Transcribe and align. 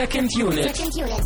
Second 0.00 0.34
Unit. 0.34 0.74
Second 0.74 0.96
Unit. 0.96 1.20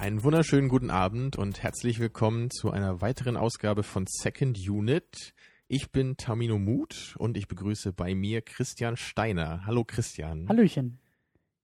Einen 0.00 0.24
wunderschönen 0.24 0.70
guten 0.70 0.88
Abend 0.88 1.36
und 1.36 1.62
herzlich 1.62 1.98
willkommen 1.98 2.50
zu 2.50 2.70
einer 2.70 3.02
weiteren 3.02 3.36
Ausgabe 3.36 3.82
von 3.82 4.06
Second 4.08 4.58
Unit. 4.66 5.34
Ich 5.68 5.92
bin 5.92 6.16
Tamino 6.16 6.58
Mut 6.58 7.16
und 7.18 7.36
ich 7.36 7.48
begrüße 7.48 7.92
bei 7.92 8.14
mir 8.14 8.40
Christian 8.40 8.96
Steiner. 8.96 9.66
Hallo 9.66 9.84
Christian. 9.84 10.48
Hallöchen. 10.48 11.00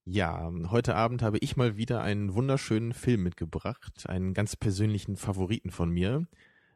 Ja, 0.04 0.52
heute 0.68 0.96
Abend 0.96 1.22
habe 1.22 1.38
ich 1.38 1.56
mal 1.56 1.78
wieder 1.78 2.02
einen 2.02 2.34
wunderschönen 2.34 2.92
Film 2.92 3.22
mitgebracht, 3.22 4.06
einen 4.06 4.34
ganz 4.34 4.54
persönlichen 4.54 5.16
Favoriten 5.16 5.70
von 5.70 5.88
mir. 5.88 6.26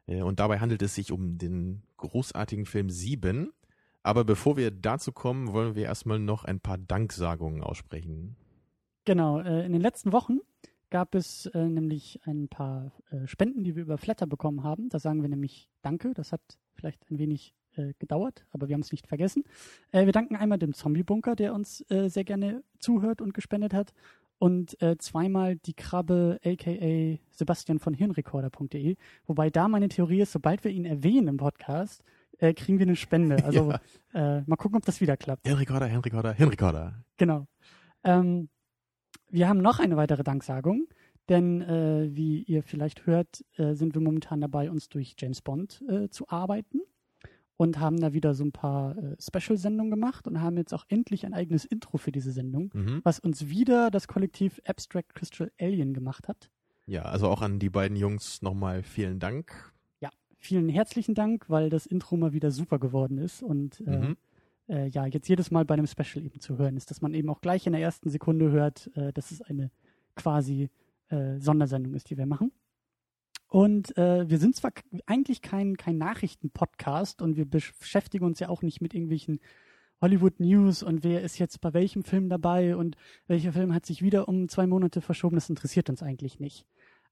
Äh, 0.07 0.21
Und 0.21 0.39
dabei 0.39 0.59
handelt 0.59 0.81
es 0.81 0.95
sich 0.95 1.11
um 1.11 1.37
den 1.37 1.83
großartigen 1.97 2.65
Film 2.65 2.89
Sieben. 2.89 3.51
Aber 4.03 4.23
bevor 4.23 4.57
wir 4.57 4.71
dazu 4.71 5.11
kommen, 5.11 5.53
wollen 5.53 5.75
wir 5.75 5.83
erstmal 5.83 6.19
noch 6.19 6.45
ein 6.45 6.59
paar 6.59 6.77
Danksagungen 6.77 7.61
aussprechen. 7.61 8.35
Genau, 9.05 9.39
äh, 9.39 9.65
in 9.65 9.73
den 9.73 9.81
letzten 9.81 10.11
Wochen 10.13 10.39
gab 10.89 11.13
es 11.15 11.47
äh, 11.47 11.67
nämlich 11.67 12.21
ein 12.23 12.47
paar 12.47 12.93
Spenden, 13.25 13.63
die 13.63 13.75
wir 13.75 13.83
über 13.83 13.97
Flatter 13.97 14.25
bekommen 14.25 14.63
haben. 14.63 14.89
Da 14.89 14.99
sagen 14.99 15.21
wir 15.21 15.29
nämlich 15.29 15.69
Danke. 15.81 16.13
Das 16.13 16.31
hat 16.31 16.41
vielleicht 16.75 17.09
ein 17.11 17.19
wenig 17.19 17.53
gedauert, 17.99 18.43
aber 18.49 18.67
wir 18.67 18.73
haben 18.73 18.81
es 18.81 18.91
nicht 18.91 19.05
vergessen. 19.05 19.43
Wir 19.91 20.11
danken 20.11 20.35
einmal 20.35 20.57
dem 20.57 20.73
Zombie-Bunker, 20.73 21.35
der 21.35 21.53
uns 21.53 21.85
sehr 21.87 22.23
gerne 22.23 22.63
zuhört 22.79 23.21
und 23.21 23.35
gespendet 23.35 23.71
hat. 23.75 23.93
Und 24.39 24.79
äh, 24.81 24.97
zweimal 24.97 25.55
die 25.55 25.73
Krabbe, 25.73 26.39
aka 26.45 27.17
Sebastian 27.31 27.79
von 27.79 27.93
Hirnrekorder.de. 27.93 28.95
Wobei 29.25 29.49
da 29.49 29.67
meine 29.67 29.89
Theorie 29.89 30.21
ist, 30.21 30.31
sobald 30.31 30.63
wir 30.63 30.71
ihn 30.71 30.85
erwähnen 30.85 31.27
im 31.27 31.37
Podcast, 31.37 32.03
äh, 32.37 32.53
kriegen 32.53 32.77
wir 32.79 32.85
eine 32.85 32.95
Spende. 32.95 33.37
Also 33.43 33.73
äh, 34.13 34.41
mal 34.41 34.55
gucken, 34.57 34.77
ob 34.77 34.85
das 34.85 35.01
wieder 35.01 35.17
klappt. 35.17 35.47
Hirnrekorder, 35.47 35.87
Hirnrekorder, 35.87 36.33
Hirnrekorder. 36.33 37.03
Genau. 37.17 37.47
Ähm, 38.03 38.49
wir 39.29 39.49
haben 39.49 39.61
noch 39.61 39.79
eine 39.79 39.97
weitere 39.97 40.23
Danksagung, 40.23 40.87
denn 41.29 41.61
äh, 41.61 42.15
wie 42.15 42.43
ihr 42.43 42.63
vielleicht 42.63 43.05
hört, 43.05 43.43
äh, 43.57 43.73
sind 43.73 43.95
wir 43.95 44.01
momentan 44.01 44.39
dabei, 44.39 44.69
uns 44.69 44.89
durch 44.89 45.15
James 45.17 45.41
Bond 45.41 45.83
äh, 45.89 46.09
zu 46.09 46.27
arbeiten 46.29 46.81
und 47.57 47.79
haben 47.79 47.99
da 47.99 48.13
wieder 48.13 48.33
so 48.33 48.43
ein 48.43 48.51
paar 48.51 48.97
äh, 48.97 49.15
Special-Sendungen 49.19 49.91
gemacht 49.91 50.27
und 50.27 50.41
haben 50.41 50.57
jetzt 50.57 50.73
auch 50.73 50.85
endlich 50.87 51.25
ein 51.25 51.33
eigenes 51.33 51.65
Intro 51.65 51.97
für 51.97 52.11
diese 52.11 52.31
Sendung, 52.31 52.69
Mhm. 52.73 53.01
was 53.03 53.19
uns 53.19 53.49
wieder 53.49 53.91
das 53.91 54.07
Kollektiv 54.07 54.61
Abstract 54.65 55.15
Crystal 55.15 55.51
Alien 55.59 55.93
gemacht 55.93 56.27
hat. 56.27 56.49
Ja, 56.85 57.01
also 57.03 57.27
auch 57.27 57.41
an 57.41 57.59
die 57.59 57.69
beiden 57.69 57.97
Jungs 57.97 58.41
nochmal 58.41 58.83
vielen 58.83 59.19
Dank. 59.19 59.73
Ja, 59.99 60.09
vielen 60.37 60.69
herzlichen 60.69 61.15
Dank, 61.15 61.49
weil 61.49 61.69
das 61.69 61.85
Intro 61.85 62.15
mal 62.15 62.31
wieder 62.31 62.51
super 62.51 62.79
geworden 62.79 63.17
ist 63.17 63.43
und 63.43 63.81
äh, 63.87 63.97
Mhm. 63.97 64.17
äh, 64.69 64.87
ja, 64.87 65.05
jetzt 65.05 65.27
jedes 65.27 65.49
Mal 65.51 65.65
bei 65.65 65.73
einem 65.73 65.87
Special 65.87 66.23
eben 66.25 66.39
zu 66.39 66.57
hören 66.57 66.77
ist, 66.77 66.91
dass 66.91 67.01
man 67.01 67.13
eben 67.13 67.29
auch 67.29 67.41
gleich 67.41 67.65
in 67.65 67.73
der 67.73 67.81
ersten 67.81 68.09
Sekunde 68.09 68.51
hört, 68.51 68.89
äh, 68.95 69.11
dass 69.13 69.31
es 69.31 69.41
eine 69.41 69.71
quasi 70.15 70.69
äh, 71.09 71.39
Sondersendung 71.39 71.93
ist, 71.95 72.09
die 72.09 72.17
wir 72.17 72.25
machen. 72.25 72.51
Und 73.49 73.97
äh, 73.97 74.29
wir 74.29 74.39
sind 74.39 74.55
zwar 74.55 74.71
eigentlich 75.05 75.41
kein, 75.41 75.77
kein 75.77 75.97
Nachrichten-Podcast 75.97 77.21
und 77.21 77.37
wir 77.37 77.45
beschäftigen 77.45 78.25
uns 78.25 78.39
ja 78.39 78.49
auch 78.49 78.61
nicht 78.61 78.81
mit 78.81 78.93
irgendwelchen 78.93 79.39
Hollywood 80.01 80.39
News 80.39 80.83
und 80.83 81.03
wer 81.03 81.21
ist 81.21 81.39
jetzt 81.39 81.59
bei 81.61 81.73
welchem 81.73 82.03
Film 82.03 82.29
dabei 82.29 82.75
und 82.75 82.97
welcher 83.27 83.53
Film 83.53 83.73
hat 83.73 83.85
sich 83.85 84.01
wieder 84.01 84.27
um 84.27 84.47
zwei 84.49 84.67
Monate 84.67 85.01
verschoben, 85.01 85.35
das 85.35 85.49
interessiert 85.49 85.89
uns 85.89 86.03
eigentlich 86.03 86.39
nicht. 86.39 86.65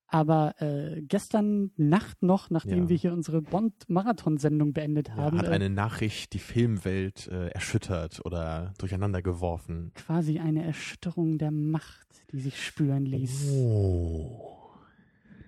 Aber 0.08 0.54
äh, 0.62 1.02
gestern 1.02 1.72
Nacht 1.78 2.22
noch, 2.22 2.52
nachdem 2.52 2.84
Ja. 2.84 2.90
wir 2.90 2.96
hier 2.98 3.12
unsere 3.14 3.42
Bond-Marathon-Sendung 3.42 4.72
beendet 4.74 5.08
Ja, 5.08 5.16
haben, 5.16 5.40
hat 5.40 5.48
äh, 5.48 5.50
eine 5.50 5.72
Nachricht 5.72 6.34
die 6.34 6.40
Filmwelt 6.40 7.28
äh, 7.28 7.48
erschüttert 7.48 8.24
oder 8.24 8.74
durcheinander 8.78 9.24
geworfen. 9.24 9.92
quasi 9.96 10.38
eine 10.40 10.64
Erschütterung 10.64 11.40
der 11.40 11.50
Macht, 11.50 12.08
die 12.32 12.40
sich 12.40 12.64
spüren 12.64 13.06
ließ. 13.08 13.50
Oh. 13.52 14.55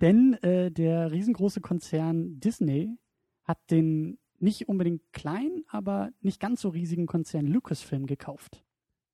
Denn 0.02 0.34
äh, 0.44 0.72
der 0.72 1.12
riesengroße 1.12 1.62
Konzern 1.62 2.40
Disney 2.40 2.98
hat 3.44 3.58
den 3.72 4.20
nicht 4.40 4.68
unbedingt 4.68 5.02
kleinen, 5.14 5.64
aber 5.68 6.12
nicht 6.22 6.40
ganz 6.40 6.62
so 6.62 6.70
riesigen 6.70 7.08
Konzern 7.08 7.48
Lucasfilm 7.48 8.06
gekauft. 8.06 8.64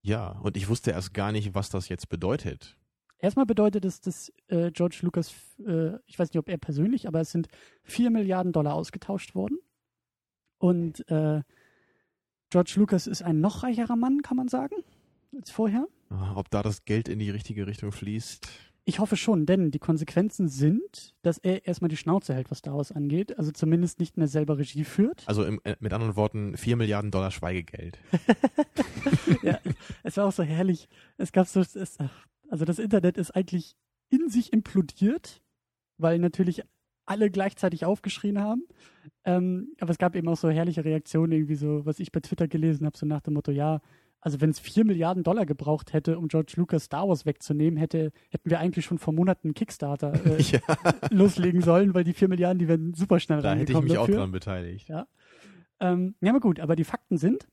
Ja, 0.02 0.40
und 0.40 0.58
ich 0.58 0.68
wusste 0.68 0.92
erst 0.92 1.14
gar 1.14 1.32
nicht, 1.32 1.56
was 1.56 1.70
das 1.70 1.88
jetzt 1.88 2.10
bedeutet. 2.10 2.78
Erstmal 3.20 3.46
bedeutet 3.46 3.86
es, 3.86 4.02
dass 4.02 4.34
äh, 4.48 4.70
George 4.72 5.00
Lucas, 5.04 5.34
äh, 5.66 5.94
ich 6.08 6.20
weiß 6.20 6.30
nicht, 6.30 6.40
ob 6.40 6.50
er 6.50 6.58
persönlich, 6.58 7.08
aber 7.08 7.22
es 7.22 7.32
sind 7.32 7.48
4 7.84 8.10
Milliarden 8.10 8.52
Dollar 8.52 8.74
ausgetauscht 8.74 9.34
worden. 9.34 9.60
Und 10.58 11.10
äh, 11.10 11.42
George 12.50 12.74
Lucas 12.76 13.08
ist 13.08 13.22
ein 13.22 13.40
noch 13.40 13.64
reicherer 13.64 13.96
Mann, 13.96 14.22
kann 14.24 14.36
man 14.36 14.50
sagen, 14.50 14.76
als 15.38 15.52
vorher. 15.52 15.88
Ah, 16.10 16.34
Ob 16.36 16.50
da 16.50 16.64
das 16.64 16.84
Geld 16.84 17.08
in 17.08 17.20
die 17.20 17.30
richtige 17.30 17.66
Richtung 17.66 17.94
fließt. 17.94 18.50
Ich 18.86 19.00
hoffe 19.00 19.16
schon, 19.16 19.46
denn 19.46 19.72
die 19.72 19.80
Konsequenzen 19.80 20.50
sind, 20.50 21.16
dass 21.22 21.38
er 21.38 21.66
erstmal 21.66 21.88
die 21.88 21.98
Schnauze 21.98 22.34
hält, 22.34 22.52
was 22.52 22.62
daraus 22.62 22.92
angeht. 22.92 23.38
Also 23.38 23.52
zumindest 23.52 24.00
nicht 24.00 24.18
mehr 24.18 24.28
selber 24.28 24.58
Regie 24.58 24.84
führt. 24.84 25.24
Also 25.26 25.46
im, 25.46 25.62
äh, 25.64 25.78
mit 25.80 25.94
anderen 25.94 26.18
Worten, 26.18 26.58
4 26.58 26.76
Milliarden 26.76 27.10
Dollar 27.10 27.32
Schweigegeld. 27.32 27.98
ja, 29.42 29.60
es 30.04 30.18
war 30.18 30.26
auch 30.26 30.34
so 30.34 30.44
herrlich. 30.44 30.90
Es 31.18 31.32
gab 31.32 31.48
so, 31.48 31.62
es, 31.62 31.98
ach, 32.00 32.28
also 32.50 32.66
das 32.66 32.78
Internet 32.78 33.18
ist 33.18 33.32
eigentlich 33.32 33.78
in 34.10 34.30
sich 34.30 34.52
implodiert, 34.52 35.42
weil 35.98 36.20
natürlich 36.20 36.64
alle 37.06 37.32
gleichzeitig 37.32 37.86
aufgeschrien 37.86 38.40
haben. 38.40 38.64
Ähm, 39.26 39.74
aber 39.80 39.92
es 39.92 39.98
gab 39.98 40.16
eben 40.16 40.28
auch 40.28 40.38
so 40.38 40.50
herrliche 40.50 40.86
Reaktionen, 40.86 41.32
irgendwie 41.32 41.56
so, 41.56 41.86
was 41.86 42.00
ich 42.00 42.12
bei 42.12 42.20
Twitter 42.20 42.48
gelesen 42.48 42.86
habe, 42.86 42.98
so 42.98 43.06
nach 43.06 43.22
dem 43.22 43.34
Motto, 43.34 43.52
ja, 43.52 43.82
also 44.24 44.40
wenn 44.40 44.52
es 44.52 44.60
vier 44.60 44.86
Milliarden 44.86 45.22
Dollar 45.24 45.46
gebraucht 45.46 45.92
hätte, 45.92 46.18
um 46.18 46.30
George 46.30 46.54
Lucas 46.56 46.86
Star 46.86 47.10
Wars 47.10 47.26
wegzunehmen, 47.26 47.78
hätte, 47.78 48.14
hätten 48.30 48.50
wir 48.50 48.60
eigentlich 48.60 48.86
schon 48.86 48.98
vor 48.98 49.14
Monaten 49.14 49.54
Kickstarter 49.54 50.14
äh, 50.26 50.42
ja, 50.42 50.62
loslegen 51.12 51.62
sollen, 51.62 51.94
weil 51.94 52.06
die 52.06 52.14
vier 52.14 52.30
Milliarden, 52.30 52.58
die 52.58 52.70
werden 52.70 52.94
super 52.94 53.20
schnell 53.20 53.42
da 53.42 53.54
hätte 53.54 53.74
ich 53.74 53.76
reingekommen 53.78 53.90
mich 53.90 53.98
auch 53.98 54.06
dafür. 54.06 54.20
dran 54.20 54.32
beteiligt. 54.32 54.88
Ja. 54.88 55.08
Ähm, 55.82 56.16
ja, 56.22 56.30
aber 56.30 56.40
gut, 56.40 56.62
aber 56.62 56.78
die 56.78 56.86
Fakten 56.86 57.18
sind, 57.18 57.50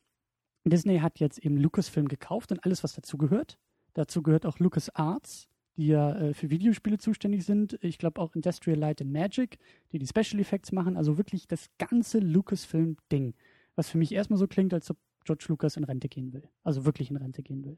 Disney 0.65 1.01
hat 1.01 1.19
jetzt 1.19 1.39
eben 1.39 1.57
Lucasfilm 1.57 2.07
gekauft 2.07 2.53
und 2.53 2.65
alles, 2.65 2.85
was 2.85 2.93
dazu 2.93 3.19
gehört. 3.19 3.59
Dazu 3.95 4.23
gehört 4.23 4.47
auch 4.47 4.61
LucasArts, 4.61 5.49
die 5.77 5.89
ja 5.89 6.15
äh, 6.15 6.35
für 6.35 6.51
Videospiele 6.51 6.99
zuständig 6.99 7.45
sind. 7.45 7.79
Ich 7.83 7.99
glaube 7.99 8.21
auch 8.21 8.37
Industrial 8.37 8.79
Light 8.79 9.03
and 9.03 9.11
Magic, 9.11 9.59
die 9.91 9.99
die 9.99 10.07
Special 10.07 10.41
Effects 10.41 10.71
machen. 10.71 10.97
Also 10.97 11.19
wirklich 11.19 11.49
das 11.49 11.69
ganze 11.79 12.21
Lucasfilm-Ding. 12.21 13.35
Was 13.75 13.89
für 13.89 13.99
mich 13.99 14.13
erstmal 14.13 14.39
so 14.39 14.47
klingt, 14.47 14.73
als 14.73 14.89
ob 14.91 14.99
George 15.25 15.47
Lucas 15.49 15.77
in 15.77 15.85
Rente 15.85 16.09
gehen 16.09 16.33
will. 16.33 16.49
Also 16.63 16.85
wirklich 16.85 17.11
in 17.11 17.17
Rente 17.17 17.43
gehen 17.43 17.65
will. 17.65 17.77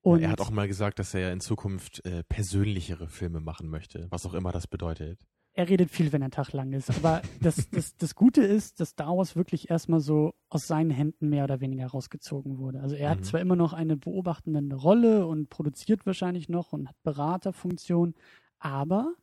Und 0.00 0.20
er 0.22 0.30
hat 0.30 0.40
auch 0.40 0.50
mal 0.50 0.66
gesagt, 0.66 0.98
dass 0.98 1.14
er 1.14 1.20
ja 1.20 1.32
in 1.32 1.40
Zukunft 1.40 2.04
äh, 2.04 2.24
persönlichere 2.24 3.08
Filme 3.08 3.40
machen 3.40 3.68
möchte, 3.68 4.06
was 4.10 4.26
auch 4.26 4.34
immer 4.34 4.50
das 4.50 4.66
bedeutet. 4.66 5.20
er 5.54 5.68
redet 5.68 5.90
viel, 5.90 6.12
wenn 6.12 6.22
er 6.22 6.30
Tag 6.30 6.52
lang 6.52 6.72
ist. 6.72 6.90
Aber 6.90 7.22
das, 7.40 7.68
das, 7.70 7.96
das 7.98 8.14
Gute 8.16 8.42
ist, 8.42 8.80
dass 8.80 8.90
Star 8.90 9.16
Wars 9.16 9.36
wirklich 9.36 9.70
erstmal 9.70 10.00
so 10.00 10.34
aus 10.48 10.66
seinen 10.66 10.90
Händen 10.90 11.28
mehr 11.28 11.44
oder 11.44 11.60
weniger 11.60 11.86
rausgezogen 11.86 12.58
wurde. 12.58 12.80
Also 12.80 12.96
er 12.96 13.10
Mhm. 13.10 13.18
hat 13.18 13.24
zwar 13.26 13.40
immer 13.40 13.54
noch 13.54 13.74
eine 13.74 13.96
beobachtende 13.96 14.74
Rolle 14.74 15.24
und 15.26 15.50
produziert 15.50 16.04
wahrscheinlich 16.04 16.48
noch 16.48 16.72
und 16.72 16.88
hat 16.88 16.96
Beraterfunktion, 17.04 18.14
aber, 18.58 19.14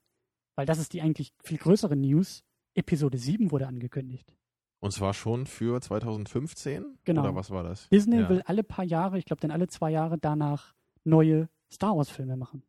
weil 0.55 0.65
das 0.65 0.79
ist 0.79 0.93
die 0.93 1.01
eigentlich 1.01 1.33
viel 1.43 1.57
größere 1.57 1.95
News, 1.97 2.43
Episode 2.73 3.17
7 3.17 3.51
wurde 3.51 3.67
angekündigt. 3.67 4.33
Und 4.79 4.91
zwar 4.91 5.13
schon 5.13 5.45
für 5.45 5.81
2015? 5.81 6.97
Genau. 7.03 7.21
Oder 7.21 7.35
was 7.35 7.51
war 7.51 7.63
das? 7.63 7.89
Disney 7.89 8.21
ja. 8.21 8.29
will 8.29 8.41
alle 8.45 8.63
paar 8.63 8.85
Jahre, 8.85 9.17
ich 9.17 9.25
glaube 9.25 9.41
dann 9.41 9.51
alle 9.51 9.67
zwei 9.67 9.91
Jahre 9.91 10.17
danach 10.17 10.73
neue 11.03 11.49
Star 11.71 11.97
Wars 11.97 12.09
Filme 12.09 12.37
machen. 12.37 12.63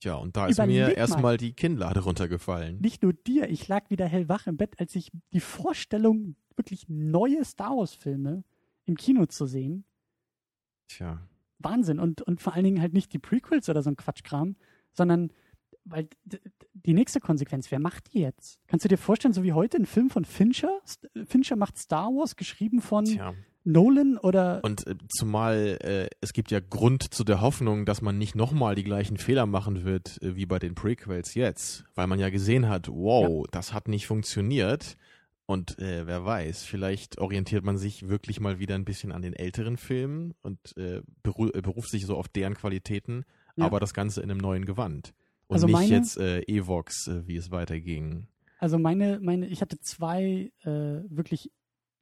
Tja, 0.00 0.14
und 0.14 0.36
da 0.36 0.46
ist 0.46 0.58
Überleg 0.58 0.76
mir 0.76 0.86
mal. 0.86 0.92
erstmal 0.92 1.36
die 1.36 1.54
Kinnlade 1.54 2.00
runtergefallen. 2.00 2.80
Nicht 2.80 3.02
nur 3.02 3.12
dir, 3.12 3.48
ich 3.48 3.66
lag 3.66 3.90
wieder 3.90 4.06
hellwach 4.06 4.46
im 4.46 4.56
Bett, 4.56 4.78
als 4.78 4.94
ich 4.94 5.10
die 5.32 5.40
Vorstellung, 5.40 6.36
wirklich 6.54 6.88
neue 6.88 7.44
Star 7.44 7.76
Wars 7.76 7.94
Filme 7.94 8.44
im 8.84 8.96
Kino 8.96 9.26
zu 9.26 9.46
sehen, 9.46 9.84
Tja. 10.88 11.20
Wahnsinn. 11.58 11.98
Und, 11.98 12.22
und 12.22 12.40
vor 12.40 12.54
allen 12.54 12.64
Dingen 12.64 12.80
halt 12.80 12.92
nicht 12.92 13.12
die 13.12 13.18
Prequels 13.18 13.68
oder 13.68 13.82
so 13.82 13.90
ein 13.90 13.96
Quatschkram, 13.96 14.56
sondern 14.92 15.32
weil 15.86 16.08
die 16.74 16.92
nächste 16.94 17.20
Konsequenz, 17.20 17.70
wer 17.70 17.78
macht 17.78 18.12
die 18.12 18.20
jetzt? 18.20 18.60
Kannst 18.66 18.84
du 18.84 18.88
dir 18.88 18.98
vorstellen, 18.98 19.34
so 19.34 19.42
wie 19.42 19.52
heute 19.52 19.78
ein 19.78 19.86
Film 19.86 20.10
von 20.10 20.24
Fincher? 20.24 20.80
Fincher 21.26 21.56
macht 21.56 21.78
Star 21.78 22.08
Wars, 22.08 22.36
geschrieben 22.36 22.80
von 22.80 23.04
Tja. 23.06 23.34
Nolan 23.64 24.16
oder 24.18 24.60
Und 24.62 24.86
äh, 24.86 24.94
zumal 25.08 25.78
äh, 25.82 26.08
es 26.20 26.32
gibt 26.32 26.50
ja 26.52 26.60
Grund 26.60 27.02
zu 27.14 27.24
der 27.24 27.40
Hoffnung, 27.40 27.84
dass 27.84 28.00
man 28.02 28.16
nicht 28.18 28.36
nochmal 28.36 28.74
die 28.76 28.84
gleichen 28.84 29.16
Fehler 29.16 29.46
machen 29.46 29.84
wird 29.84 30.22
äh, 30.22 30.36
wie 30.36 30.46
bei 30.46 30.58
den 30.60 30.74
Prequels 30.76 31.34
jetzt, 31.34 31.84
weil 31.96 32.06
man 32.06 32.20
ja 32.20 32.30
gesehen 32.30 32.68
hat, 32.68 32.88
wow, 32.88 33.44
das 33.50 33.72
hat 33.72 33.88
nicht 33.88 34.06
funktioniert. 34.06 34.96
Und 35.48 35.78
äh, 35.78 36.06
wer 36.08 36.24
weiß, 36.24 36.64
vielleicht 36.64 37.18
orientiert 37.18 37.64
man 37.64 37.76
sich 37.78 38.08
wirklich 38.08 38.40
mal 38.40 38.58
wieder 38.58 38.74
ein 38.74 38.84
bisschen 38.84 39.12
an 39.12 39.22
den 39.22 39.32
älteren 39.32 39.76
Filmen 39.76 40.34
und 40.42 40.76
äh, 40.76 41.02
beru 41.22 41.48
äh, 41.48 41.60
beruft 41.60 41.90
sich 41.90 42.04
so 42.06 42.16
auf 42.16 42.26
deren 42.28 42.54
Qualitäten, 42.54 43.24
Ja. 43.56 43.64
aber 43.66 43.78
das 43.80 43.94
Ganze 43.94 44.22
in 44.22 44.30
einem 44.30 44.40
neuen 44.40 44.64
Gewand. 44.64 45.12
Und 45.48 45.54
Also 45.54 45.66
nicht 45.66 45.74
meine- 45.74 45.88
jetzt 45.94 46.16
äh, 46.18 46.40
Evox, 46.48 47.06
äh, 47.08 47.26
wie 47.26 47.36
es 47.36 47.50
weiterging. 47.50 48.26
Also 48.58 48.78
meine, 48.78 49.20
meine, 49.20 49.46
ich 49.46 49.60
hatte 49.60 49.78
zwei 49.80 50.50
äh, 50.62 50.70
wirklich, 51.08 51.52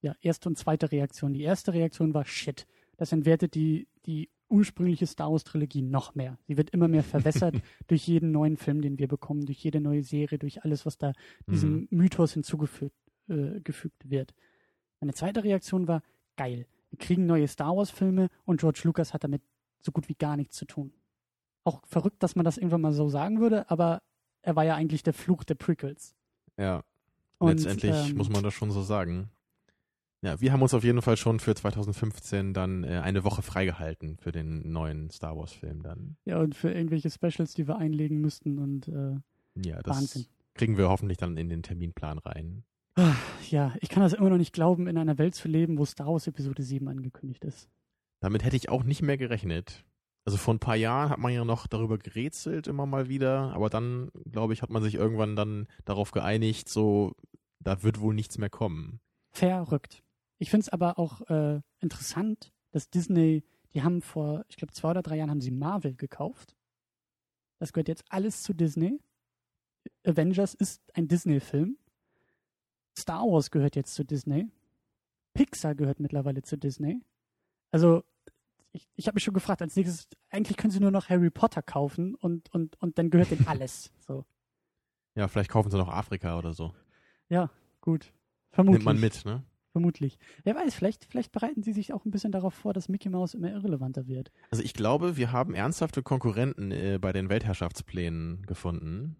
ja, 0.01 0.15
erste 0.21 0.49
und 0.49 0.57
zweite 0.57 0.93
Reaktion. 0.93 1.33
Die 1.35 1.43
erste 1.43 1.73
Reaktion 1.75 2.15
war 2.15 2.25
Shit. 2.25 2.67
Das 2.97 3.13
entwertet 3.13 3.55
die, 3.55 3.89
die 4.07 4.31
ursprüngliche 4.49 5.07
Star 5.07 5.33
Wars 5.33 5.43
Trilogie 5.43 5.83
noch 5.83 6.15
mehr. 6.15 6.39
Sie 6.47 6.57
wird 6.57 6.71
immer 6.71 6.87
mehr 6.87 7.03
verwässert 7.03 7.57
durch 7.89 8.07
jeden 8.07 8.31
neuen 8.31 8.57
Film, 8.57 8.83
den 8.83 8.99
wir 8.99 9.09
bekommen, 9.09 9.47
durch 9.47 9.59
jede 9.65 9.81
neue 9.81 10.03
Serie, 10.05 10.39
durch 10.39 10.63
alles, 10.65 10.87
was 10.87 10.97
da 10.97 11.13
diesem 11.49 11.73
Mhm. 11.81 11.89
Mythos 11.91 12.35
hinzugefügt 12.35 12.95
äh, 13.29 13.61
gefügt 13.61 14.09
wird. 14.11 14.35
Meine 15.01 15.15
zweite 15.15 15.43
Reaktion 15.43 15.89
war 15.89 16.03
geil. 16.37 16.67
Wir 16.91 16.99
kriegen 16.99 17.27
neue 17.27 17.49
Star 17.49 17.77
Wars 17.77 17.91
Filme 17.91 18.29
und 18.45 18.61
George 18.61 18.83
Lucas 18.85 19.13
hat 19.13 19.25
damit 19.25 19.43
so 19.81 19.91
gut 19.93 20.09
wie 20.09 20.15
gar 20.15 20.37
nichts 20.37 20.57
zu 20.57 20.67
tun. 20.67 20.93
Auch 21.65 21.81
verrückt, 21.87 22.23
dass 22.23 22.37
man 22.37 22.45
das 22.45 22.59
irgendwann 22.59 22.83
mal 22.83 22.93
so 22.93 23.09
sagen 23.09 23.41
würde, 23.41 23.71
aber 23.71 24.03
er 24.43 24.55
war 24.57 24.65
ja 24.65 24.75
eigentlich 24.75 25.03
der 25.03 25.15
Fluch 25.15 25.45
der 25.45 25.55
Prequels. 25.55 26.15
Ja, 26.59 26.83
Und, 27.39 27.49
letztendlich 27.49 28.11
ähm, 28.11 28.17
muss 28.17 28.29
man 28.29 28.43
das 28.43 28.55
schon 28.55 28.71
so 28.71 28.83
sagen. 28.83 29.31
Ja, 30.21 30.41
wir 30.41 30.53
haben 30.53 30.63
uns 30.63 30.73
auf 30.73 30.85
jeden 30.85 31.03
Fall 31.03 31.17
schon 31.19 31.39
für 31.41 31.55
2015 31.55 32.55
dann 32.55 32.85
äh, 32.85 33.01
eine 33.05 33.25
Woche 33.25 33.43
freigehalten 33.43 34.17
für 34.17 34.33
den 34.33 34.73
neuen 34.73 35.11
Star 35.11 35.37
Wars 35.37 35.53
Film 35.53 35.83
dann. 35.83 36.17
Ja, 36.25 36.39
und 36.39 36.55
für 36.55 36.71
irgendwelche 36.73 37.11
Specials, 37.11 37.53
die 37.55 37.69
wir 37.69 37.77
einlegen 37.77 38.21
müssten 38.21 38.59
und 38.59 38.89
äh, 38.89 39.17
Ja, 39.67 39.83
das 39.83 39.97
Wahnsinn. 39.99 40.27
kriegen 40.55 40.79
wir 40.79 40.89
hoffentlich 40.89 41.19
dann 41.19 41.37
in 41.37 41.51
den 41.51 41.63
Terminplan 41.63 42.19
rein. 42.19 42.65
ja, 43.51 43.75
ich 43.81 43.89
kann 43.91 44.03
das 44.03 44.13
immer 44.15 44.31
noch 44.31 44.39
nicht 44.39 44.55
glauben, 44.55 44.87
in 44.87 44.97
einer 44.97 45.19
Welt 45.19 45.35
zu 45.35 45.49
leben, 45.49 45.77
wo 45.79 45.85
Star 45.85 46.07
Wars 46.07 46.27
Episode 46.27 46.63
7 46.63 46.89
angekündigt 46.89 47.45
ist. 47.45 47.69
Damit 48.21 48.45
hätte 48.45 48.57
ich 48.57 48.71
auch 48.71 48.85
nicht 48.85 49.03
mehr 49.03 49.19
gerechnet. 49.19 49.85
Also 50.25 50.39
vor 50.39 50.55
ein 50.55 50.61
paar 50.61 50.77
Jahren 50.77 51.11
hat 51.11 51.19
man 51.19 51.33
ja 51.33 51.45
noch 51.45 51.67
darüber 51.67 51.99
gerätselt 51.99 52.67
immer 52.67 52.87
mal 52.87 53.09
wieder, 53.09 53.53
aber 53.53 53.69
dann, 53.69 54.11
glaube 54.31 54.55
ich, 54.55 54.63
hat 54.63 54.71
man 54.71 54.83
sich 54.83 54.95
irgendwann 54.95 55.37
dann 55.37 55.67
darauf 55.85 56.13
geeinigt, 56.13 56.69
so, 56.69 57.15
da 57.61 57.83
wird 57.83 58.01
wohl 58.01 58.15
nichts 58.15 58.39
mehr 58.39 58.49
kommen. 58.49 59.01
Verrückt. 59.33 60.03
Ich 60.39 60.51
finde 60.51 60.63
es 60.63 60.69
aber 60.71 60.99
auch 60.99 61.21
äh, 61.29 61.61
interessant, 61.81 62.53
dass 62.71 62.89
Disney, 62.89 63.45
die 63.75 63.83
haben 63.83 64.01
vor, 64.01 64.45
ich 64.49 64.57
glaube, 64.57 64.73
zwei 64.73 64.91
oder 64.91 65.03
drei 65.03 65.17
Jahren 65.17 65.31
haben 65.31 65.41
sie 65.41 65.51
Marvel 65.51 65.95
gekauft. 65.95 66.57
Das 67.59 67.73
gehört 67.73 67.89
jetzt 67.89 68.05
alles 68.09 68.43
zu 68.43 68.55
Disney. 68.55 69.01
Avengers 70.05 70.55
ist 70.55 70.83
ein 70.95 71.09
Disney-Film. 71.09 71.77
Star 72.99 73.23
Wars 73.23 73.51
gehört 73.51 73.77
jetzt 73.77 73.95
zu 73.95 74.05
Disney. 74.05 74.49
Pixar 75.35 75.75
gehört 75.75 76.01
mittlerweile 76.01 76.43
zu 76.43 76.57
Disney. 76.57 77.01
Also, 77.71 78.05
ich, 78.75 78.87
ich 78.97 79.07
habe 79.07 79.15
mich 79.17 79.25
schon 79.25 79.33
gefragt, 79.35 79.63
als 79.63 79.77
nächstes, 79.77 80.09
eigentlich 80.31 80.57
können 80.57 80.71
sie 80.73 80.81
nur 80.81 80.91
noch 80.91 81.09
Harry 81.09 81.31
Potter 81.31 81.63
kaufen 81.63 82.15
und, 82.15 82.53
und, 82.53 82.77
und 82.83 82.99
dann 82.99 83.09
gehört 83.09 83.31
denen 83.31 83.47
alles. 83.47 83.93
So, 84.07 84.25
Ja, 85.17 85.29
vielleicht 85.29 85.51
kaufen 85.51 85.71
sie 85.71 85.79
noch 85.79 85.89
Afrika 85.89 86.37
oder 86.39 86.53
so. 86.53 86.75
ja, 87.29 87.51
gut. 87.81 88.13
Vermutlich. 88.51 88.85
Nimmt 88.85 88.85
man 88.85 89.01
mit, 89.01 89.25
ne? 89.25 89.43
Vermutlich. 89.73 90.19
Wer 90.45 90.55
weiß, 90.55 90.75
vielleicht, 90.75 91.05
vielleicht 91.07 91.33
bereiten 91.33 91.63
sie 91.65 91.73
sich 91.73 91.93
auch 91.93 92.05
ein 92.05 92.11
bisschen 92.13 92.31
darauf 92.31 92.55
vor, 92.55 92.73
dass 92.73 92.89
Mickey 92.89 93.09
Mouse 93.09 93.35
immer 93.35 93.51
irrelevanter 93.51 94.07
wird. 94.07 94.31
Also 94.51 94.63
ich 94.63 94.75
glaube, 94.75 95.17
wir 95.17 95.33
haben 95.33 95.55
ernsthafte 95.55 96.03
Konkurrenten 96.05 96.71
äh, 96.71 96.99
bei 97.01 97.13
den 97.13 97.29
Weltherrschaftsplänen 97.29 98.43
gefunden. 98.47 99.17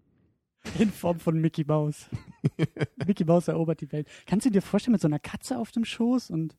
In 0.79 0.89
Form 0.91 1.19
von 1.19 1.39
Mickey 1.39 1.65
Mouse. 1.65 2.09
Mickey 3.05 3.25
Mouse 3.25 3.49
erobert 3.49 3.81
die 3.81 3.91
Welt. 3.91 4.07
Kannst 4.25 4.45
du 4.45 4.49
dir 4.49 4.61
vorstellen, 4.61 4.93
mit 4.93 5.01
so 5.01 5.07
einer 5.09 5.19
Katze 5.19 5.57
auf 5.59 5.71
dem 5.71 5.83
Schoß 5.85 6.29
und 6.29 6.55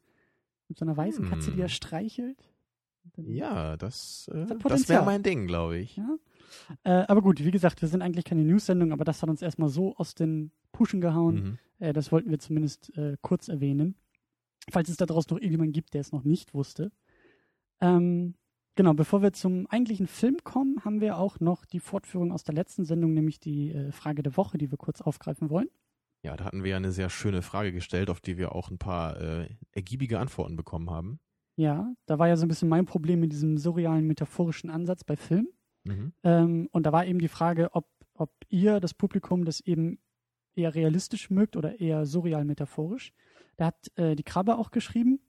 mit 0.69 0.79
so 0.79 0.85
einer 0.85 0.97
weißen 0.97 1.29
Katze, 1.29 1.51
die 1.53 1.61
er 1.61 1.69
Hm. 1.69 1.75
streichelt? 1.75 2.53
Dann- 3.15 3.31
Ja, 3.33 3.77
das, 3.77 4.31
äh, 4.33 4.47
das 4.47 4.59
Potenzial. 4.59 4.99
wäre 4.99 5.05
mein 5.07 5.23
Ding, 5.23 5.47
glaube 5.47 5.79
ich. 5.79 5.97
Ja. 5.97 6.17
Äh, 6.85 7.05
aber 7.09 7.23
gut, 7.23 7.45
wie 7.45 7.51
gesagt, 7.51 7.81
wir 7.83 7.89
sind 7.89 8.03
eigentlich 8.03 8.25
keine 8.25 8.43
News-Sendung, 8.45 8.93
aber 8.93 9.05
das 9.05 9.23
hat 9.23 9.29
uns 9.31 9.43
erstmal 9.43 9.69
so 9.69 9.95
aus 9.97 10.15
den 10.15 10.53
Puschen 10.73 11.01
gehauen. 11.01 11.35
Mhm. 11.35 11.59
Äh, 11.79 11.93
das 11.93 12.13
wollten 12.13 12.31
wir 12.31 12.39
zumindest 12.39 12.97
äh, 12.97 13.17
kurz 13.21 13.49
erwähnen. 13.49 13.95
Falls 14.71 14.89
es 14.89 14.97
da 14.97 15.07
draußen 15.07 15.29
noch 15.31 15.39
irgendjemanden 15.41 15.73
gibt, 15.73 15.95
der 15.95 16.01
es 16.01 16.13
noch 16.13 16.25
nicht 16.25 16.55
wusste. 16.55 16.91
Ähm, 17.81 18.35
genau, 18.75 18.95
bevor 18.95 19.23
wir 19.23 19.33
zum 19.33 19.67
eigentlichen 19.69 20.07
Film 20.07 20.39
kommen, 20.45 20.85
haben 20.85 21.01
wir 21.01 21.19
auch 21.19 21.41
noch 21.41 21.65
die 21.67 21.81
Fortführung 21.81 22.33
aus 22.33 22.43
der 22.45 22.55
letzten 22.55 22.85
Sendung, 22.85 23.13
nämlich 23.15 23.39
die 23.39 23.71
äh, 23.73 23.93
Frage 23.93 24.23
der 24.23 24.37
Woche, 24.37 24.59
die 24.59 24.71
wir 24.71 24.79
kurz 24.79 25.01
aufgreifen 25.01 25.51
wollen. 25.51 25.69
Ja, 26.23 26.37
da 26.37 26.45
hatten 26.45 26.65
wir 26.65 26.71
ja 26.73 26.77
eine 26.79 26.91
sehr 26.93 27.11
schöne 27.11 27.43
Frage 27.43 27.73
gestellt, 27.73 28.11
auf 28.11 28.21
die 28.21 28.39
wir 28.39 28.53
auch 28.55 28.71
ein 28.71 28.79
paar 28.79 29.21
äh, 29.21 29.49
ergiebige 29.73 30.19
Antworten 30.19 30.57
bekommen 30.57 30.91
haben. 30.91 31.21
Ja, 31.57 31.95
da 32.05 32.19
war 32.19 32.29
ja 32.29 32.37
so 32.37 32.45
ein 32.45 32.49
bisschen 32.49 32.69
mein 32.69 32.85
Problem 32.85 33.21
mit 33.21 33.33
diesem 33.33 33.57
surrealen, 33.57 34.07
metaphorischen 34.07 34.71
Ansatz 34.71 35.05
bei 35.05 35.17
Film. 35.17 35.49
Mhm. 35.85 36.13
Ähm, 36.23 36.69
und 36.71 36.85
da 36.85 36.93
war 36.93 37.07
eben 37.07 37.19
die 37.19 37.29
Frage, 37.29 37.71
ob, 37.73 37.89
ob 38.15 38.31
ihr, 38.49 38.79
das 38.79 38.93
Publikum, 38.93 39.45
das 39.45 39.61
eben 39.61 39.99
eher 40.55 40.75
realistisch 40.75 41.31
mögt 41.31 41.57
oder 41.57 41.81
eher 41.81 42.05
surreal 42.07 42.45
metaphorisch. 42.45 43.13
Da 43.57 43.67
hat 43.67 43.91
äh, 43.97 44.17
die 44.17 44.23
Krabbe 44.23 44.57
auch 44.57 44.71
geschrieben, 44.71 45.21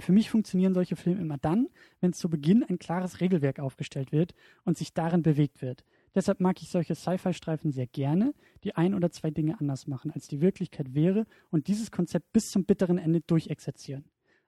für 0.00 0.12
mich 0.12 0.28
funktionieren 0.28 0.74
solche 0.74 0.96
Filme 0.96 1.20
immer 1.20 1.38
dann, 1.38 1.68
wenn 2.00 2.12
zu 2.12 2.28
Beginn 2.28 2.64
ein 2.64 2.78
klares 2.78 3.20
Regelwerk 3.20 3.60
aufgestellt 3.60 4.12
wird 4.12 4.34
und 4.64 4.76
sich 4.76 4.92
darin 4.92 5.22
bewegt 5.22 5.62
wird. 5.62 5.84
Deshalb 6.14 6.40
mag 6.40 6.60
ich 6.62 6.68
solche 6.68 6.94
Sci-Fi-Streifen 6.94 7.70
sehr 7.70 7.86
gerne, 7.86 8.34
die 8.64 8.74
ein 8.74 8.94
oder 8.94 9.10
zwei 9.10 9.30
Dinge 9.30 9.58
anders 9.60 9.86
machen, 9.86 10.10
als 10.10 10.28
die 10.28 10.40
Wirklichkeit 10.40 10.94
wäre 10.94 11.26
und 11.50 11.68
dieses 11.68 11.90
Konzept 11.90 12.32
bis 12.32 12.50
zum 12.50 12.64
bitteren 12.64 12.98
Ende 12.98 13.20
durchexerzieren. 13.20 14.04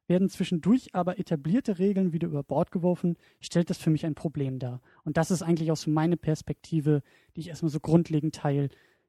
Werden 0.08 0.28
zwischendurch 0.28 0.94
aber 0.94 1.18
etablierte 1.18 1.78
Regeln 1.78 2.12
wieder 2.12 2.28
über 2.28 2.42
Bord 2.42 2.70
geworfen, 2.70 3.16
stellt 3.40 3.70
das 3.70 3.78
für 3.78 3.90
mich 3.90 4.06
ein 4.06 4.14
Problem 4.14 4.58
dar. 4.58 4.80
Und 5.04 5.16
das 5.16 5.30
ist 5.30 5.42
eigentlich 5.42 5.72
auch 5.72 5.76
so 5.76 5.90
meine 5.90 6.16
Perspektive, 6.16 7.02
die 7.34 7.40
ich 7.40 7.48
erstmal 7.48 7.70
so 7.70 7.80
grundlegend 7.80 8.34
teile. 8.34 8.68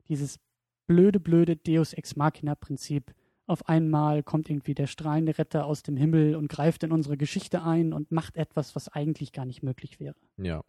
Dieses 0.10 0.40
blöde, 0.88 1.20
blöde 1.20 1.56
Deus 1.56 1.94
Ex 1.94 2.16
Machina 2.16 2.56
Prinzip. 2.56 3.14
Auf 3.46 3.70
einmal 3.70 4.24
kommt 4.24 4.50
irgendwie 4.50 4.74
der 4.74 4.88
strahlende 4.88 5.38
Retter 5.38 5.66
aus 5.66 5.84
dem 5.84 5.96
Himmel 5.96 6.36
und 6.36 6.50
greift 6.50 6.84
in 6.84 6.92
unsere 6.92 7.16
Geschichte 7.16 7.64
ein 7.64 7.94
und 7.94 8.12
macht 8.12 8.36
etwas, 8.36 8.76
was 8.76 8.90
eigentlich 8.90 9.32
gar 9.32 9.46
nicht 9.46 9.64
möglich 9.64 10.00
wäre. 10.00 10.16
Ja. 10.38 10.64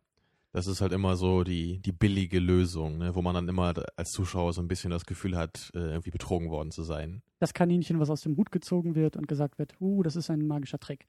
Das 0.52 0.66
ist 0.66 0.80
halt 0.80 0.92
immer 0.92 1.16
so 1.16 1.44
die, 1.44 1.78
die 1.80 1.92
billige 1.92 2.38
Lösung, 2.38 2.98
ne? 2.98 3.14
wo 3.14 3.22
man 3.22 3.34
dann 3.34 3.48
immer 3.48 3.74
als 3.96 4.12
Zuschauer 4.12 4.52
so 4.52 4.62
ein 4.62 4.68
bisschen 4.68 4.90
das 4.90 5.04
Gefühl 5.04 5.36
hat, 5.36 5.70
äh, 5.74 5.78
irgendwie 5.78 6.10
betrogen 6.10 6.48
worden 6.50 6.70
zu 6.70 6.82
sein. 6.82 7.22
Das 7.38 7.52
Kaninchen, 7.52 8.00
was 8.00 8.08
aus 8.08 8.22
dem 8.22 8.36
Hut 8.36 8.50
gezogen 8.50 8.94
wird 8.94 9.16
und 9.16 9.28
gesagt 9.28 9.58
wird, 9.58 9.74
uh, 9.80 10.02
das 10.02 10.16
ist 10.16 10.30
ein 10.30 10.46
magischer 10.46 10.78
Trick. 10.78 11.06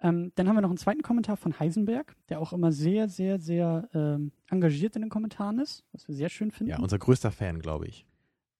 Ähm, 0.00 0.32
dann 0.34 0.48
haben 0.48 0.56
wir 0.56 0.62
noch 0.62 0.70
einen 0.70 0.78
zweiten 0.78 1.02
Kommentar 1.02 1.36
von 1.36 1.58
Heisenberg, 1.60 2.16
der 2.28 2.40
auch 2.40 2.52
immer 2.52 2.72
sehr, 2.72 3.08
sehr, 3.08 3.38
sehr 3.38 3.88
ähm, 3.94 4.32
engagiert 4.50 4.96
in 4.96 5.02
den 5.02 5.10
Kommentaren 5.10 5.60
ist, 5.60 5.84
was 5.92 6.08
wir 6.08 6.14
sehr 6.14 6.28
schön 6.28 6.50
finden. 6.50 6.72
Ja, 6.72 6.80
unser 6.80 6.98
größter 6.98 7.30
Fan, 7.30 7.60
glaube 7.60 7.86
ich. 7.86 8.04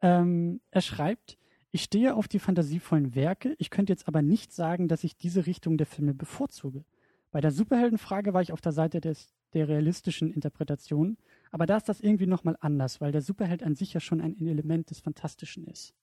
Ähm, 0.03 0.61
er 0.71 0.83
schreibt, 0.83 1.37
ich 1.73 1.83
stehe 1.83 2.15
auf 2.15 2.29
die 2.29 2.39
fantasievollen 2.39 3.17
Werke, 3.17 3.57
ich 3.59 3.71
könnte 3.71 3.93
jetzt 3.93 4.07
aber 4.07 4.23
nicht 4.23 4.53
sagen, 4.53 4.87
dass 4.87 5.03
ich 5.03 5.17
diese 5.17 5.47
Richtung 5.47 5.79
der 5.79 5.87
Filme 5.87 6.15
bevorzuge. 6.15 6.85
Bei 7.33 7.41
der 7.41 7.51
Superheldenfrage 7.51 8.35
war 8.35 8.43
ich 8.43 8.53
auf 8.53 8.61
der 8.61 8.73
Seite 8.73 9.01
des, 9.01 9.33
der 9.55 9.69
realistischen 9.69 10.33
Interpretation, 10.33 11.17
aber 11.51 11.67
da 11.67 11.77
ist 11.77 11.89
das 11.89 12.01
irgendwie 12.01 12.27
nochmal 12.27 12.57
anders, 12.61 13.01
weil 13.01 13.13
der 13.13 13.23
Superheld 13.23 13.63
an 13.63 13.75
sich 13.75 13.93
ja 13.93 14.01
schon 14.01 14.21
ein 14.21 14.37
Element 14.47 14.91
des 14.91 15.01
Fantastischen 15.01 15.67
ist. 15.67 15.95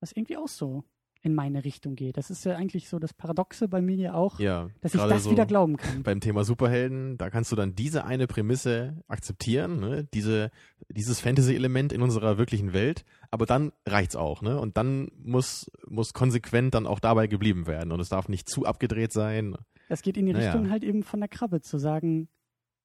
Was 0.00 0.12
irgendwie 0.12 0.36
auch 0.36 0.48
so 0.48 0.84
in 1.22 1.34
meine 1.34 1.64
Richtung 1.64 1.96
geht. 1.96 2.16
Das 2.16 2.30
ist 2.30 2.44
ja 2.44 2.54
eigentlich 2.56 2.88
so 2.88 2.98
das 2.98 3.12
Paradoxe 3.12 3.68
bei 3.68 3.80
mir 3.80 3.96
ja 3.96 4.14
auch, 4.14 4.38
Ja, 4.38 4.70
dass 4.80 4.94
ich 4.94 5.00
das 5.00 5.24
so 5.24 5.30
wieder 5.30 5.46
glauben 5.46 5.76
kann. 5.76 6.02
beim 6.04 6.20
Thema 6.20 6.44
Superhelden, 6.44 7.18
da 7.18 7.28
kannst 7.30 7.50
du 7.50 7.56
dann 7.56 7.74
diese 7.74 8.04
eine 8.04 8.26
Prämisse 8.26 9.02
akzeptieren, 9.08 9.80
ne? 9.80 10.08
diese, 10.14 10.50
dieses 10.88 11.20
Fantasy-Element 11.20 11.92
in 11.92 12.02
unserer 12.02 12.38
wirklichen 12.38 12.72
Welt, 12.72 13.04
aber 13.30 13.46
dann 13.46 13.72
reicht's 13.86 14.16
auch, 14.16 14.42
ne? 14.42 14.60
Und 14.60 14.76
dann 14.76 15.10
muss, 15.18 15.70
muss 15.88 16.12
konsequent 16.12 16.74
dann 16.74 16.86
auch 16.86 17.00
dabei 17.00 17.26
geblieben 17.26 17.66
werden 17.66 17.92
und 17.92 18.00
es 18.00 18.08
darf 18.08 18.28
nicht 18.28 18.48
zu 18.48 18.64
abgedreht 18.64 19.12
sein. 19.12 19.56
Das 19.88 20.02
geht 20.02 20.16
in 20.16 20.26
die 20.26 20.32
Naja. 20.32 20.52
Richtung 20.52 20.70
halt 20.70 20.84
eben 20.84 21.02
von 21.02 21.20
der 21.20 21.28
Krabbe, 21.28 21.60
zu 21.60 21.78
sagen, 21.78 22.28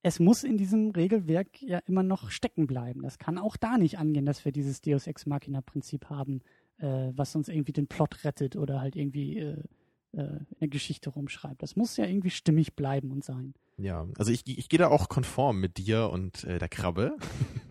es 0.03 0.19
muss 0.19 0.43
in 0.43 0.57
diesem 0.57 0.91
Regelwerk 0.91 1.62
ja 1.62 1.79
immer 1.88 2.03
noch 2.03 2.29
stecken 2.29 2.67
bleiben. 2.67 3.01
Das 3.01 3.17
kann 3.17 3.38
auch 3.38 3.55
da 3.55 3.77
nicht 3.77 3.98
angehen, 3.98 4.25
dass 4.25 4.43
wir 4.43 4.51
dieses 4.51 4.81
Deus 4.81 5.07
Ex 5.07 5.25
Machina 5.25 5.62
Prinzip 5.62 6.10
haben, 6.10 6.41
äh, 6.77 7.12
was 7.15 7.36
uns 7.36 7.48
irgendwie 7.48 7.72
den 7.72 7.88
Plot 7.88 8.25
rettet 8.25 8.57
oder 8.57 8.81
halt 8.81 8.98
irgendwie 8.98 9.39
äh, 9.39 9.63
äh, 10.12 10.22
in 10.22 10.60
der 10.60 10.67
Geschichte 10.67 11.10
rumschreibt. 11.10 11.63
Das 11.63 11.77
muss 11.77 11.95
ja 11.95 12.05
irgendwie 12.05 12.31
stimmig 12.31 12.75
bleiben 12.75 13.12
und 13.12 13.24
sein. 13.24 13.53
Ja, 13.77 14.05
also 14.17 14.31
ich, 14.31 14.45
ich 14.45 14.67
gehe 14.67 14.77
da 14.77 14.89
auch 14.89 15.07
konform 15.07 15.60
mit 15.60 15.77
dir 15.77 16.10
und 16.10 16.43
äh, 16.43 16.60
der 16.60 16.69
Krabbe 16.69 17.15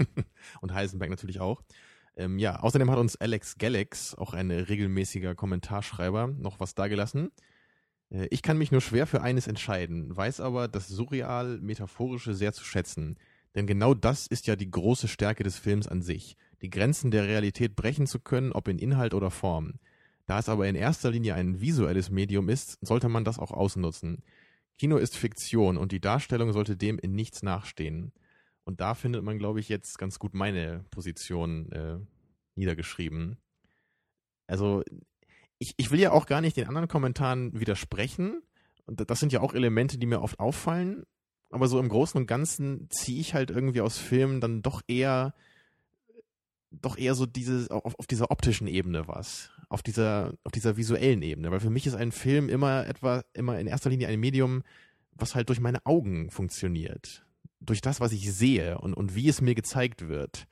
und 0.62 0.72
Heisenberg 0.72 1.10
natürlich 1.10 1.38
auch. 1.38 1.62
Ähm, 2.16 2.38
ja, 2.38 2.60
außerdem 2.60 2.90
hat 2.90 2.98
uns 2.98 3.16
Alex 3.16 3.58
Galax, 3.58 4.14
auch 4.14 4.32
ein 4.32 4.50
regelmäßiger 4.50 5.34
Kommentarschreiber, 5.34 6.28
noch 6.28 6.60
was 6.60 6.74
dagelassen. 6.74 7.30
Äh, 8.12 8.28
ich 8.31 8.42
kann 8.42 8.59
mich 8.59 8.71
nur 8.71 8.81
schwer 8.81 9.07
für 9.07 9.23
eines 9.23 9.47
entscheiden, 9.47 10.14
weiß 10.14 10.40
aber 10.40 10.69
das 10.69 10.88
surreal-metaphorische 10.88 12.35
sehr 12.35 12.52
zu 12.52 12.64
schätzen. 12.64 13.16
Denn 13.54 13.66
genau 13.66 13.95
das 13.95 14.26
ist 14.26 14.47
ja 14.47 14.57
die 14.57 14.71
große 14.71 15.09
Stärke 15.09 15.45
des 15.45 15.59
Films 15.59 15.87
an 15.87 16.02
sich, 16.02 16.37
die 16.62 16.71
Grenzen 16.71 17.11
der 17.11 17.26
Realität 17.26 17.76
brechen 17.76 18.07
zu 18.07 18.21
können, 18.21 18.52
ob 18.52 18.69
in 18.69 18.78
Inhalt 18.78 19.14
oder 19.14 19.31
Form. 19.31 19.75
Da 20.26 20.38
es 20.38 20.49
aber 20.49 20.69
in 20.69 20.76
erster 20.76 21.11
Linie 21.11 21.35
ein 21.35 21.61
visuelles 21.61 22.11
Medium 22.11 22.49
ist, 22.49 22.78
sollte 22.81 23.09
man 23.09 23.25
das 23.25 23.38
auch 23.38 23.50
ausnutzen. 23.50 24.23
Kino 24.78 24.97
ist 24.97 25.16
Fiktion 25.16 25.76
und 25.76 25.92
die 25.92 26.00
Darstellung 26.00 26.52
sollte 26.52 26.76
dem 26.76 26.99
in 26.99 27.14
nichts 27.14 27.42
nachstehen. 27.42 28.12
Und 28.64 28.81
da 28.81 28.95
findet 28.95 29.23
man, 29.25 29.38
glaube 29.38 29.61
ich, 29.61 29.69
jetzt 29.69 29.99
ganz 29.99 30.19
gut 30.19 30.35
meine 30.35 30.85
Position 30.90 31.71
äh, 31.73 31.99
niedergeschrieben. 32.54 33.37
Also 34.47 34.83
ich, 35.62 35.75
ich 35.76 35.92
will 35.92 36.00
ja 36.00 36.11
auch 36.11 36.26
gar 36.26 36.40
nicht 36.40 36.57
den 36.57 36.66
anderen 36.66 36.88
Kommentaren 36.88 37.59
widersprechen. 37.59 38.42
Und 38.85 39.09
das 39.09 39.21
sind 39.21 39.33
ja 39.33 39.40
auch 39.40 39.54
Elemente, 39.54 39.97
die 39.97 40.07
mir 40.07 40.21
oft 40.21 40.40
auffallen. 40.40 41.04
Aber 41.50 41.69
so 41.69 41.78
im 41.78 41.88
Großen 41.88 42.21
und 42.21 42.26
Ganzen 42.26 42.88
ziehe 42.90 43.21
ich 43.21 43.33
halt 43.33 43.50
irgendwie 43.50 43.81
aus 43.81 43.97
Filmen 43.97 44.40
dann 44.40 44.62
doch 44.62 44.83
eher, 44.88 45.35
doch 46.73 46.99
eher 46.99 47.14
so 47.14 47.26
diese, 47.26 47.71
auf, 47.71 47.97
auf 47.97 48.09
dieser 48.09 48.33
optischen 48.33 48.66
Ebene 48.66 49.07
was. 49.07 49.50
Auf 49.69 49.83
dieser, 49.83 50.35
auf 50.42 50.50
dieser 50.50 50.76
visuellen 50.76 51.23
Ebene. 51.23 51.52
Weil 51.52 51.61
für 51.61 51.71
mich 51.71 51.87
ist 51.87 51.95
ein 51.95 52.11
Film 52.11 52.49
immer 52.49 52.85
etwa, 52.88 53.23
immer 53.33 53.61
in 53.61 53.69
erster 53.69 53.88
Linie 53.88 54.09
ein 54.09 54.19
Medium, 54.19 54.64
was 55.12 55.37
halt 55.37 55.49
durch 55.49 55.61
meine 55.61 55.87
Augen 55.87 56.28
funktioniert. 56.31 57.25
Durch 57.61 57.81
das, 57.81 58.00
was 58.00 58.11
ich 58.11 58.33
sehe 58.33 58.78
und, 58.78 58.95
und 58.95 59.14
wie 59.14 59.28
es 59.28 59.40
mir 59.40 59.54
gezeigt 59.54 60.09
wird. 60.09 60.49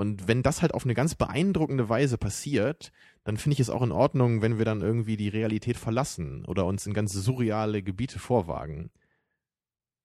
Und 0.00 0.28
wenn 0.28 0.42
das 0.42 0.62
halt 0.62 0.72
auf 0.72 0.84
eine 0.84 0.94
ganz 0.94 1.14
beeindruckende 1.14 1.90
Weise 1.90 2.16
passiert, 2.16 2.90
dann 3.22 3.36
finde 3.36 3.52
ich 3.52 3.60
es 3.60 3.68
auch 3.68 3.82
in 3.82 3.92
Ordnung, 3.92 4.40
wenn 4.40 4.56
wir 4.56 4.64
dann 4.64 4.80
irgendwie 4.80 5.18
die 5.18 5.28
Realität 5.28 5.76
verlassen 5.76 6.46
oder 6.46 6.64
uns 6.64 6.86
in 6.86 6.94
ganz 6.94 7.12
surreale 7.12 7.82
Gebiete 7.82 8.18
vorwagen. 8.18 8.90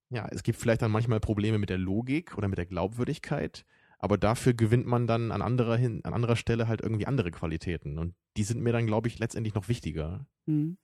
Ja, 0.09 0.27
es 0.31 0.43
gibt 0.43 0.59
vielleicht 0.59 0.81
dann 0.81 0.91
manchmal 0.91 1.21
Probleme 1.21 1.59
mit 1.59 1.69
der 1.69 1.77
Logik 1.77 2.37
oder 2.37 2.49
mit 2.49 2.57
der 2.57 2.65
Glaubwürdigkeit, 2.65 3.65
aber 3.97 4.17
dafür 4.17 4.53
gewinnt 4.53 4.85
man 4.85 5.07
dann 5.07 5.31
an 5.31 5.41
anderer, 5.41 5.77
hin, 5.77 6.03
an 6.03 6.13
anderer 6.13 6.35
Stelle 6.35 6.67
halt 6.67 6.81
irgendwie 6.81 7.07
andere 7.07 7.31
Qualitäten. 7.31 7.97
Und 7.97 8.15
die 8.35 8.43
sind 8.43 8.61
mir 8.61 8.73
dann, 8.73 8.87
glaube 8.87 9.07
ich, 9.07 9.17
letztendlich 9.17 9.55
noch 9.55 9.69
wichtiger. 9.69 10.27
Mhm. 10.45 10.75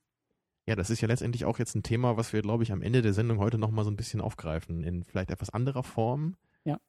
Ja, 0.69 0.77
das 0.77 0.89
ist 0.89 1.01
ja 1.01 1.09
letztendlich 1.09 1.43
auch 1.43 1.59
jetzt 1.59 1.75
ein 1.75 1.83
Thema, 1.83 2.15
was 2.15 2.31
wir, 2.31 2.41
glaube 2.41 2.63
ich, 2.63 2.71
am 2.71 2.81
Ende 2.81 3.01
der 3.01 3.11
Sendung 3.11 3.39
heute 3.39 3.57
nochmal 3.57 3.83
so 3.83 3.91
ein 3.91 3.97
bisschen 3.97 4.21
aufgreifen, 4.21 4.85
in 4.85 5.03
vielleicht 5.03 5.31
etwas 5.31 5.49
anderer 5.49 5.83
Form. 5.83 6.37
Ja. 6.63 6.79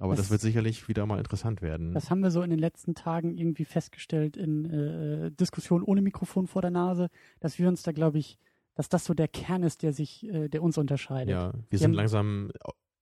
Aber 0.00 0.14
das, 0.14 0.24
das, 0.24 0.30
wird 0.30 0.40
sicherlich 0.40 0.88
wieder 0.88 1.04
mal 1.04 1.18
interessant 1.18 1.60
werden. 1.60 1.92
Das 1.92 2.10
haben 2.10 2.22
wir 2.22 2.30
so 2.30 2.42
in 2.42 2.48
den 2.48 2.58
letzten 2.58 2.94
Tagen 2.94 3.36
irgendwie 3.36 3.66
festgestellt 3.66 4.36
in 4.38 4.64
äh, 4.64 5.30
Diskussionen 5.30 5.84
ohne 5.84 6.00
Mikrofon 6.00 6.46
vor 6.46 6.62
der 6.62 6.70
Nase, 6.70 7.10
dass 7.38 7.58
wir 7.58 7.68
uns 7.68 7.82
da, 7.82 7.92
glaube 7.92 8.18
ich, 8.18 8.38
dass 8.74 8.88
das 8.88 9.04
so 9.04 9.12
der 9.12 9.28
Kern 9.28 9.62
ist, 9.62 9.82
der 9.82 9.92
sich, 9.92 10.24
äh, 10.24 10.48
der 10.48 10.62
uns 10.62 10.78
unterscheidet. 10.78 11.28
Ja, 11.28 11.52
wir, 11.52 11.64
wir 11.68 11.78
sind 11.78 11.92
langsam 11.92 12.50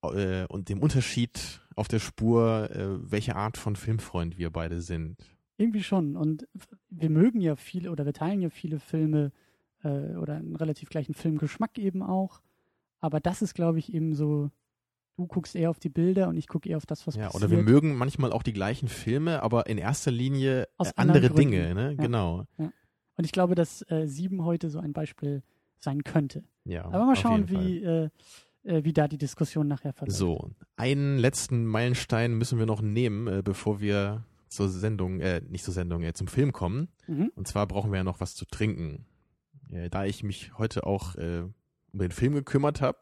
äh, 0.03 0.45
und 0.47 0.69
dem 0.69 0.83
Unterschied 0.83 1.61
auf 1.77 1.87
der 1.87 2.01
Spur, 2.01 2.69
äh, 2.73 3.11
welche 3.11 3.37
Art 3.37 3.57
von 3.57 3.77
Filmfreund 3.77 4.37
wir 4.37 4.51
beide 4.51 4.81
sind. 4.81 5.17
Irgendwie 5.57 5.85
schon. 5.85 6.17
Und 6.17 6.49
wir 6.91 7.11
mögen 7.11 7.41
ja 7.41 7.55
viele 7.55 7.93
oder 7.93 8.07
wir 8.07 8.13
teilen 8.13 8.41
ja 8.41 8.51
viele 8.51 8.81
Filme 8.81 9.31
äh, 9.85 10.17
oder 10.17 10.35
einen 10.35 10.57
relativ 10.57 10.89
gleichen 10.89 11.15
Filmgeschmack 11.15 11.79
eben 11.79 12.03
auch. 12.03 12.41
Aber 12.99 13.21
das 13.21 13.41
ist, 13.41 13.55
glaube 13.55 13.79
ich, 13.79 13.95
eben 13.95 14.15
so 14.15 14.51
du 15.19 15.27
guckst 15.27 15.57
eher 15.57 15.69
auf 15.69 15.81
die 15.81 15.89
Bilder 15.89 16.29
und 16.29 16.37
ich 16.37 16.47
gucke 16.47 16.69
eher 16.69 16.77
auf 16.77 16.87
das, 16.87 17.07
was 17.07 17.17
ja, 17.17 17.25
passiert. 17.25 17.43
Oder 17.43 17.51
wir 17.51 17.63
mögen 17.63 17.97
manchmal 17.97 18.33
auch 18.33 18.45
die 18.45 18.53
gleichen 18.53 18.89
Filme, 18.89 19.43
aber 19.43 19.67
in 19.67 19.77
erster 19.77 20.13
Linie 20.13 20.69
Aus 20.77 20.97
andere 20.97 21.31
Dinge, 21.31 21.75
ne? 21.75 21.91
Ja. 21.91 22.03
Genau. 22.03 22.47
Ja. 22.57 22.73
Und 23.17 23.25
ich 23.25 23.33
glaube, 23.33 23.57
dass 23.57 23.83
äh, 23.91 24.07
Sieben 24.07 24.45
heute 24.45 24.71
so 24.71 24.79
ein 24.79 24.93
Beispiel 24.93 25.43
sein 25.81 26.05
könnte. 26.05 26.45
Ja, 26.65 26.85
aber 26.85 27.05
mal 27.05 27.17
schauen, 27.17 27.49
wie, 27.49 27.83
äh, 27.83 28.11
äh, 28.63 28.85
wie 28.85 28.93
da 28.93 29.09
die 29.09 29.19
Diskussion 29.19 29.67
nachher 29.67 29.93
verläuft. 29.93 30.17
So, 30.17 30.51
einen 30.77 31.19
letzten 31.19 31.67
Meilenstein 31.67 32.35
müssen 32.35 32.61
wir 32.61 32.67
noch 32.67 32.81
nehmen, 32.81 33.27
äh, 33.27 33.43
bevor 33.45 33.81
wir 33.81 34.25
zur 34.47 34.69
Sendung, 34.69 35.21
äh, 35.21 35.43
nicht 35.49 35.65
zur 35.65 35.75
Sendung, 35.75 36.03
äh, 36.05 36.13
zum 36.13 36.29
Film 36.29 36.53
kommen. 36.53 36.89
Mhm. 37.09 37.33
Und 37.35 37.49
zwar 37.49 37.67
brauchen 37.67 37.91
wir 37.91 37.99
ja 37.99 38.05
noch 38.05 38.21
was 38.21 38.37
zu 38.37 38.45
trinken. 38.45 39.05
Äh, 39.71 39.91
da 39.91 40.05
ich 40.05 40.23
mich 40.23 40.57
heute 40.57 40.87
auch 40.87 41.17
äh, 41.17 41.43
um 41.93 41.99
den 41.99 42.13
Film 42.13 42.35
gekümmert 42.35 42.81
habe, 42.81 42.99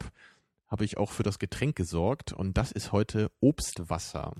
habe 0.67 0.85
ich 0.85 0.97
auch 0.97 1.11
für 1.11 1.23
das 1.23 1.39
Getränk 1.39 1.75
gesorgt 1.75 2.33
und 2.33 2.57
das 2.57 2.71
ist 2.71 2.91
heute 2.91 3.31
Obstwasser. 3.39 4.33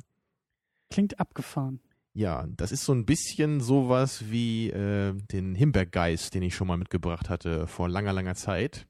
Klingt 0.89 1.19
abgefahren. 1.19 1.79
Ja, 2.13 2.47
das 2.47 2.71
ist 2.71 2.83
so 2.83 2.93
ein 2.93 3.05
bisschen 3.05 3.61
sowas 3.61 4.31
wie 4.31 4.69
äh, 4.71 5.13
den 5.31 5.53
Himbeergeist, 5.53 6.33
den 6.33 6.41
ich 6.41 6.55
schon 6.55 6.67
mal 6.67 6.77
mitgebracht 6.77 7.29
hatte 7.29 7.67
vor 7.67 7.89
langer, 7.89 8.13
langer 8.13 8.35
Zeit. 8.35 8.87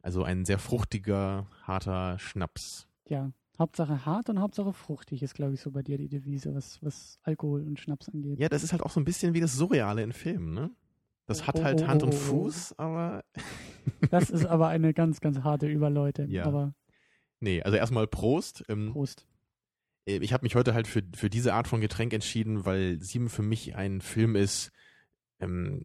Also 0.00 0.22
ein 0.22 0.44
sehr 0.44 0.60
fruchtiger, 0.60 1.48
harter 1.64 2.18
Schnaps. 2.20 2.86
Ja, 3.08 3.32
Hauptsache 3.58 4.06
hart 4.06 4.28
und 4.28 4.38
Hauptsache 4.38 4.72
fruchtig 4.72 5.22
ist, 5.22 5.34
glaube 5.34 5.54
ich, 5.54 5.60
so 5.60 5.70
bei 5.70 5.82
dir 5.82 5.98
die 5.98 6.08
Devise, 6.08 6.54
was, 6.54 6.80
was 6.82 7.18
Alkohol 7.22 7.62
und 7.62 7.80
Schnaps 7.80 8.08
angeht. 8.08 8.38
Ja, 8.38 8.48
das 8.48 8.62
ist 8.62 8.72
halt 8.72 8.82
auch 8.82 8.90
so 8.90 9.00
ein 9.00 9.04
bisschen 9.04 9.34
wie 9.34 9.40
das 9.40 9.54
Surreale 9.54 10.02
in 10.02 10.12
Filmen, 10.12 10.54
ne? 10.54 10.70
Das 11.26 11.46
hat 11.46 11.62
halt 11.62 11.82
oh, 11.82 11.86
Hand 11.88 12.02
und 12.02 12.14
oh, 12.14 12.16
oh, 12.16 12.20
Fuß, 12.20 12.78
aber. 12.78 13.24
das 14.10 14.30
ist 14.30 14.46
aber 14.46 14.68
eine 14.68 14.94
ganz, 14.94 15.20
ganz 15.20 15.40
harte 15.40 15.66
Überleute. 15.66 16.24
Ja. 16.24 16.44
Aber 16.44 16.74
nee, 17.40 17.62
also 17.62 17.76
erstmal 17.76 18.06
Prost. 18.06 18.64
Ähm, 18.68 18.92
Prost. 18.92 19.26
Äh, 20.06 20.18
ich 20.18 20.32
habe 20.32 20.44
mich 20.44 20.54
heute 20.54 20.72
halt 20.72 20.86
für, 20.86 21.02
für 21.14 21.28
diese 21.28 21.54
Art 21.54 21.68
von 21.68 21.80
Getränk 21.80 22.12
entschieden, 22.12 22.64
weil 22.64 23.00
Sieben 23.00 23.28
für 23.28 23.42
mich 23.42 23.74
ein 23.74 24.00
Film 24.00 24.36
ist, 24.36 24.70
ähm, 25.40 25.84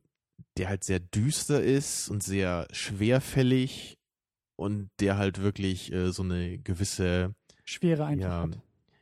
der 0.58 0.70
halt 0.70 0.84
sehr 0.84 1.00
düster 1.00 1.62
ist 1.62 2.10
und 2.10 2.24
sehr 2.24 2.68
schwerfällig 2.72 3.98
und 4.56 4.90
der 5.00 5.18
halt 5.18 5.42
wirklich 5.42 5.92
äh, 5.92 6.12
so 6.12 6.24
eine 6.24 6.60
gewisse 6.60 7.34
Schwere 7.64 8.06
einfach 8.06 8.26
ja, 8.26 8.42
hat. 8.44 8.60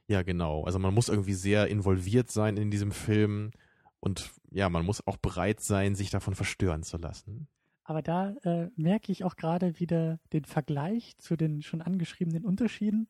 Ja, 0.08 0.22
genau. 0.24 0.64
Also 0.64 0.80
man 0.80 0.94
muss 0.94 1.10
irgendwie 1.10 1.34
sehr 1.34 1.68
involviert 1.68 2.32
sein 2.32 2.58
in 2.58 2.72
diesem 2.72 2.92
Film 2.92 3.52
und 4.00 4.32
ja, 4.52 4.70
man 4.70 4.86
muss 4.86 5.06
auch 5.06 5.18
bereit 5.18 5.60
sein, 5.60 5.96
sich 5.96 6.10
davon 6.10 6.36
verstören 6.36 6.84
zu 6.84 6.98
lassen. 6.98 7.48
Aber 7.84 8.02
da 8.02 8.32
äh, 8.44 8.70
merke 8.76 9.12
ich 9.12 9.24
auch 9.24 9.36
gerade 9.36 9.80
wieder 9.80 10.20
den 10.32 10.46
Vergleich 10.46 11.18
zu 11.18 11.36
den 11.36 11.62
schon 11.62 11.82
angeschriebenen 11.82 12.46
Unterschieden. 12.46 13.08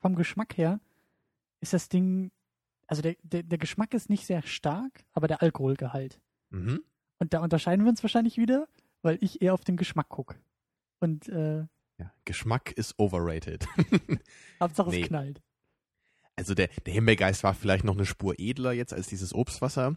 Vom 0.00 0.14
Geschmack 0.14 0.56
her 0.58 0.80
ist 1.60 1.72
das 1.72 1.88
Ding, 1.88 2.30
also 2.86 3.02
der, 3.02 3.16
der, 3.22 3.42
der 3.42 3.58
Geschmack 3.58 3.94
ist 3.94 4.10
nicht 4.10 4.26
sehr 4.26 4.42
stark, 4.42 5.04
aber 5.12 5.28
der 5.28 5.42
Alkoholgehalt. 5.42 6.20
Mhm. 6.50 6.82
Und 7.18 7.32
da 7.32 7.40
unterscheiden 7.40 7.84
wir 7.84 7.90
uns 7.90 8.02
wahrscheinlich 8.02 8.36
wieder, 8.36 8.68
weil 9.02 9.18
ich 9.22 9.40
eher 9.40 9.54
auf 9.54 9.64
den 9.64 9.76
Geschmack 9.76 10.08
gucke. 10.10 10.36
Und 11.00 11.28
äh, 11.28 11.66
ja, 11.98 12.12
Geschmack 12.24 12.72
ist 12.72 12.98
overrated. 12.98 13.66
Hauptsache 14.60 14.90
nee. 14.90 15.00
es 15.00 15.08
knallt. 15.08 15.42
Also 16.36 16.54
der, 16.54 16.68
der 16.84 16.92
Himbeergeist 16.92 17.42
war 17.42 17.54
vielleicht 17.54 17.84
noch 17.84 17.96
eine 17.96 18.04
Spur 18.04 18.34
edler 18.38 18.72
jetzt 18.72 18.92
als 18.92 19.08
dieses 19.08 19.34
Obstwasser. 19.34 19.96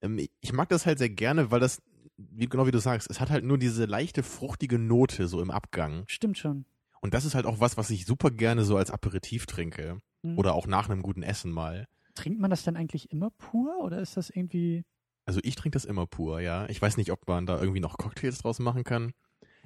Ähm, 0.00 0.28
ich 0.40 0.52
mag 0.52 0.68
das 0.68 0.86
halt 0.86 0.98
sehr 0.98 1.10
gerne, 1.10 1.50
weil 1.50 1.60
das, 1.60 1.82
wie, 2.16 2.48
genau 2.48 2.66
wie 2.66 2.70
du 2.70 2.78
sagst, 2.78 3.10
es 3.10 3.20
hat 3.20 3.30
halt 3.30 3.44
nur 3.44 3.58
diese 3.58 3.84
leichte, 3.84 4.22
fruchtige 4.22 4.78
Note 4.78 5.26
so 5.26 5.42
im 5.42 5.50
Abgang. 5.50 6.04
Stimmt 6.06 6.38
schon. 6.38 6.64
Und 7.00 7.14
das 7.14 7.24
ist 7.24 7.34
halt 7.34 7.46
auch 7.46 7.60
was, 7.60 7.76
was 7.76 7.90
ich 7.90 8.06
super 8.06 8.30
gerne 8.30 8.64
so 8.64 8.76
als 8.76 8.90
Aperitif 8.90 9.46
trinke. 9.46 9.98
Mhm. 10.22 10.38
Oder 10.38 10.54
auch 10.54 10.66
nach 10.66 10.88
einem 10.88 11.02
guten 11.02 11.22
Essen 11.22 11.50
mal. 11.50 11.86
Trinkt 12.14 12.40
man 12.40 12.50
das 12.50 12.62
dann 12.62 12.76
eigentlich 12.76 13.10
immer 13.10 13.30
pur 13.30 13.78
oder 13.80 14.00
ist 14.00 14.16
das 14.16 14.30
irgendwie. 14.30 14.84
Also 15.24 15.40
ich 15.42 15.56
trinke 15.56 15.76
das 15.76 15.84
immer 15.84 16.06
pur, 16.06 16.40
ja. 16.40 16.68
Ich 16.68 16.80
weiß 16.80 16.96
nicht, 16.96 17.12
ob 17.12 17.26
man 17.28 17.46
da 17.46 17.60
irgendwie 17.60 17.80
noch 17.80 17.98
Cocktails 17.98 18.38
draus 18.38 18.58
machen 18.60 18.84
kann. 18.84 19.12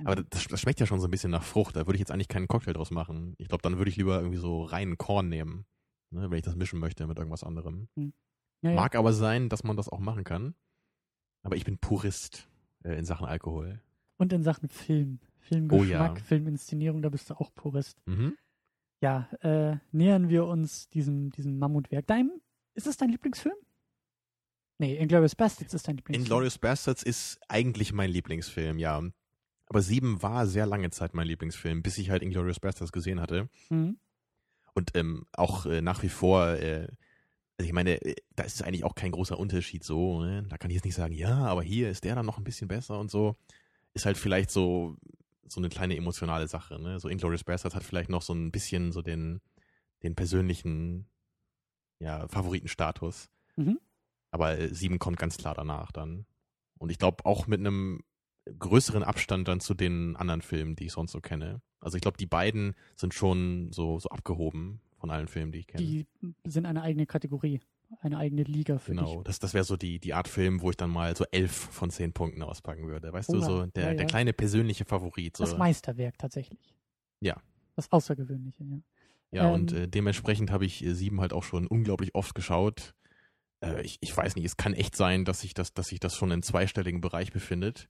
Aber 0.04 0.16
das, 0.16 0.48
das, 0.48 0.60
schmeckt 0.60 0.80
ja 0.80 0.86
schon 0.86 1.00
so 1.00 1.06
ein 1.06 1.10
bisschen 1.10 1.30
nach 1.30 1.44
Frucht. 1.44 1.76
Da 1.76 1.86
würde 1.86 1.94
ich 1.94 2.00
jetzt 2.00 2.10
eigentlich 2.10 2.28
keinen 2.28 2.48
Cocktail 2.48 2.72
draus 2.72 2.90
machen. 2.90 3.34
Ich 3.38 3.48
glaube, 3.48 3.62
dann 3.62 3.78
würde 3.78 3.90
ich 3.90 3.96
lieber 3.96 4.16
irgendwie 4.18 4.38
so 4.38 4.64
reinen 4.64 4.98
Korn 4.98 5.28
nehmen 5.28 5.64
ne, 6.12 6.30
wenn 6.30 6.38
ich 6.38 6.44
das 6.44 6.56
mischen 6.56 6.78
möchte 6.78 7.06
mit 7.06 7.18
irgendwas 7.18 7.44
anderem. 7.44 7.88
Hm. 7.96 8.12
Ja, 8.62 8.74
Mag 8.74 8.94
aber 8.94 9.12
sein, 9.12 9.48
dass 9.48 9.64
man 9.64 9.76
das 9.76 9.88
auch 9.88 9.98
machen 9.98 10.24
kann. 10.24 10.54
Aber 11.42 11.56
ich 11.56 11.64
bin 11.64 11.78
Purist 11.78 12.48
äh, 12.84 12.96
in 12.96 13.04
Sachen 13.04 13.26
Alkohol. 13.26 13.80
Und 14.18 14.32
in 14.32 14.42
Sachen 14.42 14.68
Film. 14.68 15.18
Filmgeschmack, 15.40 16.12
oh, 16.12 16.14
ja. 16.14 16.22
Filminszenierung, 16.22 17.02
da 17.02 17.08
bist 17.08 17.28
du 17.28 17.34
auch 17.34 17.52
Purist. 17.54 18.00
Mhm. 18.06 18.36
Ja, 19.00 19.28
äh, 19.40 19.78
nähern 19.90 20.28
wir 20.28 20.46
uns 20.46 20.88
diesem, 20.90 21.30
diesem 21.30 21.58
Mammutwerk. 21.58 22.06
Dein, 22.06 22.30
ist 22.74 22.86
das 22.86 22.96
dein 22.96 23.08
Lieblingsfilm? 23.08 23.56
Nee, 24.78 24.96
Inglourious 24.96 25.34
Bastards 25.34 25.74
ist 25.74 25.88
dein 25.88 25.96
Lieblingsfilm. 25.96 26.24
Inglourious 26.24 26.58
Bastards 26.58 27.02
ist 27.02 27.40
eigentlich 27.48 27.92
mein 27.92 28.10
Lieblingsfilm, 28.10 28.78
ja. 28.78 29.02
Aber 29.66 29.82
Sieben 29.82 30.22
war 30.22 30.46
sehr 30.46 30.66
lange 30.66 30.90
Zeit 30.90 31.14
mein 31.14 31.26
Lieblingsfilm, 31.26 31.82
bis 31.82 31.98
ich 31.98 32.10
halt 32.10 32.22
Inglourious 32.22 32.60
Bastards 32.60 32.92
gesehen 32.92 33.20
hatte. 33.20 33.48
Mhm. 33.70 33.98
Und 34.74 34.90
ähm, 34.94 35.26
auch 35.32 35.66
äh, 35.66 35.82
nach 35.82 36.02
wie 36.02 36.08
vor, 36.08 36.48
äh, 36.48 36.88
also 37.58 37.66
ich 37.66 37.72
meine, 37.72 38.00
äh, 38.02 38.14
da 38.34 38.44
ist 38.44 38.62
eigentlich 38.62 38.84
auch 38.84 38.94
kein 38.94 39.12
großer 39.12 39.38
Unterschied 39.38 39.84
so. 39.84 40.22
Ne? 40.22 40.44
Da 40.48 40.58
kann 40.58 40.70
ich 40.70 40.76
jetzt 40.76 40.84
nicht 40.84 40.94
sagen, 40.94 41.14
ja, 41.14 41.44
aber 41.46 41.62
hier 41.62 41.90
ist 41.90 42.04
der 42.04 42.14
dann 42.14 42.26
noch 42.26 42.38
ein 42.38 42.44
bisschen 42.44 42.68
besser 42.68 42.98
und 42.98 43.10
so. 43.10 43.36
Ist 43.94 44.06
halt 44.06 44.16
vielleicht 44.16 44.50
so 44.50 44.96
so 45.46 45.60
eine 45.60 45.68
kleine 45.68 45.96
emotionale 45.96 46.48
Sache. 46.48 46.80
Ne? 46.80 46.98
So 46.98 47.08
Inglourious 47.08 47.44
Bastards 47.44 47.74
hat 47.74 47.82
vielleicht 47.82 48.08
noch 48.08 48.22
so 48.22 48.32
ein 48.32 48.50
bisschen 48.50 48.92
so 48.92 49.02
den 49.02 49.40
den 50.02 50.14
persönlichen 50.14 51.06
ja, 51.98 52.26
Favoritenstatus. 52.28 53.28
Mhm. 53.56 53.78
Aber 54.30 54.58
äh, 54.58 54.74
sieben 54.74 54.98
kommt 54.98 55.18
ganz 55.18 55.36
klar 55.36 55.54
danach 55.54 55.92
dann. 55.92 56.26
Und 56.78 56.90
ich 56.90 56.98
glaube 56.98 57.24
auch 57.26 57.46
mit 57.46 57.60
einem 57.60 58.00
größeren 58.58 59.02
Abstand 59.02 59.48
dann 59.48 59.60
zu 59.60 59.74
den 59.74 60.16
anderen 60.16 60.42
Filmen, 60.42 60.76
die 60.76 60.86
ich 60.86 60.92
sonst 60.92 61.12
so 61.12 61.20
kenne. 61.20 61.60
Also 61.80 61.96
ich 61.96 62.02
glaube, 62.02 62.16
die 62.16 62.26
beiden 62.26 62.74
sind 62.96 63.14
schon 63.14 63.72
so, 63.72 63.98
so 63.98 64.08
abgehoben 64.08 64.80
von 64.98 65.10
allen 65.10 65.28
Filmen, 65.28 65.52
die 65.52 65.60
ich 65.60 65.66
kenne. 65.66 65.84
Die 65.84 66.06
sind 66.44 66.66
eine 66.66 66.82
eigene 66.82 67.06
Kategorie, 67.06 67.60
eine 68.00 68.18
eigene 68.18 68.44
Liga 68.44 68.78
für 68.78 68.92
genau, 68.92 69.16
dich. 69.16 69.24
das, 69.24 69.38
das 69.38 69.54
wäre 69.54 69.64
so 69.64 69.76
die, 69.76 69.98
die 69.98 70.14
Art 70.14 70.28
Film, 70.28 70.60
wo 70.60 70.70
ich 70.70 70.76
dann 70.76 70.90
mal 70.90 71.16
so 71.16 71.24
elf 71.30 71.52
von 71.52 71.90
zehn 71.90 72.12
Punkten 72.12 72.42
auspacken 72.42 72.86
würde. 72.86 73.12
Weißt 73.12 73.30
Oder, 73.30 73.38
du, 73.38 73.44
so 73.44 73.66
der, 73.66 73.82
ja, 73.82 73.90
ja. 73.90 73.96
der 73.96 74.06
kleine 74.06 74.32
persönliche 74.32 74.84
Favorit. 74.84 75.36
So. 75.36 75.44
Das 75.44 75.56
Meisterwerk 75.56 76.18
tatsächlich. 76.18 76.74
Ja. 77.20 77.36
Das 77.76 77.90
Außergewöhnliche, 77.90 78.64
ja. 78.64 78.78
Ja, 79.32 79.48
ähm, 79.48 79.54
und 79.54 79.72
äh, 79.72 79.88
dementsprechend 79.88 80.50
habe 80.50 80.66
ich 80.66 80.84
äh, 80.84 80.94
sieben 80.94 81.20
halt 81.20 81.32
auch 81.32 81.42
schon 81.42 81.66
unglaublich 81.66 82.14
oft 82.14 82.34
geschaut. 82.34 82.94
Äh, 83.60 83.82
ich, 83.82 83.96
ich 84.00 84.14
weiß 84.14 84.36
nicht, 84.36 84.44
es 84.44 84.56
kann 84.56 84.74
echt 84.74 84.94
sein, 84.94 85.24
dass 85.24 85.40
sich 85.40 85.54
das, 85.54 85.72
dass 85.72 85.88
sich 85.88 86.00
das 86.00 86.14
schon 86.14 86.30
im 86.30 86.42
zweistelligen 86.42 87.00
Bereich 87.00 87.32
befindet. 87.32 87.88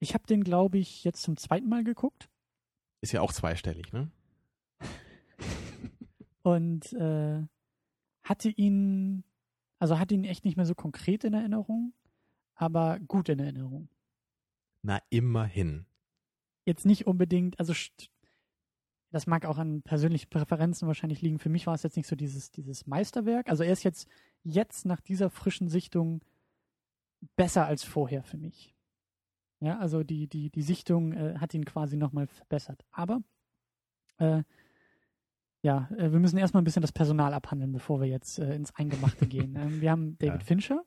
Ich 0.00 0.14
habe 0.14 0.26
den, 0.26 0.42
glaube 0.42 0.78
ich, 0.78 1.04
jetzt 1.04 1.22
zum 1.22 1.36
zweiten 1.36 1.68
Mal 1.68 1.84
geguckt. 1.84 2.30
Ist 3.02 3.12
ja 3.12 3.20
auch 3.20 3.32
zweistellig, 3.32 3.92
ne? 3.92 4.10
Und 6.42 6.92
äh, 6.94 7.42
hatte 8.22 8.48
ihn, 8.48 9.24
also 9.78 9.98
hatte 9.98 10.14
ihn 10.14 10.24
echt 10.24 10.44
nicht 10.44 10.56
mehr 10.56 10.66
so 10.66 10.74
konkret 10.74 11.24
in 11.24 11.34
Erinnerung, 11.34 11.92
aber 12.54 12.98
gut 13.00 13.28
in 13.28 13.38
Erinnerung. 13.38 13.88
Na, 14.82 15.02
immerhin. 15.10 15.86
Jetzt 16.64 16.86
nicht 16.86 17.06
unbedingt, 17.06 17.58
also 17.58 17.74
das 19.10 19.26
mag 19.26 19.44
auch 19.44 19.58
an 19.58 19.82
persönlichen 19.82 20.30
Präferenzen 20.30 20.88
wahrscheinlich 20.88 21.20
liegen. 21.20 21.38
Für 21.38 21.48
mich 21.48 21.66
war 21.66 21.74
es 21.74 21.82
jetzt 21.82 21.96
nicht 21.96 22.06
so 22.06 22.16
dieses, 22.16 22.50
dieses 22.50 22.86
Meisterwerk. 22.86 23.50
Also 23.50 23.64
er 23.64 23.72
ist 23.72 23.82
jetzt, 23.82 24.08
jetzt 24.44 24.86
nach 24.86 25.00
dieser 25.00 25.28
frischen 25.30 25.68
Sichtung 25.68 26.24
besser 27.36 27.66
als 27.66 27.84
vorher 27.84 28.22
für 28.22 28.38
mich. 28.38 28.74
Ja, 29.60 29.78
also 29.78 30.02
die, 30.02 30.26
die, 30.26 30.50
die 30.50 30.62
Sichtung 30.62 31.12
äh, 31.12 31.36
hat 31.38 31.52
ihn 31.54 31.64
quasi 31.64 31.96
nochmal 31.96 32.26
verbessert. 32.26 32.84
Aber 32.90 33.20
äh, 34.18 34.42
ja, 35.62 35.88
äh, 35.96 36.10
wir 36.10 36.18
müssen 36.18 36.38
erstmal 36.38 36.62
ein 36.62 36.64
bisschen 36.64 36.82
das 36.82 36.92
Personal 36.92 37.34
abhandeln, 37.34 37.72
bevor 37.72 38.00
wir 38.00 38.08
jetzt 38.08 38.38
äh, 38.38 38.54
ins 38.54 38.74
Eingemachte 38.74 39.26
gehen. 39.28 39.56
Ähm, 39.56 39.80
wir 39.80 39.90
haben 39.90 40.16
David 40.18 40.40
ja. 40.40 40.46
Fincher, 40.46 40.82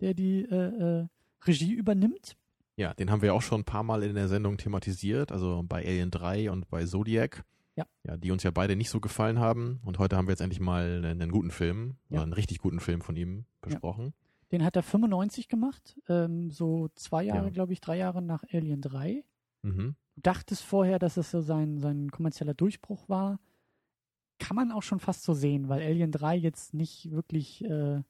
der 0.00 0.14
die 0.14 0.42
äh, 0.42 1.00
äh, 1.00 1.06
Regie 1.44 1.72
übernimmt. 1.72 2.36
Ja, 2.76 2.94
den 2.94 3.10
haben 3.10 3.22
wir 3.22 3.34
auch 3.34 3.42
schon 3.42 3.62
ein 3.62 3.64
paar 3.64 3.82
Mal 3.82 4.02
in 4.02 4.14
der 4.14 4.28
Sendung 4.28 4.58
thematisiert, 4.58 5.32
also 5.32 5.64
bei 5.66 5.84
Alien 5.84 6.10
3 6.10 6.50
und 6.50 6.68
bei 6.68 6.84
Zodiac. 6.84 7.44
Ja. 7.74 7.84
ja. 8.04 8.16
Die 8.16 8.30
uns 8.30 8.42
ja 8.42 8.50
beide 8.50 8.76
nicht 8.76 8.90
so 8.90 9.00
gefallen 9.00 9.38
haben. 9.38 9.80
Und 9.84 9.98
heute 9.98 10.16
haben 10.16 10.28
wir 10.28 10.32
jetzt 10.32 10.40
endlich 10.40 10.60
mal 10.60 11.02
einen, 11.02 11.20
einen 11.20 11.32
guten 11.32 11.50
Film, 11.50 11.96
ja. 12.08 12.22
einen 12.22 12.32
richtig 12.32 12.58
guten 12.58 12.80
Film 12.80 13.00
von 13.00 13.16
ihm 13.16 13.44
besprochen. 13.60 14.14
Den 14.52 14.64
hat 14.64 14.76
er 14.76 14.82
95 14.82 15.48
gemacht, 15.48 16.00
ähm, 16.08 16.50
so 16.50 16.88
zwei 16.94 17.24
Jahre, 17.24 17.46
ja. 17.46 17.50
glaube 17.50 17.72
ich, 17.72 17.80
drei 17.80 17.96
Jahre 17.96 18.22
nach 18.22 18.44
Alien 18.52 18.80
3. 18.80 19.24
Mhm. 19.62 19.96
Du 20.14 20.20
dachtest 20.20 20.62
vorher, 20.62 20.98
dass 20.98 21.16
es 21.16 21.30
so 21.30 21.40
sein, 21.40 21.78
sein 21.78 22.10
kommerzieller 22.10 22.54
Durchbruch 22.54 23.08
war. 23.08 23.40
Kann 24.38 24.54
man 24.54 24.70
auch 24.70 24.82
schon 24.82 25.00
fast 25.00 25.24
so 25.24 25.34
sehen, 25.34 25.68
weil 25.68 25.82
Alien 25.82 26.12
3 26.12 26.36
jetzt 26.36 26.74
nicht 26.74 27.10
wirklich 27.10 27.64
äh, 27.64 28.02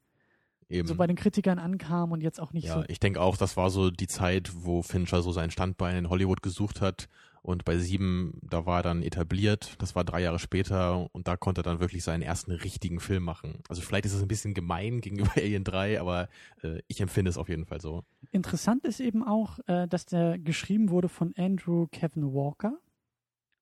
Eben. 0.69 0.88
so 0.88 0.97
bei 0.97 1.07
den 1.07 1.16
Kritikern 1.16 1.59
ankam 1.59 2.12
und 2.12 2.23
jetzt 2.23 2.40
auch 2.40 2.52
nicht 2.52 2.64
ja, 2.64 2.75
so. 2.75 2.81
Ja, 2.81 2.87
ich 2.88 3.00
denke 3.00 3.21
auch, 3.21 3.37
das 3.37 3.57
war 3.57 3.71
so 3.71 3.90
die 3.90 4.09
Zeit, 4.09 4.50
wo 4.55 4.83
Fincher 4.83 5.23
so 5.23 5.33
sein 5.33 5.50
Standbein 5.50 5.97
in 5.97 6.11
Hollywood 6.11 6.43
gesucht 6.43 6.81
hat 6.81 7.09
und 7.46 7.64
bei 7.64 7.78
sieben, 7.78 8.40
da 8.42 8.66
war 8.66 8.80
er 8.80 8.82
dann 8.82 9.02
etabliert. 9.02 9.76
Das 9.78 9.94
war 9.94 10.02
drei 10.02 10.20
Jahre 10.20 10.40
später 10.40 11.06
und 11.14 11.28
da 11.28 11.36
konnte 11.36 11.60
er 11.60 11.62
dann 11.62 11.78
wirklich 11.78 12.02
seinen 12.02 12.22
ersten 12.22 12.50
richtigen 12.50 12.98
Film 12.98 13.22
machen. 13.22 13.60
Also 13.68 13.82
vielleicht 13.82 14.04
ist 14.04 14.14
es 14.14 14.22
ein 14.22 14.26
bisschen 14.26 14.52
gemein 14.52 15.00
gegenüber 15.00 15.30
Alien 15.36 15.62
3, 15.62 16.00
aber 16.00 16.28
äh, 16.64 16.80
ich 16.88 17.00
empfinde 17.00 17.28
es 17.28 17.38
auf 17.38 17.48
jeden 17.48 17.64
Fall 17.64 17.80
so. 17.80 18.02
Interessant 18.32 18.84
ist 18.84 18.98
eben 18.98 19.22
auch, 19.22 19.60
äh, 19.68 19.86
dass 19.86 20.06
der 20.06 20.38
geschrieben 20.40 20.90
wurde 20.90 21.08
von 21.08 21.34
Andrew 21.36 21.86
Kevin 21.92 22.34
Walker. 22.34 22.78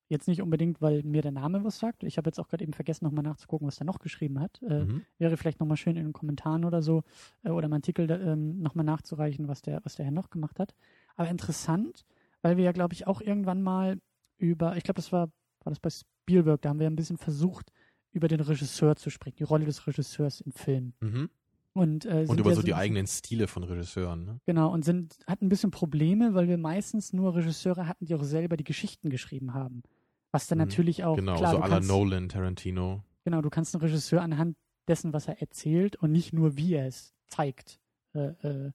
Jetzt 0.08 0.28
nicht 0.28 0.40
unbedingt, 0.40 0.80
weil 0.80 1.02
mir 1.02 1.20
der 1.20 1.32
Name 1.32 1.62
was 1.62 1.78
sagt. 1.78 2.04
Ich 2.04 2.16
habe 2.16 2.28
jetzt 2.28 2.38
auch 2.38 2.48
gerade 2.48 2.64
eben 2.64 2.72
vergessen, 2.72 3.04
nochmal 3.04 3.24
nachzugucken, 3.24 3.66
was 3.66 3.76
der 3.76 3.86
noch 3.86 3.98
geschrieben 3.98 4.40
hat. 4.40 4.62
Äh, 4.62 4.84
mhm. 4.84 5.02
Wäre 5.18 5.36
vielleicht 5.36 5.60
nochmal 5.60 5.76
schön 5.76 5.96
in 5.96 6.04
den 6.04 6.12
Kommentaren 6.14 6.64
oder 6.64 6.80
so 6.80 7.02
äh, 7.42 7.50
oder 7.50 7.66
im 7.66 7.72
Artikel 7.74 8.10
ähm, 8.10 8.62
nochmal 8.62 8.86
nachzureichen, 8.86 9.46
was 9.46 9.60
der, 9.60 9.82
was 9.84 9.96
der 9.96 10.06
Herr 10.06 10.12
noch 10.12 10.30
gemacht 10.30 10.58
hat. 10.58 10.74
Aber 11.16 11.28
interessant, 11.28 12.06
weil 12.44 12.58
wir 12.58 12.64
ja, 12.64 12.72
glaube 12.72 12.92
ich, 12.92 13.06
auch 13.06 13.22
irgendwann 13.22 13.62
mal 13.62 13.98
über, 14.36 14.76
ich 14.76 14.84
glaube, 14.84 14.96
das 14.96 15.12
war, 15.12 15.28
war 15.28 15.70
das 15.70 15.80
bei 15.80 15.88
Spielberg, 15.88 16.60
da 16.60 16.68
haben 16.68 16.78
wir 16.78 16.86
ein 16.86 16.94
bisschen 16.94 17.16
versucht, 17.16 17.72
über 18.12 18.28
den 18.28 18.40
Regisseur 18.40 18.96
zu 18.96 19.08
sprechen, 19.08 19.36
die 19.38 19.44
Rolle 19.44 19.64
des 19.64 19.86
Regisseurs 19.86 20.42
im 20.42 20.52
Film. 20.52 20.92
Mhm. 21.00 21.30
Und, 21.72 22.04
äh, 22.04 22.26
und 22.28 22.38
über 22.38 22.50
ja 22.50 22.56
so 22.56 22.62
die 22.62 22.74
eigenen 22.74 23.06
Stile 23.06 23.48
von 23.48 23.64
Regisseuren. 23.64 24.26
Ne? 24.26 24.40
Genau, 24.44 24.70
und 24.70 24.84
sind, 24.84 25.16
hatten 25.26 25.46
ein 25.46 25.48
bisschen 25.48 25.70
Probleme, 25.70 26.34
weil 26.34 26.46
wir 26.46 26.58
meistens 26.58 27.14
nur 27.14 27.34
Regisseure 27.34 27.88
hatten, 27.88 28.04
die 28.04 28.14
auch 28.14 28.22
selber 28.22 28.58
die 28.58 28.64
Geschichten 28.64 29.08
geschrieben 29.08 29.54
haben. 29.54 29.82
Was 30.30 30.46
dann 30.46 30.58
mhm. 30.58 30.66
natürlich 30.66 31.02
auch. 31.02 31.16
Genau, 31.16 31.36
klar, 31.36 31.52
so 31.52 31.62
à 31.62 31.68
la 31.68 31.80
Nolan, 31.80 32.28
Tarantino. 32.28 33.02
Genau, 33.24 33.40
du 33.40 33.48
kannst 33.48 33.74
einen 33.74 33.82
Regisseur 33.82 34.20
anhand 34.20 34.56
dessen, 34.86 35.14
was 35.14 35.28
er 35.28 35.40
erzählt 35.40 35.96
und 35.96 36.12
nicht 36.12 36.34
nur, 36.34 36.58
wie 36.58 36.74
er 36.74 36.86
es 36.86 37.14
zeigt, 37.26 37.80
äh, 38.12 38.34
äh, 38.42 38.72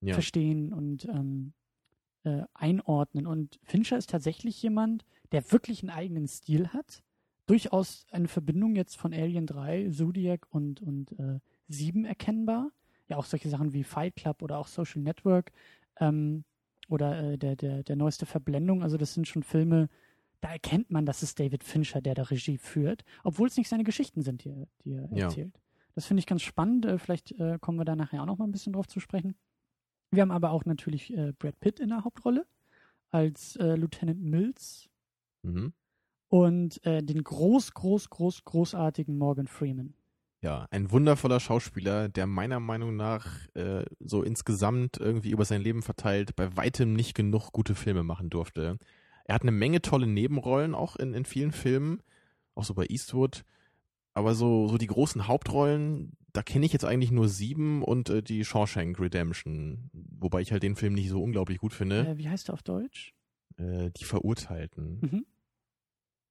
ja. 0.00 0.14
verstehen 0.14 0.72
und 0.72 1.04
ähm, 1.04 1.52
äh, 2.24 2.42
einordnen. 2.54 3.26
Und 3.26 3.58
Fincher 3.62 3.96
ist 3.96 4.10
tatsächlich 4.10 4.60
jemand, 4.62 5.04
der 5.32 5.50
wirklich 5.52 5.82
einen 5.82 5.90
eigenen 5.90 6.28
Stil 6.28 6.68
hat. 6.68 7.02
Durchaus 7.46 8.06
eine 8.10 8.28
Verbindung 8.28 8.74
jetzt 8.74 8.96
von 8.96 9.12
Alien 9.12 9.46
3, 9.46 9.90
Zodiac 9.90 10.46
und, 10.50 10.80
und 10.80 11.12
äh, 11.18 11.40
7 11.68 12.04
erkennbar. 12.04 12.70
Ja, 13.08 13.18
auch 13.18 13.26
solche 13.26 13.50
Sachen 13.50 13.74
wie 13.74 13.84
Fight 13.84 14.16
Club 14.16 14.42
oder 14.42 14.58
auch 14.58 14.66
Social 14.66 15.02
Network 15.02 15.52
ähm, 16.00 16.44
oder 16.88 17.32
äh, 17.32 17.38
der, 17.38 17.56
der, 17.56 17.82
der 17.82 17.96
neueste 17.96 18.24
Verblendung. 18.24 18.82
Also 18.82 18.96
das 18.96 19.12
sind 19.12 19.28
schon 19.28 19.42
Filme, 19.42 19.88
da 20.40 20.52
erkennt 20.52 20.90
man, 20.90 21.06
dass 21.06 21.22
es 21.22 21.34
David 21.34 21.64
Fincher, 21.64 22.00
der 22.00 22.14
da 22.14 22.22
Regie 22.22 22.58
führt, 22.58 23.04
obwohl 23.22 23.48
es 23.48 23.56
nicht 23.56 23.68
seine 23.68 23.84
Geschichten 23.84 24.22
sind, 24.22 24.44
die 24.44 24.50
er, 24.50 24.66
die 24.84 24.92
er 24.92 25.08
ja. 25.12 25.24
erzählt. 25.24 25.58
Das 25.94 26.06
finde 26.06 26.20
ich 26.20 26.26
ganz 26.26 26.42
spannend. 26.42 26.86
Äh, 26.86 26.98
vielleicht 26.98 27.32
äh, 27.32 27.58
kommen 27.60 27.78
wir 27.78 27.84
da 27.84 27.96
nachher 27.96 28.22
auch 28.22 28.26
noch 28.26 28.38
mal 28.38 28.46
ein 28.46 28.52
bisschen 28.52 28.72
drauf 28.72 28.86
zu 28.86 29.00
sprechen. 29.00 29.36
Wir 30.14 30.22
haben 30.22 30.30
aber 30.30 30.50
auch 30.50 30.64
natürlich 30.64 31.12
äh, 31.16 31.32
Brad 31.38 31.58
Pitt 31.60 31.80
in 31.80 31.88
der 31.88 32.04
Hauptrolle 32.04 32.46
als 33.10 33.56
äh, 33.56 33.76
Lieutenant 33.76 34.22
Mills 34.22 34.88
mhm. 35.42 35.72
und 36.28 36.84
äh, 36.84 37.02
den 37.02 37.22
groß, 37.22 37.74
groß, 37.74 38.10
groß, 38.10 38.44
großartigen 38.44 39.16
Morgan 39.16 39.46
Freeman. 39.46 39.94
Ja, 40.40 40.66
ein 40.70 40.90
wundervoller 40.90 41.40
Schauspieler, 41.40 42.10
der 42.10 42.26
meiner 42.26 42.60
Meinung 42.60 42.96
nach 42.96 43.26
äh, 43.54 43.84
so 43.98 44.22
insgesamt 44.22 44.98
irgendwie 44.98 45.30
über 45.30 45.46
sein 45.46 45.62
Leben 45.62 45.80
verteilt 45.80 46.36
bei 46.36 46.54
weitem 46.54 46.92
nicht 46.92 47.14
genug 47.14 47.50
gute 47.52 47.74
Filme 47.74 48.02
machen 48.02 48.28
durfte. 48.28 48.78
Er 49.24 49.34
hat 49.34 49.42
eine 49.42 49.52
Menge 49.52 49.80
tolle 49.80 50.06
Nebenrollen 50.06 50.74
auch 50.74 50.96
in, 50.96 51.14
in 51.14 51.24
vielen 51.24 51.52
Filmen, 51.52 52.02
auch 52.54 52.64
so 52.64 52.74
bei 52.74 52.84
Eastwood. 52.88 53.44
Aber 54.12 54.34
so, 54.34 54.68
so 54.68 54.76
die 54.76 54.86
großen 54.86 55.26
Hauptrollen, 55.26 56.12
da 56.34 56.42
kenne 56.42 56.66
ich 56.66 56.72
jetzt 56.72 56.84
eigentlich 56.84 57.12
nur 57.12 57.28
sieben 57.28 57.82
und 57.82 58.10
äh, 58.10 58.22
die 58.22 58.44
Shawshank 58.44 58.98
Redemption, 59.00 59.88
wobei 59.92 60.40
ich 60.40 60.52
halt 60.52 60.64
den 60.64 60.76
Film 60.76 60.92
nicht 60.92 61.08
so 61.08 61.22
unglaublich 61.22 61.58
gut 61.58 61.72
finde. 61.72 62.08
Äh, 62.08 62.18
wie 62.18 62.28
heißt 62.28 62.50
er 62.50 62.54
auf 62.54 62.62
Deutsch? 62.62 63.14
Äh, 63.56 63.90
die 63.96 64.04
Verurteilten. 64.04 64.98
Mhm. 65.00 65.26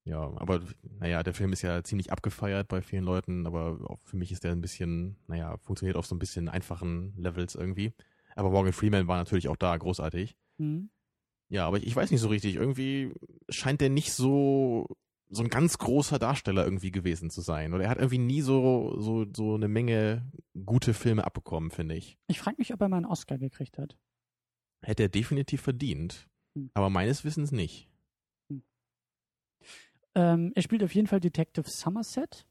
Ja, 0.03 0.19
aber 0.35 0.61
naja, 0.99 1.23
der 1.23 1.33
Film 1.33 1.53
ist 1.53 1.61
ja 1.61 1.81
ziemlich 1.81 2.11
abgefeiert 2.11 2.67
bei 2.67 2.81
vielen 2.81 3.05
Leuten, 3.05 3.47
aber 3.47 3.79
auch 3.89 3.99
für 4.03 4.17
mich 4.17 4.33
ist 4.33 4.43
der 4.43 4.51
ein 4.51 4.59
bisschen, 4.59 5.15
naja, 5.27 5.55
funktioniert 5.57 5.95
auf 5.95 6.05
so 6.05 6.13
ein 6.13 6.19
bisschen 6.19 6.49
einfachen 6.49 7.13
Levels 7.15 7.55
irgendwie. 7.55 7.93
Aber 8.35 8.49
Morgan 8.49 8.73
Freeman 8.73 9.07
war 9.07 9.17
natürlich 9.17 9.47
auch 9.47 9.55
da 9.55 9.77
großartig. 9.77 10.35
Mhm. 10.57 10.89
Ja, 11.47 11.65
aber 11.65 11.77
ich, 11.77 11.87
ich 11.87 11.95
weiß 11.95 12.11
nicht 12.11 12.19
so 12.19 12.27
richtig. 12.27 12.55
Irgendwie 12.55 13.13
scheint 13.47 13.79
der 13.79 13.89
nicht 13.89 14.11
so 14.11 14.97
so 15.33 15.43
ein 15.43 15.49
ganz 15.49 15.77
großer 15.77 16.19
Darsteller 16.19 16.63
irgendwie 16.63 16.91
gewesen 16.91 17.29
zu 17.29 17.41
sein. 17.41 17.73
Oder 17.73 17.85
er 17.85 17.89
hat 17.89 17.97
irgendwie 17.97 18.19
nie 18.19 18.41
so, 18.41 18.99
so, 18.99 19.25
so 19.33 19.55
eine 19.55 19.67
Menge 19.67 20.31
gute 20.65 20.93
Filme 20.93 21.25
abbekommen, 21.25 21.71
finde 21.71 21.95
ich. 21.95 22.17
Ich 22.27 22.39
frage 22.39 22.57
mich, 22.59 22.73
ob 22.73 22.81
er 22.81 22.89
mal 22.89 22.97
einen 22.97 23.05
Oscar 23.05 23.37
gekriegt 23.37 23.77
hat. 23.77 23.97
Hätte 24.81 25.03
er 25.03 25.09
definitiv 25.09 25.61
verdient. 25.61 26.27
Hm. 26.55 26.69
Aber 26.73 26.89
meines 26.89 27.23
Wissens 27.23 27.51
nicht. 27.51 27.89
Hm. 28.49 28.63
Ähm, 30.15 30.51
er 30.55 30.61
spielt 30.61 30.83
auf 30.83 30.93
jeden 30.93 31.07
Fall 31.07 31.19
Detective 31.19 31.69
Somerset. 31.69 32.45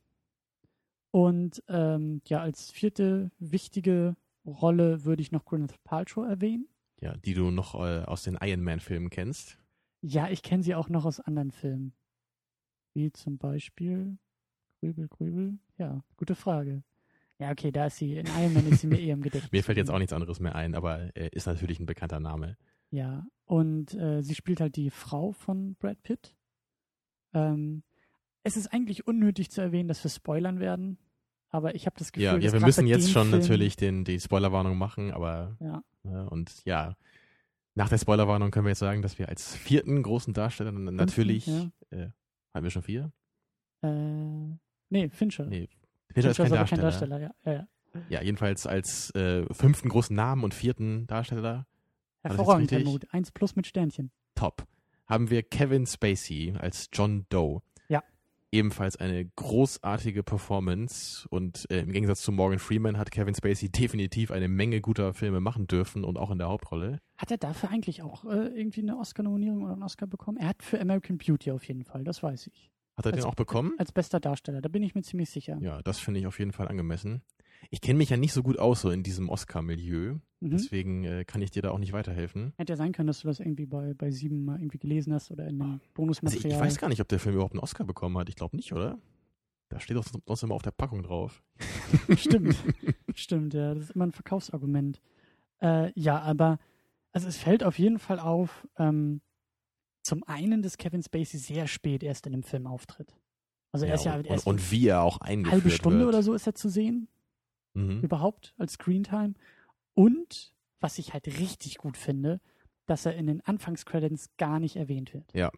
Und 1.10 1.62
ähm, 1.68 2.22
ja, 2.26 2.40
als 2.40 2.70
vierte 2.72 3.30
wichtige 3.38 4.16
Rolle 4.46 5.04
würde 5.04 5.22
ich 5.22 5.30
noch 5.30 5.44
Gwyneth 5.44 5.82
Paltrow 5.84 6.26
erwähnen. 6.26 6.68
Ja, 7.00 7.16
die 7.16 7.34
du 7.34 7.50
noch 7.50 7.74
äh, 7.74 8.04
aus 8.04 8.22
den 8.22 8.38
Iron 8.40 8.62
Man-Filmen 8.62 9.10
kennst. 9.10 9.58
Ja, 10.00 10.28
ich 10.28 10.42
kenne 10.42 10.62
sie 10.62 10.74
auch 10.74 10.88
noch 10.88 11.04
aus 11.04 11.20
anderen 11.20 11.52
Filmen. 11.52 11.92
Wie 12.94 13.12
zum 13.12 13.38
Beispiel 13.38 14.18
Grübel, 14.80 15.08
Grübel? 15.08 15.58
Ja, 15.78 16.04
gute 16.16 16.34
Frage. 16.34 16.82
Ja, 17.38 17.50
okay, 17.50 17.72
da 17.72 17.86
ist 17.86 17.96
sie, 17.96 18.16
in 18.16 18.26
Iron 18.26 18.54
Man 18.54 18.68
ist 18.68 18.82
sie 18.82 18.86
mir 18.86 19.00
eh 19.00 19.10
im 19.10 19.22
Gedächtnis. 19.22 19.50
mir 19.52 19.64
fällt 19.64 19.78
jetzt 19.78 19.90
auch 19.90 19.98
nichts 19.98 20.12
anderes 20.12 20.38
mehr 20.38 20.54
ein, 20.54 20.74
aber 20.74 21.16
äh, 21.16 21.28
ist 21.32 21.46
natürlich 21.46 21.80
ein 21.80 21.86
bekannter 21.86 22.20
Name. 22.20 22.56
Ja, 22.90 23.26
und 23.46 23.94
äh, 23.94 24.22
sie 24.22 24.34
spielt 24.34 24.60
halt 24.60 24.76
die 24.76 24.90
Frau 24.90 25.32
von 25.32 25.74
Brad 25.76 26.02
Pitt. 26.02 26.36
Ähm, 27.32 27.82
es 28.44 28.56
ist 28.56 28.72
eigentlich 28.72 29.06
unnötig 29.06 29.50
zu 29.50 29.60
erwähnen, 29.60 29.88
dass 29.88 30.04
wir 30.04 30.10
spoilern 30.10 30.60
werden, 30.60 30.98
aber 31.48 31.74
ich 31.74 31.86
habe 31.86 31.96
das 31.98 32.12
Gefühl, 32.12 32.24
ja, 32.42 32.48
ja 32.48 32.52
wir 32.52 32.60
müssen 32.60 32.86
jetzt 32.86 33.10
schon 33.10 33.28
Film 33.28 33.40
natürlich 33.40 33.76
den, 33.76 34.04
die 34.04 34.20
Spoilerwarnung 34.20 34.76
machen, 34.76 35.12
aber 35.12 35.56
ja. 35.60 35.82
Äh, 36.04 36.28
und 36.28 36.64
ja, 36.64 36.96
nach 37.74 37.88
der 37.88 37.98
Spoilerwarnung 37.98 38.50
können 38.50 38.66
wir 38.66 38.70
jetzt 38.70 38.80
sagen, 38.80 39.02
dass 39.02 39.18
wir 39.18 39.28
als 39.28 39.54
vierten 39.54 40.02
großen 40.02 40.34
Darsteller 40.34 40.72
natürlich 40.72 41.46
ja. 41.46 41.70
äh, 41.90 42.10
haben 42.54 42.64
wir 42.64 42.70
schon 42.70 42.82
vier? 42.82 43.12
Äh, 43.82 43.88
nee, 44.90 45.08
Fincher. 45.08 45.46
Nee, 45.46 45.68
Fincher, 46.12 46.30
ist 46.30 46.36
kein 46.36 46.46
ist 46.46 46.52
Darsteller. 46.52 46.64
kein 46.66 46.80
Darsteller. 46.80 47.20
Ja, 47.20 47.34
ja, 47.44 47.52
ja. 47.52 48.00
ja 48.08 48.22
jedenfalls 48.22 48.66
als 48.66 49.10
äh, 49.14 49.44
fünften 49.52 49.88
großen 49.88 50.14
Namen 50.14 50.44
und 50.44 50.54
vierten 50.54 51.06
Darsteller. 51.06 51.66
Hervorragend, 52.22 52.70
Helmut. 52.70 53.12
Eins 53.12 53.32
plus 53.32 53.56
mit 53.56 53.66
Sternchen. 53.66 54.12
Top. 54.34 54.66
Haben 55.06 55.30
wir 55.30 55.42
Kevin 55.42 55.86
Spacey 55.86 56.54
als 56.58 56.88
John 56.92 57.26
Doe. 57.28 57.62
Ebenfalls 58.54 58.96
eine 58.96 59.24
großartige 59.24 60.22
Performance 60.22 61.26
und 61.30 61.66
äh, 61.70 61.80
im 61.80 61.90
Gegensatz 61.90 62.20
zu 62.20 62.32
Morgan 62.32 62.58
Freeman 62.58 62.98
hat 62.98 63.10
Kevin 63.10 63.34
Spacey 63.34 63.70
definitiv 63.70 64.30
eine 64.30 64.46
Menge 64.46 64.82
guter 64.82 65.14
Filme 65.14 65.40
machen 65.40 65.66
dürfen 65.66 66.04
und 66.04 66.18
auch 66.18 66.30
in 66.30 66.36
der 66.36 66.48
Hauptrolle. 66.48 67.00
Hat 67.16 67.30
er 67.30 67.38
dafür 67.38 67.70
eigentlich 67.70 68.02
auch 68.02 68.26
äh, 68.26 68.48
irgendwie 68.48 68.82
eine 68.82 68.98
Oscar-Nominierung 68.98 69.62
oder 69.62 69.72
einen 69.72 69.82
Oscar 69.82 70.06
bekommen? 70.06 70.36
Er 70.36 70.48
hat 70.48 70.62
für 70.62 70.78
American 70.78 71.16
Beauty 71.16 71.50
auf 71.50 71.64
jeden 71.66 71.82
Fall, 71.82 72.04
das 72.04 72.22
weiß 72.22 72.48
ich. 72.48 72.70
Hat 72.98 73.06
er 73.06 73.12
als, 73.12 73.22
den 73.22 73.30
auch 73.30 73.34
bekommen? 73.34 73.72
Als 73.78 73.90
bester 73.90 74.20
Darsteller, 74.20 74.60
da 74.60 74.68
bin 74.68 74.82
ich 74.82 74.94
mir 74.94 75.02
ziemlich 75.02 75.30
sicher. 75.30 75.58
Ja, 75.62 75.80
das 75.80 75.98
finde 75.98 76.20
ich 76.20 76.26
auf 76.26 76.38
jeden 76.38 76.52
Fall 76.52 76.68
angemessen. 76.68 77.22
Ich 77.70 77.80
kenne 77.80 77.98
mich 77.98 78.10
ja 78.10 78.16
nicht 78.16 78.32
so 78.32 78.42
gut 78.42 78.58
aus 78.58 78.82
so 78.82 78.90
in 78.90 79.02
diesem 79.02 79.28
Oscar-Milieu, 79.28 80.14
mhm. 80.40 80.50
deswegen 80.50 81.04
äh, 81.04 81.24
kann 81.24 81.42
ich 81.42 81.50
dir 81.50 81.62
da 81.62 81.70
auch 81.70 81.78
nicht 81.78 81.92
weiterhelfen. 81.92 82.52
Hätte 82.56 82.72
ja 82.72 82.76
sein 82.76 82.92
können, 82.92 83.06
dass 83.06 83.20
du 83.20 83.28
das 83.28 83.40
irgendwie 83.40 83.66
bei, 83.66 83.94
bei 83.94 84.10
Sieben 84.10 84.44
mal 84.44 84.58
irgendwie 84.58 84.78
gelesen 84.78 85.12
hast 85.12 85.30
oder 85.30 85.46
in 85.46 85.58
dem 85.58 85.80
Bonusmaterial. 85.94 86.44
Also 86.44 86.48
ich, 86.48 86.54
ich 86.54 86.60
weiß 86.60 86.78
gar 86.78 86.88
nicht, 86.88 87.00
ob 87.00 87.08
der 87.08 87.18
Film 87.18 87.34
überhaupt 87.34 87.54
einen 87.54 87.60
Oscar 87.60 87.84
bekommen 87.84 88.18
hat. 88.18 88.28
Ich 88.28 88.36
glaube 88.36 88.56
nicht, 88.56 88.72
oder? 88.72 88.98
Da 89.68 89.80
steht 89.80 89.96
doch 89.96 90.04
sonst 90.26 90.42
immer 90.42 90.54
auf 90.54 90.62
der 90.62 90.70
Packung 90.70 91.02
drauf. 91.02 91.42
Stimmt. 92.16 92.56
Stimmt, 93.14 93.54
ja. 93.54 93.74
Das 93.74 93.84
ist 93.84 93.90
immer 93.92 94.06
ein 94.06 94.12
Verkaufsargument. 94.12 95.00
Äh, 95.62 95.98
ja, 95.98 96.20
aber 96.20 96.58
also 97.12 97.28
es 97.28 97.38
fällt 97.38 97.64
auf 97.64 97.78
jeden 97.78 97.98
Fall 97.98 98.18
auf, 98.18 98.66
ähm, 98.76 99.22
zum 100.02 100.24
einen, 100.24 100.62
dass 100.62 100.76
Kevin 100.76 101.02
Spacey 101.02 101.38
sehr 101.38 101.66
spät 101.68 102.02
erst 102.02 102.26
in 102.26 102.32
dem 102.32 102.42
Film 102.42 102.66
auftritt. 102.66 103.14
Also 103.70 103.86
er 103.86 103.94
ist 103.94 104.04
ja 104.04 104.16
und, 104.16 104.28
und, 104.28 104.46
und 104.46 104.70
wie 104.70 104.88
er 104.88 105.02
auch 105.02 105.18
eingeführt 105.18 105.64
halbe 105.64 105.70
Stunde 105.70 106.00
wird. 106.00 106.08
oder 106.08 106.22
so 106.22 106.34
ist 106.34 106.46
er 106.46 106.54
zu 106.54 106.68
sehen 106.68 107.08
Mhm. 107.74 108.00
überhaupt 108.00 108.54
als 108.58 108.74
Screentime. 108.74 109.34
Und 109.94 110.52
was 110.80 110.98
ich 110.98 111.12
halt 111.12 111.26
richtig 111.26 111.78
gut 111.78 111.96
finde, 111.96 112.40
dass 112.86 113.06
er 113.06 113.14
in 113.14 113.26
den 113.28 113.40
Anfangscredits 113.42 114.30
gar 114.38 114.58
nicht 114.58 114.76
erwähnt 114.76 115.14
wird. 115.14 115.32
Ja. 115.32 115.50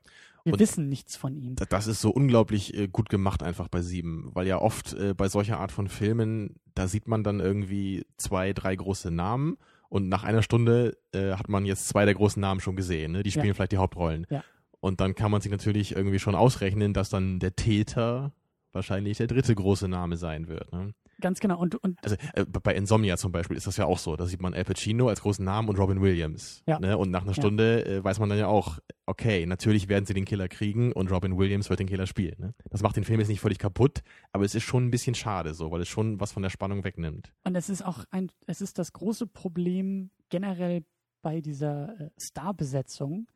Wir 0.44 0.52
Und 0.52 0.60
wissen 0.60 0.88
nichts 0.90 1.16
von 1.16 1.34
ihm. 1.36 1.56
Da- 1.56 1.64
Das 1.64 1.86
ist 1.86 2.00
so 2.02 2.10
unglaublich 2.10 2.74
äh, 2.74 2.86
gut 2.88 3.08
gemacht 3.08 3.42
einfach 3.42 3.68
bei 3.68 3.80
Sieben, 3.80 4.30
weil 4.34 4.46
ja 4.46 4.60
oft 4.60 4.92
äh, 4.92 5.14
bei 5.14 5.28
solcher 5.28 5.58
Art 5.58 5.72
von 5.72 5.88
Filmen, 5.88 6.60
da 6.74 6.86
sieht 6.86 7.08
man 7.08 7.24
dann 7.24 7.40
irgendwie 7.40 8.04
zwei, 8.18 8.52
drei 8.52 8.76
große 8.76 9.10
Namen 9.10 9.56
und 9.88 10.08
nach 10.10 10.22
einer 10.24 10.42
Stunde 10.42 10.98
äh, 11.12 11.32
hat 11.32 11.48
man 11.48 11.64
jetzt 11.64 11.88
zwei 11.88 12.04
der 12.04 12.14
großen 12.14 12.40
Namen 12.40 12.60
schon 12.60 12.76
gesehen, 12.76 13.12
ne? 13.12 13.22
die 13.22 13.30
Ja. 13.30 13.40
spielen 13.40 13.54
vielleicht 13.54 13.72
die 13.72 13.78
Hauptrollen. 13.78 14.26
Ja. 14.28 14.44
Und 14.80 15.00
dann 15.00 15.14
kann 15.14 15.30
man 15.30 15.40
sich 15.40 15.50
natürlich 15.50 15.96
irgendwie 15.96 16.18
schon 16.18 16.34
ausrechnen, 16.34 16.92
dass 16.92 17.08
dann 17.08 17.38
der 17.38 17.56
Täter 17.56 18.32
wahrscheinlich 18.72 19.16
der 19.16 19.28
dritte 19.28 19.54
große 19.54 19.88
Name 19.88 20.18
sein 20.18 20.46
wird. 20.48 20.70
Ne? 20.74 20.92
Ganz 21.24 21.40
genau. 21.40 21.58
Und, 21.58 21.74
und 21.76 21.98
Also 22.04 22.16
äh, 22.34 22.44
bei 22.44 22.74
Insomnia 22.74 23.16
zum 23.16 23.32
Beispiel 23.32 23.56
ist 23.56 23.66
das 23.66 23.78
ja 23.78 23.86
auch 23.86 23.98
so. 23.98 24.14
Da 24.14 24.26
sieht 24.26 24.42
man 24.42 24.52
Al 24.52 24.64
Pacino 24.64 25.08
als 25.08 25.22
großen 25.22 25.42
Namen 25.42 25.70
und 25.70 25.78
Robin 25.78 26.02
Williams. 26.02 26.62
Ja. 26.66 26.78
Ne? 26.78 26.98
Und 26.98 27.10
nach 27.10 27.22
einer 27.22 27.30
Ja. 27.30 27.40
Stunde 27.40 27.86
äh, 27.86 28.04
weiß 28.04 28.18
man 28.18 28.28
dann 28.28 28.36
ja 28.36 28.46
auch, 28.46 28.78
okay, 29.06 29.46
natürlich 29.46 29.88
werden 29.88 30.04
sie 30.04 30.12
den 30.12 30.26
Killer 30.26 30.48
kriegen 30.48 30.92
und 30.92 31.10
Robin 31.10 31.38
Williams 31.38 31.70
wird 31.70 31.80
den 31.80 31.86
Killer 31.86 32.06
spielen. 32.06 32.34
Ne? 32.38 32.54
Das 32.68 32.82
macht 32.82 32.96
den 32.96 33.04
Film 33.04 33.20
jetzt 33.20 33.30
nicht 33.30 33.40
völlig 33.40 33.58
kaputt, 33.58 34.02
aber 34.32 34.44
es 34.44 34.54
ist 34.54 34.64
schon 34.64 34.86
ein 34.86 34.90
bisschen 34.90 35.14
schade 35.14 35.54
so, 35.54 35.70
weil 35.70 35.80
es 35.80 35.88
schon 35.88 36.20
was 36.20 36.30
von 36.30 36.42
der 36.42 36.50
Spannung 36.50 36.84
wegnimmt. 36.84 37.32
Und 37.44 37.56
es 37.56 37.70
ist 37.70 37.80
auch 37.80 38.04
ein, 38.10 38.30
es 38.46 38.60
ist 38.60 38.78
das 38.78 38.92
große 38.92 39.26
Problem 39.26 40.10
generell 40.28 40.84
bei 41.22 41.40
dieser 41.40 41.98
äh, 41.98 42.10
Starbesetzung, 42.20 43.28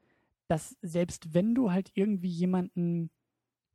dass 0.46 0.77
selbst 0.83 1.33
wenn 1.33 1.55
du 1.55 1.72
halt 1.72 1.90
irgendwie 1.94 2.29
jemanden 2.29 3.09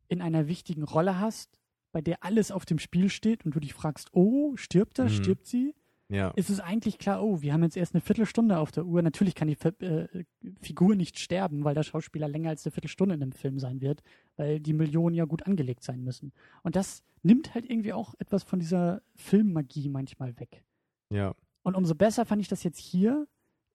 in 0.08 0.22
einer 0.22 0.48
wichtigen 0.48 0.84
Rolle 0.84 1.20
hast, 1.20 1.63
bei 1.94 2.02
der 2.02 2.22
alles 2.26 2.52
auf 2.52 2.66
dem 2.66 2.80
Spiel 2.80 3.10
steht 3.10 3.46
und 3.46 3.56
du 3.56 3.62
dich 3.62 3.74
fragst, 3.74 4.10
oh, 4.12 4.58
stirbt 4.58 5.00
er, 5.00 5.06
Mhm. 5.06 5.10
stirbt 5.10 5.46
sie, 5.48 5.74
Ja. 6.10 6.32
ist 6.32 6.50
es 6.50 6.60
eigentlich 6.60 6.98
klar, 6.98 7.24
oh, 7.24 7.42
wir 7.42 7.54
haben 7.54 7.64
jetzt 7.64 7.78
erst 7.78 7.94
eine 7.96 8.02
Viertelstunde 8.02 8.58
auf 8.58 8.72
der 8.72 8.86
Uhr. 8.86 9.02
Natürlich 9.02 9.36
kann 9.36 9.48
die 9.48 9.58
äh, 9.86 10.26
Figur 10.62 10.96
nicht 10.96 11.18
sterben, 11.18 11.64
weil 11.64 11.74
der 11.76 11.84
Schauspieler 11.84 12.28
länger 12.28 12.50
als 12.50 12.66
eine 12.66 12.72
Viertelstunde 12.72 13.14
in 13.16 13.22
dem 13.22 13.32
Film 13.32 13.58
sein 13.60 13.80
wird, 13.80 14.04
weil 14.36 14.60
die 14.60 14.74
Millionen 14.74 15.16
ja 15.16 15.24
gut 15.26 15.46
angelegt 15.48 15.84
sein 15.84 16.04
müssen. 16.04 16.34
Und 16.64 16.76
das 16.76 17.04
nimmt 17.22 17.56
halt 17.56 17.70
irgendwie 17.70 17.94
auch 17.94 18.14
etwas 18.20 18.44
von 18.44 18.60
dieser 18.60 19.02
Filmmagie 19.16 19.88
manchmal 19.88 20.38
weg. 20.40 20.66
Ja. 21.10 21.34
Und 21.62 21.76
umso 21.76 21.96
besser 21.96 22.26
fand 22.26 22.42
ich 22.42 22.50
das 22.50 22.64
jetzt 22.64 22.80
hier, 22.80 23.28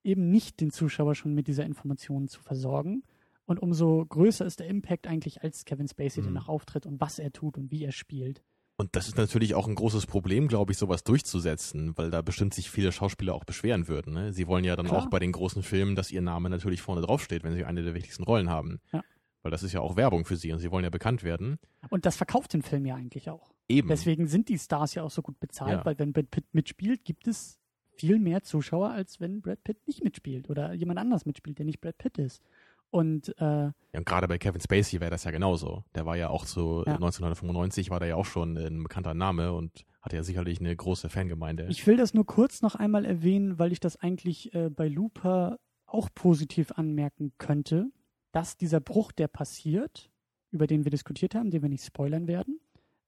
eben 0.03 0.29
nicht 0.29 0.61
den 0.61 0.71
Zuschauer 0.71 1.15
schon 1.15 1.33
mit 1.33 1.47
dieser 1.47 1.65
Information 1.65 2.27
zu 2.27 2.39
versorgen. 2.41 3.03
Und 3.49 3.59
umso 3.63 4.05
größer 4.05 4.45
ist 4.45 4.59
der 4.59 4.67
Impact 4.67 5.07
eigentlich, 5.07 5.41
als 5.41 5.65
Kevin 5.65 5.87
Spacey 5.87 6.21
Mhm. 6.21 6.25
danach 6.27 6.47
auftritt 6.49 6.85
und 6.85 7.01
was 7.01 7.17
er 7.17 7.31
tut 7.33 7.57
und 7.57 7.71
wie 7.71 7.83
er 7.83 7.91
spielt. 7.91 8.43
Und 8.77 8.95
das 8.95 9.07
ist 9.07 9.17
natürlich 9.17 9.55
auch 9.55 9.67
ein 9.67 9.73
großes 9.73 10.05
Problem, 10.05 10.47
glaube 10.47 10.71
ich, 10.71 10.77
sowas 10.77 11.03
durchzusetzen, 11.03 11.97
weil 11.97 12.11
da 12.11 12.21
bestimmt 12.21 12.53
sich 12.53 12.69
viele 12.69 12.91
Schauspieler 12.91 13.33
auch 13.33 13.43
beschweren 13.45 13.87
würden. 13.87 14.13
Ne? 14.13 14.33
Sie 14.33 14.45
wollen 14.47 14.63
ja 14.63 14.75
dann 14.75 14.85
Klar. 14.85 15.01
auch 15.01 15.09
bei 15.09 15.17
den 15.17 15.31
großen 15.31 15.63
Filmen, 15.63 15.95
dass 15.95 16.11
ihr 16.11 16.21
Name 16.21 16.51
natürlich 16.51 16.81
vorne 16.83 17.01
draufsteht, 17.01 17.43
wenn 17.43 17.55
sie 17.55 17.65
eine 17.65 17.81
der 17.81 17.95
wichtigsten 17.95 18.23
Rollen 18.23 18.51
haben. 18.51 18.79
Ja. 18.93 19.03
Weil 19.41 19.49
das 19.51 19.63
ist 19.63 19.73
ja 19.73 19.81
auch 19.81 19.95
Werbung 19.95 20.25
für 20.25 20.35
sie 20.37 20.51
und 20.53 20.59
sie 20.59 20.69
wollen 20.69 20.83
ja 20.83 20.91
bekannt 20.91 21.23
werden. 21.23 21.57
Und 21.89 22.05
das 22.05 22.17
verkauft 22.17 22.53
den 22.53 22.61
Film 22.61 22.85
ja 22.85 22.93
eigentlich 22.95 23.31
auch. 23.31 23.51
Eben. 23.67 23.87
Deswegen 23.87 24.27
sind 24.27 24.47
die 24.47 24.59
Stars 24.59 24.93
ja 24.93 25.01
auch 25.01 25.11
so 25.11 25.23
gut 25.23 25.39
bezahlt, 25.39 25.71
Ja. 25.79 25.85
weil 25.85 25.97
wenn 25.97 26.13
Brad 26.13 26.29
Pitt 26.29 26.45
mitspielt, 26.53 27.03
gibt 27.03 27.27
es 27.27 27.57
viel 27.95 28.19
mehr 28.19 28.43
Zuschauer, 28.43 28.91
als 28.91 29.19
wenn 29.19 29.41
Brad 29.41 29.63
Pitt 29.63 29.87
nicht 29.87 30.03
mitspielt 30.03 30.49
oder 30.51 30.71
jemand 30.73 30.99
anders 30.99 31.25
mitspielt, 31.25 31.57
der 31.57 31.65
nicht 31.65 31.81
Brad 31.81 31.97
Pitt 31.97 32.17
ist. 32.19 32.43
Und 32.91 33.29
äh, 33.39 33.43
Ja, 33.65 33.73
und 33.93 34.05
gerade 34.05 34.27
bei 34.27 34.37
Kevin 34.37 34.61
Spacey 34.61 34.99
wäre 34.99 35.11
das 35.11 35.23
ja 35.23 35.31
genauso. 35.31 35.83
Der 35.95 36.05
war 36.05 36.17
ja 36.17 36.29
auch 36.29 36.45
so, 36.45 36.83
Ja. 36.85 36.95
1995 36.95 37.89
war 37.89 37.99
der 37.99 38.09
ja 38.09 38.15
auch 38.15 38.25
schon 38.25 38.57
ein 38.57 38.81
bekannter 38.83 39.13
Name 39.13 39.53
und 39.53 39.85
hatte 40.01 40.15
ja 40.15 40.23
sicherlich 40.23 40.59
eine 40.59 40.75
große 40.75 41.09
Fangemeinde. 41.09 41.67
ich 41.69 41.85
will 41.85 41.97
das 41.97 42.13
nur 42.13 42.25
kurz 42.25 42.61
noch 42.61 42.75
einmal 42.75 43.05
erwähnen, 43.05 43.59
weil 43.59 43.71
ich 43.71 43.79
das 43.79 43.97
eigentlich 43.97 44.53
äh, 44.53 44.69
bei 44.69 44.87
Looper 44.87 45.59
auch 45.85 46.09
positiv 46.15 46.71
anmerken 46.71 47.33
könnte, 47.37 47.91
dass 48.31 48.57
dieser 48.57 48.79
Bruch, 48.79 49.11
der 49.11 49.27
passiert, 49.27 50.09
über 50.51 50.67
den 50.67 50.83
wir 50.83 50.91
diskutiert 50.91 51.35
haben, 51.35 51.51
den 51.51 51.61
wir 51.61 51.69
nicht 51.69 51.83
spoilern 51.83 52.27
werden, 52.27 52.59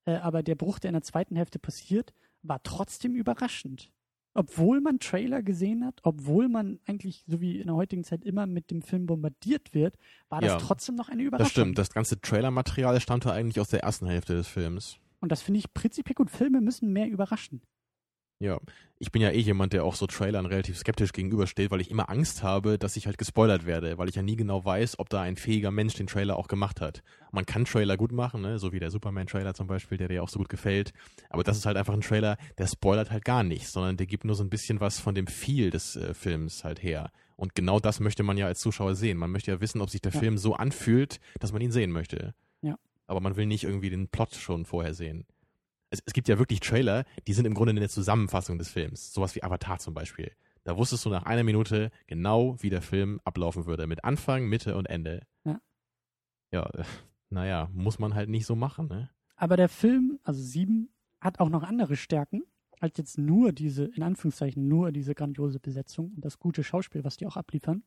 äh, 0.05 0.15
aber 0.15 0.43
der 0.43 0.55
Bruch, 0.55 0.79
der 0.79 0.89
in 0.89 0.93
der 0.93 1.03
zweiten 1.03 1.35
Hälfte 1.35 1.59
passiert, 1.59 2.13
war 2.43 2.61
trotzdem 2.63 3.15
überraschend. 3.15 3.91
Obwohl 4.33 4.79
man 4.79 4.99
Trailer 4.99 5.41
gesehen 5.43 5.85
hat, 5.85 5.99
obwohl 6.03 6.47
man 6.47 6.79
eigentlich, 6.85 7.23
so 7.27 7.41
wie 7.41 7.59
in 7.59 7.67
der 7.67 7.75
heutigen 7.75 8.03
Zeit 8.05 8.23
immer 8.23 8.45
mit 8.47 8.71
dem 8.71 8.81
Film 8.81 9.05
bombardiert 9.05 9.73
wird, 9.73 9.97
war 10.29 10.39
das 10.39 10.51
Ja. 10.51 10.57
trotzdem 10.57 10.95
noch 10.95 11.09
eine 11.09 11.23
Überraschung. 11.23 11.43
das 11.43 11.51
stimmt, 11.51 11.77
das 11.77 11.89
ganze 11.89 12.21
Trailermaterial 12.21 12.99
stammte 13.01 13.31
eigentlich 13.33 13.59
aus 13.59 13.67
der 13.69 13.83
ersten 13.83 14.07
Hälfte 14.07 14.33
des 14.33 14.47
Films. 14.47 14.97
Und 15.19 15.31
das 15.31 15.41
finde 15.41 15.59
ich 15.59 15.73
prinzipiell 15.73 16.15
gut. 16.15 16.31
Filme 16.31 16.61
müssen 16.61 16.93
mehr 16.93 17.07
überraschen. 17.09 17.61
Ja, 18.41 18.59
ich 18.97 19.11
bin 19.11 19.21
ja 19.21 19.29
eh 19.29 19.39
jemand, 19.39 19.71
der 19.71 19.83
auch 19.83 19.93
so 19.93 20.07
Trailern 20.07 20.47
relativ 20.47 20.75
skeptisch 20.75 21.13
gegenübersteht, 21.13 21.69
weil 21.69 21.79
ich 21.79 21.91
immer 21.91 22.09
Angst 22.09 22.41
habe, 22.41 22.79
dass 22.79 22.95
ich 22.95 23.05
halt 23.05 23.19
gespoilert 23.19 23.67
werde, 23.67 23.99
weil 23.99 24.09
ich 24.09 24.15
ja 24.15 24.23
nie 24.23 24.35
genau 24.35 24.65
weiß, 24.65 24.97
ob 24.97 25.09
da 25.09 25.21
ein 25.21 25.35
fähiger 25.35 25.69
Mensch 25.69 25.93
den 25.93 26.07
Trailer 26.07 26.37
auch 26.37 26.47
gemacht 26.47 26.81
hat. 26.81 27.03
Man 27.31 27.45
kann 27.45 27.65
Trailer 27.65 27.97
gut 27.97 28.11
machen, 28.11 28.41
ne? 28.41 28.57
so 28.57 28.73
wie 28.73 28.79
der 28.79 28.89
Superman-Trailer 28.89 29.53
zum 29.53 29.67
Beispiel, 29.67 29.99
der 29.99 30.07
dir 30.07 30.15
ja 30.15 30.21
auch 30.23 30.29
so 30.29 30.39
gut 30.39 30.49
gefällt. 30.49 30.91
Aber 31.29 31.43
das 31.43 31.55
ist 31.55 31.67
halt 31.67 31.77
einfach 31.77 31.93
ein 31.93 32.01
Trailer, 32.01 32.35
der 32.57 32.65
spoilert 32.65 33.11
halt 33.11 33.25
gar 33.25 33.43
nichts, 33.43 33.73
sondern 33.73 33.95
der 33.95 34.07
gibt 34.07 34.25
nur 34.25 34.33
so 34.33 34.43
ein 34.43 34.49
bisschen 34.49 34.79
was 34.79 34.99
von 34.99 35.13
dem 35.13 35.27
Feel 35.27 35.69
des 35.69 35.95
äh, 35.95 36.15
Films 36.15 36.63
halt 36.63 36.81
her. 36.81 37.11
Und 37.35 37.53
genau 37.53 37.79
das 37.79 37.99
möchte 37.99 38.23
man 38.23 38.37
ja 38.37 38.47
als 38.47 38.59
Zuschauer 38.59 38.95
sehen. 38.95 39.19
Man 39.19 39.29
möchte 39.29 39.51
ja 39.51 39.61
wissen, 39.61 39.81
ob 39.81 39.91
sich 39.91 40.01
der 40.01 40.13
Ja. 40.13 40.19
Film 40.19 40.39
so 40.39 40.55
anfühlt, 40.55 41.19
dass 41.39 41.53
man 41.53 41.61
ihn 41.61 41.71
sehen 41.71 41.91
möchte. 41.91 42.33
Ja. 42.63 42.75
Aber 43.05 43.19
man 43.19 43.35
will 43.35 43.45
nicht 43.45 43.65
irgendwie 43.65 43.91
den 43.91 44.07
Plot 44.07 44.33
schon 44.33 44.65
vorher 44.65 44.95
sehen 44.95 45.27
es, 45.91 46.01
es 46.05 46.13
gibt 46.13 46.27
ja 46.27 46.39
wirklich 46.39 46.59
Trailer, 46.61 47.05
die 47.27 47.33
sind 47.33 47.45
im 47.45 47.53
Grunde 47.53 47.71
eine 47.71 47.89
Zusammenfassung 47.89 48.57
des 48.57 48.69
Films. 48.69 49.13
Sowas 49.13 49.35
wie 49.35 49.43
Avatar 49.43 49.77
zum 49.77 49.93
Beispiel. 49.93 50.31
Da 50.63 50.77
wusstest 50.77 51.05
du 51.05 51.09
nach 51.09 51.23
einer 51.23 51.43
Minute 51.43 51.91
genau, 52.07 52.55
wie 52.61 52.69
der 52.69 52.81
Film 52.81 53.19
ablaufen 53.23 53.65
würde. 53.65 53.87
Mit 53.87 54.03
Anfang, 54.03 54.47
Mitte 54.47 54.75
und 54.75 54.85
Ende. 54.87 55.25
Ja. 55.43 55.61
Ja, 56.51 56.65
äh, 56.71 56.83
naja, 57.29 57.69
muss 57.73 57.99
man 57.99 58.15
halt 58.15 58.29
nicht 58.29 58.45
so 58.45 58.55
machen, 58.55 58.87
ne? 58.87 59.09
Aber 59.35 59.57
der 59.57 59.69
Film, 59.69 60.19
also 60.23 60.41
sieben, 60.41 60.89
hat 61.19 61.39
auch 61.39 61.49
noch 61.49 61.63
andere 61.63 61.95
Stärken, 61.95 62.43
als 62.79 62.97
jetzt 62.97 63.17
nur 63.17 63.51
diese, 63.51 63.85
in 63.85 64.03
Anführungszeichen, 64.03 64.67
nur 64.67 64.91
diese 64.91 65.15
grandiose 65.15 65.59
Besetzung 65.59 66.11
und 66.15 66.23
das 66.23 66.39
gute 66.39 66.63
Schauspiel, 66.63 67.03
was 67.03 67.17
die 67.17 67.25
auch 67.25 67.37
abliefern. 67.37 67.83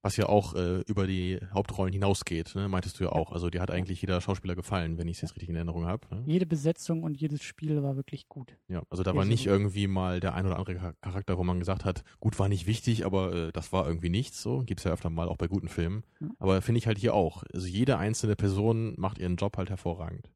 Was 0.00 0.16
ja 0.16 0.28
auch 0.28 0.54
äh, 0.54 0.80
über 0.82 1.08
die 1.08 1.40
Hauptrollen 1.52 1.92
hinausgeht, 1.92 2.54
ne? 2.54 2.68
meintest 2.68 3.00
du 3.00 3.04
ja 3.04 3.10
auch. 3.10 3.32
Also 3.32 3.50
dir 3.50 3.60
hat 3.60 3.72
eigentlich 3.72 4.00
jeder 4.00 4.20
Schauspieler 4.20 4.54
gefallen, 4.54 4.96
wenn 4.96 5.08
ich 5.08 5.16
es 5.16 5.22
jetzt 5.22 5.32
richtig 5.34 5.48
in 5.48 5.56
Erinnerung 5.56 5.86
habe. 5.86 6.06
Ne? 6.14 6.22
Jede 6.26 6.46
Besetzung 6.46 7.02
und 7.02 7.20
jedes 7.20 7.42
Spiel 7.42 7.82
war 7.82 7.96
wirklich 7.96 8.28
gut. 8.28 8.56
Ja, 8.68 8.82
also 8.90 9.02
da 9.02 9.10
Ja, 9.10 9.16
war 9.16 9.24
nicht 9.24 9.44
gut. 9.44 9.52
irgendwie 9.52 9.88
mal 9.88 10.20
der 10.20 10.34
ein 10.34 10.46
oder 10.46 10.56
andere 10.56 10.76
Char- 10.78 10.94
Charakter, 11.00 11.36
wo 11.36 11.42
man 11.42 11.58
gesagt 11.58 11.84
hat, 11.84 12.04
gut 12.20 12.38
war 12.38 12.48
nicht 12.48 12.66
wichtig, 12.68 13.04
aber 13.04 13.34
äh, 13.34 13.52
das 13.52 13.72
war 13.72 13.88
irgendwie 13.88 14.08
nichts. 14.08 14.40
So 14.40 14.60
gibt's 14.64 14.84
ja 14.84 14.92
öfter 14.92 15.10
mal 15.10 15.26
auch 15.28 15.36
bei 15.36 15.48
guten 15.48 15.68
Filmen. 15.68 16.04
Ja. 16.20 16.28
Aber 16.38 16.62
finde 16.62 16.78
ich 16.78 16.86
halt 16.86 16.98
hier 16.98 17.14
auch. 17.14 17.42
Also 17.52 17.66
jede 17.66 17.98
einzelne 17.98 18.36
Person 18.36 18.94
macht 18.98 19.18
ihren 19.18 19.34
Job 19.34 19.56
halt 19.56 19.68
hervorragend. 19.68 20.30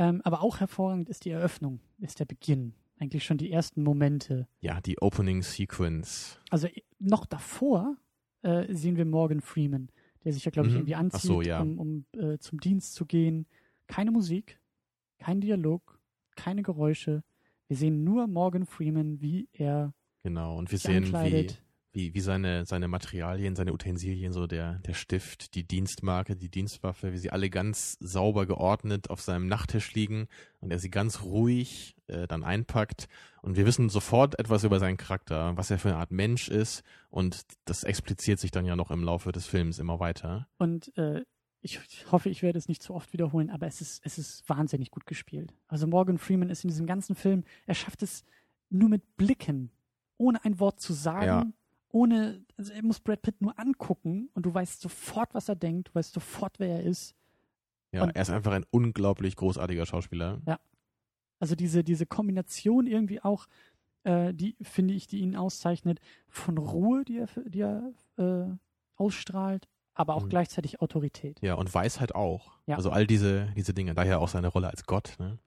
Ähm, 0.00 0.20
aber 0.22 0.42
auch 0.42 0.60
hervorragend 0.60 1.08
ist 1.08 1.24
die 1.24 1.30
Eröffnung, 1.30 1.80
ist 1.98 2.20
der 2.20 2.24
Beginn. 2.24 2.72
Eigentlich 2.98 3.24
schon 3.24 3.38
die 3.38 3.50
ersten 3.52 3.82
Momente. 3.82 4.48
Ja, 4.60 4.80
die 4.80 4.98
Opening 5.00 5.42
Sequence. 5.42 6.38
Also 6.50 6.66
äh, 6.66 6.82
noch 6.98 7.26
davor 7.26 7.96
äh, 8.42 8.72
sehen 8.74 8.96
wir 8.96 9.04
Morgan 9.04 9.40
Freeman, 9.40 9.88
der 10.24 10.32
sich 10.32 10.44
ja, 10.44 10.50
glaube 10.50 10.68
ich, 10.68 10.74
Mhm. 10.74 10.80
irgendwie 10.80 10.94
anzieht, 10.96 11.20
so, 11.22 11.40
ja. 11.42 11.60
um, 11.60 11.78
um 11.78 12.04
äh, 12.16 12.38
zum 12.38 12.60
Dienst 12.60 12.94
zu 12.94 13.06
gehen. 13.06 13.46
Keine 13.86 14.10
Musik, 14.10 14.60
kein 15.18 15.40
Dialog, 15.40 15.98
keine 16.36 16.62
Geräusche. 16.62 17.22
Wir 17.68 17.76
sehen 17.76 18.02
nur 18.04 18.26
Morgan 18.26 18.66
Freeman, 18.66 19.20
wie 19.20 19.48
er 19.52 19.94
Genau. 20.24 20.56
Und 20.58 20.70
wir 20.70 20.78
sehen, 20.78 21.04
wie. 21.06 21.46
Wie, 21.92 22.14
wie 22.14 22.20
seine, 22.20 22.66
seine 22.66 22.88
Materialien, 22.88 23.56
seine 23.56 23.72
Utensilien, 23.72 24.32
so 24.32 24.46
der, 24.46 24.74
der 24.80 24.94
Stift, 24.94 25.54
die 25.54 25.66
Dienstmarke, 25.66 26.36
die 26.36 26.50
Dienstwaffe, 26.50 27.12
wie 27.12 27.18
sie 27.18 27.30
alle 27.30 27.48
ganz 27.48 27.96
sauber 28.00 28.46
geordnet 28.46 29.10
auf 29.10 29.22
seinem 29.22 29.46
Nachttisch 29.46 29.94
liegen 29.94 30.28
und 30.60 30.70
er 30.70 30.78
sie 30.78 30.90
ganz 30.90 31.22
ruhig 31.22 31.96
äh, 32.06 32.26
dann 32.26 32.44
einpackt. 32.44 33.08
Und 33.40 33.56
wir 33.56 33.64
wissen 33.64 33.88
sofort 33.88 34.38
etwas 34.38 34.64
über 34.64 34.78
seinen 34.78 34.98
Charakter, 34.98 35.56
was 35.56 35.70
er 35.70 35.78
für 35.78 35.88
eine 35.88 35.98
Art 35.98 36.10
Mensch 36.10 36.48
ist 36.48 36.82
und 37.10 37.42
das 37.64 37.84
expliziert 37.84 38.38
sich 38.38 38.50
dann 38.50 38.66
ja 38.66 38.76
noch 38.76 38.90
im 38.90 39.02
Laufe 39.02 39.32
des 39.32 39.46
Films 39.46 39.78
immer 39.78 39.98
weiter. 39.98 40.46
Und 40.58 40.96
äh, 40.98 41.24
ich 41.62 41.80
hoffe, 42.12 42.28
ich 42.28 42.42
werde 42.42 42.58
es 42.58 42.68
nicht 42.68 42.82
zu 42.82 42.94
oft 42.94 43.12
wiederholen, 43.14 43.50
aber 43.50 43.66
es 43.66 43.80
ist, 43.80 44.02
es 44.04 44.18
ist 44.18 44.48
wahnsinnig 44.48 44.90
gut 44.90 45.06
gespielt. 45.06 45.54
Also 45.68 45.86
Morgan 45.86 46.18
Freeman 46.18 46.50
ist 46.50 46.64
in 46.64 46.68
diesem 46.68 46.86
ganzen 46.86 47.16
Film, 47.16 47.44
er 47.66 47.74
schafft 47.74 48.02
es 48.02 48.24
nur 48.68 48.90
mit 48.90 49.16
Blicken, 49.16 49.70
ohne 50.18 50.44
ein 50.44 50.60
Wort 50.60 50.80
zu 50.80 50.92
sagen, 50.92 51.26
ja 51.26 51.46
ohne, 51.90 52.44
also 52.56 52.72
er 52.72 52.82
muss 52.82 53.00
Brad 53.00 53.22
Pitt 53.22 53.40
nur 53.40 53.58
angucken 53.58 54.30
und 54.34 54.44
du 54.44 54.52
weißt 54.52 54.80
sofort, 54.80 55.34
was 55.34 55.48
er 55.48 55.56
denkt, 55.56 55.88
du 55.88 55.94
weißt 55.94 56.12
sofort, 56.12 56.58
wer 56.58 56.68
er 56.68 56.82
ist. 56.82 57.14
Ja, 57.92 58.02
und, 58.02 58.14
er 58.14 58.22
ist 58.22 58.30
einfach 58.30 58.52
ein 58.52 58.66
unglaublich 58.70 59.36
großartiger 59.36 59.86
Schauspieler. 59.86 60.40
Ja. 60.46 60.58
Also 61.40 61.54
diese, 61.54 61.84
diese 61.84 62.04
Kombination 62.04 62.86
irgendwie 62.86 63.22
auch, 63.22 63.46
äh, 64.04 64.34
die 64.34 64.56
finde 64.60 64.94
ich, 64.94 65.06
die 65.06 65.20
ihn 65.20 65.36
auszeichnet, 65.36 66.00
von 66.28 66.58
Ruhe, 66.58 67.04
die 67.04 67.18
er, 67.18 67.28
die 67.46 67.60
er 67.60 67.92
äh, 68.16 68.54
ausstrahlt, 68.96 69.68
aber 69.94 70.14
auch 70.14 70.24
mhm. 70.24 70.30
gleichzeitig 70.30 70.82
Autorität. 70.82 71.40
Ja, 71.40 71.54
und 71.54 71.72
Weisheit 71.72 72.14
auch. 72.14 72.58
Ja. 72.66 72.76
Also 72.76 72.90
all 72.90 73.06
diese, 73.06 73.52
diese 73.56 73.72
Dinge, 73.72 73.94
daher 73.94 74.20
auch 74.20 74.28
seine 74.28 74.48
Rolle 74.48 74.68
als 74.68 74.84
Gott. 74.84 75.16
Ne? 75.18 75.38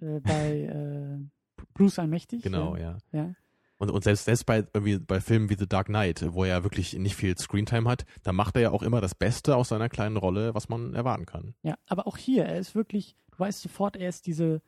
Äh, 0.00 0.20
bei 0.20 0.60
äh, 0.60 1.64
Bruce 1.74 1.98
Allmächtig. 1.98 2.42
Genau, 2.42 2.76
ja. 2.76 2.98
ja. 3.12 3.34
Und, 3.82 3.90
und 3.90 4.04
selbst, 4.04 4.26
selbst 4.26 4.46
bei, 4.46 4.58
irgendwie 4.72 5.00
bei 5.00 5.20
Filmen 5.20 5.50
wie 5.50 5.56
The 5.56 5.66
Dark 5.66 5.88
Knight, 5.88 6.24
wo 6.34 6.44
er 6.44 6.50
ja 6.50 6.62
wirklich 6.62 6.92
nicht 6.94 7.16
viel 7.16 7.36
Screentime 7.36 7.90
hat, 7.90 8.04
da 8.22 8.32
macht 8.32 8.54
er 8.54 8.62
ja 8.62 8.70
auch 8.70 8.84
immer 8.84 9.00
das 9.00 9.16
Beste 9.16 9.56
aus 9.56 9.70
seiner 9.70 9.88
kleinen 9.88 10.16
Rolle, 10.16 10.54
was 10.54 10.68
man 10.68 10.94
erwarten 10.94 11.26
kann. 11.26 11.54
Ja, 11.64 11.74
aber 11.88 12.06
auch 12.06 12.16
hier, 12.16 12.44
er 12.44 12.60
ist 12.60 12.76
wirklich, 12.76 13.16
du 13.32 13.40
weißt 13.40 13.60
sofort, 13.60 13.96
er 13.96 14.08
ist 14.08 14.28
diese 14.28 14.62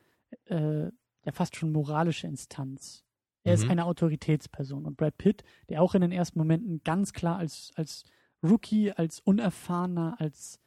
äh, 0.46 0.87
ja 0.87 1.33
fast 1.33 1.55
schon 1.55 1.70
moralische 1.70 2.27
Instanz. 2.27 3.05
Er 3.44 3.57
mhm. 3.57 3.62
ist 3.62 3.70
eine 3.70 3.85
Autoritätsperson. 3.85 4.85
Und 4.85 4.96
Brad 4.96 5.16
Pitt, 5.16 5.44
der 5.68 5.81
auch 5.81 5.94
in 5.94 6.00
den 6.00 6.11
ersten 6.11 6.40
Momenten 6.40 6.81
ganz 6.83 7.12
klar 7.12 7.37
als, 7.37 7.70
als 7.77 8.03
Rookie, 8.42 8.90
als 8.90 9.20
Unerfahrener, 9.20 10.16
als 10.18 10.59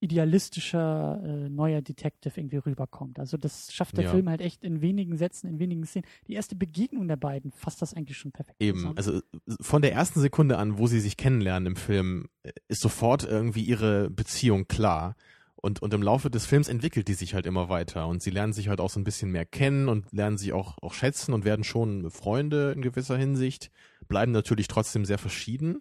idealistischer 0.00 1.20
äh, 1.24 1.48
neuer 1.48 1.80
Detective 1.80 2.38
irgendwie 2.38 2.58
rüberkommt. 2.58 3.18
Also 3.18 3.36
das 3.36 3.72
schafft 3.72 3.96
der 3.96 4.04
ja. 4.04 4.10
Film 4.10 4.28
halt 4.28 4.40
echt 4.40 4.62
in 4.62 4.80
wenigen 4.82 5.16
Sätzen, 5.16 5.48
in 5.48 5.58
wenigen 5.58 5.84
Szenen. 5.84 6.06
Die 6.26 6.34
erste 6.34 6.54
Begegnung 6.54 7.08
der 7.08 7.16
beiden 7.16 7.50
fasst 7.50 7.80
das 7.80 7.94
eigentlich 7.94 8.18
schon 8.18 8.32
perfekt 8.32 8.60
Eben, 8.60 8.78
zusammen. 8.78 8.96
also 8.96 9.20
von 9.60 9.82
der 9.82 9.92
ersten 9.92 10.20
Sekunde 10.20 10.58
an, 10.58 10.78
wo 10.78 10.86
sie 10.86 11.00
sich 11.00 11.16
kennenlernen 11.16 11.68
im 11.68 11.76
Film, 11.76 12.28
äh, 12.42 12.52
ist 12.68 12.82
sofort 12.82 13.24
irgendwie 13.24 13.62
ihre 13.62 14.10
Beziehung 14.10 14.68
klar. 14.68 15.16
Und, 15.56 15.80
und 15.80 15.92
im 15.94 16.02
Laufe 16.02 16.30
des 16.30 16.46
Films 16.46 16.68
entwickelt 16.68 17.08
die 17.08 17.14
sich 17.14 17.34
halt 17.34 17.46
immer 17.46 17.68
weiter 17.68 18.06
und 18.06 18.22
sie 18.22 18.30
lernen 18.30 18.52
sich 18.52 18.68
halt 18.68 18.78
auch 18.78 18.90
so 18.90 19.00
ein 19.00 19.04
bisschen 19.04 19.32
mehr 19.32 19.46
kennen 19.46 19.88
und 19.88 20.12
lernen 20.12 20.36
sich 20.36 20.52
auch, 20.52 20.76
auch 20.82 20.92
schätzen 20.92 21.32
und 21.32 21.44
werden 21.44 21.64
schon 21.64 22.10
Freunde 22.10 22.72
in 22.72 22.82
gewisser 22.82 23.16
Hinsicht, 23.16 23.72
bleiben 24.06 24.32
natürlich 24.32 24.68
trotzdem 24.68 25.04
sehr 25.06 25.18
verschieden 25.18 25.78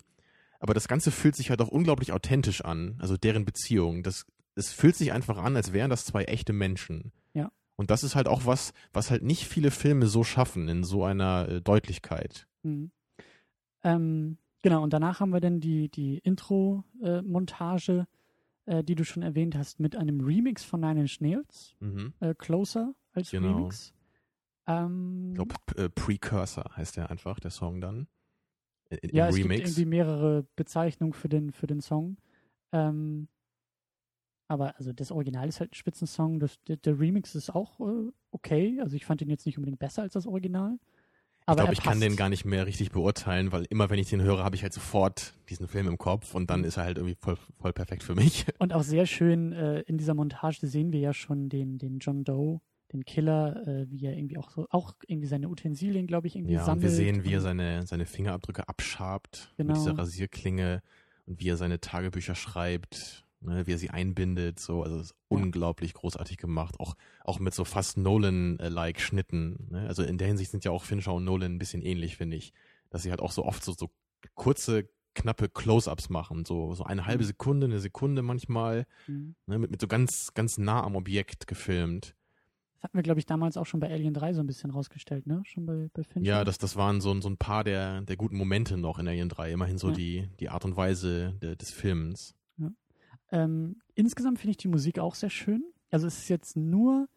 aber 0.60 0.74
das 0.74 0.88
Ganze 0.88 1.12
fühlt 1.12 1.36
sich 1.36 1.50
halt 1.50 1.62
auch 1.62 1.68
unglaublich 1.68 2.12
authentisch 2.12 2.64
an, 2.64 2.96
also 3.00 3.18
deren 3.18 3.46
Beziehung. 3.46 4.04
Das, 4.04 4.26
es 4.56 4.72
fühlt 4.72 4.96
sich 4.96 5.12
einfach 5.12 5.38
an, 5.38 5.56
als 5.56 5.74
wären 5.74 5.90
das 5.90 6.06
zwei 6.06 6.24
echte 6.26 6.54
Menschen. 6.54 7.12
Ja. 7.34 7.52
Und 7.76 7.92
das 7.92 8.04
ist 8.04 8.16
halt 8.16 8.28
auch 8.28 8.46
was, 8.46 8.74
was 8.94 9.12
halt 9.12 9.24
nicht 9.24 9.48
viele 9.48 9.72
Filme 9.72 10.08
so 10.08 10.24
schaffen, 10.24 10.68
in 10.68 10.84
so 10.84 11.04
einer 11.04 11.50
äh, 11.50 11.62
Deutlichkeit. 11.62 12.48
Mhm. 12.64 12.92
Ähm, 13.84 14.38
genau, 14.64 14.82
und 14.82 14.94
danach 14.94 15.20
haben 15.20 15.32
wir 15.32 15.42
dann 15.42 15.60
die, 15.60 15.90
die 15.90 16.18
Intro-Montage, 16.20 18.08
äh, 18.66 18.80
äh, 18.80 18.84
die 18.84 18.96
du 18.96 19.06
schon 19.06 19.24
erwähnt 19.24 19.56
hast, 19.56 19.80
mit 19.80 19.96
einem 19.96 20.22
Remix 20.22 20.64
von 20.64 20.80
Nine 20.80 21.02
Inch 21.02 21.22
Nails. 21.22 21.76
Mhm. 21.80 22.14
Äh, 22.20 22.34
Closer 22.34 22.96
als 23.14 23.30
genau. 23.30 23.56
Remix. 23.56 23.94
Ähm, 24.68 25.30
ich 25.30 25.36
glaube, 25.36 25.56
äh, 25.76 25.90
Precursor 25.90 26.66
heißt 26.76 26.98
der 26.98 27.12
einfach, 27.12 27.40
der 27.40 27.52
Song 27.52 27.82
dann 27.82 28.08
in, 28.90 29.16
ja, 29.16 29.28
es 29.28 29.36
Remix. 29.36 29.50
gibt 29.50 29.68
irgendwie 29.68 29.86
mehrere 29.86 30.46
Bezeichnungen 30.56 31.14
für 31.14 31.30
den, 31.30 31.52
für 31.52 31.68
den 31.68 31.82
Song. 31.82 32.18
Ähm, 32.72 33.28
aber 34.48 34.78
also 34.78 34.94
das 34.94 35.12
Original 35.12 35.48
ist 35.48 35.60
halt 35.60 35.72
ein 35.72 35.76
Spitzensong. 35.76 36.40
Das, 36.40 36.62
der, 36.66 36.78
der 36.78 37.00
Remix 37.00 37.36
ist 37.36 37.50
auch 37.50 37.80
äh, 37.80 38.12
okay. 38.32 38.80
Also 38.82 38.96
ich 38.96 39.06
fand 39.06 39.22
den 39.22 39.30
jetzt 39.30 39.46
nicht 39.46 39.58
unbedingt 39.58 39.80
besser 39.80 40.04
als 40.04 40.14
das 40.14 40.28
Original. 40.28 40.78
Aber 41.48 41.62
ich 41.62 41.66
glaube, 41.66 41.74
ich 41.74 41.84
kann 41.84 42.00
den 42.00 42.16
gar 42.16 42.30
nicht 42.30 42.46
mehr 42.46 42.66
richtig 42.66 42.92
beurteilen, 42.92 43.52
weil 43.52 43.66
immer 43.70 43.92
wenn 43.92 44.00
ich 44.00 44.10
den 44.10 44.22
höre, 44.22 44.44
habe 44.44 44.56
ich 44.56 44.64
halt 44.64 44.74
sofort 44.74 45.36
diesen 45.50 45.68
Film 45.68 45.88
im 45.88 45.98
Kopf 46.00 46.34
und 46.34 46.50
dann 46.50 46.62
mhm. 46.62 46.66
ist 46.66 46.78
er 46.78 46.86
halt 46.86 46.98
irgendwie 46.98 47.18
voll, 47.20 47.38
voll 47.60 47.72
perfekt 47.72 48.02
für 48.02 48.16
mich. 48.16 48.46
Und 48.58 48.74
auch 48.74 48.82
sehr 48.82 49.06
schön 49.06 49.54
äh, 49.54 49.82
in 49.82 49.98
dieser 49.98 50.16
Montage 50.16 50.66
sehen 50.66 50.92
wir 50.92 51.00
ja 51.00 51.14
schon 51.14 51.50
den, 51.50 51.78
den 51.78 52.00
John 52.00 52.24
Doe 52.24 52.62
den 52.96 53.06
Killer, 53.06 53.68
äh, 53.68 53.90
wie 53.90 54.06
er 54.06 54.18
irgendwie 54.18 54.38
auch 54.38 54.50
so, 54.50 54.68
auch 54.70 54.94
irgendwie 55.08 55.28
seine 55.28 55.50
Utensilien, 55.50 56.08
glaube 56.08 56.28
ich, 56.28 56.36
irgendwie 56.36 56.54
ja, 56.54 56.64
sammelt. 56.64 56.84
Ja, 56.84 56.90
wir 56.90 56.96
sehen, 56.96 57.24
wie 57.24 57.34
er 57.34 57.42
seine, 57.42 57.86
seine 57.86 58.06
Fingerabdrücke 58.06 58.68
abschabt 58.68 59.54
genau. 59.58 59.74
mit 59.74 59.82
dieser 59.82 59.98
Rasierklinge 59.98 60.82
und 61.26 61.40
wie 61.40 61.50
er 61.50 61.58
seine 61.58 61.80
Tagebücher 61.80 62.36
schreibt, 62.36 63.26
ne, 63.42 63.68
wie 63.68 63.74
er 63.74 63.78
sie 63.78 63.90
einbindet, 63.90 64.60
so, 64.60 64.84
also 64.84 64.98
es 64.98 65.08
ist 65.08 65.16
unglaublich 65.28 65.94
großartig 65.94 66.38
gemacht, 66.38 66.80
auch, 66.80 66.96
auch 67.24 67.40
mit 67.40 67.54
so 67.54 67.66
fast 67.66 67.98
Nolan-like 67.98 69.00
Schnitten, 69.00 69.68
ne? 69.70 69.88
also 69.88 70.04
in 70.04 70.18
der 70.18 70.28
Hinsicht 70.28 70.52
sind 70.52 70.66
ja 70.66 70.72
auch 70.72 70.84
Fincher 70.84 71.14
und 71.14 71.26
Nolan 71.26 71.56
ein 71.56 71.60
bisschen 71.60 71.82
ähnlich, 71.82 72.18
finde 72.18 72.38
ich, 72.38 72.54
dass 72.90 73.04
sie 73.04 73.10
halt 73.10 73.22
auch 73.22 73.32
so 73.32 73.46
oft 73.46 73.64
so, 73.64 73.74
so 73.74 73.90
kurze, 74.36 74.90
knappe 75.14 75.50
Close-ups 75.50 76.10
machen, 76.10 76.46
so, 76.46 76.74
so 76.74 76.84
eine 76.84 77.06
halbe 77.06 77.24
mhm. 77.24 77.28
Sekunde, 77.28 77.66
eine 77.68 77.80
Sekunde 77.80 78.22
manchmal, 78.22 78.86
mhm. 79.08 79.36
ne, 79.46 79.60
mit, 79.60 79.72
mit 79.72 79.82
so 79.82 79.88
ganz, 79.88 80.34
ganz 80.34 80.58
nah 80.58 80.84
am 80.84 80.96
Objekt 80.96 81.48
gefilmt 81.48 82.16
hatten 82.82 82.98
wir, 82.98 83.04
glaube 83.04 83.20
ich, 83.20 83.26
damals 83.26 83.58
auch 83.58 83.66
schon 83.66 83.80
bei 83.80 83.90
Alien 83.90 84.14
3 84.14 84.34
so 84.34 84.42
ein 84.42 84.48
bisschen 84.48 84.72
rausgestellt, 84.72 85.28
ne? 85.28 85.42
Schon 85.46 85.66
bei, 85.66 85.90
bei 85.94 86.04
Fincher. 86.04 86.28
Ja, 86.28 86.44
das, 86.44 86.58
das 86.58 86.76
waren 86.76 87.02
so, 87.02 87.20
so 87.22 87.30
ein 87.30 87.38
paar 87.38 87.64
der, 87.64 88.02
der 88.02 88.16
guten 88.16 88.38
Momente 88.38 88.78
noch 88.78 89.00
in 89.00 89.08
Alien 89.08 89.30
3. 89.30 89.52
Immerhin 89.52 89.78
so 89.78 89.90
ja. 89.90 89.96
die, 89.96 90.30
die 90.40 90.50
Art 90.50 90.66
und 90.66 90.78
Weise 90.78 91.34
de, 91.42 91.56
des 91.56 91.72
Films. 91.72 92.36
Ja. 92.58 92.72
Ähm, 93.32 93.82
insgesamt 93.96 94.40
finde 94.40 94.52
ich 94.52 94.58
die 94.58 94.68
Musik 94.68 95.00
auch 95.00 95.16
sehr 95.16 95.30
schön. 95.30 95.64
Also 95.90 96.08
es 96.08 96.20
ist 96.20 96.30
jetzt 96.30 96.56
nur 96.58 97.08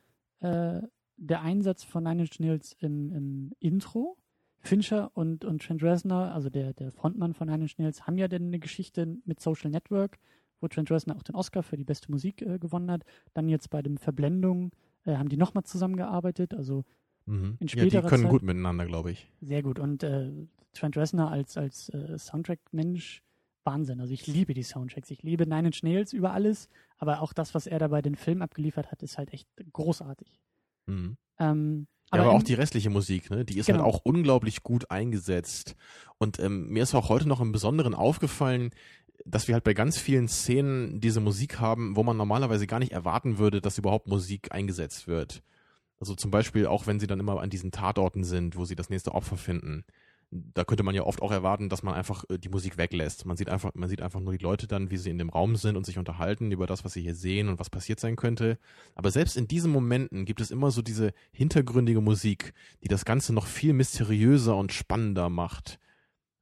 äh, 0.41 0.81
der 1.17 1.43
Einsatz 1.43 1.85
von 1.85 2.05
Nine 2.05 2.23
Inch 2.23 2.41
Nails 2.41 2.77
im, 2.81 3.13
im 3.13 3.53
Intro. 3.59 4.17
Fincher 4.61 5.11
und, 5.15 5.45
und 5.45 5.63
Trent 5.63 5.83
Reznor, 5.83 6.33
also 6.33 6.51
der, 6.51 6.75
der 6.75 6.93
Frontmann 6.93 7.35
von 7.35 7.49
Nine 7.49 7.63
Inch 7.63 7.79
Nails, 7.79 8.07
haben 8.07 8.19
ja 8.19 8.29
denn 8.29 8.47
eine 8.47 8.59
Geschichte 8.59 9.19
mit 9.25 9.41
Social 9.41 9.71
Network, 9.71 10.19
wo 10.61 10.69
Trent 10.69 10.91
Reznor 10.91 11.17
auch 11.17 11.23
den 11.23 11.37
Oscar 11.37 11.63
für 11.63 11.77
die 11.77 11.85
beste 11.85 12.11
Musik 12.11 12.43
äh, 12.43 12.59
gewonnen 12.59 12.91
hat. 12.91 13.05
Dann 13.35 13.49
jetzt 13.49 13.71
bei 13.71 13.83
dem 13.83 13.97
Verblendung 13.97 14.73
äh, 15.09 15.17
haben 15.17 15.29
die 15.29 15.37
nochmal 15.37 15.65
zusammengearbeitet. 15.65 16.55
Also 16.55 16.85
mhm. 17.27 17.57
in 17.59 17.69
späterer 17.69 17.95
Ja, 17.95 18.01
die 18.03 18.09
können 18.09 18.23
Zeit, 18.25 18.31
gut 18.31 18.43
miteinander, 18.43 18.87
glaube 18.87 19.11
ich. 19.11 19.31
Sehr 19.41 19.63
gut. 19.63 19.79
Und 19.79 20.03
äh, 20.03 20.31
Trent 20.73 20.97
Reznor 20.97 21.31
als, 21.31 21.57
als 21.57 21.89
äh, 21.91 22.19
Soundtrack-Mensch, 22.19 23.23
Wahnsinn. 23.65 24.01
Also 24.01 24.13
ich 24.13 24.27
liebe 24.27 24.55
die 24.55 24.63
Soundtracks. 24.63 25.11
Ich 25.11 25.23
liebe 25.23 25.47
Nine 25.47 25.69
Inch 25.69 25.83
Nails 25.83 26.13
über 26.13 26.33
alles. 26.33 26.69
Aber 26.99 27.23
auch 27.23 27.33
das, 27.33 27.55
was 27.55 27.67
er 27.67 27.79
da 27.79 27.89
bei 27.89 28.03
den 28.03 28.15
Filmen 28.15 28.43
abgeliefert 28.43 28.91
hat, 28.91 29.03
ist 29.03 29.19
halt 29.19 29.33
echt 29.33 29.49
großartig. 29.73 30.41
Mhm. 30.87 31.17
Ähm, 31.39 31.87
ja, 32.13 32.21
aber, 32.21 32.31
aber 32.31 32.39
auch 32.39 32.43
die 32.43 32.55
restliche 32.55 32.89
Musik, 32.89 33.31
ne? 33.31 33.45
Die 33.45 33.59
ist 33.59 33.69
halt 33.69 33.77
genau. 33.79 33.85
halt 33.85 33.95
auch 33.95 34.01
unglaublich 34.05 34.63
gut 34.63 34.91
eingesetzt. 34.91 35.77
Und 36.17 36.39
ähm, 36.39 36.69
mir 36.69 36.83
ist 36.83 36.95
auch 36.95 37.11
heute 37.11 37.29
noch 37.29 37.41
im 37.41 37.53
Besonderen 37.53 37.95
aufgefallen, 37.95 38.71
dass 39.31 39.49
wir 39.49 39.55
halt 39.55 39.65
bei 39.65 39.75
ganz 39.75 39.99
vielen 39.99 40.29
Szenen 40.29 41.01
diese 41.01 41.21
Musik 41.21 41.61
haben, 41.61 41.97
wo 41.97 42.03
man 42.03 42.17
normalerweise 42.17 42.67
gar 42.67 42.79
nicht 42.79 42.93
erwarten 42.93 43.39
würde, 43.39 43.61
dass 43.61 43.79
überhaupt 43.79 44.09
Musik 44.09 44.53
eingesetzt 44.53 45.07
wird. 45.07 45.43
Also 46.01 46.15
zum 46.15 46.31
Beispiel 46.31 46.67
auch, 46.67 46.87
wenn 46.87 47.01
sie 47.01 47.07
dann 47.07 47.21
immer 47.21 47.41
an 47.41 47.51
diesen 47.51 47.73
Tatorten 47.73 48.25
sind, 48.25 48.57
wo 48.57 48.65
sie 48.65 48.77
das 48.77 48.91
nächste 48.91 49.15
Opfer 49.15 49.37
finden. 49.37 49.85
Da 50.31 50.65
könnte 50.65 50.83
man 50.83 50.95
ja 50.95 51.05
oft 51.05 51.23
auch 51.23 51.33
erwarten, 51.33 51.71
dass 51.71 51.83
man 51.83 51.95
einfach 51.95 52.25
äh, 52.29 52.39
die 52.39 52.51
Musik 52.51 52.77
weglässt. 52.77 53.25
Man 53.25 53.39
sieht 53.39 53.49
einfach, 53.49 53.73
man 53.75 53.89
sieht 53.89 54.03
einfach 54.03 54.21
nur 54.21 54.37
die 54.37 54.45
Leute 54.45 54.67
dann, 54.67 54.91
wie 54.91 54.99
sie 54.99 55.09
in 55.09 55.19
dem 55.19 55.31
Raum 55.31 55.57
sind 55.57 55.77
und 55.77 55.87
sich 55.87 55.99
unterhalten 55.99 56.53
über 56.53 56.67
das, 56.67 56.85
was 56.85 56.93
sie 56.93 57.01
hier 57.01 57.15
sehen 57.15 57.49
und 57.49 57.59
was 57.59 57.71
passiert 57.71 57.99
sein 57.99 58.15
könnte. 58.15 58.59
Aber 58.95 59.11
selbst 59.11 59.39
in 59.39 59.49
diesen 59.49 59.73
Momenten 59.73 60.27
gibt 60.27 60.43
es 60.43 60.51
immer 60.51 60.71
so 60.71 60.83
diese 60.83 61.13
hintergründige 61.33 62.03
Musik, 62.03 62.53
die 62.83 62.89
das 62.89 63.07
Ganze 63.07 63.33
noch 63.33 63.47
viel 63.47 63.73
mysteriöser 63.73 64.55
und 64.55 64.73
spannender 64.73 65.31
macht. 65.31 65.79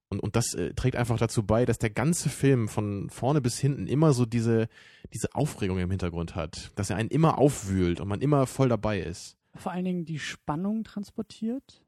Und, 0.08 0.20
und 0.20 0.36
das 0.36 0.54
äh, 0.54 0.72
trägt 0.74 0.96
einfach 0.96 1.18
dazu 1.18 1.42
bei, 1.42 1.64
dass 1.64 1.78
der 1.78 1.90
ganze 1.90 2.28
Film 2.28 2.68
von 2.68 3.10
vorne 3.10 3.40
bis 3.40 3.58
hinten 3.58 3.86
immer 3.88 4.12
so 4.12 4.24
diese, 4.24 4.68
diese 5.12 5.34
Aufregung 5.34 5.78
im 5.78 5.90
Hintergrund 5.90 6.36
hat. 6.36 6.70
Dass 6.76 6.90
er 6.90 6.96
einen 6.96 7.10
immer 7.10 7.38
aufwühlt 7.38 8.00
und 8.00 8.08
man 8.08 8.20
immer 8.20 8.46
voll 8.46 8.68
dabei 8.68 9.00
ist. 9.00 9.36
Vor 9.54 9.72
allen 9.72 9.84
Dingen 9.84 10.04
die 10.04 10.18
Spannung 10.18 10.84
transportiert. 10.84 11.82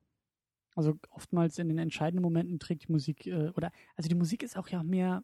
Also 0.74 0.98
oftmals 1.10 1.58
in 1.58 1.68
den 1.68 1.78
entscheidenden 1.78 2.22
Momenten 2.22 2.58
trägt 2.58 2.88
die 2.88 2.92
Musik, 2.92 3.26
äh, 3.26 3.50
oder, 3.50 3.72
also 3.96 4.08
die 4.08 4.14
Musik 4.14 4.42
ist 4.42 4.56
auch 4.56 4.68
ja 4.68 4.82
mehr 4.82 5.22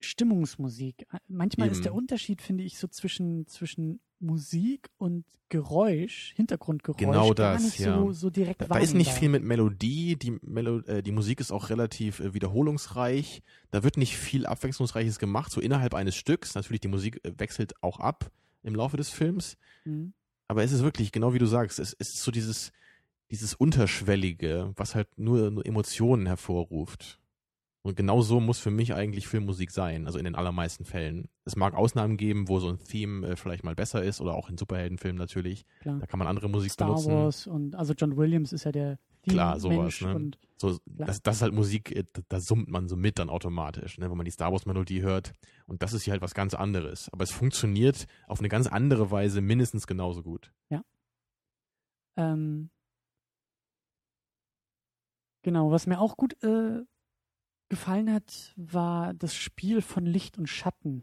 Stimmungsmusik. 0.00 1.06
Manchmal 1.28 1.68
Eben. 1.68 1.76
ist 1.76 1.84
der 1.84 1.94
Unterschied, 1.94 2.42
finde 2.42 2.64
ich, 2.64 2.78
so 2.78 2.88
zwischen, 2.88 3.46
zwischen 3.46 4.00
Musik 4.20 4.88
und 4.96 5.24
Geräusch, 5.48 6.32
Hintergrundgeräusch, 6.34 6.98
Genau 6.98 7.32
gar 7.34 7.54
das, 7.54 7.62
nicht 7.62 7.78
ja. 7.78 7.96
so, 7.96 8.12
so 8.12 8.30
direkt 8.30 8.62
Da, 8.62 8.66
da 8.66 8.78
ist 8.78 8.94
nicht 8.94 9.10
viel 9.10 9.28
mit 9.28 9.44
Melodie, 9.44 10.16
die, 10.16 10.38
Melo 10.42 10.80
äh, 10.80 11.02
die 11.02 11.12
Musik 11.12 11.40
ist 11.40 11.52
auch 11.52 11.70
relativ 11.70 12.20
äh, 12.20 12.34
wiederholungsreich. 12.34 13.42
Da 13.70 13.84
wird 13.84 13.96
nicht 13.96 14.16
viel 14.16 14.46
Abwechslungsreiches 14.46 15.18
gemacht, 15.18 15.52
so 15.52 15.60
innerhalb 15.60 15.94
eines 15.94 16.16
Stücks. 16.16 16.54
Natürlich, 16.54 16.80
die 16.80 16.88
Musik 16.88 17.20
äh, 17.24 17.32
wechselt 17.38 17.74
auch 17.82 18.00
ab 18.00 18.30
im 18.62 18.74
Laufe 18.74 18.96
des 18.96 19.10
Films. 19.10 19.56
Mhm. 19.84 20.14
Aber 20.48 20.64
es 20.64 20.72
ist 20.72 20.82
wirklich, 20.82 21.12
genau 21.12 21.34
wie 21.34 21.38
du 21.38 21.46
sagst, 21.46 21.78
es, 21.78 21.94
es 21.98 22.14
ist 22.14 22.22
so 22.22 22.30
dieses, 22.30 22.72
dieses 23.30 23.54
Unterschwellige, 23.54 24.72
was 24.76 24.94
halt 24.94 25.08
nur, 25.18 25.50
nur 25.50 25.64
Emotionen 25.64 26.26
hervorruft. 26.26 27.20
Und 27.84 27.96
genau 27.96 28.22
so 28.22 28.40
muss 28.40 28.58
für 28.58 28.70
mich 28.70 28.94
eigentlich 28.94 29.28
Filmmusik 29.28 29.70
sein, 29.70 30.06
also 30.06 30.18
in 30.18 30.24
den 30.24 30.34
allermeisten 30.34 30.86
Fällen. 30.86 31.28
Es 31.44 31.54
mag 31.54 31.74
Ausnahmen 31.74 32.16
geben, 32.16 32.48
wo 32.48 32.58
so 32.58 32.68
ein 32.68 32.78
Theme 32.78 33.26
äh, 33.26 33.36
vielleicht 33.36 33.62
mal 33.62 33.74
besser 33.74 34.02
ist 34.02 34.22
oder 34.22 34.34
auch 34.34 34.48
in 34.48 34.56
Superheldenfilmen 34.56 35.18
natürlich. 35.18 35.66
Klar. 35.80 35.98
Da 35.98 36.06
kann 36.06 36.18
man 36.18 36.26
andere 36.26 36.48
Musik 36.48 36.72
Star 36.72 36.88
benutzen. 36.88 37.12
Wars 37.12 37.46
und 37.46 37.74
also 37.74 37.92
John 37.92 38.16
Williams 38.16 38.52
ist 38.52 38.64
ja 38.64 38.72
der 38.72 38.98
Klar, 39.22 39.58
sowas, 39.58 40.00
ne? 40.02 40.32
So, 40.56 40.78
Klar. 40.78 41.06
das, 41.06 41.22
das 41.22 41.36
ist 41.36 41.42
halt 41.42 41.54
Musik, 41.54 41.94
äh, 41.94 42.04
da, 42.12 42.22
da 42.28 42.40
summt 42.40 42.68
man 42.68 42.88
so 42.88 42.96
mit 42.96 43.18
dann 43.18 43.30
automatisch, 43.30 43.98
ne, 43.98 44.10
wenn 44.10 44.16
man 44.16 44.26
die 44.26 44.30
Star 44.30 44.52
Wars 44.52 44.66
Melodie 44.66 45.02
hört. 45.02 45.32
Und 45.66 45.82
das 45.82 45.92
ist 45.92 46.02
hier 46.04 46.12
halt 46.12 46.22
was 46.22 46.34
ganz 46.34 46.54
anderes. 46.54 47.10
Aber 47.10 47.24
es 47.24 47.30
funktioniert 47.30 48.06
auf 48.26 48.40
eine 48.40 48.48
ganz 48.48 48.66
andere 48.66 49.10
Weise 49.10 49.40
mindestens 49.40 49.86
genauso 49.86 50.22
gut. 50.22 50.52
Ähm, 52.16 52.70
genau, 55.42 55.70
was 55.70 55.86
mir 55.86 56.00
auch 56.00 56.16
gut 56.16 56.42
äh, 56.42 56.82
gefallen 57.68 58.12
hat, 58.12 58.52
war 58.56 59.14
das 59.14 59.34
Spiel 59.34 59.82
von 59.82 60.06
Licht 60.06 60.38
und 60.38 60.48
Schatten. 60.48 61.02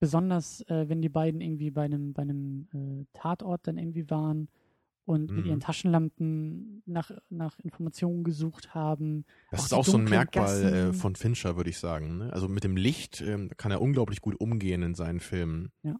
Besonders 0.00 0.60
äh, 0.68 0.88
wenn 0.88 1.02
die 1.02 1.08
beiden 1.08 1.40
irgendwie 1.40 1.70
bei 1.70 1.84
einem, 1.84 2.12
bei 2.12 2.22
einem 2.22 2.68
äh, 2.72 3.04
Tatort 3.12 3.66
dann 3.66 3.78
irgendwie 3.78 4.08
waren 4.10 4.48
und 5.04 5.30
mit 5.32 5.44
Mhm. 5.44 5.50
ihren 5.50 5.60
Taschenlampen 5.60 6.82
nach, 6.86 7.10
nach 7.30 7.58
Informationen 7.60 8.22
gesucht 8.24 8.74
haben. 8.74 9.24
Das 9.50 9.60
Auch 9.60 9.64
ist 9.64 9.72
auch 9.72 9.84
so 9.86 9.96
ein 9.98 10.04
Merkmal 10.04 10.62
äh, 10.64 10.92
von 10.92 11.16
Fincher, 11.16 11.56
würde 11.56 11.70
ich 11.70 11.78
sagen. 11.78 12.18
Ne? 12.18 12.32
Also 12.32 12.46
mit 12.48 12.62
dem 12.62 12.76
Licht 12.76 13.20
ähm, 13.22 13.50
kann 13.56 13.72
er 13.72 13.80
unglaublich 13.80 14.20
gut 14.20 14.38
umgehen 14.38 14.82
in 14.82 14.94
seinen 14.94 15.18
Filmen. 15.18 15.72
Ja. 15.82 15.96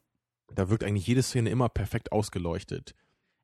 Da 0.54 0.70
wirkt 0.70 0.84
eigentlich 0.84 1.06
jede 1.06 1.22
Szene 1.22 1.50
immer 1.50 1.68
perfekt 1.68 2.12
ausgeleuchtet. 2.12 2.94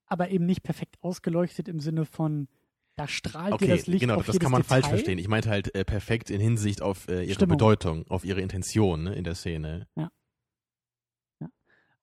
Aber 0.07 0.31
eben 0.31 0.47
nicht 0.47 0.63
perfekt 0.63 0.97
ausgeleuchtet 1.01 1.67
im 1.69 1.81
Sinne 1.81 2.05
von, 2.05 2.47
da 2.97 3.09
strahlt 3.09 3.53
dir 3.53 3.55
Okay, 3.55 3.69
das 3.69 3.87
Licht 3.87 4.01
genau, 4.01 4.17
auf 4.17 4.27
das 4.27 4.39
kann 4.39 4.53
man 4.53 4.63
falsch 4.63 4.85
Detail. 4.85 4.97
verstehen. 4.97 5.19
Ich 5.19 5.29
meinte 5.29 5.51
halt 5.51 5.75
äh, 5.75 5.85
perfekt 5.85 6.31
in 6.31 6.41
Hinsicht 6.41 6.83
auf 6.83 7.09
äh, 7.09 7.25
ihre 7.25 7.35
Stimmung. 7.35 7.57
Bedeutung, 7.57 8.07
auf 8.09 8.25
ihre 8.25 8.41
Intention 8.41 9.05
ne, 9.05 9.15
in 9.15 9.25
der 9.25 9.35
Szene. 9.35 9.89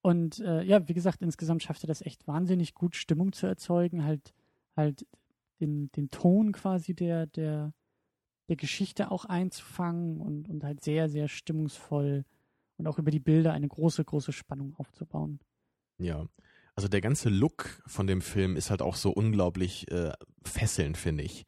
Und 0.02 0.40
äh, 0.40 0.64
ja, 0.64 0.88
wie 0.88 0.94
gesagt, 0.94 1.22
insgesamt 1.22 1.62
schafft 1.62 1.84
er 1.84 1.86
das 1.86 2.02
echt 2.02 2.26
wahnsinnig 2.26 2.74
gut, 2.74 2.96
Stimmung 2.96 3.32
zu 3.32 3.46
erzeugen, 3.46 4.04
halt, 4.04 4.34
halt 4.76 5.06
den, 5.60 5.92
den 5.92 6.10
Ton 6.10 6.50
quasi 6.50 6.92
der, 6.92 7.26
der, 7.26 7.72
der 8.48 8.56
Geschichte 8.56 9.12
auch 9.12 9.24
einzufangen 9.24 10.20
und, 10.20 10.48
und 10.48 10.64
halt 10.64 10.82
sehr, 10.82 11.08
sehr 11.08 11.28
stimmungsvoll 11.28 12.24
und 12.78 12.88
auch 12.88 12.98
über 12.98 13.12
die 13.12 13.20
Bilder 13.20 13.52
eine 13.52 13.68
große, 13.68 14.04
große 14.04 14.32
Spannung 14.32 14.74
aufzubauen. 14.74 15.38
Ja. 15.98 16.26
Also 16.74 16.88
der 16.88 17.00
ganze 17.00 17.28
Look 17.28 17.82
von 17.86 18.06
dem 18.06 18.22
Film 18.22 18.56
ist 18.56 18.70
halt 18.70 18.82
auch 18.82 18.96
so 18.96 19.10
unglaublich 19.10 19.90
äh, 19.90 20.12
fesselnd, 20.44 20.96
finde 20.96 21.24
ich. 21.24 21.46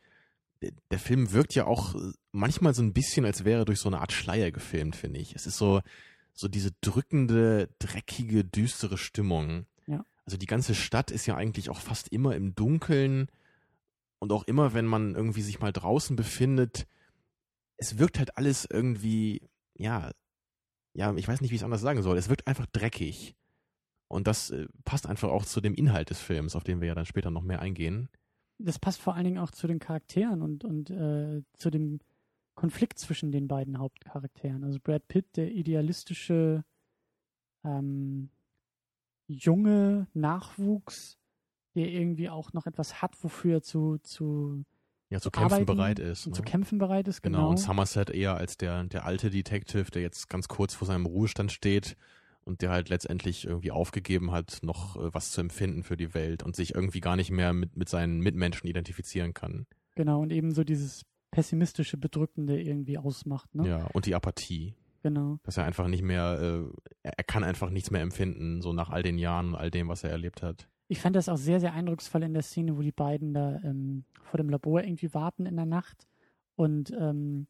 Der, 0.62 0.72
der 0.90 0.98
Film 0.98 1.32
wirkt 1.32 1.54
ja 1.54 1.66
auch 1.66 1.94
äh, 1.94 2.12
manchmal 2.32 2.74
so 2.74 2.82
ein 2.82 2.92
bisschen, 2.92 3.24
als 3.24 3.44
wäre 3.44 3.62
er 3.62 3.64
durch 3.64 3.80
so 3.80 3.88
eine 3.88 4.00
Art 4.00 4.12
Schleier 4.12 4.50
gefilmt, 4.50 4.96
finde 4.96 5.20
ich. 5.20 5.34
Es 5.34 5.46
ist 5.46 5.56
so, 5.56 5.80
so 6.34 6.48
diese 6.48 6.72
drückende, 6.80 7.70
dreckige, 7.78 8.44
düstere 8.44 8.98
Stimmung. 8.98 9.66
Ja. 9.86 10.04
Also 10.26 10.36
die 10.36 10.46
ganze 10.46 10.74
Stadt 10.74 11.10
ist 11.10 11.26
ja 11.26 11.36
eigentlich 11.36 11.70
auch 11.70 11.80
fast 11.80 12.08
immer 12.08 12.34
im 12.34 12.54
Dunkeln 12.54 13.28
und 14.18 14.32
auch 14.32 14.44
immer, 14.44 14.74
wenn 14.74 14.86
man 14.86 15.14
irgendwie 15.14 15.42
sich 15.42 15.60
mal 15.60 15.72
draußen 15.72 16.16
befindet, 16.16 16.86
es 17.76 17.98
wirkt 17.98 18.18
halt 18.18 18.36
alles 18.36 18.66
irgendwie, 18.70 19.42
ja, 19.74 20.10
ja, 20.92 21.14
ich 21.14 21.26
weiß 21.26 21.40
nicht, 21.40 21.50
wie 21.50 21.56
ich 21.56 21.60
es 21.60 21.64
anders 21.64 21.80
sagen 21.80 22.02
soll. 22.02 22.16
Es 22.16 22.28
wirkt 22.28 22.46
einfach 22.46 22.66
dreckig. 22.66 23.34
Und 24.08 24.26
das 24.26 24.50
äh, 24.50 24.66
passt 24.84 25.06
einfach 25.06 25.30
auch 25.30 25.44
zu 25.44 25.60
dem 25.60 25.74
Inhalt 25.74 26.10
des 26.10 26.20
Films, 26.20 26.54
auf 26.56 26.64
den 26.64 26.80
wir 26.80 26.88
ja 26.88 26.94
dann 26.94 27.06
später 27.06 27.30
noch 27.30 27.42
mehr 27.42 27.60
eingehen. 27.60 28.08
Das 28.58 28.78
passt 28.78 29.00
vor 29.00 29.14
allen 29.14 29.24
Dingen 29.24 29.38
auch 29.38 29.50
zu 29.50 29.66
den 29.66 29.78
Charakteren 29.80 30.40
und, 30.42 30.64
und 30.64 30.90
äh, 30.90 31.42
zu 31.54 31.70
dem 31.70 32.00
Konflikt 32.54 32.98
zwischen 32.98 33.32
den 33.32 33.48
beiden 33.48 33.78
Hauptcharakteren. 33.78 34.62
Also 34.62 34.78
Brad 34.80 35.08
Pitt, 35.08 35.36
der 35.36 35.50
idealistische 35.50 36.64
ähm, 37.64 38.30
junge 39.26 40.06
Nachwuchs, 40.14 41.18
der 41.74 41.88
irgendwie 41.88 42.28
auch 42.30 42.52
noch 42.52 42.66
etwas 42.66 43.02
hat, 43.02 43.16
wofür 43.24 43.54
er 43.56 43.62
zu, 43.62 43.98
zu, 43.98 44.64
Ja, 45.10 45.18
zu 45.20 45.30
kämpfen 45.30 45.52
arbeiten 45.52 45.66
bereit 45.66 45.98
ist. 45.98 46.26
und 46.26 46.32
Ne? 46.32 46.36
zu 46.36 46.42
kämpfen 46.42 46.78
bereit 46.78 47.08
ist. 47.08 47.22
genau. 47.22 47.38
Genau. 47.38 47.50
Und 47.50 47.56
Somerset 47.56 48.10
eher 48.10 48.36
als 48.36 48.56
der, 48.56 48.84
der 48.84 49.04
alte 49.04 49.30
Detective, 49.30 49.90
der 49.90 50.02
jetzt 50.02 50.28
ganz 50.28 50.46
kurz 50.46 50.74
vor 50.74 50.86
seinem 50.86 51.06
Ruhestand 51.06 51.50
steht 51.50 51.96
und 52.44 52.62
der 52.62 52.70
halt 52.70 52.88
letztendlich 52.88 53.46
irgendwie 53.46 53.70
aufgegeben 53.70 54.30
hat, 54.30 54.58
noch 54.62 54.96
äh, 54.96 55.12
was 55.12 55.30
zu 55.30 55.40
empfinden 55.40 55.82
für 55.82 55.96
die 55.96 56.14
Welt 56.14 56.42
und 56.42 56.56
sich 56.56 56.74
irgendwie 56.74 57.00
gar 57.00 57.16
nicht 57.16 57.30
mehr 57.30 57.52
mit, 57.52 57.76
mit 57.76 57.88
seinen 57.88 58.20
Mitmenschen 58.20 58.68
identifizieren 58.68 59.34
kann. 59.34 59.66
Genau, 59.94 60.20
und 60.20 60.32
eben 60.32 60.52
so 60.52 60.64
dieses 60.64 61.02
pessimistische, 61.30 61.96
bedrückende 61.96 62.60
irgendwie 62.60 62.98
ausmacht. 62.98 63.54
Ne? 63.54 63.68
Ja, 63.68 63.86
und 63.92 64.06
die 64.06 64.14
Apathie. 64.14 64.74
Genau. 65.02 65.38
Dass 65.42 65.58
er 65.58 65.64
einfach 65.64 65.86
nicht 65.88 66.02
mehr, 66.02 66.40
äh, 66.40 67.02
er 67.02 67.24
kann 67.24 67.44
einfach 67.44 67.68
nichts 67.68 67.90
mehr 67.90 68.00
empfinden, 68.00 68.62
so 68.62 68.72
nach 68.72 68.88
all 68.88 69.02
den 69.02 69.18
Jahren 69.18 69.48
und 69.48 69.54
all 69.56 69.70
dem, 69.70 69.88
was 69.88 70.02
er 70.02 70.10
erlebt 70.10 70.42
hat. 70.42 70.68
Ich 70.88 71.00
fand 71.00 71.16
das 71.16 71.28
auch 71.28 71.36
sehr, 71.36 71.60
sehr 71.60 71.74
eindrucksvoll 71.74 72.22
in 72.22 72.34
der 72.34 72.42
Szene, 72.42 72.76
wo 72.76 72.82
die 72.82 72.92
beiden 72.92 73.34
da 73.34 73.60
ähm, 73.64 74.04
vor 74.22 74.38
dem 74.38 74.48
Labor 74.48 74.82
irgendwie 74.82 75.12
warten 75.12 75.46
in 75.46 75.56
der 75.56 75.66
Nacht 75.66 76.06
und 76.56 76.90
ähm, 76.92 77.46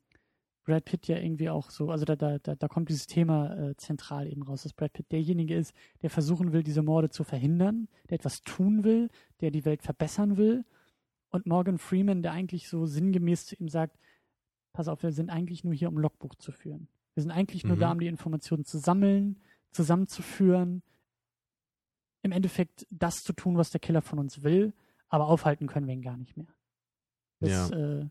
Brad 0.65 0.85
Pitt 0.85 1.07
ja 1.09 1.19
irgendwie 1.19 1.51
auch 1.51 1.71
so, 1.71 1.91
also 1.91 2.05
da, 2.05 2.17
da, 2.17 2.39
da, 2.39 2.55
da 2.55 2.69
kommt 2.69 2.89
dieses 2.89 3.07
Thema 3.07 3.55
äh, 3.57 3.77
zentral 3.77 4.27
eben 4.27 4.43
raus, 4.43 4.63
dass 4.63 4.73
Brad 4.73 4.93
Pitt 4.93 5.13
derjenige 5.13 5.55
ist, 5.55 5.75
der 6.03 6.11
versuchen 6.11 6.53
will, 6.53 6.63
diese 6.63 6.83
Morde 6.83 7.11
zu 7.11 7.23
verhindern, 7.25 7.89
der 8.09 8.17
etwas 8.17 8.41
tun 8.41 8.85
will, 8.85 9.11
der 9.41 9.51
die 9.51 9.65
Welt 9.65 9.83
verbessern 9.83 10.37
will 10.37 10.65
und 11.31 11.47
Morgan 11.47 11.79
Freeman, 11.79 12.23
der 12.23 12.33
eigentlich 12.33 12.69
so 12.69 12.87
sinngemäß 12.87 13.47
zu 13.47 13.57
ihm 13.57 13.69
sagt, 13.69 13.99
pass 14.73 14.89
auf, 14.89 15.03
wir 15.03 15.13
sind 15.13 15.31
eigentlich 15.31 15.65
nur 15.65 15.75
hier, 15.75 15.89
um 15.89 15.99
Logbuch 15.99 16.35
zu 16.37 16.51
führen. 16.53 16.89
Wir 17.15 17.23
sind 17.23 17.31
eigentlich 17.31 17.65
nur 17.65 17.77
Mhm. 17.77 17.81
da, 17.81 17.93
um 17.93 18.01
die 18.01 18.09
Informationen 18.09 18.65
zu 18.65 18.79
sammeln, 18.79 19.41
zusammenzuführen, 19.71 20.83
im 22.23 22.33
Endeffekt 22.33 22.87
das 22.91 23.23
zu 23.23 23.33
tun, 23.33 23.57
was 23.57 23.71
der 23.71 23.81
Killer 23.81 24.03
von 24.03 24.19
uns 24.19 24.43
will, 24.43 24.73
aber 25.09 25.29
aufhalten 25.29 25.67
können 25.67 25.87
wir 25.87 25.95
ihn 25.95 26.03
gar 26.03 26.17
nicht 26.17 26.37
mehr. 26.37 26.49
Das, 27.41 27.71
ja. 27.71 28.01
Äh, 28.01 28.09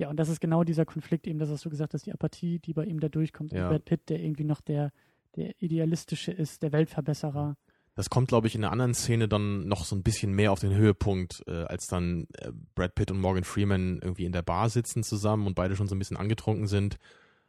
ja, 0.00 0.08
und 0.08 0.16
das 0.16 0.30
ist 0.30 0.40
genau 0.40 0.64
dieser 0.64 0.86
Konflikt, 0.86 1.26
eben 1.26 1.38
das, 1.38 1.50
was 1.50 1.60
du 1.60 1.68
gesagt 1.68 1.92
hast, 1.92 2.06
die 2.06 2.12
Apathie, 2.12 2.58
die 2.58 2.72
bei 2.72 2.86
ihm 2.86 3.00
da 3.00 3.10
durchkommt. 3.10 3.52
Ja. 3.52 3.68
Brad 3.68 3.84
Pitt, 3.84 4.08
der 4.08 4.18
irgendwie 4.18 4.44
noch 4.44 4.62
der, 4.62 4.92
der 5.36 5.52
Idealistische 5.60 6.32
ist, 6.32 6.62
der 6.62 6.72
Weltverbesserer. 6.72 7.58
Das 7.96 8.08
kommt, 8.08 8.28
glaube 8.28 8.46
ich, 8.46 8.54
in 8.54 8.64
einer 8.64 8.72
anderen 8.72 8.94
Szene 8.94 9.28
dann 9.28 9.68
noch 9.68 9.84
so 9.84 9.94
ein 9.94 10.02
bisschen 10.02 10.32
mehr 10.32 10.52
auf 10.52 10.60
den 10.60 10.72
Höhepunkt, 10.72 11.42
äh, 11.46 11.64
als 11.64 11.86
dann 11.86 12.28
äh, 12.38 12.50
Brad 12.74 12.94
Pitt 12.94 13.10
und 13.10 13.20
Morgan 13.20 13.44
Freeman 13.44 13.98
irgendwie 14.02 14.24
in 14.24 14.32
der 14.32 14.40
Bar 14.40 14.70
sitzen 14.70 15.02
zusammen 15.02 15.46
und 15.46 15.54
beide 15.54 15.76
schon 15.76 15.86
so 15.86 15.94
ein 15.94 15.98
bisschen 15.98 16.16
angetrunken 16.16 16.66
sind. 16.66 16.96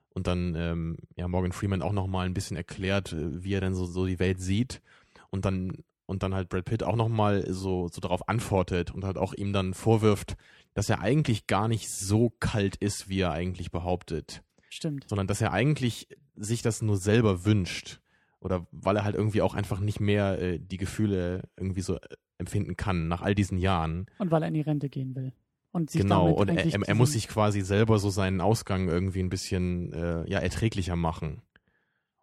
Und 0.09 0.27
dann 0.27 0.53
ähm, 0.57 0.97
ja 1.15 1.29
Morgan 1.29 1.53
Freeman 1.53 1.81
auch 1.81 1.93
noch 1.93 2.07
mal 2.07 2.25
ein 2.25 2.33
bisschen 2.33 2.57
erklärt, 2.57 3.13
äh, 3.13 3.45
wie 3.45 3.53
er 3.53 3.61
denn 3.61 3.75
so, 3.75 3.85
so 3.85 4.05
die 4.05 4.19
Welt 4.19 4.41
sieht. 4.41 4.81
Und 5.29 5.45
dann 5.45 5.71
und 6.05 6.21
dann 6.21 6.35
halt 6.35 6.49
Brad 6.49 6.65
Pitt 6.65 6.83
auch 6.83 6.97
noch 6.97 7.07
mal 7.07 7.49
so 7.49 7.87
so 7.87 8.01
darauf 8.01 8.27
antwortet 8.27 8.93
und 8.93 9.05
halt 9.05 9.17
auch 9.17 9.33
ihm 9.33 9.53
dann 9.53 9.73
vorwirft, 9.73 10.35
dass 10.73 10.89
er 10.89 11.01
eigentlich 11.01 11.47
gar 11.47 11.67
nicht 11.67 11.89
so 11.89 12.31
kalt 12.39 12.75
ist, 12.77 13.09
wie 13.09 13.19
er 13.19 13.31
eigentlich 13.31 13.71
behauptet, 13.71 14.43
Stimmt. 14.69 15.07
sondern 15.07 15.27
dass 15.27 15.41
er 15.41 15.51
eigentlich 15.51 16.07
sich 16.35 16.61
das 16.61 16.81
nur 16.81 16.97
selber 16.97 17.45
wünscht 17.45 17.99
oder 18.39 18.65
weil 18.71 18.97
er 18.97 19.03
halt 19.03 19.15
irgendwie 19.15 19.41
auch 19.41 19.53
einfach 19.53 19.79
nicht 19.79 19.99
mehr 19.99 20.39
äh, 20.41 20.59
die 20.59 20.77
Gefühle 20.77 21.43
irgendwie 21.57 21.81
so 21.81 21.95
äh, 21.95 21.99
empfinden 22.37 22.75
kann 22.75 23.07
nach 23.07 23.21
all 23.21 23.35
diesen 23.35 23.57
Jahren. 23.57 24.07
Und 24.17 24.31
weil 24.31 24.41
er 24.41 24.47
in 24.47 24.55
die 24.55 24.61
Rente 24.61 24.89
gehen 24.89 25.15
will. 25.15 25.33
Und 25.71 25.89
sich 25.89 26.01
genau, 26.01 26.31
und 26.31 26.49
er, 26.49 26.65
er, 26.65 26.81
er 26.81 26.95
muss 26.95 27.13
sich 27.13 27.29
quasi 27.29 27.61
selber 27.61 27.97
so 27.97 28.09
seinen 28.09 28.41
Ausgang 28.41 28.89
irgendwie 28.89 29.21
ein 29.21 29.29
bisschen 29.29 29.93
äh, 29.93 30.29
ja 30.29 30.39
erträglicher 30.39 30.97
machen. 30.97 31.41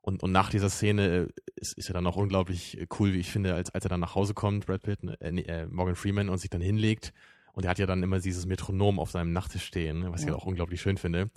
Und, 0.03 0.22
und 0.22 0.32
nach 0.32 0.51
dieser 0.51 0.68
Szene 0.68 1.09
äh, 1.09 1.28
ist, 1.57 1.76
ist 1.78 1.88
er 1.88 1.94
dann 1.94 2.07
auch 2.07 2.16
unglaublich 2.16 2.78
äh, 2.78 2.86
cool, 2.99 3.12
wie 3.12 3.18
ich 3.18 3.30
finde, 3.30 3.55
als, 3.55 3.70
als 3.70 3.84
er 3.84 3.90
dann 3.90 4.01
nach 4.01 4.14
Hause 4.14 4.34
kommt, 4.34 4.66
Brad 4.66 4.82
Pitt, 4.82 5.01
äh, 5.20 5.32
nee, 5.32 5.42
äh, 5.42 5.66
Morgan 5.66 5.96
Freeman, 5.96 6.28
und 6.28 6.38
sich 6.38 6.51
dann 6.51 6.61
hinlegt. 6.61 7.14
Und 7.59 7.64
er 7.64 7.70
hat 7.70 7.80
ja 7.80 7.86
dann 7.86 8.04
immer 8.04 8.20
dieses 8.20 8.46
Metronom 8.46 9.00
auf 9.00 9.11
seinem 9.11 9.32
Nachttisch 9.32 9.64
stehen, 9.64 10.04
was 10.12 10.20
ich 10.20 10.28
Ja. 10.28 10.34
halt 10.34 10.42
auch 10.42 10.46
unglaublich 10.46 10.80
schön 10.80 10.96
finde. 10.96 11.28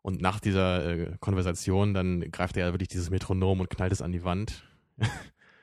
Und 0.00 0.22
nach 0.22 0.40
dieser 0.40 0.86
äh, 0.86 1.16
Konversation, 1.20 1.92
dann 1.92 2.22
greift 2.30 2.56
er 2.56 2.68
ja 2.68 2.72
wirklich 2.72 2.88
dieses 2.88 3.10
Metronom 3.10 3.60
und 3.60 3.68
knallt 3.68 3.92
es 3.92 4.00
an 4.00 4.10
die 4.12 4.24
Wand. 4.24 4.64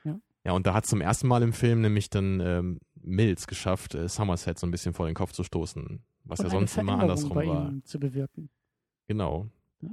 Ja. 0.04 0.20
Ja, 0.44 0.52
und 0.52 0.68
da 0.68 0.76
hat 0.76 0.86
zum 0.86 1.02
ersten 1.02 1.28
Mal 1.28 1.42
im 1.42 1.52
Film 1.54 1.82
nämlich 1.82 2.12
dann 2.12 2.40
ähm, 2.40 2.80
Mills 3.02 3.48
geschafft, 3.48 3.96
äh, 3.96 4.08
Somerset 4.08 4.60
so 4.60 4.68
ein 4.68 4.72
bisschen 4.72 4.94
vor 4.94 5.08
den 5.08 5.16
Kopf 5.16 5.32
zu 5.32 5.44
stoßen, 5.44 6.04
was 6.26 6.40
und 6.40 6.46
ja 6.46 6.50
sonst 6.52 6.78
immer 6.78 7.00
andersrum 7.00 7.34
bei 7.34 7.48
war. 7.48 7.70
ihm 7.70 7.84
zu 7.84 8.00
bewirken. 8.00 8.50
Genau. 9.08 9.48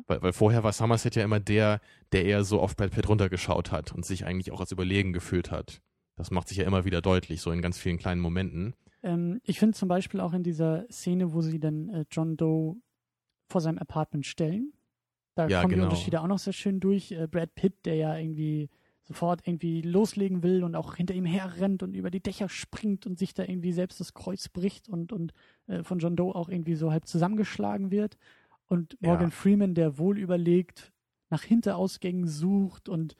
Weil, 0.06 0.20
weil 0.22 0.34
vorher 0.34 0.62
war 0.62 0.72
Somerset 0.74 1.16
ja 1.16 1.24
immer 1.24 1.40
der, 1.40 1.80
der 2.12 2.26
eher 2.26 2.44
so 2.44 2.60
auf 2.60 2.76
Brad 2.76 2.90
Pitt 2.90 3.08
runtergeschaut 3.08 3.72
hat 3.72 3.92
und 3.92 4.04
sich 4.04 4.26
eigentlich 4.26 4.52
auch 4.52 4.60
als 4.60 4.72
überlegen 4.72 5.14
gefühlt 5.14 5.50
hat. 5.50 5.80
Das 6.16 6.30
macht 6.30 6.48
sich 6.48 6.58
ja 6.58 6.64
immer 6.64 6.84
wieder 6.84 7.00
deutlich, 7.00 7.40
so 7.40 7.50
in 7.50 7.62
ganz 7.62 7.78
vielen 7.78 7.96
kleinen 7.96 8.20
Momenten. 8.20 8.74
Ähm, 9.02 9.40
ich 9.44 9.58
finde 9.58 9.76
zum 9.76 9.88
Beispiel 9.88 10.20
auch 10.20 10.32
in 10.32 10.42
dieser 10.42 10.86
Szene, 10.90 11.32
wo 11.32 11.40
sie 11.42 11.58
dann 11.60 11.88
äh, 11.88 12.04
John 12.10 12.36
Doe 12.36 12.76
vor 13.48 13.60
seinem 13.60 13.78
Apartment 13.78 14.26
stellen, 14.26 14.72
da 15.34 15.48
Ja, 15.48 15.60
kommen 15.62 15.70
genau. 15.72 15.82
die 15.82 15.86
Unterschiede 15.86 16.20
auch 16.20 16.26
noch 16.26 16.38
sehr 16.38 16.52
schön 16.52 16.80
durch. 16.80 17.12
Äh, 17.12 17.26
Brad 17.26 17.54
Pitt, 17.54 17.84
der 17.84 17.96
ja 17.96 18.16
irgendwie 18.16 18.68
sofort 19.04 19.46
irgendwie 19.46 19.82
loslegen 19.82 20.42
will 20.44 20.62
und 20.62 20.76
auch 20.76 20.94
hinter 20.94 21.14
ihm 21.14 21.24
herrennt 21.24 21.82
und 21.82 21.94
über 21.94 22.10
die 22.10 22.22
Dächer 22.22 22.48
springt 22.48 23.04
und 23.06 23.18
sich 23.18 23.34
da 23.34 23.42
irgendwie 23.42 23.72
selbst 23.72 23.98
das 23.98 24.14
Kreuz 24.14 24.48
bricht 24.48 24.88
und, 24.88 25.12
und 25.12 25.32
äh, 25.66 25.82
von 25.82 25.98
John 25.98 26.14
Doe 26.16 26.34
auch 26.34 26.48
irgendwie 26.48 26.76
so 26.76 26.92
halb 26.92 27.06
zusammengeschlagen 27.08 27.90
wird. 27.90 28.16
Und 28.66 28.96
Morgan 29.02 29.30
Ja. 29.30 29.30
Freeman, 29.30 29.74
der 29.74 29.98
wohl 29.98 30.18
überlegt, 30.18 30.92
nach 31.30 31.42
Hinterausgängen 31.42 32.28
sucht 32.28 32.88
und 32.88 33.16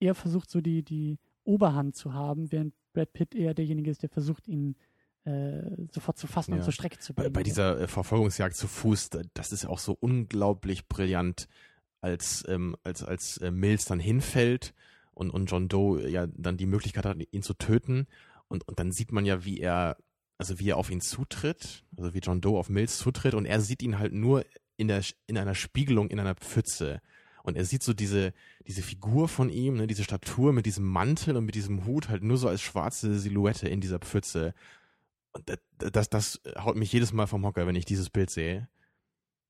er 0.00 0.14
versucht 0.14 0.50
so 0.50 0.60
die, 0.60 0.82
die 0.82 1.18
Oberhand 1.44 1.94
zu 1.94 2.12
haben, 2.12 2.50
während 2.52 2.74
Brad 2.92 3.12
Pitt 3.12 3.34
eher 3.34 3.54
derjenige 3.54 3.90
ist, 3.90 4.02
der 4.02 4.08
versucht, 4.10 4.48
ihn 4.48 4.76
sofort 5.92 6.18
zu 6.18 6.26
fassen 6.26 6.52
und 6.52 6.58
Ja. 6.58 6.64
zur 6.64 6.72
Strecke 6.72 6.98
zu 6.98 7.14
Bei, 7.14 7.22
bringen. 7.24 7.32
bei 7.34 7.42
dieser 7.42 7.80
äh, 7.80 7.88
Verfolgungsjagd 7.88 8.56
zu 8.56 8.68
Fuß, 8.68 9.10
da- 9.10 9.22
das 9.34 9.52
ist 9.52 9.66
auch 9.66 9.78
so 9.78 9.96
unglaublich 9.98 10.86
brillant, 10.88 11.48
als, 12.00 12.44
ähm, 12.48 12.76
als, 12.84 13.02
als 13.02 13.38
äh, 13.38 13.50
Mills 13.50 13.84
dann 13.84 14.00
hinfällt 14.00 14.74
und, 15.12 15.30
und 15.30 15.46
John 15.46 15.68
Doe 15.68 16.08
ja 16.08 16.26
dann 16.36 16.56
die 16.56 16.66
Möglichkeit 16.66 17.04
hat, 17.06 17.16
ihn 17.32 17.42
zu 17.42 17.54
töten. 17.54 18.06
Und, 18.48 18.66
und 18.68 18.78
dann 18.78 18.92
sieht 18.92 19.10
man 19.12 19.26
ja, 19.26 19.44
wie 19.44 19.58
er, 19.60 19.96
also 20.38 20.58
wie 20.60 20.70
er 20.70 20.76
auf 20.76 20.90
ihn 20.90 21.00
zutritt, 21.00 21.82
also 21.96 22.14
wie 22.14 22.20
John 22.20 22.40
Doe 22.40 22.58
auf 22.58 22.68
Mills 22.68 22.98
zutritt 22.98 23.34
und 23.34 23.44
er 23.46 23.60
sieht 23.60 23.82
ihn 23.82 23.98
halt 23.98 24.12
nur 24.12 24.44
in, 24.76 24.86
der, 24.88 25.02
in 25.26 25.36
einer 25.36 25.56
Spiegelung 25.56 26.08
in 26.08 26.20
einer 26.20 26.36
Pfütze. 26.36 27.00
Und 27.42 27.56
er 27.56 27.64
sieht 27.64 27.82
so 27.82 27.94
diese, 27.94 28.32
diese 28.66 28.82
Figur 28.82 29.26
von 29.28 29.48
ihm, 29.50 29.74
ne, 29.74 29.86
diese 29.86 30.04
Statur 30.04 30.52
mit 30.52 30.66
diesem 30.66 30.84
Mantel 30.86 31.36
und 31.36 31.46
mit 31.46 31.54
diesem 31.56 31.84
Hut 31.86 32.08
halt 32.10 32.22
nur 32.22 32.36
so 32.36 32.46
als 32.48 32.60
schwarze 32.60 33.18
Silhouette 33.18 33.68
in 33.68 33.80
dieser 33.80 33.98
Pfütze. 33.98 34.54
Und 35.38 35.58
das, 35.76 35.92
das, 35.92 36.10
das 36.10 36.40
haut 36.58 36.76
mich 36.76 36.92
jedes 36.92 37.12
Mal 37.12 37.26
vom 37.26 37.44
Hocker, 37.46 37.66
wenn 37.66 37.76
ich 37.76 37.84
dieses 37.84 38.10
Bild 38.10 38.30
sehe. 38.30 38.68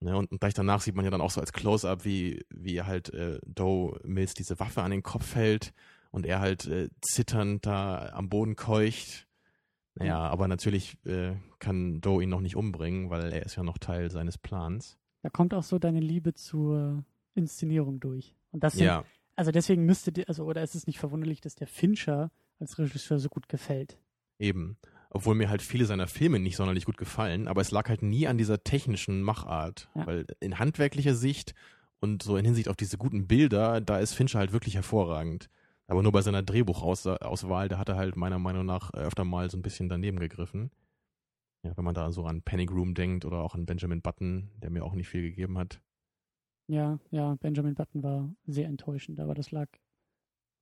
Ne, 0.00 0.16
und, 0.16 0.30
und 0.30 0.40
gleich 0.40 0.54
danach 0.54 0.80
sieht 0.80 0.94
man 0.94 1.04
ja 1.04 1.10
dann 1.10 1.20
auch 1.20 1.32
so 1.32 1.40
als 1.40 1.52
Close-up, 1.52 2.04
wie, 2.04 2.44
wie 2.50 2.82
halt 2.82 3.12
äh, 3.12 3.40
Doe 3.44 3.98
Mills 4.04 4.34
diese 4.34 4.60
Waffe 4.60 4.82
an 4.82 4.92
den 4.92 5.02
Kopf 5.02 5.34
hält 5.34 5.74
und 6.12 6.24
er 6.24 6.38
halt 6.38 6.66
äh, 6.66 6.88
zitternd 7.00 7.66
da 7.66 8.10
am 8.12 8.28
Boden 8.28 8.54
keucht. 8.54 9.26
Naja, 9.96 10.20
aber 10.20 10.46
natürlich 10.46 11.04
äh, 11.04 11.34
kann 11.58 12.00
Doe 12.00 12.22
ihn 12.22 12.28
noch 12.28 12.40
nicht 12.40 12.54
umbringen, 12.54 13.10
weil 13.10 13.32
er 13.32 13.44
ist 13.44 13.56
ja 13.56 13.64
noch 13.64 13.78
Teil 13.78 14.12
seines 14.12 14.38
Plans. 14.38 14.96
Da 15.22 15.30
kommt 15.30 15.52
auch 15.52 15.64
so 15.64 15.80
deine 15.80 15.98
Liebe 15.98 16.32
zur 16.34 17.04
Inszenierung 17.34 17.98
durch. 17.98 18.36
Und 18.52 18.62
das 18.62 18.74
sind, 18.74 18.84
Ja, 18.84 19.04
also 19.34 19.50
deswegen 19.50 19.84
müsste 19.84 20.12
dir, 20.12 20.28
also 20.28 20.44
oder 20.44 20.62
ist 20.62 20.76
es 20.76 20.86
nicht 20.86 21.00
verwunderlich, 21.00 21.40
dass 21.40 21.56
der 21.56 21.66
Fincher 21.66 22.30
als 22.60 22.78
Regisseur 22.78 23.18
so 23.18 23.28
gut 23.28 23.48
gefällt. 23.48 23.98
eben. 24.38 24.78
Obwohl 25.10 25.34
mir 25.34 25.48
halt 25.48 25.62
viele 25.62 25.86
seiner 25.86 26.06
Filme 26.06 26.38
nicht 26.38 26.56
sonderlich 26.56 26.84
gut 26.84 26.98
gefallen, 26.98 27.48
aber 27.48 27.60
es 27.62 27.70
lag 27.70 27.88
halt 27.88 28.02
nie 28.02 28.26
an 28.26 28.36
dieser 28.36 28.62
technischen 28.62 29.22
Machart. 29.22 29.88
Ja. 29.94 30.06
Weil 30.06 30.26
in 30.40 30.58
handwerklicher 30.58 31.14
Sicht 31.14 31.54
und 32.00 32.22
so 32.22 32.36
in 32.36 32.44
Hinsicht 32.44 32.68
auf 32.68 32.76
diese 32.76 32.98
guten 32.98 33.26
Bilder, 33.26 33.80
da 33.80 33.98
ist 33.98 34.14
Fincher 34.14 34.38
halt 34.38 34.52
wirklich 34.52 34.74
hervorragend. 34.74 35.48
Aber 35.86 36.02
nur 36.02 36.12
bei 36.12 36.20
seiner 36.20 36.42
Drehbuchauswahl, 36.42 37.68
da 37.68 37.78
hat 37.78 37.88
er 37.88 37.96
halt 37.96 38.16
meiner 38.16 38.38
Meinung 38.38 38.66
nach 38.66 38.92
öfter 38.92 39.24
mal 39.24 39.50
so 39.50 39.56
ein 39.56 39.62
bisschen 39.62 39.88
daneben 39.88 40.18
gegriffen. 40.18 40.70
Ja, 41.64 41.76
wenn 41.76 41.84
man 41.84 41.94
da 41.94 42.12
so 42.12 42.24
an 42.24 42.42
Panic 42.42 42.70
Room 42.70 42.94
denkt 42.94 43.24
oder 43.24 43.38
auch 43.38 43.54
an 43.54 43.64
Benjamin 43.64 44.02
Button, 44.02 44.50
der 44.62 44.70
mir 44.70 44.84
auch 44.84 44.94
nicht 44.94 45.08
viel 45.08 45.22
gegeben 45.22 45.58
hat. 45.58 45.80
Ja, 46.68 47.00
ja, 47.10 47.34
Benjamin 47.36 47.74
Button 47.74 48.02
war 48.02 48.30
sehr 48.46 48.66
enttäuschend, 48.68 49.18
aber 49.18 49.34
das 49.34 49.50
lag, 49.50 49.68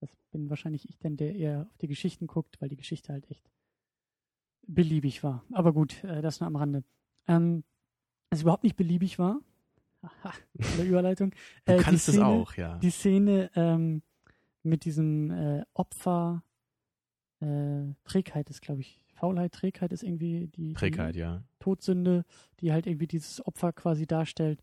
das 0.01 0.14
bin 0.30 0.49
wahrscheinlich 0.49 0.88
ich 0.88 0.99
denn, 0.99 1.16
der 1.16 1.34
eher 1.34 1.66
auf 1.68 1.76
die 1.78 1.88
Geschichten 1.88 2.28
guckt, 2.28 2.61
weil 2.61 2.68
die 2.68 2.76
Geschichte 2.76 3.12
halt 3.12 3.28
echt 3.28 3.51
beliebig 4.67 5.23
war. 5.23 5.45
Aber 5.53 5.73
gut, 5.73 6.03
äh, 6.05 6.23
das 6.23 6.41
nur 6.41 6.47
am 6.49 6.57
Rande. 6.57 6.85
Ähm, 7.27 7.64
was 8.31 8.43
überhaupt 8.43 8.64
nicht 8.64 8.77
beliebig 8.77 9.19
war, 9.19 9.41
haha, 10.03 10.33
tolle 10.61 10.85
Überleitung, 10.89 11.33
Du 11.64 11.73
äh, 11.73 11.79
kannst 11.79 12.09
es 12.09 12.14
Szene, 12.14 12.27
auch, 12.27 12.55
ja. 12.55 12.79
die 12.79 12.91
Szene 12.91 13.51
ähm, 13.55 14.03
mit 14.62 14.85
diesem 14.85 15.31
äh, 15.31 15.64
Opfer 15.75 16.43
äh, 17.41 17.95
Trägheit 18.05 18.51
ist, 18.51 18.62
glaube 18.62 18.81
ich, 18.81 19.01
Faulheit, 19.14 19.53
Trägheit 19.53 19.93
ist 19.93 20.03
irgendwie 20.03 20.49
die, 20.49 20.75
Trägheit, 20.75 21.14
die 21.14 21.21
ja. 21.21 21.43
Todsünde, 21.59 22.25
die 22.61 22.73
halt 22.73 22.87
irgendwie 22.87 23.07
dieses 23.07 23.45
Opfer 23.47 23.73
quasi 23.73 24.07
darstellt. 24.07 24.62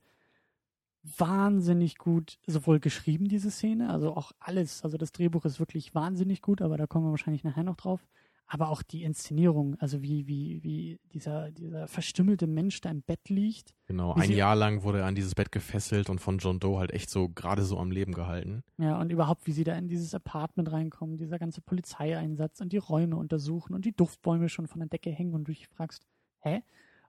Wahnsinnig 1.17 1.97
gut 1.97 2.37
sowohl 2.45 2.79
geschrieben, 2.79 3.27
diese 3.27 3.51
Szene, 3.51 3.89
also 3.89 4.15
auch 4.15 4.31
alles, 4.39 4.83
also 4.83 4.97
das 4.97 5.11
Drehbuch 5.11 5.43
ist 5.43 5.59
wirklich 5.59 5.93
wahnsinnig 5.95 6.41
gut, 6.41 6.61
aber 6.61 6.77
da 6.77 6.87
kommen 6.87 7.05
wir 7.05 7.11
wahrscheinlich 7.11 7.43
nachher 7.43 7.63
noch 7.63 7.75
drauf. 7.75 8.07
Aber 8.53 8.69
auch 8.69 8.83
die 8.83 9.01
Inszenierung, 9.01 9.75
also 9.79 10.03
wie, 10.03 10.27
wie, 10.27 10.63
wie 10.63 10.99
dieser, 11.11 11.49
dieser 11.49 11.87
verstümmelte 11.87 12.45
Mensch 12.45 12.81
da 12.81 12.91
im 12.91 13.01
Bett 13.01 13.27
liegt. 13.29 13.73
Genau, 13.87 14.13
ein 14.13 14.29
Jahr 14.29 14.55
lang 14.55 14.83
wurde 14.83 14.99
er 14.99 15.07
an 15.07 15.15
dieses 15.15 15.33
Bett 15.33 15.51
gefesselt 15.51 16.07
und 16.07 16.19
von 16.19 16.37
John 16.37 16.59
Doe 16.59 16.77
halt 16.77 16.91
echt 16.91 17.09
so 17.09 17.29
gerade 17.29 17.63
so 17.63 17.79
am 17.79 17.89
Leben 17.89 18.13
gehalten. 18.13 18.61
Ja, 18.77 19.01
und 19.01 19.11
überhaupt, 19.11 19.47
wie 19.47 19.53
sie 19.53 19.63
da 19.63 19.75
in 19.75 19.87
dieses 19.87 20.13
Apartment 20.13 20.71
reinkommen, 20.71 21.17
dieser 21.17 21.39
ganze 21.39 21.61
Polizeieinsatz 21.61 22.61
und 22.61 22.73
die 22.73 22.77
Räume 22.77 23.15
untersuchen 23.15 23.73
und 23.73 23.85
die 23.85 23.95
Duftbäume 23.95 24.49
schon 24.49 24.67
von 24.67 24.81
der 24.81 24.89
Decke 24.89 25.09
hängen 25.09 25.33
und 25.33 25.47
du 25.47 25.51
dich 25.51 25.67
fragst, 25.67 26.05
hä? 26.41 26.61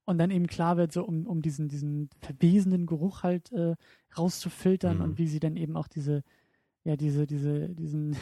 Und 0.07 0.17
dann 0.17 0.31
eben 0.31 0.47
klar 0.47 0.79
wird, 0.79 0.93
so 0.93 1.05
um, 1.05 1.27
um 1.27 1.43
diesen, 1.43 1.69
diesen 1.69 2.09
verwesenden 2.21 2.87
Geruch 2.87 3.23
halt 3.23 3.53
äh, 3.53 3.75
rauszufiltern 4.17 4.97
Mhm. 4.97 5.05
und 5.05 5.19
wie 5.19 5.27
sie 5.29 5.41
dann 5.41 5.57
eben 5.57 5.77
auch 5.77 5.89
diese, 5.89 6.23
ja, 6.85 6.97
diese, 6.97 7.27
diese, 7.27 7.69
diesen, 7.69 8.17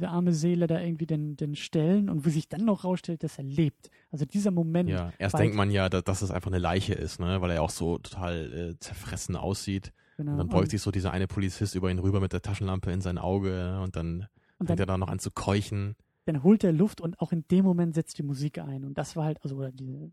diese 0.00 0.08
arme 0.10 0.32
Seele 0.32 0.66
da 0.66 0.80
irgendwie 0.80 1.06
denn, 1.06 1.36
denn 1.36 1.54
stellen 1.54 2.08
und 2.08 2.24
wie 2.24 2.30
sich 2.30 2.48
dann 2.48 2.64
noch 2.64 2.84
rausstellt, 2.84 3.22
dass 3.22 3.36
er 3.38 3.44
lebt. 3.44 3.90
Also 4.10 4.24
dieser 4.24 4.50
Moment, 4.50 4.88
Ja, 4.88 5.12
erst 5.18 5.38
denkt 5.38 5.54
man 5.56 5.70
ja, 5.70 5.88
da- 5.88 6.00
dass 6.00 6.22
es 6.22 6.30
einfach 6.30 6.50
eine 6.50 6.58
Leiche 6.58 6.94
ist, 6.94 7.20
ne, 7.20 7.40
weil 7.42 7.50
er 7.50 7.62
auch 7.62 7.70
so 7.70 7.98
total 7.98 8.52
äh, 8.72 8.78
zerfressen 8.80 9.36
aussieht. 9.36 9.92
genau, 10.16 10.32
Und 10.32 10.38
dann 10.38 10.48
beugt 10.48 10.70
sich 10.70 10.80
so 10.80 10.90
dieser 10.90 11.10
eine 11.12 11.26
Polizist 11.26 11.74
über 11.74 11.90
ihn 11.90 11.98
rüber 11.98 12.20
mit 12.20 12.32
der 12.32 12.40
Taschenlampe 12.40 12.90
in 12.90 13.00
sein 13.02 13.18
Auge 13.18 13.78
und 13.82 13.94
dann 13.96 14.26
und 14.58 14.66
fängt 14.66 14.70
dann, 14.70 14.84
er 14.84 14.86
da 14.86 14.98
noch 14.98 15.08
an 15.08 15.18
zu 15.18 15.30
keuchen. 15.30 15.96
dann 16.24 16.42
holt 16.42 16.64
er 16.64 16.72
Luft 16.72 17.00
und 17.00 17.20
auch 17.20 17.32
in 17.32 17.44
dem 17.50 17.64
Moment 17.64 17.94
setzt 17.94 18.16
die 18.18 18.22
Musik 18.22 18.58
ein. 18.58 18.84
Und 18.84 18.96
das 18.96 19.16
war 19.16 19.24
halt, 19.24 19.42
also 19.42 19.56
oder 19.56 19.70
diese 19.72 20.10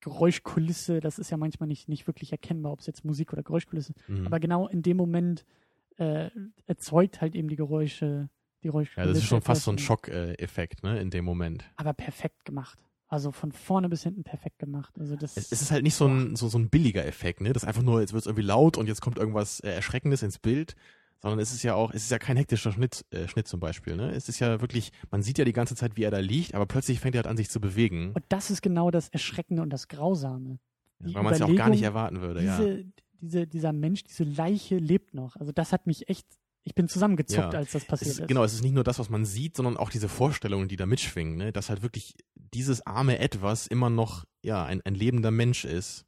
Geräuschkulisse, 0.00 1.00
das 1.00 1.18
ist 1.18 1.30
ja 1.30 1.36
manchmal 1.36 1.66
nicht, 1.66 1.88
nicht 1.88 2.06
wirklich 2.06 2.30
erkennbar, 2.32 2.72
ob 2.72 2.80
es 2.80 2.86
jetzt 2.86 3.04
Musik 3.04 3.32
oder 3.32 3.42
Geräuschkulisse 3.42 3.92
ist. 3.96 4.08
Mhm. 4.08 4.26
Aber 4.26 4.38
genau 4.38 4.68
in 4.68 4.82
dem 4.82 4.96
Moment 4.96 5.44
äh, 5.96 6.28
erzeugt 6.66 7.20
halt 7.20 7.34
eben 7.34 7.48
die 7.48 7.56
Geräusche, 7.56 8.28
die 8.64 8.68
Geräuschkulisse. 8.68 9.00
ja, 9.08 9.12
das 9.12 9.22
ist 9.22 9.28
schon 9.28 9.42
fast 9.42 9.62
so 9.62 9.70
ein 9.70 9.78
Schockeffekt, 9.78 10.82
ne, 10.82 10.98
in 11.00 11.10
dem 11.10 11.24
Moment. 11.24 11.64
Aber 11.76 11.92
perfekt 11.92 12.44
gemacht. 12.44 12.78
Also 13.06 13.30
von 13.30 13.52
vorne 13.52 13.88
bis 13.88 14.02
hinten 14.02 14.24
perfekt 14.24 14.58
gemacht. 14.58 14.94
Also 14.98 15.14
das 15.14 15.36
Es, 15.36 15.52
ist 15.52 15.70
halt 15.70 15.84
nicht 15.84 15.94
so 15.94 16.06
ein, 16.06 16.34
so, 16.36 16.48
so 16.48 16.58
ein 16.58 16.68
billiger 16.70 17.04
Effekt, 17.04 17.40
ne, 17.40 17.52
das 17.52 17.64
einfach 17.64 17.82
nur, 17.82 18.00
jetzt 18.00 18.12
wird 18.12 18.22
es 18.22 18.26
irgendwie 18.26 18.46
laut 18.46 18.76
und 18.76 18.88
jetzt 18.88 19.00
kommt 19.00 19.18
irgendwas 19.18 19.60
äh, 19.60 19.70
Erschreckendes 19.70 20.22
ins 20.22 20.38
Bild, 20.38 20.74
sondern 21.20 21.38
es 21.38 21.52
ist 21.52 21.62
ja 21.62 21.74
auch, 21.74 21.92
es 21.92 22.04
ist 22.04 22.10
ja 22.10 22.18
kein 22.18 22.36
hektischer 22.36 22.72
Schnitt, 22.72 23.04
äh, 23.10 23.28
Schnitt 23.28 23.46
zum 23.46 23.60
Beispiel, 23.60 23.94
ne, 23.94 24.10
es 24.12 24.28
ist 24.28 24.40
ja 24.40 24.60
wirklich, 24.60 24.90
man 25.10 25.22
sieht 25.22 25.38
ja 25.38 25.44
die 25.44 25.52
ganze 25.52 25.76
Zeit, 25.76 25.96
wie 25.96 26.02
er 26.02 26.10
da 26.10 26.18
liegt, 26.18 26.54
aber 26.54 26.66
plötzlich 26.66 26.98
fängt 26.98 27.14
er 27.14 27.20
halt 27.20 27.26
an, 27.28 27.36
sich 27.36 27.50
zu 27.50 27.60
bewegen, 27.60 28.12
und 28.14 28.24
das 28.30 28.50
ist 28.50 28.62
genau 28.62 28.90
das 28.90 29.10
Erschreckende 29.10 29.62
und 29.62 29.70
das 29.70 29.86
Grausame. 29.88 30.58
die 30.98 31.14
weil 31.14 31.22
man 31.22 31.34
es 31.34 31.38
ja 31.38 31.46
auch 31.46 31.54
gar 31.54 31.70
nicht 31.70 31.82
erwarten 31.82 32.20
würde, 32.20 32.42
ja. 32.42 32.58
Diese, 32.58 32.84
diese, 33.20 33.46
dieser 33.46 33.72
Mensch, 33.72 34.04
diese 34.04 34.24
Leiche 34.24 34.76
lebt 34.76 35.14
noch. 35.14 35.36
Also 35.36 35.52
das 35.52 35.72
hat 35.72 35.86
mich 35.86 36.08
echt, 36.08 36.26
ich 36.64 36.74
bin 36.74 36.88
zusammengezuckt, 36.88 37.52
Ja. 37.52 37.58
als 37.58 37.72
das 37.72 37.82
Es 37.82 37.88
passiert 37.88 38.10
ist, 38.10 38.18
ist. 38.20 38.28
genau, 38.28 38.42
es 38.44 38.54
ist 38.54 38.62
nicht 38.62 38.74
nur 38.74 38.84
das, 38.84 38.98
was 38.98 39.10
man 39.10 39.24
sieht, 39.24 39.54
sondern 39.56 39.76
auch 39.76 39.90
diese 39.90 40.08
Vorstellungen, 40.08 40.66
die 40.68 40.76
da 40.76 40.86
mitschwingen, 40.86 41.36
ne? 41.36 41.52
dass 41.52 41.68
halt 41.70 41.82
wirklich 41.82 42.16
dieses 42.34 42.86
arme 42.86 43.18
Etwas 43.18 43.66
immer 43.66 43.90
noch 43.90 44.24
ja 44.42 44.64
ein, 44.64 44.80
ein 44.82 44.94
lebender 44.94 45.30
Mensch 45.30 45.64
ist. 45.64 46.06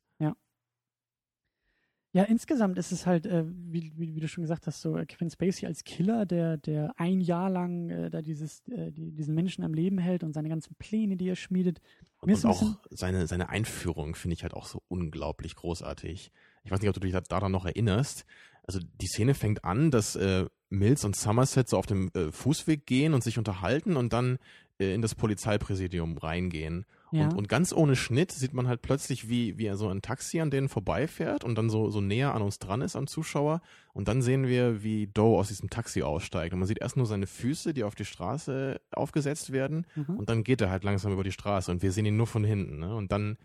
Ja, 2.13 2.23
insgesamt 2.23 2.79
ist 2.79 2.93
es 2.93 3.05
halt, 3.05 3.27
äh, 3.27 3.45
wie, 3.47 3.93
wie, 3.95 4.15
wie 4.15 4.21
du 4.21 4.29
schon 4.29 4.41
gesagt 4.41 4.67
hast, 4.67 4.81
so 4.81 4.97
äh, 4.97 5.05
Kevin 5.05 5.29
Spacey 5.29 5.67
als 5.67 5.85
Killer, 5.85 6.25
der, 6.25 6.57
der 6.57 6.95
ein 6.97 7.21
Jahr 7.21 7.51
lang 7.51 7.91
äh, 7.91 8.09
da 8.09 8.23
dieses, 8.23 8.67
äh, 8.69 8.91
die, 8.91 9.13
diesen 9.13 9.35
Menschen 9.35 9.63
am 9.65 9.75
Leben 9.75 9.99
hält 9.99 10.25
und 10.25 10.33
seine 10.33 10.49
ganzen 10.49 10.75
Pläne, 10.77 11.19
die 11.19 11.29
er 11.29 11.37
schmiedet. 11.37 11.81
Und, 12.21 12.29
Mir 12.29 12.37
und 12.37 12.43
bisschen- 12.43 12.51
auch 12.51 12.79
seine, 12.91 13.27
seine 13.27 13.51
Einführung 13.51 14.15
finde 14.15 14.33
ich 14.33 14.45
halt 14.45 14.55
auch 14.55 14.65
so 14.65 14.83
unglaublich 14.89 15.57
großartig. 15.57 16.33
Ich 16.65 16.71
weiß 16.71 16.81
nicht, 16.81 16.89
ob 16.89 16.95
du 16.95 17.01
dich 17.01 17.13
da- 17.13 17.21
daran 17.21 17.53
noch 17.53 17.67
erinnerst. 17.67 18.25
Also 18.67 18.81
die 19.01 19.07
Szene 19.07 19.35
fängt 19.35 19.65
an, 19.65 19.91
dass 19.91 20.17
äh, 20.17 20.47
Mills 20.69 21.05
und 21.05 21.17
Somerset 21.17 21.69
so 21.69 21.79
auf 21.79 21.87
dem 21.87 22.11
äh, 22.15 22.33
Fußweg 22.33 22.87
gehen 22.87 23.15
und 23.15 23.23
sich 23.23 23.39
unterhalten 23.39 23.97
und 23.97 24.13
dann 24.13 24.39
äh, 24.79 24.95
in 24.95 25.03
das 25.03 25.15
Polizeipräsidium 25.15 26.19
reingehen. 26.19 26.85
Ja. 27.13 27.25
Und, 27.25 27.35
und 27.35 27.49
ganz 27.49 27.73
ohne 27.73 27.95
Schnitt 27.95 28.33
sieht 28.33 28.53
man 28.53 28.67
halt 28.67 28.83
plötzlich, 28.83 29.29
wie, 29.29 29.57
wie 29.59 29.67
er 29.67 29.77
so 29.77 29.89
ein 29.89 30.03
Taxi 30.03 30.41
an 30.41 30.51
denen 30.51 30.69
vorbeifährt 30.69 31.45
und 31.45 31.57
dann 31.57 31.71
so, 31.71 31.91
so 31.91 32.01
näher 32.01 32.35
an 32.35 32.43
uns 32.43 32.59
dran 32.59 32.83
ist, 32.83 32.97
am 32.97 33.07
Zuschauer. 33.07 33.63
Und 33.93 34.09
dann 34.09 34.23
sehen 34.23 34.47
wir, 34.49 34.83
wie 34.83 35.07
Doe 35.07 35.39
aus 35.39 35.49
diesem 35.49 35.71
Taxi 35.71 36.03
aussteigt. 36.03 36.53
Und 36.53 36.59
man 36.59 36.69
sieht 36.69 36.81
erst 36.81 36.97
nur 36.97 37.07
seine 37.07 37.27
Füße, 37.27 37.73
die 37.73 37.85
auf 37.85 37.95
die 37.95 38.05
Straße 38.05 38.81
aufgesetzt 38.91 39.53
werden. 39.53 39.87
Mhm. 39.95 40.17
Und 40.17 40.29
dann 40.29 40.43
geht 40.43 40.61
er 40.61 40.71
halt 40.71 40.85
langsam 40.85 41.13
über 41.13 41.25
die 41.25 41.33
Straße 41.33 41.71
und 41.71 41.83
wir 41.83 41.93
sehen 41.93 42.07
ihn 42.07 42.17
nur 42.17 42.27
von 42.27 42.45
hinten. 42.45 42.81
Ne? 42.81 42.95
Und 42.95 43.13
dann 43.13 43.39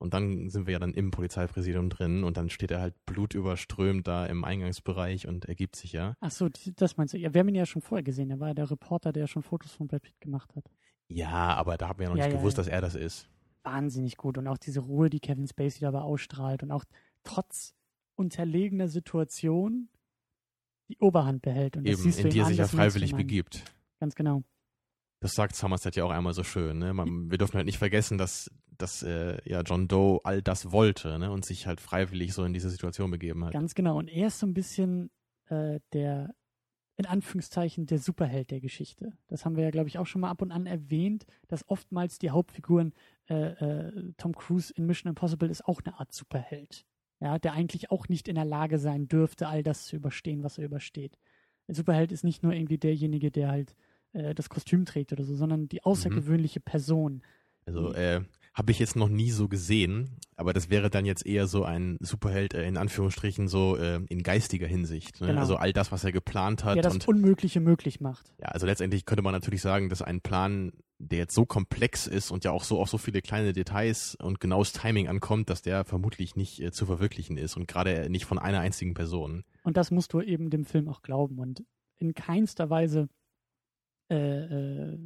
Und 0.00 0.14
dann 0.14 0.48
sind 0.48 0.66
wir 0.66 0.72
ja 0.72 0.78
dann 0.78 0.94
im 0.94 1.10
Polizeipräsidium 1.10 1.90
drin 1.90 2.24
und 2.24 2.38
dann 2.38 2.48
steht 2.48 2.70
er 2.70 2.80
halt 2.80 2.94
blutüberströmt 3.04 4.08
da 4.08 4.24
im 4.24 4.44
Eingangsbereich 4.44 5.28
und 5.28 5.44
ergibt 5.44 5.76
sich 5.76 5.92
ja. 5.92 6.14
Ach 6.20 6.30
so, 6.30 6.48
das 6.76 6.96
meinst 6.96 7.12
du. 7.12 7.18
Ja, 7.18 7.34
wir 7.34 7.40
haben 7.40 7.48
ihn 7.48 7.54
ja 7.54 7.66
schon 7.66 7.82
vorher 7.82 8.02
gesehen. 8.02 8.30
Er 8.30 8.40
war 8.40 8.48
ja 8.48 8.54
der 8.54 8.70
Reporter, 8.70 9.12
der 9.12 9.26
schon 9.26 9.42
Fotos 9.42 9.72
von 9.72 9.88
Brad 9.88 10.00
Pitt 10.00 10.18
gemacht 10.18 10.56
hat. 10.56 10.64
Ja, 11.08 11.54
aber 11.54 11.76
da 11.76 11.88
haben 11.88 11.98
wir 11.98 12.04
ja 12.04 12.10
noch 12.10 12.16
Ja, 12.16 12.24
nicht 12.24 12.32
ja, 12.32 12.38
gewusst, 12.38 12.56
ja. 12.56 12.62
dass 12.62 12.72
er 12.72 12.80
das 12.80 12.94
ist. 12.94 13.28
Wahnsinnig 13.62 14.16
gut. 14.16 14.38
Und 14.38 14.46
auch 14.48 14.56
diese 14.56 14.80
Ruhe, 14.80 15.10
die 15.10 15.20
Kevin 15.20 15.46
Spacey 15.46 15.80
dabei 15.80 16.00
ausstrahlt 16.00 16.62
und 16.62 16.70
auch 16.70 16.84
trotz 17.22 17.74
unterlegener 18.14 18.88
Situation 18.88 19.90
die 20.88 20.98
Oberhand 20.98 21.42
behält. 21.42 21.76
Und 21.76 21.86
das 21.86 22.00
Eben, 22.00 22.26
in 22.26 22.30
die 22.30 22.38
er 22.38 22.46
sich 22.46 22.56
ja 22.56 22.66
freiwillig 22.66 23.14
begibt. 23.14 23.64
Ganz 24.00 24.14
genau. 24.14 24.44
Das 25.20 25.34
sagt 25.34 25.54
Somerset 25.54 25.96
ja 25.96 26.04
auch 26.04 26.10
einmal 26.10 26.32
so 26.32 26.42
schön. 26.42 26.78
Ne? 26.78 26.94
Man, 26.94 27.30
wir 27.30 27.36
dürfen 27.36 27.56
halt 27.56 27.66
nicht 27.66 27.76
vergessen, 27.76 28.16
dass, 28.16 28.50
dass 28.82 29.02
äh, 29.02 29.38
ja 29.44 29.62
John 29.62 29.88
Doe 29.88 30.20
all 30.24 30.42
das 30.42 30.72
wollte 30.72 31.18
ne? 31.18 31.30
und 31.30 31.44
sich 31.44 31.66
halt 31.66 31.80
freiwillig 31.80 32.32
so 32.32 32.44
in 32.44 32.52
diese 32.52 32.70
Situation 32.70 33.10
begeben 33.10 33.44
hat. 33.44 33.52
Ganz 33.52 33.74
genau. 33.74 33.98
Und 33.98 34.08
er 34.08 34.28
ist 34.28 34.38
so 34.38 34.46
ein 34.46 34.54
bisschen 34.54 35.10
äh, 35.48 35.80
der, 35.92 36.34
in 36.96 37.06
Anführungszeichen, 37.06 37.86
der 37.86 37.98
Superheld 37.98 38.50
der 38.50 38.60
Geschichte. 38.60 39.12
Das 39.28 39.44
haben 39.44 39.56
wir 39.56 39.64
ja, 39.64 39.70
glaube 39.70 39.88
ich, 39.88 39.98
auch 39.98 40.06
schon 40.06 40.20
mal 40.22 40.30
ab 40.30 40.42
und 40.42 40.52
an 40.52 40.66
erwähnt, 40.66 41.26
dass 41.48 41.68
oftmals 41.68 42.18
die 42.18 42.30
Hauptfiguren, 42.30 42.92
äh, 43.28 43.34
äh, 43.34 44.12
Tom 44.16 44.34
Cruise 44.34 44.72
in 44.74 44.86
Mission 44.86 45.10
Impossible 45.10 45.50
ist 45.50 45.64
auch 45.64 45.80
eine 45.84 45.98
Art 45.98 46.12
Superheld. 46.12 46.84
Ja, 47.20 47.38
der 47.38 47.52
eigentlich 47.52 47.90
auch 47.90 48.08
nicht 48.08 48.28
in 48.28 48.36
der 48.36 48.46
Lage 48.46 48.78
sein 48.78 49.06
dürfte, 49.06 49.46
all 49.46 49.62
das 49.62 49.84
zu 49.84 49.96
überstehen, 49.96 50.42
was 50.42 50.56
er 50.56 50.64
übersteht. 50.64 51.18
Ein 51.68 51.74
Superheld 51.74 52.12
ist 52.12 52.24
nicht 52.24 52.42
nur 52.42 52.54
irgendwie 52.54 52.78
derjenige, 52.78 53.30
der 53.30 53.50
halt 53.50 53.76
äh, 54.12 54.34
das 54.34 54.48
Kostüm 54.48 54.86
trägt 54.86 55.12
oder 55.12 55.24
so, 55.24 55.34
sondern 55.34 55.68
die 55.68 55.82
außergewöhnliche 55.82 56.60
Person. 56.60 57.22
Also 57.66 57.92
äh, 57.92 58.22
habe 58.52 58.72
ich 58.72 58.78
jetzt 58.78 58.96
noch 58.96 59.08
nie 59.08 59.30
so 59.30 59.48
gesehen, 59.48 60.16
aber 60.36 60.52
das 60.52 60.70
wäre 60.70 60.90
dann 60.90 61.06
jetzt 61.06 61.24
eher 61.24 61.46
so 61.46 61.64
ein 61.64 61.98
Superheld 62.00 62.54
äh, 62.54 62.66
in 62.66 62.76
Anführungsstrichen 62.76 63.46
so 63.46 63.76
äh, 63.76 64.00
in 64.08 64.22
geistiger 64.22 64.66
Hinsicht. 64.66 65.20
Ne? 65.20 65.28
Genau. 65.28 65.40
Also 65.40 65.56
all 65.56 65.72
das, 65.72 65.92
was 65.92 66.02
er 66.02 66.12
geplant 66.12 66.64
hat 66.64 66.76
der 66.76 66.82
das 66.82 66.94
und 66.94 67.08
Unmögliche 67.08 67.60
möglich 67.60 68.00
macht. 68.00 68.34
ja, 68.40 68.48
also 68.48 68.66
letztendlich 68.66 69.04
könnte 69.04 69.22
man 69.22 69.32
natürlich 69.32 69.62
sagen, 69.62 69.88
dass 69.88 70.02
ein 70.02 70.20
Plan, 70.20 70.72
der 70.98 71.18
jetzt 71.18 71.34
so 71.34 71.46
komplex 71.46 72.06
ist 72.06 72.30
und 72.30 72.44
ja 72.44 72.50
auch 72.50 72.64
so 72.64 72.80
auf 72.80 72.90
so 72.90 72.98
viele 72.98 73.22
kleine 73.22 73.52
Details 73.52 74.16
und 74.16 74.40
genaues 74.40 74.72
Timing 74.72 75.08
ankommt, 75.08 75.48
dass 75.48 75.62
der 75.62 75.84
vermutlich 75.84 76.34
nicht 76.34 76.60
äh, 76.60 76.72
zu 76.72 76.86
verwirklichen 76.86 77.36
ist 77.36 77.56
und 77.56 77.68
gerade 77.68 78.10
nicht 78.10 78.24
von 78.24 78.38
einer 78.38 78.60
einzigen 78.60 78.94
Person. 78.94 79.44
Und 79.62 79.76
das 79.76 79.90
musst 79.92 80.12
du 80.12 80.20
eben 80.20 80.50
dem 80.50 80.64
Film 80.64 80.88
auch 80.88 81.02
glauben. 81.02 81.38
Und 81.38 81.62
in 81.98 82.14
keinster 82.14 82.68
Weise 82.68 83.08
äh, 84.10 84.16
äh, 84.16 84.98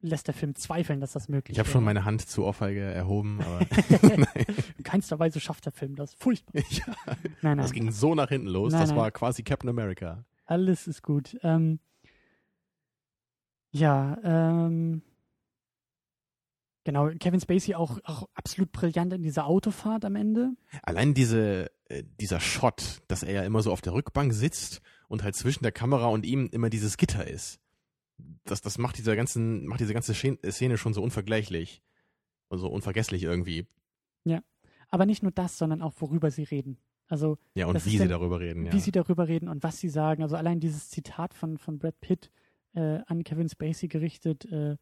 lässt 0.00 0.26
der 0.26 0.34
Film 0.34 0.54
zweifeln, 0.54 1.00
dass 1.00 1.12
das 1.12 1.28
möglich 1.28 1.56
Ich 1.56 1.58
habe 1.58 1.68
schon 1.68 1.84
meine 1.84 2.04
Hand 2.04 2.28
zu 2.28 2.44
Ohrfeige 2.44 2.80
erhoben, 2.80 3.40
aber 3.40 3.60
in 4.78 4.84
keinster 4.84 5.18
Weise 5.18 5.40
schafft 5.40 5.64
der 5.64 5.72
Film 5.72 5.96
das. 5.96 6.14
Furchtbar. 6.14 6.62
ja, 6.70 6.84
Nein, 7.06 7.16
nein. 7.42 7.58
das 7.58 7.72
ging 7.72 7.90
so 7.90 8.14
nach 8.14 8.28
hinten 8.28 8.48
los. 8.48 8.72
Nein, 8.72 8.82
das 8.82 8.90
nein. 8.90 8.98
war 8.98 9.10
quasi 9.10 9.42
Captain 9.42 9.70
America. 9.70 10.24
Alles 10.44 10.86
ist 10.86 11.02
gut. 11.02 11.36
Ähm, 11.42 11.80
ja, 13.72 14.18
ähm, 14.22 15.02
genau. 16.84 17.08
Kevin 17.18 17.40
Spacey 17.40 17.74
auch, 17.74 17.98
auch 18.04 18.28
absolut 18.34 18.72
brillant 18.72 19.12
in 19.12 19.22
dieser 19.22 19.46
Autofahrt 19.46 20.04
am 20.04 20.14
Ende. 20.14 20.52
Allein 20.82 21.14
diese, 21.14 21.70
äh, 21.88 22.04
dieser 22.20 22.40
Shot, 22.40 23.02
dass 23.08 23.22
er 23.22 23.32
ja 23.32 23.42
immer 23.42 23.62
so 23.62 23.72
auf 23.72 23.80
der 23.80 23.92
Rückbank 23.92 24.32
sitzt 24.32 24.80
und 25.08 25.22
halt 25.24 25.34
zwischen 25.34 25.62
der 25.62 25.72
Kamera 25.72 26.06
und 26.06 26.24
ihm 26.24 26.48
immer 26.52 26.70
dieses 26.70 26.96
Gitter 26.96 27.26
ist. 27.26 27.60
Das, 28.44 28.60
das 28.62 28.78
macht 28.78 28.96
dieser 28.98 29.16
ganzen, 29.16 29.66
macht 29.66 29.80
diese 29.80 29.92
ganze 29.94 30.12
Schen- 30.14 30.38
Szene 30.50 30.78
schon 30.78 30.94
so 30.94 31.02
unvergleichlich. 31.02 31.82
Und 32.48 32.58
so 32.58 32.68
unvergesslich 32.68 33.22
irgendwie. 33.24 33.66
Aber 34.88 35.04
nicht 35.04 35.24
nur 35.24 35.32
das, 35.32 35.58
sondern 35.58 35.82
auch 35.82 35.94
worüber 35.98 36.30
sie 36.30 36.44
reden. 36.44 36.78
Also 37.08 37.38
Ja, 37.54 37.66
und 37.66 37.74
wie 37.84 37.90
sie 37.90 37.98
denn- 37.98 38.08
darüber 38.08 38.38
reden, 38.38 38.66
ja. 38.66 38.72
wie 38.72 38.78
sie 38.78 38.92
darüber 38.92 39.26
reden 39.26 39.48
und 39.48 39.64
was 39.64 39.80
sie 39.80 39.88
sagen. 39.88 40.22
Also 40.22 40.36
allein 40.36 40.60
dieses 40.60 40.90
Zitat 40.90 41.34
von, 41.34 41.58
von 41.58 41.80
Brad 41.80 42.00
Pitt 42.00 42.30
äh, 42.74 43.00
an 43.06 43.24
Kevin 43.24 43.48
Spacey 43.48 43.88
gerichtet, 43.88 44.44
äh, 44.44 44.76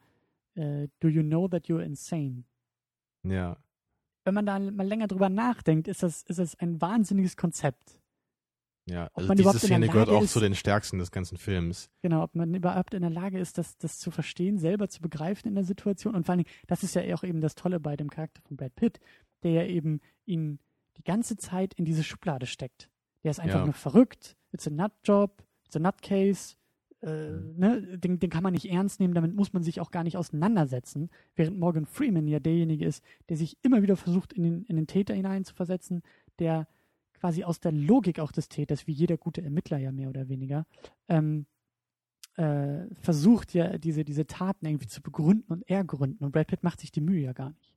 äh, 0.56 0.88
Do 1.00 1.08
you 1.08 1.22
know 1.22 1.48
that 1.48 1.68
you're 1.68 1.80
insane? 1.82 2.44
ja. 3.22 3.56
Wenn 4.26 4.34
man 4.34 4.44
da 4.44 4.58
mal 4.58 4.86
länger 4.86 5.06
drüber 5.06 5.30
nachdenkt, 5.30 5.88
ist 5.88 6.02
das, 6.02 6.22
ist 6.24 6.38
das 6.38 6.54
ein 6.58 6.80
wahnsinniges 6.82 7.36
Konzept. 7.38 7.98
Ja, 8.86 9.08
also 9.14 9.32
diese 9.34 9.58
Szene 9.58 9.88
gehört 9.88 10.10
auch 10.10 10.22
ist- 10.22 10.32
zu 10.32 10.40
den 10.40 10.54
stärksten 10.54 10.98
des 10.98 11.10
ganzen 11.10 11.38
Films. 11.38 11.88
Genau, 12.02 12.22
ob 12.22 12.34
man 12.34 12.54
überhaupt 12.54 12.92
in 12.94 13.00
der 13.00 13.10
Lage 13.10 13.38
ist, 13.38 13.56
das, 13.56 13.78
das 13.78 13.98
zu 13.98 14.10
verstehen, 14.10 14.58
selber 14.58 14.88
zu 14.88 15.00
begreifen 15.00 15.48
in 15.48 15.54
der 15.54 15.64
Situation. 15.64 16.14
Und 16.14 16.26
vor 16.26 16.34
allen 16.34 16.44
Dingen, 16.44 16.54
das 16.66 16.82
ist 16.82 16.94
ja 16.94 17.02
auch 17.14 17.24
eben 17.24 17.40
das 17.40 17.54
Tolle 17.54 17.80
bei 17.80 17.96
dem 17.96 18.10
Charakter 18.10 18.42
von 18.42 18.56
Brad 18.58 18.74
Pitt, 18.76 19.00
der 19.42 19.52
ja 19.52 19.64
eben 19.64 20.00
ihn 20.26 20.58
die 20.98 21.04
ganze 21.04 21.36
Zeit 21.36 21.72
in 21.74 21.84
diese 21.86 22.04
Schublade 22.04 22.44
steckt. 22.46 22.90
Der 23.24 23.30
ist 23.30 23.40
einfach 23.40 23.60
Ja. 23.60 23.64
nur 23.64 23.72
verrückt, 23.74 24.36
it's 24.52 24.66
a 24.66 24.70
nut 24.70 24.92
job, 25.02 25.42
it's 25.64 25.76
a 25.76 25.78
nutcase, 25.80 26.56
äh, 27.02 27.30
Mhm. 27.30 27.54
ne? 27.58 27.98
den, 27.98 28.18
den 28.18 28.28
kann 28.30 28.42
man 28.42 28.52
nicht 28.52 28.70
ernst 28.70 29.00
nehmen, 29.00 29.14
damit 29.14 29.34
muss 29.34 29.54
man 29.54 29.62
sich 29.62 29.80
auch 29.80 29.90
gar 29.92 30.04
nicht 30.04 30.18
auseinandersetzen. 30.18 31.08
Während 31.36 31.58
Morgan 31.58 31.86
Freeman 31.86 32.28
ja 32.28 32.38
derjenige 32.38 32.84
ist, 32.84 33.02
der 33.30 33.38
sich 33.38 33.56
immer 33.62 33.82
wieder 33.82 33.96
versucht, 33.96 34.34
in 34.34 34.42
den, 34.42 34.62
in 34.64 34.76
den 34.76 34.86
Täter 34.86 35.14
hineinzuversetzen, 35.14 36.02
der 36.38 36.68
quasi 37.24 37.42
aus 37.42 37.58
der 37.58 37.72
Logik 37.72 38.20
auch 38.20 38.32
des 38.32 38.50
Täters, 38.50 38.86
wie 38.86 38.92
jeder 38.92 39.16
gute 39.16 39.40
Ermittler 39.42 39.78
ja 39.78 39.92
mehr 39.92 40.10
oder 40.10 40.28
weniger, 40.28 40.66
ähm, 41.08 41.46
äh, 42.36 42.84
versucht 43.00 43.54
ja 43.54 43.78
diese, 43.78 44.04
diese 44.04 44.26
Taten 44.26 44.66
irgendwie 44.66 44.88
zu 44.88 45.00
begründen 45.00 45.50
und 45.50 45.66
ergründen. 45.66 46.22
Und 46.22 46.32
Brad 46.32 46.48
Pitt 46.48 46.62
macht 46.62 46.80
sich 46.80 46.92
die 46.92 47.00
Mühe 47.00 47.22
ja 47.22 47.32
gar 47.32 47.48
nicht. 47.48 47.72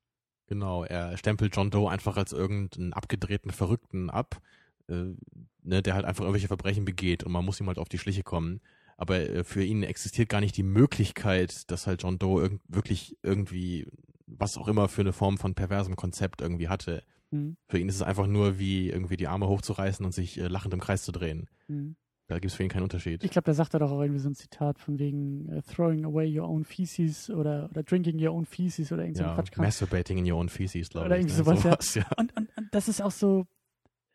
Genau, 0.48 0.84
er 0.84 1.16
stempelt 1.16 1.56
John 1.56 1.72
Doe 1.72 1.90
einfach 1.90 2.18
als 2.18 2.34
irgendeinen 2.34 2.92
abgedrehten 2.92 3.52
Verrückten 3.52 4.10
ab, 4.10 4.42
äh, 4.90 5.16
ne, 5.64 5.82
der 5.82 5.94
halt 5.94 6.04
einfach 6.04 6.26
irgendwelche 6.26 6.50
Verbrechen 6.50 6.84
begeht 6.84 7.24
und 7.24 7.32
man 7.32 7.46
muss 7.46 7.62
ihm 7.62 7.68
halt 7.68 7.80
auf 7.80 7.88
die 7.88 8.00
Schliche 8.00 8.24
kommen. 8.24 8.60
Aber 8.98 9.18
äh, 9.18 9.46
für 9.46 9.64
ihn 9.64 9.82
existiert 9.82 10.28
gar 10.28 10.42
nicht 10.42 10.58
die 10.58 10.64
Möglichkeit, 10.64 11.72
dass 11.72 11.88
halt 11.88 12.04
John 12.04 12.20
Doe 12.20 12.42
irg 12.42 12.60
wirklich 12.68 13.16
irgendwie, 13.24 13.88
was 14.26 14.58
auch 14.58 14.68
immer 14.68 14.90
für 14.90 15.02
eine 15.02 15.14
Form 15.14 15.38
von 15.38 15.56
perversem 15.56 15.96
Konzept 15.96 16.42
irgendwie 16.42 16.68
hatte. 16.68 17.02
Hm, 17.32 17.58
Für 17.68 17.78
ihn 17.80 17.90
ist 17.90 17.96
es 17.96 18.02
einfach 18.02 18.28
nur 18.28 18.58
wie 18.60 18.90
irgendwie 18.90 19.18
die 19.18 19.28
Arme 19.28 19.48
hochzureißen 19.48 20.06
und 20.06 20.14
sich 20.14 20.40
äh, 20.40 20.48
lachend 20.48 20.74
im 20.74 20.80
Kreis 20.80 21.04
zu 21.04 21.12
drehen. 21.12 21.48
hm. 21.68 21.96
Da 22.30 22.36
gibt 22.40 22.52
es 22.52 22.56
für 22.56 22.64
ihn 22.64 22.68
keinen 22.70 22.84
Unterschied. 22.84 23.24
Ich 23.24 23.32
glaube, 23.32 23.46
da 23.46 23.54
sagt 23.54 23.74
er 23.74 23.80
doch 23.80 23.90
auch 23.90 24.02
irgendwie 24.02 24.20
so 24.20 24.28
ein 24.30 24.36
Zitat 24.36 24.80
von 24.80 25.00
wegen 25.00 25.48
äh, 25.48 25.62
throwing 25.62 26.04
away 26.04 26.28
your 26.38 26.46
own 26.50 26.66
feces 26.66 27.30
oder, 27.30 27.70
oder 27.72 27.84
drinking 27.84 28.22
your 28.22 28.34
own 28.34 28.46
feces 28.46 28.92
oder 28.92 29.04
irgend 29.04 29.16
so 29.16 29.24
ein 29.24 29.30
ja, 29.30 29.36
Quatschkram. 29.36 29.64
masturbating 29.64 30.18
in 30.18 30.30
your 30.30 30.38
own 30.38 30.50
feces, 30.50 30.90
glaube 30.90 31.06
Oder 31.06 31.20
ich. 31.20 31.22
irgendwie 31.26 31.38
ne? 31.50 31.58
sowas, 31.62 31.96
ja. 31.96 32.02
ja. 32.02 32.08
Und, 32.18 32.36
und, 32.36 32.50
und 32.58 32.68
das 32.74 32.90
ist 32.90 33.02
auch 33.02 33.12
so, 33.12 33.48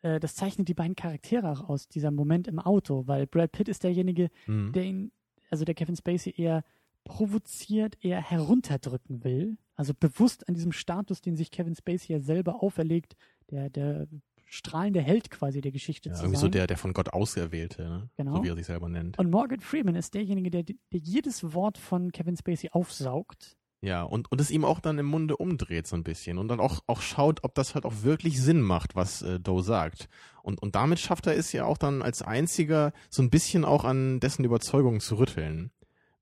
äh, 0.03 0.19
das 0.19 0.35
zeichnet 0.35 0.67
die 0.67 0.75
beiden 0.75 0.95
Charaktere 0.95 1.49
auch 1.51 1.67
aus, 1.67 1.87
dieser 1.87 2.11
Moment 2.11 2.47
im 2.47 2.59
Auto, 2.59 3.07
weil 3.07 3.25
Brad 3.25 3.51
Pitt 3.51 3.67
ist 3.67 3.83
derjenige, 3.83 4.29
Mhm. 4.45 4.73
der 4.73 4.83
ihn, 4.83 5.11
also 5.49 5.65
der 5.65 5.73
Kevin 5.73 5.95
Spacey 5.95 6.35
eher 6.37 6.63
provoziert, 7.03 7.97
eher 8.03 8.21
herunterdrücken 8.21 9.23
will. 9.23 9.57
Also 9.75 9.93
bewusst 9.99 10.47
an 10.47 10.53
diesem 10.53 10.71
Status, 10.71 11.21
den 11.21 11.35
sich 11.35 11.51
Kevin 11.51 11.75
Spacey 11.75 12.13
ja 12.13 12.19
selber 12.19 12.61
auferlegt, 12.61 13.15
der, 13.49 13.69
der 13.69 14.07
strahlende 14.45 15.01
Held 15.01 15.31
quasi 15.31 15.61
der 15.61 15.71
Geschichte 15.71 16.09
Ja, 16.09 16.15
zu 16.15 16.21
irgendwie 16.23 16.35
sein. 16.37 16.41
so 16.41 16.49
der, 16.49 16.67
der 16.67 16.77
von 16.77 16.93
Gott 16.93 17.11
Auserwählte, 17.11 17.83
ne? 17.83 18.09
Genau. 18.17 18.37
so 18.37 18.43
wie 18.43 18.49
er 18.49 18.55
sich 18.55 18.67
selber 18.67 18.87
nennt. 18.87 19.17
Und 19.17 19.31
Morgan 19.31 19.61
Freeman 19.61 19.95
ist 19.95 20.13
derjenige, 20.13 20.51
der, 20.51 20.63
der 20.63 20.75
jedes 20.91 21.53
Wort 21.53 21.77
von 21.77 22.11
Kevin 22.11 22.37
Spacey 22.37 22.69
aufsaugt. 22.71 23.57
Ja, 23.81 24.03
und, 24.03 24.31
und 24.31 24.39
es 24.39 24.49
ihm 24.49 24.63
auch 24.63 24.79
dann 24.79 24.97
im 24.97 25.07
Munde 25.07 25.35
umdreht 25.35 25.87
so 25.87 25.97
ein 25.97 26.03
bisschen 26.03 26.37
und 26.37 26.47
dann 26.47 26.61
auch, 26.61 26.81
auch 26.87 27.01
schaut, 27.01 27.43
ob 27.43 27.53
das 27.55 27.75
halt 27.75 27.83
auch 27.83 28.03
wirklich 28.03 28.39
Sinn 28.41 28.61
macht, 28.61 28.95
was 28.95 29.23
äh, 29.23 29.41
Doe 29.41 29.61
sagt. 29.61 30.07
Und, 30.41 30.61
und 30.61 30.75
damit 30.75 30.99
schafft 30.99 31.27
er 31.27 31.35
es 31.35 31.51
ja 31.51 31.65
auch 31.65 31.77
dann 31.77 32.01
als 32.01 32.21
einziger 32.21 32.93
so 33.09 33.21
ein 33.23 33.29
bisschen 33.29 33.65
auch 33.65 33.83
an 33.83 34.21
dessen 34.21 34.45
Überzeugungen 34.45 35.01
zu 35.01 35.15
rütteln. 35.17 35.71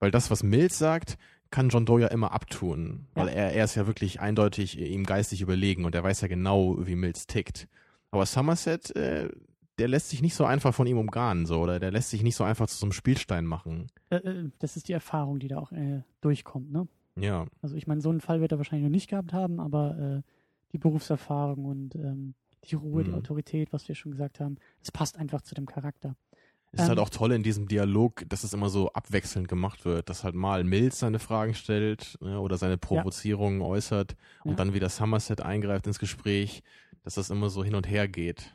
Weil 0.01 0.11
das, 0.11 0.29
was 0.29 0.43
Mills 0.43 0.77
sagt, 0.77 1.17
kann 1.51 1.69
John 1.69 1.85
Doe 1.85 2.01
ja 2.01 2.07
immer 2.07 2.31
abtun. 2.33 3.07
Weil 3.13 3.27
Ja. 3.27 3.33
er, 3.33 3.53
er 3.53 3.63
ist 3.65 3.75
ja 3.75 3.87
wirklich 3.87 4.19
eindeutig 4.19 4.77
äh, 4.79 4.87
ihm 4.87 5.05
geistig 5.05 5.41
überlegen 5.41 5.85
und 5.85 5.95
er 5.95 6.03
weiß 6.03 6.19
ja 6.21 6.27
genau, 6.27 6.85
wie 6.85 6.95
Mills 6.95 7.27
tickt. 7.27 7.67
Aber 8.09 8.25
Somerset, 8.25 8.93
äh, 8.95 9.29
der 9.79 9.87
lässt 9.87 10.09
sich 10.09 10.21
nicht 10.21 10.35
so 10.35 10.43
einfach 10.45 10.73
von 10.73 10.85
ihm 10.87 10.97
umgarnen, 10.97 11.45
so, 11.45 11.59
oder 11.61 11.79
der 11.79 11.91
lässt 11.91 12.09
sich 12.09 12.23
nicht 12.23 12.35
so 12.35 12.43
einfach 12.43 12.67
zu 12.67 12.75
so 12.77 12.85
einem 12.85 12.91
Spielstein 12.93 13.45
machen. 13.45 13.87
Äh, 14.09 14.17
äh, 14.17 14.49
das 14.59 14.75
ist 14.75 14.87
die 14.87 14.93
Erfahrung, 14.93 15.39
die 15.39 15.47
da 15.47 15.57
auch 15.59 15.71
äh, 15.71 16.01
durchkommt. 16.21 16.71
Ne? 16.71 16.87
Ja, 17.17 17.45
Also 17.61 17.75
ich 17.75 17.87
meine, 17.87 18.01
so 18.01 18.09
einen 18.09 18.21
Fall 18.21 18.41
wird 18.41 18.51
er 18.51 18.57
wahrscheinlich 18.57 18.83
noch 18.85 18.91
nicht 18.91 19.09
gehabt 19.09 19.33
haben, 19.33 19.59
aber 19.59 19.97
äh, 19.97 20.21
die 20.71 20.77
Berufserfahrung 20.77 21.65
und 21.65 21.95
ähm, 21.95 22.33
die 22.65 22.75
Ruhe, 22.75 23.03
die 23.03 23.11
Mhm. 23.11 23.17
Autorität, 23.17 23.73
was 23.73 23.87
wir 23.87 23.95
schon 23.95 24.11
gesagt 24.13 24.39
haben, 24.39 24.57
es 24.81 24.91
passt 24.91 25.17
einfach 25.17 25.41
zu 25.41 25.53
dem 25.55 25.65
Charakter. 25.65 26.15
Es 26.73 26.83
ist 26.83 26.87
halt 26.87 26.99
Ähm, 26.99 27.03
auch 27.03 27.09
toll 27.09 27.33
in 27.33 27.43
diesem 27.43 27.67
Dialog, 27.67 28.23
dass 28.29 28.43
es 28.45 28.53
immer 28.53 28.69
so 28.69 28.93
abwechselnd 28.93 29.47
gemacht 29.49 29.83
wird, 29.83 30.09
dass 30.09 30.23
halt 30.23 30.35
mal 30.35 30.63
Mills 30.63 30.99
seine 30.99 31.19
Fragen 31.19 31.53
stellt 31.53 32.17
ne, 32.21 32.39
oder 32.39 32.57
seine 32.57 32.77
Provozierungen 32.77 33.61
äußert 33.61 34.15
und 34.43 34.51
Ja. 34.51 34.55
dann 34.55 34.73
wieder 34.73 34.87
Somerset 34.89 35.41
eingreift 35.41 35.85
ins 35.87 35.99
Gespräch, 35.99 36.63
dass 37.03 37.15
das 37.15 37.29
immer 37.29 37.49
so 37.49 37.63
hin 37.63 37.75
und 37.75 37.89
her 37.89 38.07
geht. 38.07 38.53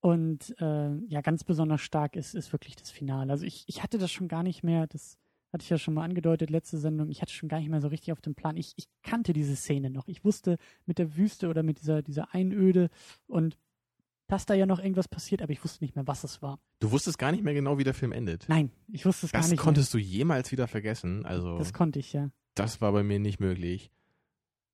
Und 0.00 0.54
äh, 0.60 0.96
ja, 1.06 1.22
ganz 1.22 1.44
besonders 1.44 1.80
stark 1.80 2.14
ist, 2.14 2.34
ist 2.34 2.52
wirklich 2.52 2.76
das 2.76 2.90
Finale. 2.90 3.32
Also 3.32 3.46
ich, 3.46 3.64
ich 3.68 3.82
hatte 3.82 3.96
das 3.96 4.10
schon 4.12 4.28
gar 4.28 4.42
nicht 4.42 4.62
mehr, 4.62 4.86
das 4.86 5.16
hatte 5.50 5.62
ich 5.62 5.70
ja 5.70 5.78
schon 5.78 5.94
mal 5.94 6.04
angedeutet, 6.04 6.50
letzte 6.50 6.76
Sendung, 6.76 7.08
ich 7.08 7.22
hatte 7.22 7.32
schon 7.32 7.48
gar 7.48 7.58
nicht 7.58 7.70
mehr 7.70 7.80
so 7.80 7.88
richtig 7.88 8.12
auf 8.12 8.20
dem 8.20 8.34
Plan. 8.34 8.58
Ich, 8.58 8.74
ich 8.76 8.86
kannte 9.02 9.32
diese 9.32 9.56
Szene 9.56 9.88
noch. 9.88 10.06
Ich 10.06 10.22
wusste 10.22 10.58
mit 10.84 10.98
der 10.98 11.16
Wüste 11.16 11.48
oder 11.48 11.62
mit 11.62 11.80
dieser, 11.80 12.02
dieser 12.02 12.34
Einöde 12.34 12.90
und 13.28 13.56
dass 14.26 14.46
da 14.46 14.54
ja 14.54 14.66
noch 14.66 14.78
irgendwas 14.78 15.08
passiert, 15.08 15.42
aber 15.42 15.52
ich 15.52 15.62
wusste 15.62 15.84
nicht 15.84 15.96
mehr, 15.96 16.06
was 16.06 16.24
es 16.24 16.40
war. 16.40 16.58
Du 16.80 16.90
wusstest 16.90 17.18
gar 17.18 17.32
nicht 17.32 17.44
mehr 17.44 17.54
genau, 17.54 17.78
wie 17.78 17.84
der 17.84 17.94
Film 17.94 18.12
endet. 18.12 18.46
Nein, 18.48 18.70
ich 18.90 19.04
wusste 19.04 19.26
es 19.26 19.32
das 19.32 19.42
gar 19.42 19.48
nicht. 19.48 19.58
Das 19.58 19.64
konntest 19.64 19.94
mehr. 19.94 20.02
du 20.02 20.08
jemals 20.08 20.52
wieder 20.52 20.66
vergessen. 20.66 21.26
Also 21.26 21.58
das 21.58 21.72
konnte 21.72 21.98
ich, 21.98 22.12
ja. 22.12 22.30
Das 22.54 22.80
war 22.80 22.92
bei 22.92 23.02
mir 23.02 23.18
nicht 23.18 23.40
möglich. 23.40 23.90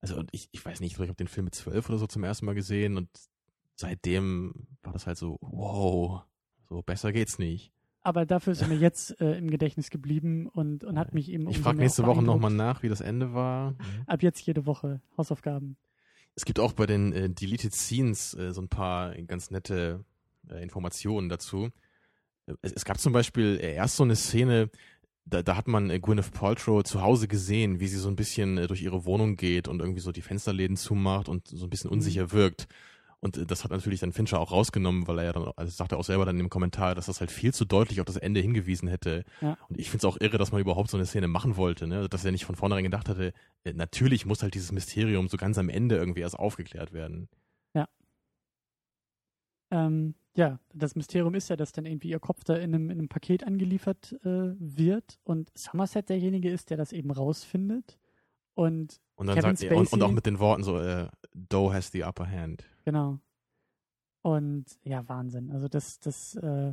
Also 0.01 0.17
und 0.17 0.31
ich, 0.33 0.49
ich 0.53 0.65
weiß 0.65 0.81
nicht, 0.81 0.93
ich 0.93 0.99
habe 1.01 1.15
den 1.15 1.29
Film 1.29 1.45
mit 1.45 1.55
zwölf 1.55 1.89
oder 1.89 1.99
so 1.99 2.07
zum 2.07 2.25
ersten 2.25 2.47
Mal 2.47 2.55
gesehen 2.55 2.97
und 2.97 3.09
seitdem 3.75 4.67
war 4.83 4.93
das 4.93 5.07
halt 5.07 5.19
so, 5.19 5.39
wow, 5.41 6.23
so 6.69 6.83
besser 6.83 7.13
geht's 7.13 7.39
nicht. 7.39 7.73
Aber 8.03 8.25
dafür 8.25 8.53
ist 8.53 8.63
er 8.63 8.69
mir 8.69 8.77
jetzt 8.79 9.21
äh, 9.21 9.37
im 9.37 9.51
Gedächtnis 9.51 9.91
geblieben 9.91 10.47
und, 10.47 10.85
und 10.85 10.99
hat 10.99 11.13
mich 11.13 11.31
eben. 11.31 11.49
Ich 11.49 11.59
frage 11.59 11.79
nächste 11.79 12.07
Woche 12.07 12.23
nochmal 12.23 12.53
nach, 12.53 12.83
wie 12.83 12.89
das 12.89 13.01
Ende 13.01 13.35
war. 13.35 13.75
Ab 14.07 14.23
jetzt 14.23 14.41
jede 14.47 14.65
Woche 14.65 15.01
Hausaufgaben. 15.19 15.77
Es 16.35 16.45
gibt 16.45 16.59
auch 16.59 16.73
bei 16.73 16.87
den 16.87 17.13
äh, 17.13 17.31
Deleted 17.31 17.75
Scenes 17.75 18.35
äh, 18.35 18.53
so 18.53 18.63
ein 18.63 18.69
paar 18.69 19.15
ganz 19.23 19.51
nette 19.51 20.05
äh, 20.49 20.63
Informationen 20.63 21.29
dazu. 21.29 21.71
Es, 22.63 22.73
es, 22.73 22.85
gab 22.85 22.99
zum 22.99 23.13
Beispiel 23.13 23.59
äh, 23.61 23.75
erst 23.75 23.97
so 23.97 24.05
eine 24.05 24.17
Szene, 24.17 24.71
da, 25.25 25.43
da 25.43 25.57
hat 25.57 25.69
man 25.69 25.91
äh, 25.91 26.01
Gwyneth 26.01 26.33
Paltrow 26.33 26.83
zu 26.83 27.03
Hause 27.03 27.29
gesehen, 27.29 27.81
wie 27.81 27.89
sie 27.89 27.99
so 27.99 28.09
ein 28.09 28.17
bisschen 28.17 28.59
äh, 28.59 28.67
durch 28.67 28.83
ihre 28.83 29.05
Wohnung 29.05 29.37
geht 29.37 29.69
und 29.69 29.81
irgendwie 29.81 30.01
so 30.01 30.13
die 30.13 30.23
Fensterläden 30.23 30.77
zumacht 30.77 31.29
und 31.29 31.49
so 31.49 31.67
ein 31.67 31.71
bisschen 31.71 31.91
mhm. 31.91 31.97
unsicher 31.97 32.33
wirkt. 32.33 32.67
Und 33.21 33.37
äh, 33.37 33.47
das 33.47 33.65
hat 33.65 33.71
natürlich 33.71 34.01
dann 34.01 34.13
Fincher 34.13 34.41
auch 34.41 34.51
rausgenommen, 34.51 35.07
weil 35.07 35.19
er 35.19 35.25
ja 35.25 35.33
dann, 35.33 35.51
also 35.57 35.71
sagt 35.71 35.93
er 35.93 35.99
auch 35.99 36.05
selber 36.05 36.25
dann 36.25 36.41
im 36.41 36.51
Kommentar, 36.51 36.95
dass 36.95 37.07
das 37.07 37.21
halt 37.21 37.31
viel 37.31 37.55
zu 37.55 37.65
deutlich 37.65 38.01
auf 38.01 38.07
das 38.07 38.17
Ende 38.17 38.41
hingewiesen 38.41 38.89
hätte. 38.89 39.25
Ja. 39.41 39.57
Und 39.69 39.79
ich 39.79 39.91
finde 39.91 40.07
es 40.07 40.13
auch 40.13 40.21
irre, 40.21 40.39
dass 40.39 40.53
man 40.53 40.61
überhaupt 40.61 40.91
so 40.91 40.97
eine 40.97 41.07
Szene 41.07 41.29
machen 41.29 41.57
wollte, 41.57 41.87
ne? 41.87 41.97
Also, 41.97 42.09
dass 42.09 42.25
er 42.25 42.33
nicht 42.33 42.45
von 42.45 42.57
vornherein 42.57 42.85
gedacht 42.85 43.09
hatte, 43.09 43.33
äh, 43.65 43.73
natürlich 43.73 44.27
muss 44.27 44.43
halt 44.43 44.55
dieses 44.55 44.73
Mysterium 44.73 45.29
so 45.29 45.37
ganz 45.37 45.59
am 45.59 45.69
Ende 45.69 45.97
irgendwie 45.97 46.21
erst 46.21 46.39
aufgeklärt 46.39 46.93
werden. 46.93 47.29
Ja. 47.75 47.89
Ähm, 49.71 50.15
ja, 50.37 50.59
das 50.73 50.95
Mysterium 50.95 51.35
ist 51.35 51.51
ja, 51.51 51.57
dass 51.57 51.73
dann 51.73 51.87
irgendwie 51.87 52.09
ihr 52.09 52.21
Kopf 52.21 52.45
da 52.45 52.55
in 52.57 52.75
einem, 52.75 52.91
in 52.91 52.99
einem 52.99 53.09
Paket 53.09 53.45
angeliefert 53.45 54.13
äh, 54.25 54.55
wird 54.59 55.19
und 55.25 55.51
Somerset 55.55 56.09
derjenige 56.09 56.51
ist, 56.51 56.71
der 56.71 56.77
das 56.77 56.93
eben 56.93 57.11
rausfindet. 57.11 57.99
Und, 58.55 59.01
und 59.21 59.27
dann 59.27 59.37
Kevin 59.37 59.55
sagt 59.55 59.59
Spacey, 59.59 59.77
und, 59.77 59.93
und, 59.93 60.03
auch 60.03 60.13
mit 60.13 60.25
den 60.25 60.39
Worten 60.39 60.63
so, 60.63 60.81
äh, 60.81 61.07
Doe 61.35 61.75
has 61.75 61.93
the 61.93 62.05
upper 62.05 62.27
hand. 62.27 62.65
Genau. 62.87 63.19
Und 64.23 64.65
ja, 64.83 65.07
Wahnsinn. 65.11 65.51
Also 65.51 65.69
das, 65.69 66.01
das, 66.01 66.37
äh, 66.37 66.73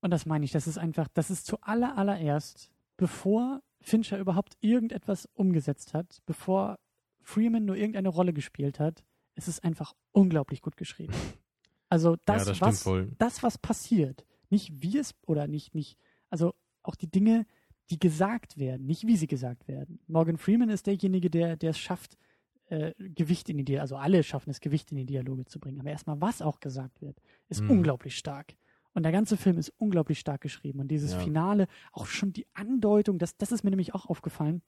und 0.00 0.10
das 0.12 0.24
meine 0.24 0.44
ich, 0.44 0.52
das 0.52 0.68
ist 0.68 0.78
einfach, 0.78 1.08
das 1.12 1.30
ist 1.30 1.46
zu 1.46 1.60
aller, 1.62 1.98
allererst, 1.98 2.70
bevor 2.96 3.60
Fincher 3.80 4.18
überhaupt 4.18 4.56
irgendetwas 4.60 5.28
umgesetzt 5.34 5.94
hat, 5.94 6.22
bevor 6.26 6.78
Freeman 7.22 7.64
nur 7.64 7.74
irgendeine 7.74 8.10
Rolle 8.10 8.32
gespielt 8.32 8.78
hat, 8.78 9.04
ist 9.34 9.48
es 9.48 9.58
einfach 9.58 9.94
unglaublich 10.12 10.62
gut 10.62 10.76
geschrieben. 10.76 11.12
Also 11.90 12.16
das, 12.24 12.46
ja, 12.46 12.52
das 12.54 12.86
was, 12.86 13.08
das, 13.18 13.42
was 13.44 13.58
passiert, 13.58 14.26
nicht 14.48 14.82
wie 14.82 14.98
es 14.98 15.14
oder 15.26 15.46
nicht, 15.46 15.76
nicht, 15.76 15.96
also 16.28 16.54
auch 16.82 16.96
die 16.96 17.08
Dinge, 17.08 17.46
die 17.90 17.98
gesagt 17.98 18.58
werden, 18.58 18.86
nicht 18.86 19.06
wie 19.06 19.16
sie 19.16 19.26
gesagt 19.26 19.68
werden. 19.68 20.00
Morgan 20.06 20.38
Freeman 20.38 20.70
ist 20.70 20.86
derjenige, 20.86 21.30
der, 21.30 21.56
der 21.56 21.70
es 21.70 21.78
schafft, 21.78 22.16
äh, 22.66 22.92
Gewicht 22.98 23.48
in 23.50 23.58
die 23.58 23.64
Dialoge, 23.64 23.82
also 23.82 23.96
alle 23.96 24.22
schaffen 24.22 24.50
es, 24.50 24.60
Gewicht 24.60 24.90
in 24.90 24.96
die 24.96 25.06
Dialoge 25.06 25.44
zu 25.44 25.60
bringen. 25.60 25.80
Aber 25.80 25.90
erstmal, 25.90 26.20
was 26.20 26.40
auch 26.40 26.60
gesagt 26.60 27.02
wird, 27.02 27.20
ist 27.48 27.62
mhm. 27.62 27.70
unglaublich 27.70 28.16
stark. 28.16 28.54
Und 28.94 29.02
der 29.02 29.12
ganze 29.12 29.36
Film 29.36 29.58
ist 29.58 29.72
unglaublich 29.76 30.18
stark 30.20 30.40
geschrieben. 30.40 30.80
Und 30.80 30.88
dieses 30.88 31.12
ja. 31.12 31.18
Finale, 31.18 31.66
auch 31.92 32.06
schon 32.06 32.32
die 32.32 32.46
Andeutung, 32.54 33.18
das, 33.18 33.36
das 33.36 33.52
ist 33.52 33.64
mir 33.64 33.70
nämlich 33.70 33.94
auch 33.94 34.06
aufgefallen. 34.06 34.62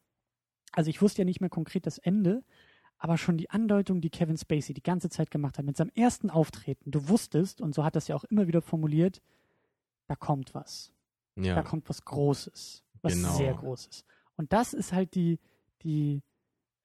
Also 0.72 0.90
ich 0.90 1.00
wusste 1.00 1.22
ja 1.22 1.24
nicht 1.24 1.40
mehr 1.40 1.48
konkret 1.48 1.86
das 1.86 1.98
Ende, 1.98 2.42
aber 2.98 3.18
schon 3.18 3.36
die 3.36 3.50
Andeutung, 3.50 4.00
die 4.00 4.10
Kevin 4.10 4.36
Spacey 4.36 4.74
die 4.74 4.82
ganze 4.82 5.08
Zeit 5.08 5.30
gemacht 5.30 5.58
hat, 5.58 5.64
mit 5.64 5.76
seinem 5.76 5.92
ersten 5.94 6.28
Auftreten, 6.28 6.90
du 6.90 7.08
wusstest, 7.08 7.60
und 7.60 7.74
so 7.74 7.84
hat 7.84 7.94
das 7.94 8.08
ja 8.08 8.16
auch 8.16 8.24
immer 8.24 8.46
wieder 8.46 8.62
formuliert, 8.62 9.22
da 10.06 10.16
kommt 10.16 10.54
was. 10.54 10.92
Ja. 11.36 11.54
Da 11.54 11.62
kommt 11.62 11.88
was 11.88 12.04
Großes, 12.04 12.82
was 13.02 13.14
genau. 13.14 13.36
sehr 13.36 13.54
Großes. 13.54 14.04
Und 14.36 14.52
das 14.52 14.72
ist 14.72 14.92
halt 14.92 15.14
die, 15.14 15.38
die, 15.82 16.22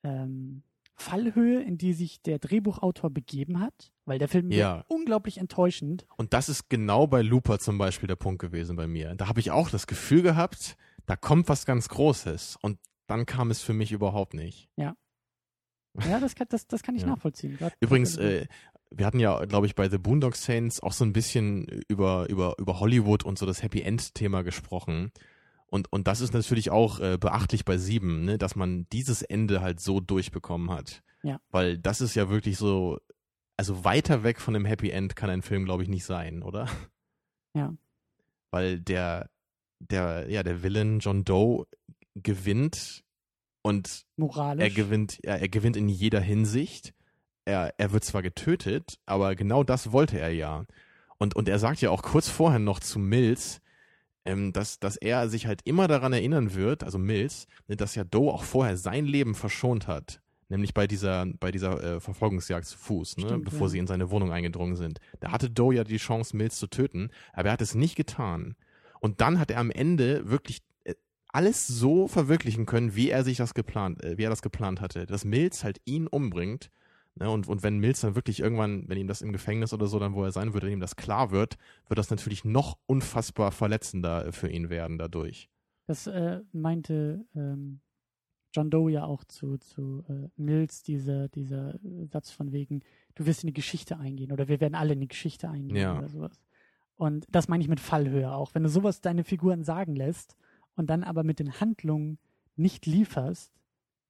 ähm, 0.04 0.64
Fallhöhe, 1.02 1.62
in 1.62 1.78
die 1.78 1.94
sich 1.94 2.22
der 2.22 2.40
Drehbuchautor 2.40 3.10
begeben 3.10 3.60
hat, 3.60 3.92
weil 4.06 4.20
der 4.20 4.28
Film 4.28 4.52
ja. 4.52 4.86
unglaublich 4.88 5.40
enttäuschend. 5.40 6.06
Und 6.16 6.34
das 6.34 6.48
ist 6.48 6.70
genau 6.70 7.08
bei 7.08 7.22
Looper 7.22 7.60
zum 7.60 7.78
Beispiel 7.78 8.08
der 8.08 8.16
Punkt 8.16 8.42
gewesen 8.42 8.76
bei 8.76 8.88
mir. 8.88 9.16
Da 9.16 9.28
habe 9.28 9.40
ich 9.40 9.52
auch 9.52 9.70
das 9.70 9.88
Gefühl 9.88 10.22
gehabt, 10.22 10.78
da 11.08 11.16
kommt 11.16 11.50
was 11.50 11.66
ganz 11.66 11.90
Großes. 11.90 12.58
Und 12.62 12.78
dann 13.08 13.26
kam 13.26 13.52
es 13.52 13.62
für 13.62 13.74
mich 13.74 13.92
überhaupt 13.92 14.34
nicht. 14.34 14.70
Ja. 14.78 14.96
Ja, 16.08 16.20
das 16.20 16.36
kann, 16.36 16.48
das, 16.50 16.68
das 16.68 16.84
kann 16.84 16.96
ich 16.96 17.02
ja. 17.02 17.10
nachvollziehen. 17.10 17.58
Grad, 17.58 17.74
Übrigens, 17.82 18.16
äh, 18.16 18.46
wir 18.92 19.06
hatten 19.06 19.20
ja, 19.20 19.44
glaube 19.46 19.66
ich, 19.66 19.76
bei 19.76 19.90
The 19.90 19.98
Boondock 19.98 20.36
Saints 20.36 20.82
auch 20.82 20.94
so 20.94 21.04
ein 21.04 21.12
bisschen 21.12 21.66
über, 21.90 22.30
über, 22.30 22.56
über 22.60 22.80
Hollywood 22.80 23.26
und 23.26 23.38
so 23.38 23.46
das 23.46 23.62
Happy 23.64 23.82
End-Thema 23.82 24.44
gesprochen. 24.44 25.12
Und, 25.72 25.90
und 25.92 26.06
das 26.08 26.20
ist 26.20 26.34
natürlich 26.34 26.70
auch 26.70 27.00
äh, 27.00 27.18
beachtlich 27.18 27.64
bei 27.64 27.78
sieben, 27.78 28.26
ne, 28.26 28.38
dass 28.38 28.58
man 28.58 28.88
dieses 28.92 29.22
Ende 29.22 29.62
halt 29.62 29.80
so 29.80 30.02
durchbekommen 30.02 30.70
hat. 30.70 31.02
Ja. 31.24 31.40
Weil 31.50 31.78
das 31.78 32.02
ist 32.02 32.14
ja 32.14 32.30
wirklich 32.30 32.58
so, 32.58 33.00
also 33.56 33.86
weiter 33.86 34.24
weg 34.24 34.42
von 34.42 34.54
dem 34.54 34.66
Happy 34.66 34.90
End 34.90 35.16
kann 35.16 35.30
ein 35.30 35.42
Film, 35.42 35.64
glaube 35.64 35.84
ich, 35.84 35.90
nicht 35.90 36.04
sein, 36.04 36.44
oder? 36.44 36.68
Ja. 37.54 37.74
Weil 38.50 38.82
der, 38.82 39.30
der, 39.80 40.30
ja, 40.30 40.44
der 40.44 40.62
Villain 40.62 41.00
John 41.00 41.24
Doe 41.24 41.66
gewinnt 42.16 43.06
und 43.62 44.06
Moralisch. 44.18 44.64
er 44.64 44.70
gewinnt, 44.72 45.20
ja, 45.24 45.36
er 45.36 45.48
gewinnt 45.48 45.78
in 45.78 45.88
jeder 45.88 46.20
Hinsicht. 46.20 46.94
Er, 47.46 47.74
er 47.78 47.94
wird 47.94 48.04
zwar 48.04 48.22
getötet, 48.22 49.00
aber 49.06 49.36
genau 49.36 49.64
das 49.64 49.94
wollte 49.94 50.20
er 50.20 50.34
ja. 50.34 50.66
Und, 51.18 51.36
und 51.36 51.48
er 51.48 51.60
sagt 51.60 51.80
ja 51.80 51.92
auch 51.92 52.04
kurz 52.04 52.28
vorher 52.28 52.60
noch 52.60 52.82
zu 52.82 53.00
Mills, 53.00 53.61
ähm, 54.26 54.54
dass, 54.54 54.80
dass 54.80 54.98
er 54.98 55.30
sich 55.30 55.48
halt 55.48 55.62
immer 55.64 55.88
daran 55.88 56.14
erinnern 56.14 56.54
wird, 56.54 56.84
also 56.84 56.98
Mills, 56.98 57.48
ne, 57.68 57.76
dass 57.76 57.96
ja 57.96 58.04
Doe 58.04 58.32
auch 58.32 58.44
vorher 58.44 58.78
sein 58.78 59.06
Leben 59.06 59.36
verschont 59.36 59.88
hat. 59.88 60.22
Nämlich 60.50 60.74
bei 60.74 60.86
dieser, 60.86 61.26
bei 61.40 61.52
dieser 61.52 61.82
äh, 61.82 62.00
Verfolgungsjagd 62.00 62.66
zu 62.66 62.78
Fuß, 62.78 63.18
ne, 63.18 63.26
Stimmt, 63.26 63.46
bevor 63.46 63.68
ja. 63.68 63.70
sie 63.70 63.80
in 63.80 63.88
seine 63.88 64.12
Wohnung 64.12 64.32
eingedrungen 64.32 64.76
sind. 64.76 65.00
Da 65.22 65.32
hatte 65.32 65.50
Doe 65.50 65.76
ja 65.76 65.84
die 65.84 65.98
Chance, 65.98 66.36
Mills 66.36 66.58
zu 66.58 66.68
töten, 66.68 67.10
aber 67.34 67.50
er 67.50 67.54
hat 67.54 67.62
es 67.62 67.74
nicht 67.74 67.96
getan. 67.96 68.56
Und 69.00 69.22
dann 69.22 69.40
hat 69.40 69.50
er 69.50 69.60
am 69.60 69.72
Ende 69.72 70.30
wirklich 70.30 70.60
äh, 70.84 70.94
alles 71.30 71.68
so 71.68 72.08
verwirklichen 72.08 72.66
können, 72.66 72.96
wie 72.96 73.10
er 73.10 73.24
sich 73.24 73.38
das 73.38 73.54
geplant, 73.54 74.04
äh, 74.04 74.18
wie 74.18 74.24
er 74.24 74.30
das 74.30 74.42
geplant 74.42 74.82
hatte. 74.82 75.06
Dass 75.06 75.26
Mills 75.26 75.64
halt 75.64 75.80
ihn 75.86 76.08
umbringt 76.08 76.70
Ne, 77.16 77.30
und, 77.30 77.48
und 77.48 77.62
wenn 77.62 77.80
Mills 77.80 78.02
dann 78.02 78.16
wirklich 78.16 78.40
irgendwann, 78.40 78.88
wenn 78.88 78.98
ihm 78.98 79.08
das 79.08 79.22
im 79.22 79.34
Gefängnis 79.34 79.74
oder 79.74 79.88
so, 79.88 80.00
dann 80.00 80.14
wo 80.14 80.24
er 80.24 80.32
sein 80.32 80.54
würde, 80.54 80.68
wenn 80.68 80.74
ihm 80.74 80.80
das 80.80 80.96
klar 80.96 81.32
wird, 81.32 81.58
wird 81.88 81.98
das 81.98 82.10
natürlich 82.10 82.46
noch 82.46 82.78
unfassbar 82.86 83.52
verletzender 83.52 84.32
für 84.32 84.50
ihn 84.50 84.70
werden 84.70 84.98
dadurch. 84.98 85.50
Das 85.88 86.08
äh, 86.08 86.40
meinte 86.54 87.26
ähm, 87.36 87.82
John 88.54 88.70
Doe 88.70 88.92
ja 88.92 89.06
auch 89.06 89.24
zu, 89.26 89.58
zu 89.58 90.04
äh, 90.08 90.30
Mills, 90.38 90.84
dieser, 90.84 91.28
dieser 91.30 91.80
Satz 92.06 92.32
von 92.32 92.52
wegen, 92.54 92.82
du 93.16 93.26
wirst 93.26 93.44
in 93.44 93.48
die 93.48 93.54
Geschichte 93.54 93.98
eingehen 93.98 94.32
oder 94.32 94.48
wir 94.48 94.62
werden 94.62 94.76
alle 94.76 94.94
in 94.94 95.02
die 95.02 95.08
Geschichte 95.08 95.50
eingehen 95.50 95.78
ja. 95.78 95.98
oder 95.98 96.08
sowas. 96.08 96.42
Und 96.96 97.26
das 97.30 97.48
meine 97.48 97.64
ich 97.64 97.70
mit 97.70 97.80
Fallhöhe 97.80 98.32
auch. 98.32 98.54
Wenn 98.54 98.64
du 98.64 98.70
sowas 98.70 99.02
deine 99.02 99.24
Figuren 99.24 99.64
sagen 99.64 99.96
lässt 99.96 100.38
und 100.76 100.90
dann 100.90 101.04
aber 101.04 101.24
mit 101.24 101.40
den 101.40 101.60
Handlungen 101.60 102.20
nicht 102.56 102.86
lieferst, 102.86 103.52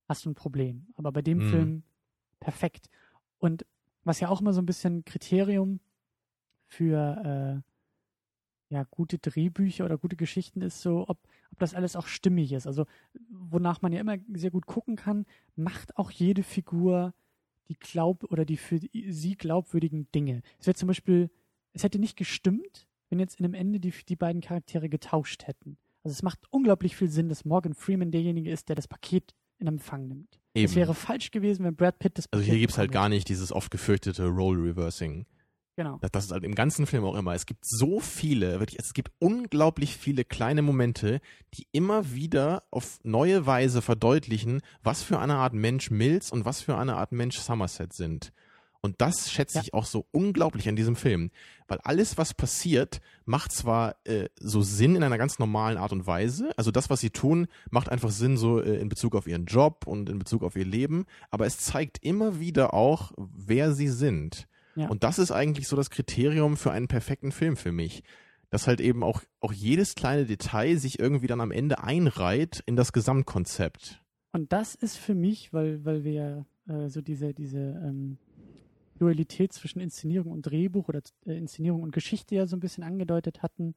hast 0.07 0.25
du 0.25 0.31
ein 0.31 0.35
Problem. 0.35 0.87
Aber 0.95 1.11
bei 1.11 1.21
dem 1.21 1.37
mhm. 1.37 1.49
Film 1.49 1.83
perfekt. 2.41 2.89
Und 3.39 3.65
was 4.03 4.19
ja 4.19 4.27
auch 4.27 4.41
immer 4.41 4.51
so 4.51 4.61
ein 4.61 4.65
bisschen 4.65 5.05
Kriterium 5.05 5.79
für 6.67 7.63
äh, 7.63 8.73
ja, 8.73 8.83
gute 8.89 9.17
Drehbücher 9.19 9.85
oder 9.85 9.97
gute 9.97 10.15
Geschichten 10.15 10.61
ist, 10.61 10.81
so 10.81 11.07
ob, 11.07 11.19
ob 11.51 11.59
das 11.59 11.73
alles 11.73 11.95
auch 11.95 12.07
stimmig 12.07 12.51
ist. 12.51 12.67
Also 12.67 12.85
wonach 13.29 13.81
man 13.81 13.93
ja 13.93 14.01
immer 14.01 14.17
sehr 14.33 14.51
gut 14.51 14.65
gucken 14.65 14.95
kann, 14.95 15.25
macht 15.55 15.97
auch 15.97 16.11
jede 16.11 16.43
Figur 16.43 17.13
die 17.67 17.77
glaub 17.77 18.23
oder 18.25 18.43
die 18.43 18.57
für 18.57 18.79
sie 18.79 19.35
glaubwürdigen 19.35 20.11
Dinge. 20.11 20.41
Es 20.59 20.67
wäre 20.67 20.75
zum 20.75 20.87
Beispiel, 20.87 21.29
es 21.73 21.83
hätte 21.83 21.99
nicht 21.99 22.17
gestimmt, 22.17 22.87
wenn 23.09 23.19
jetzt 23.19 23.39
in 23.39 23.45
einem 23.45 23.53
Ende 23.53 23.79
die, 23.79 23.93
die 24.07 24.15
beiden 24.15 24.41
Charaktere 24.41 24.89
getauscht 24.89 25.47
hätten. 25.47 25.77
Also 26.03 26.13
es 26.13 26.23
macht 26.23 26.39
unglaublich 26.49 26.95
viel 26.95 27.09
Sinn, 27.09 27.29
dass 27.29 27.45
Morgan 27.45 27.73
Freeman 27.73 28.11
derjenige 28.11 28.51
ist, 28.51 28.69
der 28.69 28.75
das 28.75 28.87
Paket 28.87 29.35
in 29.57 29.67
Empfang 29.67 30.07
nimmt. 30.07 30.40
Eben. 30.53 30.65
Es 30.65 30.75
wäre 30.75 30.93
falsch 30.93 31.31
gewesen, 31.31 31.65
wenn 31.65 31.75
Brad 31.75 31.99
Pitt 31.99 32.17
das 32.17 32.31
Also 32.31 32.43
hier 32.43 32.59
gibt 32.59 32.73
es 32.73 32.77
halt 32.77 32.91
gar 32.91 33.09
nicht 33.09 33.29
dieses 33.29 33.51
oft 33.51 33.71
gefürchtete 33.71 34.27
Role-Reversing. 34.27 35.25
Genau. 35.77 35.97
Das, 36.01 36.11
das, 36.11 36.25
ist 36.25 36.31
halt 36.31 36.43
im 36.43 36.53
ganzen 36.53 36.85
Film 36.85 37.05
auch 37.05 37.15
immer. 37.15 37.33
Es 37.33 37.45
gibt 37.45 37.65
so 37.65 38.01
viele, 38.01 38.59
wirklich, 38.59 38.79
es 38.79 38.93
gibt 38.93 39.11
unglaublich 39.19 39.95
viele 39.95 40.25
kleine 40.25 40.61
Momente, 40.61 41.21
die 41.53 41.65
immer 41.71 42.11
wieder 42.13 42.63
auf 42.71 42.99
neue 43.03 43.45
Weise 43.45 43.81
verdeutlichen, 43.81 44.61
was 44.83 45.01
für 45.01 45.19
eine 45.19 45.35
Art 45.35 45.53
Mensch 45.53 45.89
Mills 45.89 46.31
und 46.31 46.43
was 46.43 46.61
für 46.61 46.77
eine 46.77 46.97
Art 46.97 47.13
Mensch 47.13 47.37
Somerset 47.37 47.93
sind. 47.93 48.33
Und 48.81 48.99
das 48.99 49.31
schätze 49.31 49.57
ja. 49.57 49.63
ich 49.63 49.73
auch 49.75 49.85
so 49.85 50.07
unglaublich 50.11 50.67
an 50.67 50.75
diesem 50.75 50.95
Film. 50.95 51.29
Weil 51.67 51.79
alles, 51.83 52.17
was 52.17 52.33
passiert, 52.33 52.99
macht 53.25 53.51
zwar 53.51 53.95
äh, 54.05 54.27
so 54.39 54.61
Sinn 54.61 54.95
in 54.95 55.03
einer 55.03 55.19
ganz 55.19 55.37
normalen 55.37 55.77
Art 55.77 55.91
und 55.91 56.07
Weise. 56.07 56.51
Also 56.57 56.71
das, 56.71 56.89
was 56.89 56.99
sie 56.99 57.11
tun, 57.11 57.47
macht 57.69 57.89
einfach 57.89 58.09
Sinn 58.09 58.37
so 58.37 58.59
äh, 58.59 58.77
in 58.77 58.89
Bezug 58.89 59.15
auf 59.15 59.27
ihren 59.27 59.45
Job 59.45 59.85
und 59.85 60.09
in 60.09 60.17
Bezug 60.17 60.41
auf 60.43 60.55
ihr 60.55 60.65
Leben. 60.65 61.05
Aber 61.29 61.45
es 61.45 61.59
zeigt 61.59 62.03
immer 62.03 62.39
wieder 62.39 62.73
auch, 62.73 63.11
wer 63.17 63.73
sie 63.73 63.87
sind. 63.87 64.47
Ja. 64.75 64.87
Und 64.87 65.03
das 65.03 65.19
ist 65.19 65.31
eigentlich 65.31 65.67
so 65.67 65.75
das 65.75 65.91
Kriterium 65.91 66.57
für 66.57 66.71
einen 66.71 66.87
perfekten 66.87 67.31
Film 67.31 67.57
für 67.57 67.71
mich. 67.71 68.03
Dass 68.49 68.67
halt 68.67 68.81
eben 68.81 69.03
auch, 69.03 69.21
auch 69.39 69.53
jedes 69.53 69.93
kleine 69.93 70.25
Detail 70.25 70.77
sich 70.77 70.99
irgendwie 70.99 71.27
dann 71.27 71.39
am 71.39 71.51
Ende 71.51 71.83
einreiht 71.83 72.63
in 72.65 72.75
das 72.75 72.93
Gesamtkonzept. 72.93 74.01
Und 74.33 74.51
das 74.51 74.75
ist 74.75 74.97
für 74.97 75.13
mich, 75.13 75.53
weil, 75.53 75.85
weil 75.85 76.03
wir 76.03 76.45
äh, 76.67 76.89
so 76.89 77.01
diese, 77.01 77.33
diese 77.33 77.59
ähm, 77.59 78.17
Dualität 79.01 79.51
zwischen 79.51 79.79
Inszenierung 79.79 80.31
und 80.31 80.43
Drehbuch 80.43 80.87
oder 80.87 81.01
äh, 81.25 81.35
Inszenierung 81.35 81.81
und 81.81 81.91
Geschichte 81.91 82.35
ja 82.35 82.45
so 82.45 82.55
ein 82.55 82.59
bisschen 82.59 82.83
angedeutet 82.83 83.41
hatten, 83.41 83.73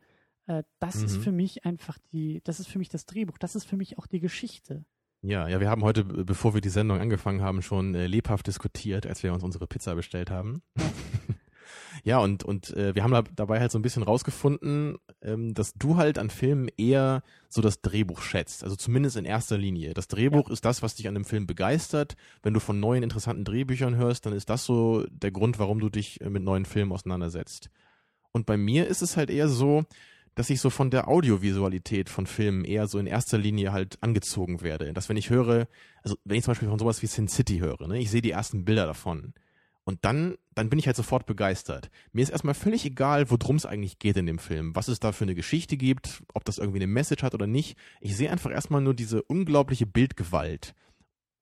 äh, 0.47 0.62
das 0.79 0.99
mhm. 0.99 1.05
ist 1.07 1.16
für 1.16 1.33
mich 1.33 1.64
einfach 1.64 1.99
die, 2.12 2.43
das 2.45 2.61
ist 2.61 2.68
für 2.68 2.79
mich 2.79 2.91
das 2.91 3.07
Drehbuch, 3.07 3.39
das 3.39 3.57
ist 3.57 3.64
für 3.64 3.77
mich 3.77 3.99
auch 3.99 4.07
die 4.07 4.20
Geschichte. 4.20 4.85
Ja, 5.22 5.49
ja, 5.49 5.59
wir 5.59 5.70
haben 5.70 5.83
heute, 5.83 6.05
bevor 6.05 6.53
wir 6.53 6.61
die 6.61 6.68
Sendung 6.68 7.01
angefangen 7.01 7.41
haben, 7.41 7.62
schon 7.62 7.95
äh, 7.95 8.07
lebhaft 8.07 8.47
diskutiert, 8.47 9.07
als 9.07 9.22
wir 9.22 9.33
uns 9.33 9.43
unsere 9.43 9.66
Pizza 9.66 9.95
bestellt 9.95 10.31
haben. 10.31 10.62
Ja. 12.05 12.18
Und, 12.18 12.44
und 12.44 12.76
äh, 12.76 12.94
wir 12.94 13.02
haben 13.02 13.12
da, 13.12 13.22
dabei 13.34 13.61
halt 13.61 13.72
so 13.72 13.78
ein 13.78 13.82
bisschen 13.82 14.02
rausgefunden, 14.02 14.96
ähm, 15.22 15.55
dass 15.55 15.74
du 15.74 15.96
halt 15.96 16.18
an 16.18 16.30
Filmen 16.30 16.68
eher 16.76 17.22
so 17.48 17.62
das 17.62 17.80
Drehbuch 17.80 18.22
schätzt. 18.22 18.62
Also 18.62 18.76
zumindest 18.76 19.16
in 19.16 19.24
erster 19.24 19.59
Linie. 19.59 19.94
Das 19.94 20.07
Drehbuch 20.07 20.48
ja. 20.48 20.52
ist 20.52 20.64
das, 20.64 20.82
was 20.82 20.94
dich 20.94 21.09
an 21.09 21.14
dem 21.14 21.24
Film 21.24 21.46
begeistert. 21.46 22.14
Wenn 22.42 22.55
du 22.55 22.61
von 22.61 22.78
neuen 22.78 23.02
interessanten 23.02 23.44
Drehbüchern 23.44 23.96
hörst, 23.96 24.26
dann 24.26 24.34
ist 24.34 24.50
das 24.50 24.64
so 24.64 25.05
der 25.11 25.32
Grund, 25.32 25.59
warum 25.59 25.80
du 25.80 25.88
dich 25.88 26.20
äh, 26.20 26.30
mit 26.30 26.44
neuen 26.44 26.66
Filmen 26.66 26.92
auseinandersetzt. 26.92 27.70
Und 28.32 28.46
bei 28.46 28.57
mir 28.57 28.86
ist 28.86 29.02
es 29.02 29.16
halt 29.16 29.30
eher 29.30 29.48
so, 29.48 29.84
dass 30.34 30.50
ich 30.50 30.61
so 30.61 30.68
von 30.68 30.90
der 30.90 31.09
Audiovisualität 31.09 32.11
von 32.11 32.26
Filmen 32.26 32.64
eher 32.64 32.88
so 32.88 32.98
in 32.98 33.07
erster 33.07 33.38
Linie 33.38 33.72
halt 33.72 33.98
angezogen 34.02 34.62
werde. 34.62 34.92
Dass 34.92 35.09
wenn 35.09 35.16
ich 35.16 35.30
höre, 35.30 35.68
also 36.02 36.16
wenn 36.24 36.36
ich 36.36 36.44
zum 36.44 36.50
Beispiel 36.50 36.68
von 36.68 36.78
sowas 36.78 37.02
wie 37.02 37.07
Sin 37.07 37.28
City 37.28 37.59
höre, 37.59 37.86
ne, 37.86 38.00
ich 38.00 38.11
sehe 38.11 38.22
die 38.22 38.32
ersten 38.32 38.64
Bilder 38.64 38.86
davon 38.86 39.32
und 39.85 40.05
dann, 40.05 40.37
dann 40.55 40.70
bin 40.70 40.78
ich 40.78 40.87
halt 40.87 40.97
sofort 40.97 41.26
begeistert. 41.26 41.91
Mir 42.12 42.22
ist 42.22 42.30
erstmal 42.30 42.55
völlig 42.55 42.85
egal, 42.87 43.30
worum 43.30 43.57
es 43.57 43.66
eigentlich 43.66 43.99
geht 43.99 44.16
in 44.16 44.26
dem 44.26 44.39
Film, 44.39 44.74
was 44.74 44.89
es 44.89 44.99
da 44.99 45.12
für 45.12 45.24
eine 45.24 45.35
Geschichte 45.35 45.76
gibt, 45.76 46.22
ob 46.32 46.45
das 46.45 46.59
irgendwie 46.59 46.78
eine 46.78 46.87
Message 46.87 47.22
hat 47.22 47.35
oder 47.35 47.47
nicht. 47.47 47.76
Ich 48.01 48.16
sehe 48.16 48.30
einfach 48.30 48.51
erstmal 48.51 48.80
nur 48.80 48.95
diese 48.95 49.22
unglaubliche 49.22 49.87
Bildgewalt. 49.87 50.74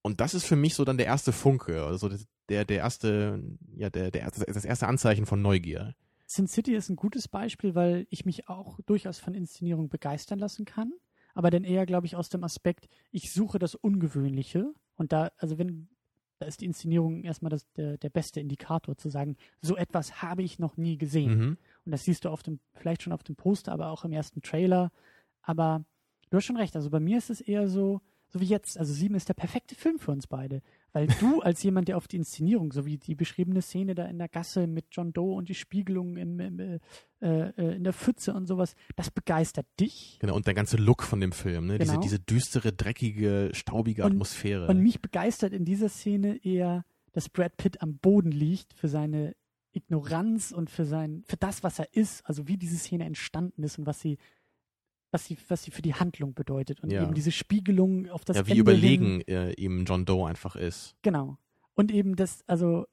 Und 0.01 0.19
das 0.19 0.33
ist 0.33 0.45
für 0.45 0.57
mich 0.57 0.75
so 0.75 0.83
dann 0.83 0.97
der 0.97 1.05
erste 1.05 1.31
Funke, 1.31 1.83
also 1.83 2.09
der, 2.49 2.65
der 2.65 2.77
erste, 2.77 3.41
ja, 3.77 3.89
der, 3.89 4.11
der, 4.11 4.29
das 4.29 4.65
erste 4.65 4.87
Anzeichen 4.87 5.25
von 5.25 5.41
Neugier. 5.41 5.95
Sin 6.25 6.47
City 6.47 6.75
ist 6.75 6.89
ein 6.89 6.97
gutes 6.97 7.29
Beispiel, 7.29 7.75
weil 7.75 8.07
ich 8.09 8.25
mich 8.25 8.49
auch 8.49 8.79
durchaus 8.85 9.19
von 9.19 9.33
Inszenierung 9.33 9.87
begeistern 9.87 10.39
lassen 10.39 10.65
kann. 10.65 10.91
Aber 11.35 11.49
dann 11.49 11.63
eher, 11.63 11.85
glaube 11.85 12.05
ich, 12.05 12.15
aus 12.15 12.29
dem 12.29 12.43
Aspekt, 12.43 12.89
ich 13.11 13.31
suche 13.31 13.59
das 13.59 13.75
Ungewöhnliche. 13.75 14.73
Und 14.95 15.13
da, 15.13 15.31
also 15.37 15.57
wenn, 15.57 15.89
da 16.43 16.47
ist 16.49 16.59
die 16.59 16.65
Inszenierung 16.65 17.23
erstmal 17.23 17.51
das, 17.51 17.71
der, 17.73 17.97
der 17.97 18.09
beste 18.09 18.41
Indikator 18.41 18.97
zu 18.97 19.09
sagen, 19.09 19.37
so 19.61 19.77
etwas 19.77 20.21
habe 20.21 20.43
ich 20.43 20.59
noch 20.59 20.75
nie 20.75 20.97
gesehen. 20.97 21.37
Mhm. 21.37 21.57
Und 21.85 21.91
das 21.91 22.03
siehst 22.03 22.25
du 22.25 22.29
auf 22.29 22.43
dem, 22.43 22.59
vielleicht 22.73 23.01
schon 23.01 23.13
auf 23.13 23.23
dem 23.23 23.37
Poster, 23.37 23.71
aber 23.71 23.89
auch 23.89 24.03
im 24.03 24.11
ersten 24.11 24.41
Trailer. 24.41 24.91
Aber 25.41 25.85
du 26.29 26.37
hast 26.37 26.43
schon 26.43 26.57
recht. 26.57 26.75
Also 26.75 26.89
bei 26.89 26.99
mir 26.99 27.17
ist 27.17 27.29
es 27.29 27.39
eher 27.39 27.69
so, 27.69 28.01
so 28.27 28.41
wie 28.41 28.45
jetzt. 28.45 28.77
Also 28.77 28.93
Sieben 28.93 29.15
ist 29.15 29.29
der 29.29 29.35
perfekte 29.35 29.73
Film 29.73 29.99
für 29.99 30.11
uns 30.11 30.27
beide. 30.27 30.61
Weil 30.93 31.07
du 31.19 31.41
als 31.41 31.61
jemand, 31.63 31.87
der 31.87 31.97
auf 31.97 32.07
die 32.07 32.17
Inszenierung, 32.17 32.71
so 32.71 32.85
wie 32.85 32.97
die 32.97 33.15
beschriebene 33.15 33.61
Szene 33.61 33.95
da 33.95 34.05
in 34.05 34.19
der 34.19 34.29
Gasse 34.29 34.67
mit 34.67 34.85
John 34.91 35.11
Doe 35.11 35.33
und 35.33 35.49
die 35.49 35.55
Spiegelung 35.55 36.17
im, 36.17 36.39
im 36.39 36.59
äh, 36.59 36.79
äh, 37.19 37.75
in 37.75 37.83
der 37.83 37.93
Pfütze 37.93 38.33
und 38.33 38.45
sowas, 38.45 38.75
das 38.95 39.09
begeistert 39.09 39.65
dich. 39.79 40.17
Genau, 40.19 40.35
und 40.35 40.45
der 40.45 40.53
ganze 40.53 40.77
Look 40.77 41.01
von 41.01 41.19
dem 41.19 41.31
Film, 41.31 41.65
ne? 41.65 41.79
Genau. 41.79 41.99
Diese, 41.99 41.99
diese 41.99 42.19
düstere, 42.19 42.73
dreckige, 42.73 43.49
staubige 43.53 44.03
und, 44.03 44.11
Atmosphäre. 44.11 44.67
Und 44.67 44.81
mich 44.81 45.01
begeistert 45.01 45.51
in 45.51 45.65
dieser 45.65 45.89
Szene 45.89 46.37
eher, 46.43 46.85
dass 47.11 47.29
Brad 47.29 47.57
Pitt 47.57 47.81
am 47.81 47.97
Boden 47.97 48.31
liegt 48.31 48.73
für 48.73 48.87
seine 48.87 49.35
Ignoranz 49.71 50.51
und 50.51 50.69
für 50.69 50.85
sein, 50.85 51.23
für 51.25 51.37
das, 51.37 51.63
was 51.63 51.79
er 51.79 51.91
ist, 51.93 52.25
also 52.25 52.47
wie 52.47 52.57
diese 52.57 52.77
Szene 52.77 53.05
entstanden 53.05 53.63
ist 53.63 53.79
und 53.79 53.87
was 53.87 53.99
sie 53.99 54.17
was 55.13 55.25
sie, 55.25 55.37
was 55.47 55.63
sie 55.63 55.71
für 55.71 55.83
die 55.83 55.93
Handlung 55.93 56.33
bedeutet 56.33 56.81
und 56.81 56.91
ja. 56.91 57.03
eben 57.03 57.13
diese 57.13 57.31
Spiegelung 57.31 58.09
auf 58.09 58.25
das 58.25 58.37
Ja, 58.37 58.47
wie 58.47 58.51
Ende 58.51 58.61
überlegen 58.61 59.21
hin. 59.21 59.27
Äh, 59.27 59.53
ihm 59.53 59.85
John 59.85 60.05
Doe 60.05 60.27
einfach 60.27 60.55
ist. 60.55 60.95
Genau. 61.03 61.37
Und 61.75 61.91
eben 61.91 62.15
das, 62.15 62.43
also 62.47 62.85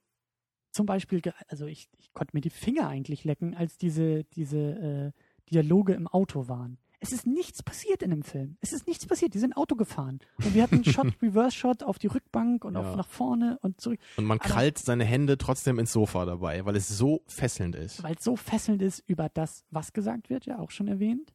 zum 0.71 0.87
Beispiel, 0.87 1.23
also 1.49 1.67
ich, 1.67 1.89
ich 1.99 2.13
konnte 2.13 2.37
mir 2.37 2.43
die 2.43 2.51
Finger 2.51 2.89
eigentlich 2.89 3.25
lecken, 3.25 3.55
als 3.55 3.79
diese, 3.79 4.25
diese 4.25 4.59
äh, 4.59 5.51
Dialoge 5.51 5.95
im 5.95 6.07
Auto 6.07 6.47
waren. 6.47 6.79
Es 7.03 7.13
ist 7.13 7.27
nichts 7.27 7.63
passiert 7.63 8.03
in 8.03 8.11
dem 8.11 8.23
Film. 8.23 8.59
Es 8.61 8.75
ist 8.75 8.87
nichts 8.87 9.07
passiert. 9.07 9.33
Die 9.33 9.39
sind 9.39 9.57
Auto 9.57 9.75
gefahren. 9.75 10.21
Und 10.37 10.55
wir 10.55 10.63
hatten 10.63 10.85
Shot, 10.85 11.07
Reverse-Shot 11.23 11.83
auf 11.83 11.99
die 11.99 12.09
Rückbank 12.09 12.67
und 12.67 12.75
ja. 12.75 12.81
auf 12.81 12.95
nach 12.95 13.09
vorne 13.09 13.59
und 13.63 13.81
zurück. 13.81 13.99
Und 14.19 14.27
man 14.27 14.39
krallt 14.39 14.77
Aber, 14.77 14.85
seine 14.85 15.05
Hände 15.07 15.39
trotzdem 15.39 15.79
ins 15.79 15.93
Sofa 15.93 16.27
dabei, 16.27 16.67
weil 16.67 16.77
es 16.77 16.89
so 16.89 17.23
fesselnd 17.27 17.75
ist. 17.75 18.03
Weil 18.03 18.17
es 18.17 18.25
so 18.25 18.37
fesselnd 18.37 18.83
ist 18.83 19.03
über 19.07 19.31
das, 19.31 19.65
was 19.71 19.95
gesagt 19.95 20.29
wird, 20.29 20.45
ja 20.45 20.59
auch 20.59 20.71
schon 20.71 20.89
erwähnt 20.89 21.33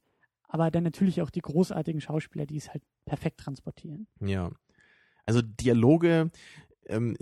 aber 0.48 0.72
dann 0.72 0.84
natürlich 0.84 1.22
auch 1.22 1.30
die 1.30 1.42
großartigen 1.42 2.02
Schauspieler, 2.02 2.46
die 2.46 2.58
es 2.58 2.70
halt 2.70 2.84
perfekt 3.06 3.40
transportieren. 3.40 4.08
Ja. 4.20 4.52
Also 5.26 5.42
Dialoge, 5.42 6.32
ähm, 6.88 7.16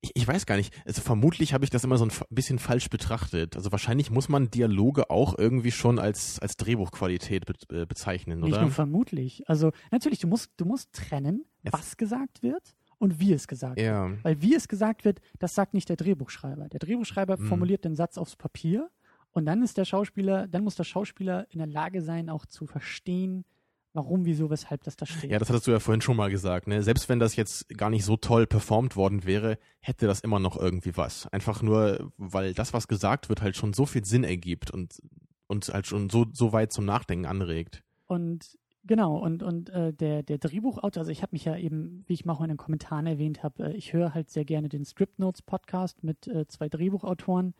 ich, 0.00 0.12
ich, 0.14 0.28
weiß 0.28 0.46
gar 0.46 0.56
nicht, 0.56 0.74
also 0.86 1.00
vermutlich 1.00 1.54
habe 1.54 1.64
ich 1.64 1.70
das 1.70 1.84
immer 1.84 1.98
so 1.98 2.04
ein 2.04 2.12
bisschen 2.30 2.58
falsch 2.58 2.90
betrachtet. 2.90 3.56
Also 3.56 3.72
wahrscheinlich 3.72 4.10
muss 4.10 4.28
man 4.28 4.50
Dialoge 4.50 5.10
auch 5.10 5.38
irgendwie 5.38 5.70
schon 5.70 5.98
als, 5.98 6.38
als 6.38 6.56
Drehbuchqualität 6.56 7.46
be 7.46 7.54
äh, 7.82 7.86
bezeichnen, 7.86 8.40
oder? 8.40 8.48
Nicht 8.48 8.60
nur 8.60 8.70
vermutlich. 8.70 9.48
Also 9.48 9.72
natürlich, 9.90 10.18
du 10.18 10.28
musst, 10.28 10.52
du 10.58 10.64
musst 10.64 10.92
trennen, 10.92 11.44
Jetzt. 11.62 11.72
was 11.72 11.96
gesagt 11.96 12.42
wird 12.42 12.76
und 12.98 13.20
wie 13.20 13.32
es 13.32 13.48
gesagt 13.48 13.80
ja. 13.80 14.10
wird. 14.10 14.24
Weil 14.24 14.42
wie 14.42 14.54
es 14.54 14.68
gesagt 14.68 15.04
wird, 15.04 15.20
das 15.38 15.54
sagt 15.54 15.74
nicht 15.74 15.88
der 15.88 15.96
Drehbuchschreiber. 15.96 16.68
Der 16.68 16.80
Drehbuchschreiber 16.80 17.38
mhm. 17.38 17.46
formuliert 17.46 17.84
den 17.84 17.96
Satz 17.96 18.18
aufs 18.18 18.36
Papier 18.36 18.90
und 19.36 19.44
dann 19.44 19.62
ist 19.62 19.76
der 19.76 19.84
Schauspieler, 19.84 20.48
dann 20.48 20.64
muss 20.64 20.76
der 20.76 20.84
Schauspieler 20.84 21.46
in 21.50 21.58
der 21.58 21.66
Lage 21.66 22.00
sein, 22.00 22.30
auch 22.30 22.46
zu 22.46 22.66
verstehen, 22.66 23.44
warum, 23.92 24.24
wieso, 24.24 24.48
weshalb 24.48 24.82
das 24.84 24.96
da 24.96 25.04
steht. 25.04 25.30
Ja, 25.30 25.38
das 25.38 25.50
hattest 25.50 25.66
du 25.66 25.72
ja 25.72 25.78
vorhin 25.78 26.00
schon 26.00 26.16
mal 26.16 26.30
gesagt. 26.30 26.68
Ne? 26.68 26.82
Selbst 26.82 27.10
wenn 27.10 27.18
das 27.18 27.36
jetzt 27.36 27.68
gar 27.76 27.90
nicht 27.90 28.06
so 28.06 28.16
toll 28.16 28.46
performt 28.46 28.96
worden 28.96 29.26
wäre, 29.26 29.58
hätte 29.80 30.06
das 30.06 30.20
immer 30.20 30.38
noch 30.38 30.56
irgendwie 30.56 30.96
was. 30.96 31.26
Einfach 31.34 31.60
nur, 31.60 32.10
weil 32.16 32.54
das, 32.54 32.72
was 32.72 32.88
gesagt 32.88 33.28
wird, 33.28 33.42
halt 33.42 33.56
schon 33.56 33.74
so 33.74 33.84
viel 33.84 34.06
Sinn 34.06 34.24
ergibt 34.24 34.70
und 34.70 35.02
und 35.48 35.68
halt 35.68 35.86
schon 35.86 36.08
so 36.08 36.24
so 36.32 36.54
weit 36.54 36.72
zum 36.72 36.86
Nachdenken 36.86 37.26
anregt. 37.26 37.82
Und 38.06 38.56
genau 38.84 39.18
und 39.18 39.42
und 39.42 39.68
äh, 39.68 39.92
der 39.92 40.22
der 40.22 40.38
Drehbuchautor, 40.38 41.02
also 41.02 41.12
ich 41.12 41.20
habe 41.20 41.34
mich 41.34 41.44
ja 41.44 41.58
eben, 41.58 42.04
wie 42.06 42.14
ich 42.14 42.24
mal 42.24 42.32
auch 42.32 42.40
in 42.40 42.48
den 42.48 42.56
Kommentaren 42.56 43.06
erwähnt 43.06 43.42
habe, 43.42 43.64
äh, 43.64 43.76
ich 43.76 43.92
höre 43.92 44.14
halt 44.14 44.30
sehr 44.30 44.46
gerne 44.46 44.70
den 44.70 44.86
Script 44.86 45.18
Notes 45.18 45.42
Podcast 45.42 46.02
mit 46.02 46.26
äh, 46.26 46.48
zwei 46.48 46.70
Drehbuchautoren 46.70 47.52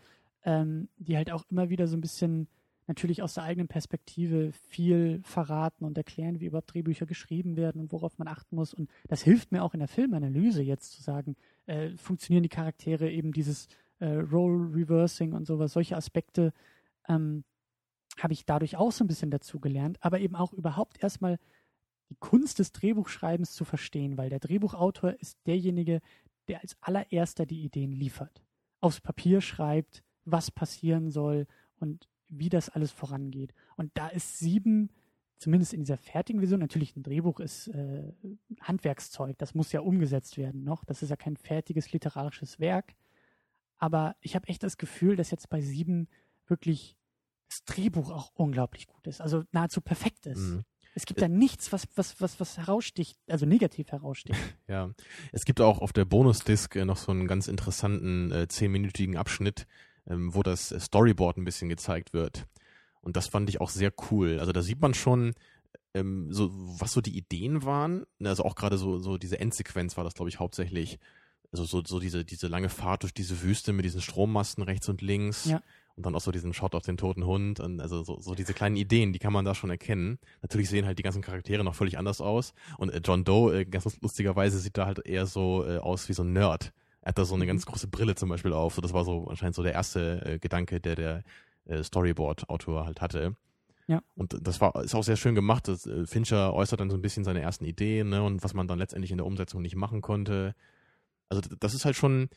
ähm, 0.47 0.88
die 0.97 1.16
halt 1.16 1.30
auch 1.30 1.44
immer 1.51 1.68
wieder 1.68 1.86
so 1.86 1.97
ein 1.97 2.01
bisschen 2.01 2.49
natürlich 2.86 3.20
aus 3.20 3.34
der 3.34 3.42
eigenen 3.42 3.66
Perspektive 3.66 4.53
viel 4.53 5.20
verraten 5.24 5.84
und 5.84 5.99
erklären, 5.99 6.40
wie 6.40 6.47
überhaupt 6.47 6.72
Drehbücher 6.72 7.05
geschrieben 7.05 7.57
werden 7.57 7.80
und 7.80 7.92
worauf 7.92 8.16
man 8.16 8.28
achten 8.28 8.55
muss. 8.55 8.72
Und 8.72 8.88
das 9.09 9.22
hilft 9.22 9.51
mir 9.51 9.64
auch 9.64 9.74
in 9.74 9.80
der 9.80 9.88
Filmanalyse 9.88 10.62
jetzt 10.62 10.92
zu 10.92 11.03
sagen, 11.03 11.34
äh, 11.66 11.90
funktionieren 11.97 12.44
die 12.44 12.49
Charaktere 12.49 13.11
eben 13.11 13.32
dieses 13.32 13.66
äh, 13.99 14.07
Role 14.07 14.72
Reversing 14.72 15.32
und 15.32 15.47
sowas, 15.47 15.72
solche 15.72 15.97
Aspekte 15.97 16.53
ähm, 17.09 17.44
habe 18.18 18.32
ich 18.32 18.47
dadurch 18.47 18.76
auch 18.76 18.92
so 18.92 19.05
ein 19.05 19.09
bisschen 19.09 19.32
dazu 19.32 19.59
gelernt, 19.59 19.99
aber 20.01 20.20
eben 20.20 20.36
auch 20.36 20.53
überhaupt 20.53 21.03
erstmal 21.03 21.38
die 22.09 22.16
Kunst 22.20 22.61
des 22.61 22.70
Drehbuchschreibens 22.70 23.53
zu 23.53 23.64
verstehen, 23.64 24.16
weil 24.16 24.30
der 24.30 24.38
Drehbuchautor 24.38 25.14
ist 25.18 25.38
derjenige, 25.47 26.01
der 26.47 26.61
als 26.61 26.76
allererster 26.80 27.47
die 27.47 27.64
Ideen 27.64 27.90
liefert, 27.90 28.44
aufs 28.80 29.01
Papier 29.01 29.40
schreibt, 29.40 30.05
was 30.27 30.51
passieren 30.51 31.11
soll 31.11 31.47
und 31.81 32.09
wie 32.29 32.51
das 32.51 32.68
alles 32.68 32.91
vorangeht. 32.91 33.55
Und 33.77 33.93
da 33.95 34.09
ist 34.09 34.39
sieben, 34.39 34.91
zumindest 35.39 35.72
in 35.72 35.81
dieser 35.81 35.97
fertigen 35.97 36.41
Version, 36.41 36.61
natürlich 36.61 36.97
ein 36.97 37.03
Drehbuch 37.03 37.41
ist 37.41 37.68
äh, 37.68 38.12
Handwerkszeug, 38.61 39.39
das 39.39 39.55
muss 39.55 39.72
ja 39.72 39.81
umgesetzt 39.81 40.37
werden 40.37 40.64
noch. 40.64 40.85
Das 40.85 41.03
ist 41.03 41.11
ja 41.11 41.16
kein 41.16 41.37
fertiges 41.37 41.93
literarisches 41.93 42.61
Werk. 42.61 42.95
Aber 43.79 44.16
ich 44.20 44.35
habe 44.35 44.49
echt 44.49 44.62
das 44.62 44.77
Gefühl, 44.77 45.16
dass 45.16 45.31
jetzt 45.31 45.49
bei 45.49 45.61
sieben 45.61 46.09
wirklich 46.47 46.97
das 47.49 47.64
Drehbuch 47.64 48.11
auch 48.11 48.33
unglaublich 48.35 48.87
gut 48.87 49.07
ist, 49.07 49.20
also 49.20 49.45
nahezu 49.53 49.81
perfekt 49.81 50.27
ist. 50.27 50.41
Mhm. 50.41 50.64
Es 50.95 51.05
gibt 51.05 51.20
da 51.20 51.29
nichts, 51.29 51.72
was, 51.72 51.87
was, 51.95 52.22
was, 52.22 52.41
was 52.41 52.57
heraussticht, 52.57 53.18
also 53.29 53.45
negativ 53.45 53.93
heraussticht. 53.93 54.39
Ja, 54.68 54.91
es 55.31 55.45
gibt 55.45 55.61
auch 55.61 55.79
auf 55.79 55.93
der 55.93 56.07
Bonusdisk 56.07 56.74
äh, 56.74 56.85
noch 56.85 56.97
so 56.97 57.12
einen 57.12 57.29
ganz 57.29 57.47
interessanten 57.47 58.33
äh, 58.33 58.49
zehnminütigen 58.49 59.16
Abschnitt, 59.16 59.66
ähm, 60.09 60.34
wo 60.34 60.42
das 60.42 60.68
Storyboard 60.68 61.36
ein 61.36 61.44
bisschen 61.44 61.68
gezeigt 61.68 62.12
wird. 62.12 62.46
Und 63.00 63.16
das 63.16 63.28
fand 63.28 63.48
ich 63.48 63.61
auch 63.61 63.70
sehr 63.70 63.92
cool. 64.11 64.38
Also 64.40 64.52
da 64.52 64.62
sieht 64.62 64.80
man 64.80 64.94
schon, 64.94 65.34
ähm, 65.94 66.32
so, 66.32 66.50
was 66.52 66.92
so 66.92 67.00
die 67.00 67.16
Ideen 67.16 67.64
waren. 67.64 68.04
Also 68.22 68.44
auch 68.44 68.54
gerade 68.54 68.78
so, 68.78 68.98
so 68.98 69.16
diese 69.18 69.40
Endsequenz 69.40 69.96
war 69.96 70.04
das, 70.04 70.14
glaube 70.14 70.28
ich, 70.28 70.38
hauptsächlich. 70.38 70.98
also 71.52 71.64
so, 71.64 71.82
so 71.84 72.00
diese, 72.00 72.24
diese 72.24 72.48
lange 72.48 72.68
Fahrt 72.68 73.02
durch 73.02 73.14
diese 73.14 73.42
Wüste 73.42 73.72
mit 73.72 73.84
diesen 73.84 74.00
Strommasten 74.00 74.62
rechts 74.62 74.88
und 74.88 75.02
links. 75.02 75.46
Ja. 75.46 75.62
Und 75.94 76.04
dann 76.04 76.14
auch 76.14 76.20
so 76.20 76.30
diesen 76.30 76.52
Shot 76.52 76.74
auf 76.74 76.82
den 76.82 76.98
toten 76.98 77.24
Hund 77.24 77.59
und 77.59 77.80
also 77.80 78.04
so, 78.04 78.20
so 78.20 78.34
diese 78.34 78.52
kleinen 78.52 78.76
Ideen, 78.76 79.14
die 79.14 79.18
kann 79.18 79.32
man 79.32 79.46
da 79.46 79.54
schon 79.54 79.70
erkennen. 79.70 80.18
Natürlich 80.42 80.68
sehen 80.68 80.84
halt 80.84 80.98
die 80.98 81.02
ganzen 81.02 81.22
Charaktere 81.22 81.64
noch 81.64 81.74
völlig 81.74 81.96
anders 81.96 82.20
aus. 82.20 82.52
Und 82.76 82.90
äh, 82.90 83.00
John 83.02 83.24
Doe, 83.24 83.61
äh, 83.61 83.64
ganz 83.64 83.98
lustigerweise, 84.02 84.59
sieht 84.59 84.76
da 84.76 84.84
halt 84.84 85.07
eher 85.07 85.24
so 85.24 85.64
äh, 85.66 85.78
aus 85.78 86.11
wie 86.11 86.12
so 86.12 86.22
ein 86.22 86.34
Nerd. 86.34 86.72
Er 87.07 87.11
hat 87.11 87.18
da 87.18 87.24
so 87.24 87.36
eine 87.36 87.44
Mhm. 87.44 87.48
ganz 87.50 87.66
große 87.66 87.86
Brille 87.86 88.16
zum 88.16 88.28
Beispiel 88.30 88.52
auf. 88.52 88.74
So, 88.74 88.82
das 88.82 88.92
war 88.92 89.04
so 89.04 89.28
anscheinend 89.28 89.54
so 89.54 89.62
der 89.62 89.74
erste 89.74 90.26
äh, 90.26 90.38
Gedanke, 90.40 90.80
der 90.80 90.96
der 90.96 91.22
äh, 91.66 91.80
Storyboard-Autor 91.84 92.84
halt 92.84 93.00
hatte. 93.00 93.36
Ja. 93.86 94.02
Und 94.16 94.36
das 94.42 94.61
war 94.61 94.74
ist 94.82 94.92
auch 94.96 95.04
sehr 95.04 95.14
schön 95.14 95.36
gemacht. 95.36 95.68
Das, 95.68 95.86
äh, 95.86 96.04
Fincher 96.04 96.52
äußert 96.52 96.80
dann 96.80 96.90
so 96.90 96.96
ein 96.96 97.02
bisschen 97.02 97.22
seine 97.22 97.42
ersten 97.42 97.64
Ideen 97.64 98.09
ne, 98.09 98.24
und 98.24 98.42
was 98.42 98.54
man 98.54 98.66
dann 98.66 98.80
letztendlich 98.80 99.12
in 99.12 99.18
der 99.18 99.26
Umsetzung 99.26 99.62
nicht 99.62 99.76
machen 99.76 100.00
konnte. 100.02 100.57
Also 101.28 101.42
das 101.61 101.74
ist 101.74 101.84
halt 101.84 101.94
schon 101.94 102.28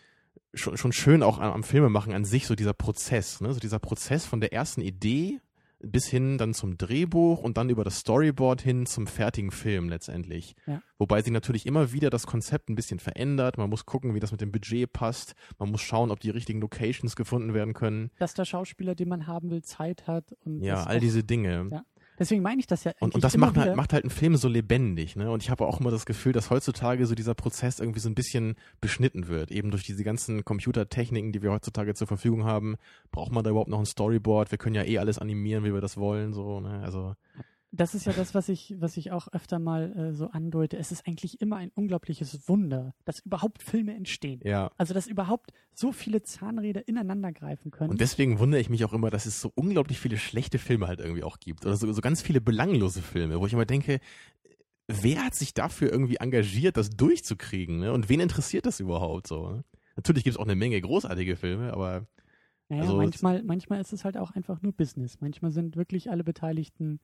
schon, 0.54 0.78
schon 0.78 0.94
schön 0.94 1.24
auch 1.24 1.40
am, 1.40 1.52
am 1.52 1.64
Filmemachen 1.64 2.14
an 2.14 2.24
sich 2.24 2.46
so 2.46 2.54
dieser 2.54 2.74
Prozess, 2.74 3.42
ne, 3.42 3.52
so 3.52 3.60
dieser 3.60 3.80
Prozess 3.80 4.26
von 4.28 4.40
der 4.40 4.54
ersten 4.54 4.82
Idee 4.82 5.40
bis 5.82 6.08
hin 6.08 6.38
dann 6.38 6.54
zum 6.54 6.78
Drehbuch 6.78 7.42
und 7.42 7.58
dann 7.58 7.70
über 7.70 7.84
das 7.84 8.00
Storyboard 8.00 8.62
hin 8.62 8.86
zum 8.86 9.08
fertigen 9.08 9.52
Film 9.52 9.90
letztendlich. 9.90 10.56
Ja. 10.68 10.82
Wobei 10.98 11.22
sie 11.22 11.32
natürlich 11.32 11.66
immer 11.66 11.94
wieder 11.94 12.10
das 12.10 12.28
Konzept 12.28 12.70
ein 12.70 12.76
bisschen 12.76 13.00
verändert. 13.00 13.58
Man 13.58 13.70
muss 13.70 13.86
gucken, 13.86 14.14
wie 14.14 14.20
das 14.20 14.32
mit 14.32 14.42
dem 14.42 14.52
Budget 14.52 14.92
passt. 14.92 15.36
Man 15.58 15.72
muss 15.72 15.82
schauen, 15.82 16.12
ob 16.12 16.20
die 16.20 16.30
richtigen 16.30 16.60
Locations 16.60 17.16
gefunden 17.16 17.54
werden 17.54 17.74
können. 17.74 18.12
Dass 18.20 18.34
der 18.34 18.46
Schauspieler, 18.46 18.96
den 18.96 19.08
man 19.08 19.28
haben 19.28 19.50
will, 19.50 19.62
Zeit 19.62 20.08
hat 20.08 20.36
und 20.44 20.62
Ja, 20.62 20.84
all 20.84 21.00
diese 21.00 21.24
Dinge. 21.24 21.68
Ja, 21.72 21.84
Deswegen 22.20 22.44
meine 22.44 22.60
ich 22.60 22.68
das 22.68 22.84
ja 22.84 22.92
Und, 23.00 23.16
und 23.16 23.24
das 23.24 23.38
macht 23.38 23.58
halt, 23.58 23.76
macht 23.76 23.94
halt 23.94 24.04
einen 24.04 24.12
Film 24.12 24.36
so 24.36 24.48
lebendig, 24.48 25.16
ne? 25.16 25.32
Und 25.32 25.42
ich 25.42 25.50
habe 25.50 25.66
auch 25.66 25.80
immer 25.80 25.90
das 25.90 26.06
Gefühl, 26.06 26.34
dass 26.34 26.50
heutzutage 26.50 27.06
so 27.06 27.16
dieser 27.16 27.34
Prozess 27.34 27.80
irgendwie 27.80 28.02
so 28.02 28.10
ein 28.10 28.16
bisschen 28.16 28.56
beschnitten 28.82 29.28
wird. 29.28 29.52
Eben 29.52 29.72
durch 29.72 29.84
diese 29.84 30.04
ganzen 30.04 30.44
Computertechniken, 30.44 31.32
die 31.32 31.42
wir 31.42 31.52
heutzutage 31.52 31.94
zur 31.96 32.08
Verfügung 32.08 32.44
haben, 32.44 32.76
braucht 33.12 33.32
man 33.32 33.44
da 33.44 33.50
überhaupt 33.50 33.70
noch 33.70 33.80
ein 33.80 33.86
Storyboard? 33.86 34.52
Wir 34.52 34.58
können 34.58 34.76
ja 34.76 34.84
eh 34.84 34.98
alles 35.00 35.18
animieren, 35.18 35.64
wie 35.64 35.74
wir 35.74 35.82
das 35.82 35.98
wollen, 35.98 36.34
so, 36.34 36.60
ne? 36.60 36.82
Also, 36.84 37.16
Das 37.72 37.94
ist 37.94 38.06
ja 38.06 38.14
das, 38.14 38.34
was 38.34 38.50
ich, 38.50 38.76
was 38.80 38.98
ich 38.98 39.12
auch 39.12 39.28
öfter 39.32 39.60
mal 39.60 39.96
äh, 39.96 40.14
so 40.14 40.30
andeute. 40.32 40.78
Es 40.78 40.92
ist 40.92 41.06
eigentlich 41.08 41.40
immer 41.40 41.58
ein 41.58 41.72
unglaubliches 41.76 42.48
Wunder, 42.50 42.96
dass 43.06 43.20
überhaupt 43.20 43.62
Filme 43.62 43.94
entstehen. 43.94 44.40
ja. 44.44 44.72
Also, 44.78 44.96
dass 44.96 45.06
überhaupt 45.06 45.52
so 45.74 45.92
viele 45.92 46.24
Zahnräder 46.24 46.88
ineinander 46.88 47.32
greifen 47.32 47.70
können. 47.70 47.92
Und 47.92 48.02
deswegen 48.02 48.40
wundere 48.40 48.60
ich 48.60 48.70
mich 48.70 48.86
auch 48.86 48.94
immer, 48.94 49.12
dass 49.12 49.28
es 49.28 49.40
so 49.40 49.52
unglaublich 49.54 50.00
viele 50.00 50.18
schlechte 50.18 50.58
Filme 50.58 50.88
halt 50.88 51.00
irgendwie 51.00 51.24
auch 51.24 51.40
gibt. 51.40 51.66
Oder 51.66 51.76
so, 51.76 51.92
so 51.92 52.02
ganz 52.02 52.22
viele 52.24 52.42
belanglose 52.42 53.04
Filme, 53.04 53.40
wo 53.40 53.46
ich 53.46 53.54
immer 53.54 53.66
denke, 53.68 54.00
wer 54.88 55.24
hat 55.24 55.36
sich 55.36 55.54
dafür 55.54 55.92
irgendwie 55.92 56.16
engagiert, 56.16 56.76
das 56.76 56.90
durchzukriegen, 56.90 57.80
ne? 57.80 57.94
Und 57.94 58.10
wen 58.10 58.20
interessiert 58.20 58.66
das 58.66 58.80
überhaupt 58.80 59.28
so? 59.28 59.48
Ne? 59.50 59.64
Natürlich 59.96 60.24
gibt 60.24 60.36
es 60.36 60.40
auch 60.40 60.46
eine 60.46 60.56
Menge 60.56 60.82
großartige 60.82 61.36
Filme, 61.36 61.72
aber 61.72 62.08
naja, 62.70 62.82
also- 62.84 62.98
manchmal, 62.98 63.44
manchmal 63.44 63.80
ist 63.80 63.94
es 63.94 64.04
halt 64.06 64.18
auch 64.18 64.32
einfach 64.32 64.62
nur 64.64 64.74
Business. 64.74 65.22
Manchmal 65.22 65.52
sind 65.52 65.76
wirklich 65.76 66.10
alle 66.10 66.24
Beteiligten. 66.24 67.00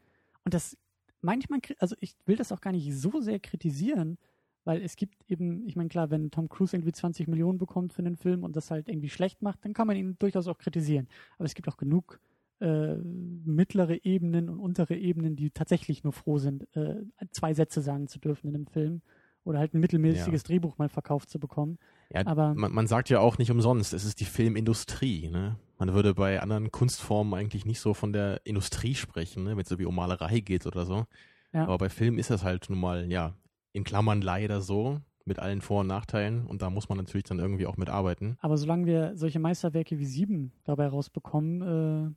Und 0.46 0.54
das, 0.54 0.78
manchmal, 1.22 1.60
also 1.80 1.96
ich 2.00 2.16
will 2.26 2.38
das 2.38 2.52
auch 2.52 2.62
gar 2.62 2.72
nicht 2.72 2.94
so 2.96 3.20
sehr 3.20 3.40
kritisieren, 3.40 4.18
weil 4.64 4.82
es 4.82 4.96
gibt 4.96 5.16
eben, 5.30 5.68
ich 5.68 5.76
meine, 5.76 5.90
klar, 5.90 6.10
wenn 6.10 6.32
Tom 6.32 6.50
Cruise 6.50 6.76
irgendwie 6.76 6.92
20 6.92 7.28
Millionen 7.28 7.58
bekommt 7.58 7.94
für 7.94 8.02
einen 8.02 8.16
Film 8.16 8.44
und 8.44 8.56
das 8.56 8.72
halt 8.72 8.88
irgendwie 8.88 9.10
schlecht 9.10 9.42
macht, 9.42 9.64
dann 9.64 9.74
kann 9.74 9.88
man 9.88 9.98
ihn 9.98 10.18
durchaus 10.18 10.48
auch 10.48 10.58
kritisieren. 10.58 11.08
Aber 11.38 11.46
es 11.46 11.54
gibt 11.54 11.68
auch 11.68 11.78
genug 11.78 12.20
äh, 12.62 12.96
mittlere 12.96 14.04
Ebenen 14.06 14.50
und 14.50 14.60
untere 14.60 14.96
Ebenen, 14.96 15.36
die 15.36 15.52
tatsächlich 15.52 16.04
nur 16.04 16.14
froh 16.14 16.38
sind, 16.38 16.68
äh, 16.76 17.04
zwei 17.32 17.54
Sätze 17.54 17.82
sagen 17.82 18.08
zu 18.08 18.20
dürfen 18.20 18.48
in 18.48 18.56
einem 18.56 18.68
Film 18.68 19.02
oder 19.46 19.60
halt 19.60 19.74
ein 19.74 19.80
mittelmäßiges 19.80 20.44
Drehbuch 20.44 20.78
mal 20.78 20.90
verkauft 20.90 21.30
zu 21.30 21.40
bekommen. 21.40 21.78
ja, 22.14 22.26
Aber- 22.26 22.54
man, 22.54 22.74
man 22.74 22.88
sagt 22.88 23.10
ja 23.10 23.20
auch 23.20 23.38
nicht 23.38 23.52
umsonst, 23.52 23.94
es 23.94 24.04
ist 24.04 24.20
die 24.20 24.26
Filmindustrie, 24.26 25.30
ne? 25.30 25.56
Man 25.78 25.94
würde 25.94 26.14
bei 26.14 26.42
anderen 26.42 26.72
Kunstformen 26.72 27.34
eigentlich 27.34 27.66
nicht 27.66 27.80
so 27.80 27.94
von 27.94 28.12
der 28.14 28.42
Industrie 28.46 28.96
sprechen, 28.96 29.44
ne? 29.44 29.52
Wenn 29.52 29.64
es 29.64 29.70
so 29.70 29.80
wie 29.80 29.86
um 29.86 29.96
Malerei 29.96 30.40
geht 30.40 30.66
oder 30.66 30.86
so. 30.86 31.06
Ja. 31.54 31.64
Aber 31.64 31.78
bei 31.78 31.90
Film 31.90 32.18
ist 32.18 32.30
das 32.30 32.44
halt 32.44 32.70
nun 32.70 32.80
mal, 32.80 33.10
ja, 33.12 33.34
in 33.72 33.84
Klammern 33.84 34.22
leider 34.22 34.62
so, 34.62 35.00
mit 35.26 35.40
allen 35.40 35.62
Vor- 35.62 35.82
und 35.82 35.88
Nachteilen. 35.88 36.46
Und 36.46 36.62
da 36.62 36.70
muss 36.70 36.88
man 36.90 36.98
natürlich 36.98 37.24
dann 37.24 37.40
irgendwie 37.40 37.66
auch 37.66 37.78
mitarbeiten. 37.78 38.38
Aber 38.42 38.58
solange 38.58 38.86
wir 38.86 39.16
solche 39.16 39.40
Meisterwerke 39.40 39.98
wie 40.00 40.06
Sieben 40.06 40.52
dabei 40.64 40.88
rausbekommen, 40.88 41.62
äh, 42.08 42.12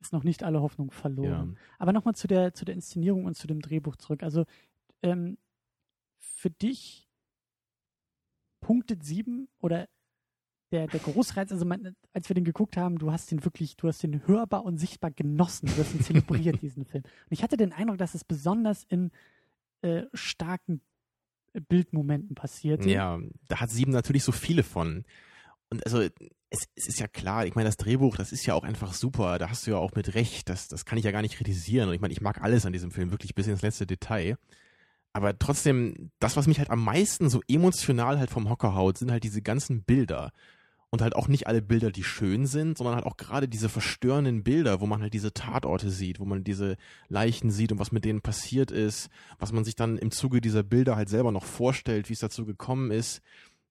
ist 0.00 0.12
noch 0.12 0.24
nicht 0.24 0.42
alle 0.44 0.60
Hoffnung 0.62 0.90
verloren. 0.90 1.56
Ja. 1.56 1.60
Aber 1.78 1.92
nochmal 1.92 2.14
zu 2.14 2.26
der, 2.26 2.54
zu 2.54 2.64
der 2.64 2.74
Inszenierung 2.74 3.24
und 3.26 3.36
zu 3.36 3.46
dem 3.46 3.60
Drehbuch 3.60 3.96
zurück. 3.96 4.22
Also 4.22 4.44
ähm, 5.02 5.36
für 6.38 6.50
dich 6.50 7.08
punktet 8.60 9.04
sieben 9.04 9.48
oder 9.60 9.88
der, 10.70 10.86
der 10.86 11.00
Großreiz, 11.00 11.50
also 11.50 11.64
man, 11.64 11.96
als 12.12 12.28
wir 12.28 12.34
den 12.34 12.44
geguckt 12.44 12.76
haben, 12.76 12.98
du 12.98 13.10
hast 13.10 13.30
den 13.30 13.44
wirklich, 13.44 13.76
du 13.76 13.88
hast 13.88 14.02
den 14.02 14.26
hörbar 14.26 14.64
und 14.64 14.78
sichtbar 14.78 15.10
genossen, 15.10 15.66
du 15.66 15.82
hast 15.82 15.94
ihn 15.94 16.02
zelebriert, 16.02 16.60
diesen 16.62 16.84
Film. 16.84 17.04
Und 17.04 17.32
ich 17.32 17.42
hatte 17.42 17.56
den 17.56 17.72
Eindruck, 17.72 17.98
dass 17.98 18.14
es 18.14 18.24
besonders 18.24 18.84
in 18.84 19.10
äh, 19.82 20.04
starken 20.12 20.80
Bildmomenten 21.68 22.34
passiert. 22.34 22.84
Ja, 22.84 23.18
da 23.48 23.60
hat 23.60 23.70
Sieben 23.70 23.92
natürlich 23.92 24.22
so 24.22 24.32
viele 24.32 24.62
von. 24.62 25.04
Und 25.70 25.84
also, 25.86 26.00
es, 26.00 26.68
es 26.76 26.88
ist 26.88 27.00
ja 27.00 27.08
klar, 27.08 27.46
ich 27.46 27.54
meine, 27.54 27.68
das 27.68 27.78
Drehbuch, 27.78 28.16
das 28.16 28.32
ist 28.32 28.46
ja 28.46 28.54
auch 28.54 28.64
einfach 28.64 28.92
super. 28.92 29.38
Da 29.38 29.50
hast 29.50 29.66
du 29.66 29.72
ja 29.72 29.78
auch 29.78 29.94
mit 29.94 30.14
Recht. 30.14 30.48
Das, 30.48 30.68
das 30.68 30.84
kann 30.84 30.98
ich 30.98 31.04
ja 31.04 31.10
gar 31.10 31.22
nicht 31.22 31.36
kritisieren. 31.36 31.88
Und 31.88 31.94
ich 31.94 32.00
meine, 32.00 32.12
ich 32.12 32.20
mag 32.20 32.42
alles 32.42 32.66
an 32.66 32.72
diesem 32.72 32.90
Film, 32.90 33.10
wirklich 33.10 33.34
bis 33.34 33.46
ins 33.46 33.62
letzte 33.62 33.86
Detail. 33.86 34.36
Aber 35.18 35.36
trotzdem, 35.36 36.12
das, 36.20 36.36
was 36.36 36.46
mich 36.46 36.60
halt 36.60 36.70
am 36.70 36.84
meisten 36.84 37.28
so 37.28 37.40
emotional 37.48 38.20
halt 38.20 38.30
vom 38.30 38.48
Hocker 38.48 38.76
haut, 38.76 38.98
sind 38.98 39.10
halt 39.10 39.24
diese 39.24 39.42
ganzen 39.42 39.82
Bilder. 39.82 40.30
Und 40.90 41.02
halt 41.02 41.16
auch 41.16 41.26
nicht 41.26 41.48
alle 41.48 41.60
Bilder, 41.60 41.90
die 41.90 42.04
schön 42.04 42.46
sind, 42.46 42.78
sondern 42.78 42.94
halt 42.94 43.04
auch 43.04 43.16
gerade 43.16 43.48
diese 43.48 43.68
verstörenden 43.68 44.44
Bilder, 44.44 44.80
wo 44.80 44.86
man 44.86 45.02
halt 45.02 45.12
diese 45.14 45.34
Tatorte 45.34 45.90
sieht, 45.90 46.20
wo 46.20 46.24
man 46.24 46.44
diese 46.44 46.76
Leichen 47.08 47.50
sieht 47.50 47.72
und 47.72 47.80
was 47.80 47.90
mit 47.90 48.04
denen 48.04 48.20
passiert 48.20 48.70
ist, 48.70 49.08
was 49.40 49.50
man 49.50 49.64
sich 49.64 49.74
dann 49.74 49.98
im 49.98 50.12
Zuge 50.12 50.40
dieser 50.40 50.62
Bilder 50.62 50.94
halt 50.94 51.08
selber 51.08 51.32
noch 51.32 51.44
vorstellt, 51.44 52.08
wie 52.08 52.12
es 52.12 52.20
dazu 52.20 52.46
gekommen 52.46 52.92
ist. 52.92 53.20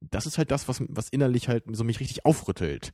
Das 0.02 0.26
ist 0.26 0.38
halt 0.38 0.52
das, 0.52 0.68
was, 0.68 0.84
was 0.90 1.08
innerlich 1.08 1.48
halt 1.48 1.64
so 1.72 1.86
mich 1.86 2.02
richtig 2.02 2.26
aufrüttelt. 2.26 2.92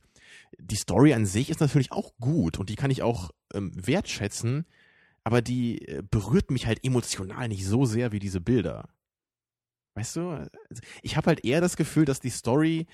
Die 0.60 0.76
Story 0.76 1.12
an 1.12 1.26
sich 1.26 1.50
ist 1.50 1.60
natürlich 1.60 1.90
auch 1.90 2.12
gut 2.20 2.60
und 2.60 2.70
die 2.70 2.76
kann 2.76 2.92
ich 2.92 3.02
auch 3.02 3.32
ähm, 3.52 3.72
wertschätzen, 3.74 4.64
aber 5.24 5.42
die 5.42 5.86
äh, 5.88 6.02
berührt 6.08 6.50
mich 6.50 6.66
halt 6.66 6.84
emotional 6.84 7.48
nicht 7.48 7.66
so 7.66 7.84
sehr 7.84 8.12
wie 8.12 8.18
diese 8.18 8.40
Bilder. 8.40 8.88
Weißt 9.94 10.16
du? 10.16 10.28
Also, 10.28 10.50
Ich 11.02 11.16
habe 11.16 11.28
halt 11.28 11.44
eher 11.44 11.60
das 11.60 11.76
Gefühl, 11.76 12.04
dass 12.04 12.20
die 12.20 12.30
Story 12.30 12.86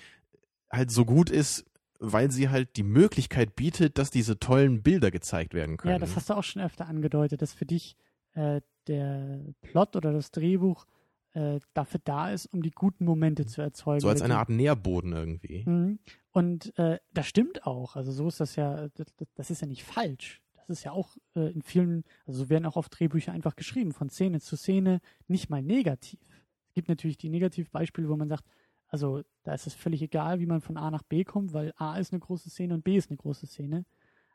halt 0.70 0.90
so 0.90 1.04
gut 1.04 1.30
ist, 1.30 1.64
weil 1.98 2.30
sie 2.30 2.48
halt 2.48 2.76
die 2.76 2.82
Möglichkeit 2.82 3.56
bietet, 3.56 3.98
dass 3.98 4.10
diese 4.10 4.38
tollen 4.38 4.82
Bilder 4.82 5.10
gezeigt 5.10 5.52
werden 5.52 5.76
können. 5.76 5.92
Ja, 5.92 5.98
das 5.98 6.16
hast 6.16 6.30
du 6.30 6.34
auch 6.34 6.44
schon 6.44 6.62
öfter 6.62 6.86
angedeutet, 6.86 7.42
dass 7.42 7.52
für 7.52 7.66
dich 7.66 7.96
äh, 8.32 8.60
der 8.86 9.40
Plot 9.60 9.96
oder 9.96 10.12
das 10.12 10.30
Drehbuch 10.30 10.86
äh, 11.32 11.60
dafür 11.74 12.00
da 12.04 12.30
ist, 12.30 12.46
um 12.46 12.62
die 12.62 12.70
guten 12.70 13.04
Momente 13.04 13.46
zu 13.46 13.60
erzeugen. 13.60 14.00
so 14.00 14.08
als 14.08 14.22
eine 14.22 14.38
Art 14.38 14.48
Nährboden 14.48 15.12
irgendwie. 15.12 15.64
Mhm. 15.66 15.98
Und 16.32 16.76
äh, 16.78 16.98
das 17.12 17.26
stimmt 17.26 17.66
auch. 17.66 17.96
Also 17.96 18.12
so 18.12 18.28
ist 18.28 18.40
das 18.40 18.56
ja, 18.56 18.88
das, 18.94 19.06
das 19.34 19.50
ist 19.50 19.60
ja 19.60 19.66
nicht 19.66 19.84
falsch. 19.84 20.40
Ist 20.70 20.84
ja 20.84 20.92
auch 20.92 21.16
äh, 21.34 21.52
in 21.52 21.62
vielen, 21.62 22.04
also 22.26 22.40
so 22.40 22.50
werden 22.50 22.66
auch 22.66 22.76
oft 22.76 22.98
Drehbücher 22.98 23.32
einfach 23.32 23.56
geschrieben, 23.56 23.92
von 23.92 24.08
Szene 24.10 24.40
zu 24.40 24.56
Szene, 24.56 25.00
nicht 25.28 25.50
mal 25.50 25.62
negativ. 25.62 26.20
Es 26.68 26.74
gibt 26.74 26.88
natürlich 26.88 27.18
die 27.18 27.28
Negativbeispiele, 27.28 28.08
wo 28.08 28.16
man 28.16 28.28
sagt, 28.28 28.44
also 28.88 29.22
da 29.44 29.54
ist 29.54 29.66
es 29.66 29.74
völlig 29.74 30.02
egal, 30.02 30.40
wie 30.40 30.46
man 30.46 30.60
von 30.60 30.76
A 30.76 30.90
nach 30.90 31.02
B 31.02 31.24
kommt, 31.24 31.52
weil 31.52 31.72
A 31.76 31.96
ist 31.96 32.12
eine 32.12 32.20
große 32.20 32.50
Szene 32.50 32.74
und 32.74 32.84
B 32.84 32.96
ist 32.96 33.10
eine 33.10 33.16
große 33.16 33.46
Szene. 33.46 33.84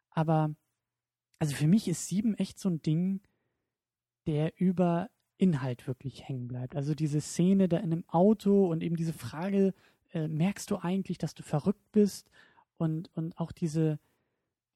Aber 0.09 0.55
also 1.39 1.55
für 1.55 1.67
mich 1.67 1.87
ist 1.87 2.07
sieben 2.07 2.35
echt 2.35 2.59
so 2.59 2.69
ein 2.69 2.81
Ding, 2.81 3.21
der 4.27 4.53
über 4.59 5.09
Inhalt 5.37 5.87
wirklich 5.87 6.27
hängen 6.27 6.47
bleibt. 6.47 6.75
Also 6.75 6.95
diese 6.95 7.21
Szene 7.21 7.67
da 7.67 7.77
in 7.77 7.91
einem 7.91 8.05
Auto 8.07 8.71
und 8.71 8.81
eben 8.81 8.95
diese 8.95 9.13
Frage, 9.13 9.73
äh, 10.13 10.27
merkst 10.27 10.71
du 10.71 10.77
eigentlich, 10.77 11.17
dass 11.17 11.35
du 11.35 11.43
verrückt 11.43 11.91
bist? 11.91 12.29
Und, 12.77 13.09
und 13.15 13.37
auch 13.37 13.51
diese, 13.51 13.99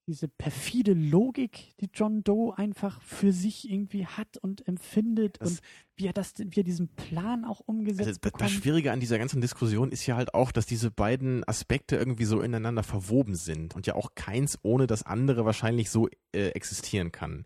diese 0.09 0.27
perfide 0.27 0.93
Logik, 0.93 1.75
die 1.79 1.89
John 1.93 2.23
Doe 2.23 2.57
einfach 2.57 2.99
für 3.01 3.31
sich 3.31 3.69
irgendwie 3.69 4.07
hat 4.07 4.37
und 4.37 4.67
empfindet 4.67 5.37
Das- 5.39 5.51
und 5.51 5.59
wie 5.97 6.07
er 6.07 6.13
das, 6.13 6.33
wie 6.37 6.59
er 6.59 6.63
diesen 6.63 6.87
Plan 6.87 7.45
auch 7.45 7.59
umgesetzt 7.59 8.07
Also, 8.07 8.19
das, 8.21 8.31
das. 8.33 8.51
Schwierige 8.51 8.91
an 8.91 8.99
dieser 8.99 9.19
ganzen 9.19 9.39
Diskussion 9.39 9.91
ist 9.91 10.05
ja 10.07 10.15
halt 10.15 10.33
auch, 10.33 10.51
dass 10.51 10.65
diese 10.65 10.89
beiden 10.89 11.47
Aspekte 11.47 11.95
irgendwie 11.95 12.25
so 12.25 12.41
ineinander 12.41 12.81
verwoben 12.81 13.35
sind 13.35 13.75
und 13.75 13.85
ja 13.85 13.93
auch 13.93 14.15
keins 14.15 14.57
ohne 14.63 14.87
das 14.87 15.03
andere 15.03 15.45
wahrscheinlich 15.45 15.91
so 15.91 16.09
äh, 16.33 16.47
existieren 16.49 17.11
kann. 17.11 17.45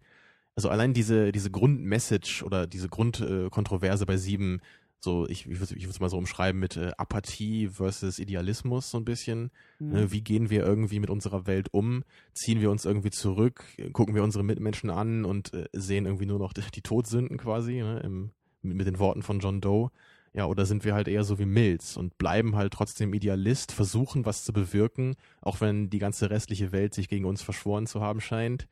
Also 0.56 0.70
allein 0.70 0.94
diese, 0.94 1.32
diese 1.32 1.52
Grundmessage 1.52 2.44
oder 2.46 2.66
diese 2.66 2.88
Grundkontroverse 2.88 4.04
äh, 4.04 4.08
bei 4.08 4.18
sieben, 4.18 4.62
so 5.04 5.28
ich, 5.28 5.48
ich 5.50 5.60
würde 5.60 5.76
es 5.76 6.00
mal 6.00 6.10
so 6.10 6.18
umschreiben 6.18 6.60
mit 6.60 6.78
äh, 6.78 6.92
Apathie 6.98 7.68
versus 7.68 8.20
Idealismus 8.20 8.90
so 8.90 8.98
ein 8.98 9.06
bisschen. 9.06 9.52
Mhm. 9.80 9.90
Ne, 9.90 10.12
wie 10.12 10.22
gehen 10.22 10.50
wir 10.50 10.64
irgendwie 10.64 11.00
mit 11.00 11.10
unserer 11.10 11.46
Welt 11.46 11.68
um? 11.72 12.04
Ziehen 12.34 12.62
wir 12.62 12.72
uns 12.72 12.86
irgendwie 12.86 13.10
zurück? 13.10 13.66
Gucken 13.92 14.16
wir 14.16 14.24
unsere 14.24 14.44
Mitmenschen 14.44 14.90
an 14.90 15.26
und 15.26 15.54
äh, 15.54 15.66
sehen 15.74 16.06
irgendwie 16.06 16.26
nur 16.26 16.40
noch 16.40 16.54
die, 16.54 16.62
die 16.74 16.82
Todsünden 16.82 17.38
quasi, 17.38 17.82
ne, 17.82 18.00
im, 18.00 18.32
mit, 18.62 18.78
mit 18.78 18.88
den 18.88 19.00
Worten 19.00 19.24
von 19.24 19.40
John 19.40 19.60
Doe. 19.60 19.90
Ja, 20.34 20.46
oder 20.46 20.66
sind 20.66 20.84
wir 20.84 20.96
halt 20.96 21.08
eher 21.08 21.24
so 21.24 21.38
wie 21.38 21.46
Mills 21.46 21.96
und 21.96 22.18
bleiben 22.18 22.56
halt 22.56 22.74
trotzdem 22.74 23.14
Idealist, 23.14 23.72
versuchen 23.72 24.26
was 24.26 24.44
zu 24.44 24.52
bewirken, 24.52 25.16
auch 25.42 25.62
wenn 25.62 25.92
die 25.92 26.00
ganze 26.00 26.32
restliche 26.32 26.72
Welt 26.72 26.94
sich 26.96 27.08
gegen 27.08 27.26
uns 27.26 27.44
verschworen 27.44 27.86
zu 27.86 28.02
haben 28.02 28.20
scheint. 28.20 28.68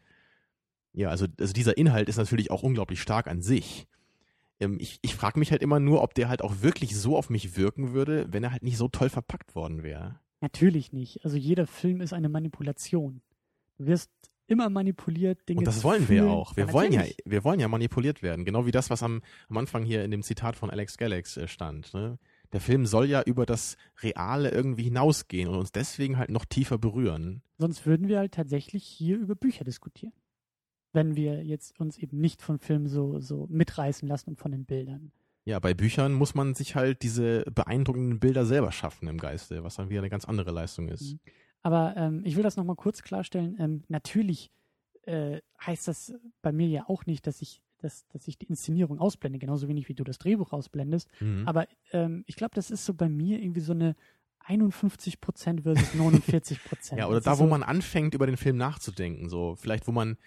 Ja, 0.94 1.10
also, 1.10 1.28
also 1.40 1.54
dieser 1.54 1.78
Inhalt 1.78 2.10
ist 2.10 2.18
natürlich 2.18 2.52
auch 2.52 2.64
unglaublich 2.64 3.02
stark 3.02 3.28
an 3.28 3.42
sich. 3.42 3.88
Ähm, 4.62 4.78
ich 4.80 5.00
ich 5.02 5.16
frage 5.16 5.40
mich 5.40 5.52
halt 5.52 5.62
immer 5.62 5.80
nur, 5.80 6.02
ob 6.02 6.14
der 6.14 6.30
halt 6.30 6.42
auch 6.42 6.62
wirklich 6.62 6.96
so 6.96 7.18
auf 7.18 7.30
mich 7.30 7.58
wirken 7.58 7.94
würde, 7.94 8.28
wenn 8.32 8.44
er 8.44 8.52
halt 8.52 8.64
nicht 8.64 8.78
so 8.78 8.88
toll 8.88 9.10
verpackt 9.10 9.56
worden 9.56 9.84
wäre. 9.84 10.20
Natürlich 10.40 10.94
nicht. 10.94 11.26
Also 11.26 11.38
jeder 11.38 11.68
Film 11.68 12.02
ist 12.02 12.14
eine 12.14 12.30
Manipulation. 12.30 13.22
Du 13.78 13.88
wirst 13.88 14.10
immer 14.48 14.70
manipuliert, 14.70 15.48
Dinge 15.48 15.60
Und 15.60 15.66
das 15.66 15.84
wollen 15.84 16.10
wir 16.10 16.28
auch. 16.28 16.56
Wir 16.58 16.66
ja, 16.66 16.74
wollen 16.74 16.92
ja, 16.92 17.04
wir 17.26 17.44
wollen 17.44 17.60
ja 17.60 17.68
manipuliert 17.68 18.22
werden. 18.22 18.44
Genau 18.44 18.66
wie 18.66 18.72
das, 18.72 18.90
was 18.90 19.02
am, 19.02 19.22
am 19.50 19.58
Anfang 19.58 19.84
hier 19.84 20.04
in 20.04 20.12
dem 20.12 20.24
Zitat 20.24 20.56
von 20.56 20.70
Alex 20.70 20.98
Galax 20.98 21.38
äh, 21.38 21.48
stand. 21.48 21.94
Ne? 21.94 22.20
Der 22.52 22.60
Film 22.60 22.86
soll 22.86 23.08
ja 23.08 23.22
über 23.22 23.46
das 23.46 23.78
Reale 24.02 24.52
irgendwie 24.52 24.84
hinausgehen 24.84 25.48
und 25.48 25.58
uns 25.58 25.72
deswegen 25.72 26.18
halt 26.18 26.32
noch 26.32 26.46
tiefer 26.46 26.78
berühren. 26.78 27.42
Sonst 27.58 27.86
würden 27.86 28.08
wir 28.10 28.20
halt 28.20 28.34
tatsächlich 28.34 28.84
hier 28.84 29.18
über 29.18 29.36
Bücher 29.36 29.64
diskutieren. 29.64 30.14
Wenn 30.94 31.16
wir 31.16 31.44
jetzt 31.44 31.80
uns 31.80 31.98
eben 31.98 32.20
nicht 32.20 32.42
von 32.42 32.60
Filmen 32.60 32.88
so, 32.88 33.20
so 33.20 33.48
mitreißen 33.50 34.08
lassen 34.08 34.32
und 34.32 34.40
von 34.40 34.52
den 34.52 34.66
Bildern. 34.66 35.12
Ja, 35.46 35.60
bei 35.60 35.74
Büchern 35.74 36.14
muss 36.14 36.36
man 36.36 36.54
sich 36.54 36.76
halt 36.76 37.02
diese 37.02 37.44
beeindruckenden 37.44 38.20
Bilder 38.20 38.46
selber 38.46 38.72
schaffen 38.72 39.08
im 39.08 39.18
Geiste, 39.18 39.64
was 39.64 39.76
dann 39.76 39.90
wieder 39.90 40.02
eine 40.02 40.10
ganz 40.10 40.26
andere 40.26 40.52
Leistung 40.52 40.90
ist. 40.90 41.14
Mhm. 41.14 41.20
Aber 41.64 41.96
ähm, 41.98 42.22
ich 42.26 42.36
will 42.36 42.44
das 42.44 42.58
nochmal 42.58 42.76
kurz 42.76 43.02
klarstellen. 43.02 43.56
Ähm, 43.60 43.84
natürlich 43.88 44.52
äh, 45.04 45.42
heißt 45.66 45.88
das 45.88 46.14
bei 46.42 46.52
mir 46.52 46.68
ja 46.68 46.86
auch 46.88 47.06
nicht, 47.06 47.26
dass 47.26 47.42
ich, 47.42 47.62
dass, 47.80 48.08
dass 48.10 48.28
ich 48.28 48.38
die 48.38 48.48
Inszenierung 48.48 49.00
ausblende, 49.00 49.40
genauso 49.40 49.68
wenig 49.68 49.90
wie 49.90 49.96
du 49.96 50.04
das 50.04 50.20
Drehbuch 50.20 50.54
ausblendest. 50.54 51.10
Mhm. 51.20 51.48
Aber 51.48 51.68
ähm, 51.92 52.24
ich 52.28 52.36
glaube, 52.36 52.54
das 52.54 52.70
ist 52.70 52.86
so 52.86 52.94
bei 52.94 53.10
mir 53.10 53.40
irgendwie 53.40 53.62
so 53.62 53.74
eine 53.74 53.96
51 54.40 55.22
Prozent 55.22 55.62
versus 55.62 55.94
49 55.94 56.64
Prozent. 56.64 57.00
ja, 57.00 57.08
oder 57.08 57.22
da, 57.22 57.34
wo 57.34 57.44
so 57.44 57.48
man 57.48 57.64
anfängt, 57.64 58.14
über 58.14 58.26
den 58.26 58.38
Film 58.38 58.58
nachzudenken. 58.58 59.30
So, 59.30 59.56
vielleicht, 59.56 59.88
wo 59.88 59.92
man 59.92 60.18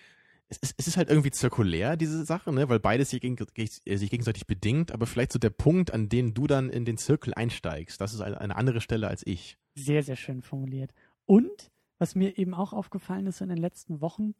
es 0.62 0.86
ist, 0.86 0.96
halt 0.96 1.08
irgendwie 1.08 1.30
zirkulär, 1.30 1.96
diese 1.96 2.24
Sache, 2.24 2.52
ne? 2.52 2.68
weil 2.68 2.80
beides 2.80 3.10
sich, 3.10 3.20
geg 3.20 3.38
sich, 3.56 4.10
gegenseitig 4.10 4.46
bedingt, 4.46 4.92
aber 4.92 5.06
vielleicht 5.06 5.32
so 5.32 5.38
der 5.38 5.50
Punkt, 5.50 5.92
an 5.92 6.08
dem 6.08 6.34
du 6.34 6.46
dann 6.46 6.70
in 6.70 6.84
den 6.84 6.96
Zirkel 6.96 7.34
einsteigst, 7.34 8.00
das 8.00 8.14
ist 8.14 8.20
eine 8.20 8.56
andere 8.56 8.80
Stelle 8.80 9.08
als 9.08 9.26
ich. 9.26 9.58
Sehr, 9.74 10.02
sehr 10.02 10.16
schön 10.16 10.42
formuliert. 10.42 10.92
Und 11.26 11.70
was 11.98 12.14
mir 12.14 12.38
eben 12.38 12.54
auch 12.54 12.72
aufgefallen 12.72 13.26
ist 13.26 13.40
in 13.40 13.48
den 13.48 13.58
letzten 13.58 14.00
Wochen, 14.00 14.34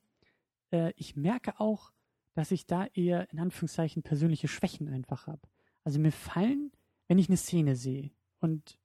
äh, 0.71 0.93
ich 0.97 1.17
merke 1.17 1.61
auch, 1.61 1.93
dass 2.35 2.51
ich 2.51 2.67
da 2.67 2.87
eher 2.95 3.31
in 3.33 3.39
Anführungszeichen 3.39 4.03
persönliche 4.03 4.49
Schwächen 4.49 4.89
einfach 4.89 5.27
habe. 5.27 5.43
Also 5.85 6.01
mir 6.01 6.12
fallen, 6.12 6.73
wenn 7.09 7.19
ich 7.19 7.29
eine 7.29 7.37
Szene 7.37 7.77
sehe 7.77 8.11
und 8.41 8.79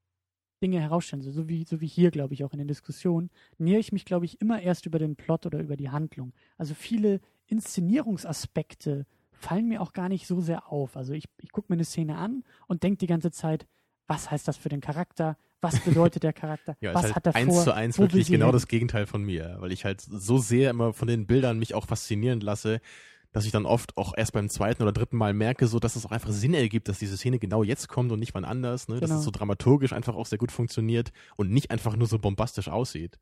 Dinge 0.62 0.80
herausstellen, 0.80 1.22
so 1.22 1.48
wie, 1.48 1.66
so 1.66 1.82
wie 1.82 1.88
hier, 1.88 2.12
glaube 2.12 2.34
ich, 2.34 2.44
auch 2.44 2.54
in 2.54 2.60
den 2.60 2.68
Diskussionen, 2.68 3.30
nähere 3.58 3.80
ich 3.80 3.92
mich, 3.92 4.06
glaube 4.06 4.26
ich, 4.26 4.42
immer 4.42 4.62
erst 4.62 4.86
über 4.86 5.00
den 5.00 5.16
Plot 5.16 5.46
oder 5.46 5.60
über 5.60 5.78
die 5.78 5.90
Handlung. 5.90 6.34
Also 6.58 6.74
viele 6.74 7.22
Inszenierungsaspekte 7.48 9.06
fallen 9.32 9.68
mir 9.68 9.82
auch 9.82 9.94
gar 9.94 10.10
nicht 10.10 10.28
so 10.28 10.42
sehr 10.42 10.72
auf. 10.72 10.98
Also 10.98 11.14
ich, 11.14 11.26
ich 11.42 11.52
gucke 11.52 11.72
mir 11.72 11.76
eine 11.76 11.86
Szene 11.86 12.18
an 12.18 12.44
und 12.68 12.84
denke 12.84 12.98
die 12.98 13.08
ganze 13.08 13.32
Zeit, 13.32 13.68
was 14.08 14.30
heißt 14.30 14.48
das 14.48 14.58
für 14.58 14.70
den 14.70 14.82
Charakter? 14.82 15.38
Was 15.62 15.80
bedeutet 15.82 16.24
der 16.24 16.34
Charakter? 16.34 16.78
ja, 16.82 16.94
was 16.94 17.04
halt 17.04 17.16
hat 17.16 17.28
er 17.28 17.36
eins 17.36 17.54
vor? 17.54 17.64
zu 17.64 17.74
eins 17.74 18.00
wirklich 18.00 18.28
genau 18.28 18.48
hin? 18.48 18.54
das 18.54 18.68
Gegenteil 18.68 19.06
von 19.06 19.24
mir, 19.24 19.58
weil 19.60 19.72
ich 19.72 19.86
halt 19.86 20.02
so 20.02 20.38
sehr 20.38 20.70
immer 20.70 20.94
von 20.94 21.08
den 21.08 21.28
Bildern 21.28 21.60
mich 21.60 21.74
auch 21.74 21.86
faszinieren 21.86 22.40
lasse, 22.40 22.82
dass 23.32 23.46
ich 23.46 23.52
dann 23.52 23.66
oft 23.66 23.96
auch 23.98 24.14
erst 24.16 24.34
beim 24.34 24.50
zweiten 24.50 24.82
oder 24.82 24.92
dritten 24.92 25.18
Mal 25.18 25.34
merke, 25.34 25.68
so 25.68 25.80
dass 25.80 25.96
es 25.96 26.06
auch 26.06 26.12
einfach 26.12 26.32
Sinn 26.32 26.54
ergibt, 26.54 26.88
dass 26.88 27.00
diese 27.00 27.18
Szene 27.18 27.40
genau 27.40 27.64
jetzt 27.64 27.88
kommt 27.88 28.12
und 28.12 28.20
nicht 28.20 28.34
wann 28.34 28.46
anders, 28.46 28.88
ne? 28.88 28.96
Genau. 28.96 29.08
dass 29.08 29.20
es 29.20 29.24
so 29.24 29.32
dramaturgisch 29.32 29.94
einfach 29.94 30.16
auch 30.16 30.26
sehr 30.26 30.38
gut 30.38 30.52
funktioniert 30.52 31.12
und 31.36 31.52
nicht 31.52 31.72
einfach 31.72 31.96
nur 31.96 32.08
so 32.08 32.20
bombastisch 32.20 32.70
aussieht. 32.70 33.20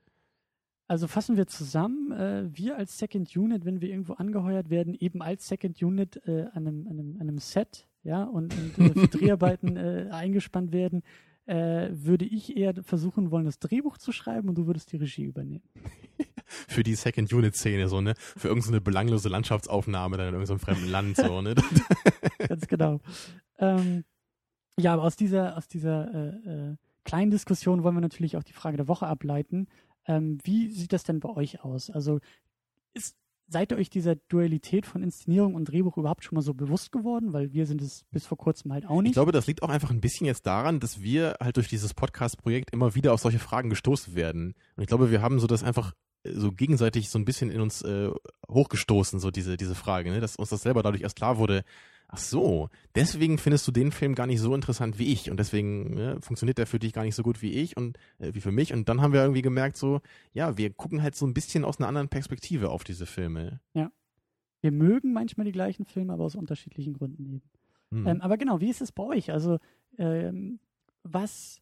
Also 0.90 1.08
fassen 1.08 1.36
wir 1.36 1.48
zusammen, 1.48 2.14
äh, 2.14 2.46
wir 2.50 2.78
als 2.78 2.98
Second 2.98 3.36
Unit, 3.36 3.66
wenn 3.66 3.82
wir 3.82 3.90
irgendwo 3.90 4.14
angeheuert 4.14 4.70
werden, 4.70 4.96
eben 4.98 5.22
als 5.22 5.48
Second 5.48 5.82
Unit 5.82 6.22
äh, 6.26 6.46
an, 6.54 6.66
einem, 6.68 6.88
an, 6.88 7.00
einem, 7.00 7.16
an 7.16 7.22
einem 7.22 7.40
Set, 7.40 7.88
ja, 8.04 8.24
und, 8.24 8.56
und 8.58 8.80
äh, 8.80 8.94
für 8.94 9.08
Dreharbeiten 9.20 9.76
äh, 9.76 10.08
eingespannt 10.12 10.72
werden, 10.72 11.04
äh, 11.48 11.90
würde 11.92 12.26
ich 12.26 12.56
eher 12.56 12.84
versuchen 12.84 13.32
wollen, 13.32 13.46
das 13.46 13.60
Drehbuch 13.60 13.98
zu 13.98 14.12
schreiben 14.12 14.50
und 14.50 14.56
du 14.56 14.68
würdest 14.68 14.92
die 14.92 14.98
Regie 14.98 15.24
übernehmen. 15.24 15.64
Für 16.46 16.84
die 16.84 16.96
Second 16.96 17.32
Unit 17.34 17.56
Szene, 17.56 17.88
so, 17.88 18.02
ne? 18.02 18.14
Für 18.18 18.50
irgendeine 18.50 18.82
belanglose 18.82 19.30
Landschaftsaufnahme 19.30 20.18
dann 20.18 20.28
in 20.28 20.34
irgendeinem 20.34 20.60
fremden 20.60 20.90
Land, 20.90 21.18
so, 21.18 21.42
ne? 21.42 21.56
Ganz 22.48 22.68
genau. 22.68 23.00
Ähm, 23.60 24.04
ja, 24.80 24.94
aber 24.94 25.04
aus 25.04 25.16
dieser, 25.16 25.58
aus 25.58 25.68
dieser 25.68 26.14
äh, 26.14 26.50
äh, 26.50 26.76
kleinen 27.04 27.32
Diskussion 27.32 27.84
wollen 27.84 27.96
wir 27.96 28.02
natürlich 28.02 28.38
auch 28.38 28.44
die 28.44 28.54
Frage 28.54 28.78
der 28.78 28.88
Woche 28.88 29.08
ableiten. 29.08 29.68
Ähm, 30.06 30.38
wie 30.44 30.70
sieht 30.70 30.94
das 30.94 31.04
denn 31.04 31.20
bei 31.20 31.30
euch 31.30 31.64
aus? 31.64 31.90
Also 31.90 32.20
ist 32.94 33.16
seid 33.48 33.72
ihr 33.72 33.78
euch 33.78 33.90
dieser 33.90 34.16
Dualität 34.16 34.86
von 34.86 35.02
Inszenierung 35.02 35.56
und 35.56 35.66
Drehbuch 35.66 35.98
überhaupt 35.98 36.24
schon 36.24 36.36
mal 36.36 36.42
so 36.42 36.54
bewusst 36.54 36.92
geworden? 36.92 37.34
Weil 37.34 37.54
wir 37.54 37.66
sind 37.66 37.82
es 37.82 38.06
bis 38.12 38.26
vor 38.26 38.38
kurzem 38.38 38.74
halt 38.74 38.86
auch 38.88 39.02
nicht. 39.02 39.12
Ich 39.12 39.16
glaube, 39.16 39.32
das 39.32 39.48
liegt 39.48 39.64
auch 39.64 39.70
einfach 39.70 39.90
ein 39.90 40.02
bisschen 40.02 40.26
jetzt 40.26 40.46
daran, 40.46 40.80
dass 40.80 41.02
wir 41.02 41.36
halt 41.40 41.58
durch 41.58 41.68
dieses 41.68 41.94
Podcast-Projekt 41.94 42.72
immer 42.72 42.96
wieder 42.96 43.14
auf 43.14 43.22
solche 43.22 43.40
Fragen 43.40 43.70
gestoßen 43.70 44.16
werden. 44.16 44.54
Und 44.76 44.84
ich 44.84 44.88
glaube, 44.88 45.12
wir 45.12 45.22
haben 45.22 45.40
so 45.40 45.48
das 45.48 45.64
einfach 45.64 45.94
äh, 46.24 46.32
so 46.34 46.52
gegenseitig 46.52 47.10
so 47.10 47.20
ein 47.20 47.26
bisschen 47.26 47.50
in 47.50 47.62
uns 47.62 47.82
äh, 47.82 48.10
hochgestoßen, 48.50 49.20
so 49.20 49.32
diese, 49.32 49.58
diese 49.58 49.76
Frage, 49.76 50.12
ne? 50.12 50.20
dass 50.20 50.36
uns 50.36 50.50
das 50.50 50.62
selber 50.62 50.84
dadurch 50.84 51.04
erst 51.04 51.16
klar 51.16 51.38
wurde, 51.38 51.64
ach 52.08 52.18
so, 52.18 52.70
deswegen 52.96 53.38
findest 53.38 53.68
du 53.68 53.72
den 53.72 53.92
Film 53.92 54.16
gar 54.16 54.28
nicht 54.28 54.40
so 54.40 54.56
interessant 54.56 54.98
wie 54.98 55.12
ich 55.12 55.30
und 55.30 55.38
deswegen 55.40 55.94
ne, 55.94 56.22
funktioniert 56.22 56.58
der 56.58 56.68
für 56.68 56.80
dich 56.80 56.94
gar 56.94 57.04
nicht 57.04 57.16
so 57.16 57.24
gut 57.24 57.42
wie 57.42 57.52
ich 57.52 57.76
und 57.76 57.98
äh, 58.20 58.34
wie 58.34 58.42
für 58.42 58.52
mich 58.52 58.74
und 58.74 58.88
dann 58.88 59.02
haben 59.02 59.14
wir 59.14 59.22
irgendwie 59.22 59.42
gemerkt 59.42 59.78
so, 59.78 60.02
ja, 60.34 60.58
wir 60.58 60.72
gucken 60.72 61.02
halt 61.02 61.16
so 61.16 61.26
ein 61.26 61.34
bisschen 61.34 61.66
aus 61.66 61.80
einer 61.80 61.88
anderen 61.88 62.10
Perspektive 62.10 62.70
auf 62.70 62.84
diese 62.84 63.06
Filme. 63.06 63.60
Ja. 63.74 63.92
Wir 64.62 64.72
mögen 64.72 65.14
manchmal 65.14 65.46
die 65.46 65.52
gleichen 65.52 65.86
Filme, 65.86 66.14
aber 66.14 66.24
aus 66.24 66.36
unterschiedlichen 66.36 66.94
Gründen 66.94 67.26
eben. 67.26 67.42
Mhm. 67.92 68.08
Ähm, 68.08 68.22
aber 68.22 68.38
genau, 68.38 68.60
wie 68.62 68.70
ist 68.70 68.82
es 68.82 68.92
bei 68.92 69.04
euch? 69.04 69.32
Also 69.32 69.60
ähm, 69.98 70.60
was 71.04 71.62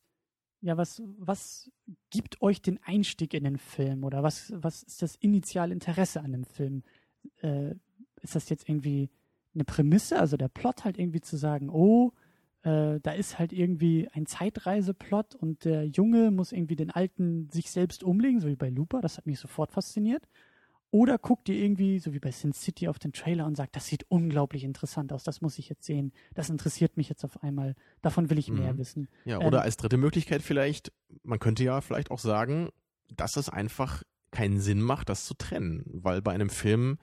ja, 0.61 0.77
was, 0.77 1.01
was 1.19 1.71
gibt 2.09 2.41
euch 2.41 2.59
den 2.59 2.79
Einstieg 2.83 3.35
in 3.35 3.43
den 3.43 3.57
Film 3.57 4.03
oder 4.03 4.23
was, 4.23 4.51
was 4.55 4.81
ist 4.81 5.01
das 5.03 5.15
initiale 5.15 5.71
Interesse 5.71 6.21
an 6.21 6.31
dem 6.31 6.43
Film? 6.43 6.81
Äh, 7.41 7.75
ist 8.21 8.33
das 8.33 8.49
jetzt 8.49 8.67
irgendwie 8.67 9.11
eine 9.55 9.63
Prämisse, 9.63 10.19
also 10.19 10.37
der 10.37 10.49
Plot 10.49 10.85
halt 10.85 10.99
irgendwie 10.99 11.21
zu 11.21 11.37
sagen, 11.37 11.69
oh, 11.69 12.11
äh, 12.63 12.99
da 13.01 13.11
ist 13.11 13.39
halt 13.39 13.53
irgendwie 13.53 14.07
ein 14.13 14.25
Zeitreiseplot 14.25 15.35
und 15.35 15.65
der 15.65 15.85
Junge 15.85 16.31
muss 16.31 16.51
irgendwie 16.51 16.75
den 16.75 16.91
Alten 16.91 17.49
sich 17.49 17.71
selbst 17.71 18.03
umlegen, 18.03 18.39
so 18.39 18.47
wie 18.47 18.55
bei 18.55 18.69
Looper, 18.69 19.01
das 19.01 19.17
hat 19.17 19.25
mich 19.25 19.39
sofort 19.39 19.71
fasziniert. 19.71 20.27
Oder 20.91 21.17
guckt 21.17 21.49
ihr 21.49 21.55
irgendwie, 21.55 21.99
so 21.99 22.13
wie 22.13 22.19
bei 22.19 22.31
Sin 22.31 22.53
City, 22.53 22.87
auf 22.87 22.99
den 22.99 23.11
Trailer 23.11 23.45
und 23.45 23.57
sagt, 23.57 23.75
das 23.75 23.87
sieht 23.87 24.05
unglaublich 24.07 24.63
interessant 24.63 25.11
aus, 25.11 25.23
das 25.23 25.41
muss 25.41 25.59
ich 25.59 25.67
jetzt 25.67 25.83
sehen, 25.83 26.13
das 26.33 26.49
interessiert 26.49 26.95
mich 26.95 27.09
jetzt 27.09 27.25
auf 27.25 27.43
einmal, 27.43 27.75
davon 28.01 28.29
will 28.29 28.39
ich 28.39 28.49
mehr 28.49 28.73
mhm. 28.73 28.77
wissen. 28.77 29.09
Ja, 29.25 29.39
oder 29.39 29.57
ähm, 29.57 29.63
als 29.63 29.77
dritte 29.77 29.97
Möglichkeit 29.97 30.41
vielleicht, 30.41 30.93
man 31.23 31.39
könnte 31.39 31.63
ja 31.63 31.81
vielleicht 31.81 32.11
auch 32.11 32.19
sagen, 32.19 32.69
dass 33.13 33.35
es 33.35 33.49
einfach 33.49 34.03
keinen 34.31 34.59
Sinn 34.59 34.81
macht, 34.81 35.09
das 35.09 35.25
zu 35.25 35.33
trennen, 35.33 35.83
weil 35.85 36.21
bei 36.21 36.31
einem 36.31 36.49
Film, 36.49 36.97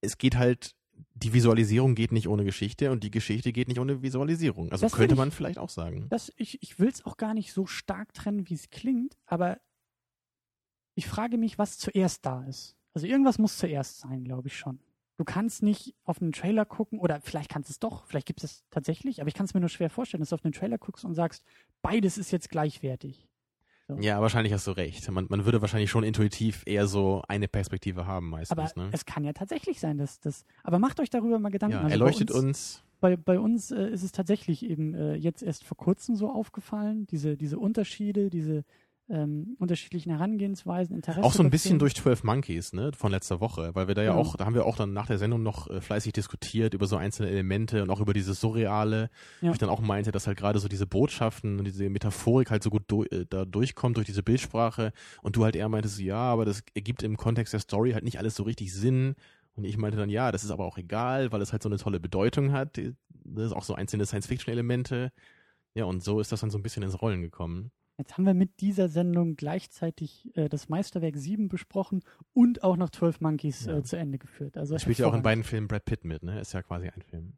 es 0.00 0.18
geht 0.18 0.36
halt 0.36 0.74
die 1.14 1.32
Visualisierung 1.32 1.94
geht 1.94 2.12
nicht 2.12 2.28
ohne 2.28 2.44
Geschichte 2.44 2.90
und 2.90 3.02
die 3.04 3.10
Geschichte 3.10 3.52
geht 3.52 3.68
nicht 3.68 3.80
ohne 3.80 4.02
Visualisierung. 4.02 4.70
Also 4.70 4.86
das 4.86 4.92
könnte 4.92 5.14
ich, 5.14 5.18
man 5.18 5.30
vielleicht 5.30 5.58
auch 5.58 5.68
sagen. 5.68 6.06
Das, 6.10 6.32
ich 6.36 6.62
ich 6.62 6.78
will 6.78 6.88
es 6.88 7.04
auch 7.04 7.16
gar 7.16 7.34
nicht 7.34 7.52
so 7.52 7.66
stark 7.66 8.12
trennen, 8.14 8.48
wie 8.48 8.54
es 8.54 8.70
klingt, 8.70 9.16
aber 9.26 9.58
ich 10.94 11.06
frage 11.06 11.38
mich, 11.38 11.58
was 11.58 11.78
zuerst 11.78 12.26
da 12.26 12.44
ist. 12.44 12.76
Also 12.94 13.06
irgendwas 13.06 13.38
muss 13.38 13.58
zuerst 13.58 13.98
sein, 13.98 14.24
glaube 14.24 14.48
ich 14.48 14.56
schon. 14.56 14.80
Du 15.16 15.24
kannst 15.24 15.62
nicht 15.62 15.94
auf 16.04 16.22
einen 16.22 16.32
Trailer 16.32 16.64
gucken, 16.64 16.98
oder 17.00 17.20
vielleicht 17.20 17.50
kannst 17.50 17.68
du 17.68 17.72
es 17.72 17.78
doch, 17.80 18.06
vielleicht 18.06 18.26
gibt 18.26 18.42
es 18.42 18.52
es 18.52 18.64
tatsächlich, 18.70 19.20
aber 19.20 19.28
ich 19.28 19.34
kann 19.34 19.46
es 19.46 19.54
mir 19.54 19.60
nur 19.60 19.68
schwer 19.68 19.90
vorstellen, 19.90 20.20
dass 20.20 20.30
du 20.30 20.36
auf 20.36 20.44
einen 20.44 20.52
Trailer 20.52 20.78
guckst 20.78 21.04
und 21.04 21.14
sagst, 21.14 21.44
beides 21.82 22.18
ist 22.18 22.30
jetzt 22.30 22.50
gleichwertig. 22.50 23.27
So. 23.88 23.96
Ja, 24.00 24.20
wahrscheinlich 24.20 24.52
hast 24.52 24.66
du 24.66 24.72
recht. 24.72 25.10
Man, 25.10 25.26
man 25.30 25.46
würde 25.46 25.62
wahrscheinlich 25.62 25.90
schon 25.90 26.04
intuitiv 26.04 26.62
eher 26.66 26.86
so 26.86 27.22
eine 27.26 27.48
Perspektive 27.48 28.06
haben 28.06 28.28
meistens. 28.28 28.58
Aber 28.58 28.70
ne? 28.76 28.90
es 28.92 29.06
kann 29.06 29.24
ja 29.24 29.32
tatsächlich 29.32 29.80
sein, 29.80 29.96
dass 29.96 30.20
das. 30.20 30.44
Aber 30.62 30.78
macht 30.78 31.00
euch 31.00 31.08
darüber 31.08 31.38
mal 31.38 31.48
Gedanken. 31.48 31.76
Ja, 31.76 31.82
also 31.84 31.92
erleuchtet 31.92 32.30
uns, 32.30 32.44
uns. 32.44 32.84
Bei, 33.00 33.16
bei 33.16 33.40
uns 33.40 33.70
äh, 33.70 33.88
ist 33.88 34.02
es 34.02 34.12
tatsächlich 34.12 34.62
eben 34.62 34.94
äh, 34.94 35.14
jetzt 35.14 35.42
erst 35.42 35.64
vor 35.64 35.78
kurzem 35.78 36.16
so 36.16 36.30
aufgefallen, 36.30 37.06
diese, 37.06 37.38
diese 37.38 37.58
Unterschiede, 37.58 38.28
diese, 38.28 38.64
ähm, 39.10 39.56
unterschiedlichen 39.58 40.10
Herangehensweisen, 40.10 40.94
Interessen. 40.94 41.22
Auch 41.22 41.32
so 41.32 41.42
ein 41.42 41.50
bisschen 41.50 41.78
durch 41.78 41.94
12 41.94 42.24
Monkeys, 42.24 42.72
ne, 42.72 42.92
von 42.96 43.10
letzter 43.10 43.40
Woche, 43.40 43.74
weil 43.74 43.88
wir 43.88 43.94
da 43.94 44.02
ja, 44.02 44.12
ja. 44.12 44.16
auch, 44.16 44.36
da 44.36 44.44
haben 44.44 44.54
wir 44.54 44.66
auch 44.66 44.76
dann 44.76 44.92
nach 44.92 45.06
der 45.06 45.18
Sendung 45.18 45.42
noch 45.42 45.68
äh, 45.70 45.80
fleißig 45.80 46.12
diskutiert 46.12 46.74
über 46.74 46.86
so 46.86 46.96
einzelne 46.96 47.30
Elemente 47.30 47.82
und 47.82 47.90
auch 47.90 48.00
über 48.00 48.12
dieses 48.12 48.40
Surreale, 48.40 49.10
ja. 49.40 49.48
wo 49.48 49.52
ich 49.52 49.58
dann 49.58 49.70
auch 49.70 49.80
meinte, 49.80 50.12
dass 50.12 50.26
halt 50.26 50.36
gerade 50.36 50.58
so 50.58 50.68
diese 50.68 50.86
Botschaften 50.86 51.58
und 51.58 51.64
diese 51.64 51.88
Metaphorik 51.88 52.50
halt 52.50 52.62
so 52.62 52.70
gut 52.70 52.84
do, 52.88 53.04
äh, 53.04 53.24
da 53.28 53.44
durchkommt 53.44 53.96
durch 53.96 54.06
diese 54.06 54.22
Bildsprache 54.22 54.92
und 55.22 55.36
du 55.36 55.44
halt 55.44 55.56
eher 55.56 55.68
meintest, 55.68 55.98
ja, 56.00 56.16
aber 56.16 56.44
das 56.44 56.62
ergibt 56.74 57.02
im 57.02 57.16
Kontext 57.16 57.52
der 57.52 57.60
Story 57.60 57.92
halt 57.92 58.04
nicht 58.04 58.18
alles 58.18 58.34
so 58.34 58.42
richtig 58.42 58.74
Sinn 58.74 59.14
Und 59.58 59.64
ich 59.64 59.76
meinte 59.76 59.98
dann, 59.98 60.08
ja, 60.08 60.30
das 60.30 60.44
ist 60.44 60.50
aber 60.50 60.64
auch 60.64 60.78
egal, 60.78 61.32
weil 61.32 61.42
es 61.42 61.52
halt 61.52 61.62
so 61.62 61.68
eine 61.68 61.78
tolle 61.78 61.98
Bedeutung 61.98 62.52
hat. 62.52 62.76
Das 62.76 63.46
ist 63.46 63.52
auch 63.52 63.64
so 63.64 63.74
einzelne 63.74 64.06
Science-Fiction-Elemente. 64.06 65.12
Ja, 65.74 65.84
und 65.84 66.02
so 66.02 66.20
ist 66.20 66.30
das 66.30 66.40
dann 66.40 66.50
so 66.50 66.58
ein 66.58 66.62
bisschen 66.62 66.82
ins 66.82 67.00
Rollen 67.02 67.22
gekommen. 67.22 67.72
Jetzt 67.98 68.16
haben 68.16 68.24
wir 68.24 68.34
mit 68.34 68.60
dieser 68.60 68.88
Sendung 68.88 69.34
gleichzeitig 69.36 70.30
äh, 70.36 70.48
das 70.48 70.68
Meisterwerk 70.68 71.16
7 71.16 71.48
besprochen 71.48 72.02
und 72.32 72.62
auch 72.62 72.76
noch 72.76 72.90
12 72.90 73.20
Monkeys 73.20 73.66
Ja. 73.66 73.78
äh, 73.78 73.82
zu 73.82 73.96
Ende 73.96 74.18
geführt. 74.18 74.56
Also 74.56 74.78
spielt 74.78 74.98
ja 74.98 75.06
auch 75.08 75.14
in 75.14 75.22
beiden 75.22 75.42
Filmen 75.44 75.66
Brad 75.66 75.84
Pitt 75.84 76.04
mit, 76.04 76.22
ne? 76.22 76.40
Ist 76.40 76.52
ja 76.54 76.62
quasi 76.62 76.88
ein 76.88 77.02
Film. 77.02 77.34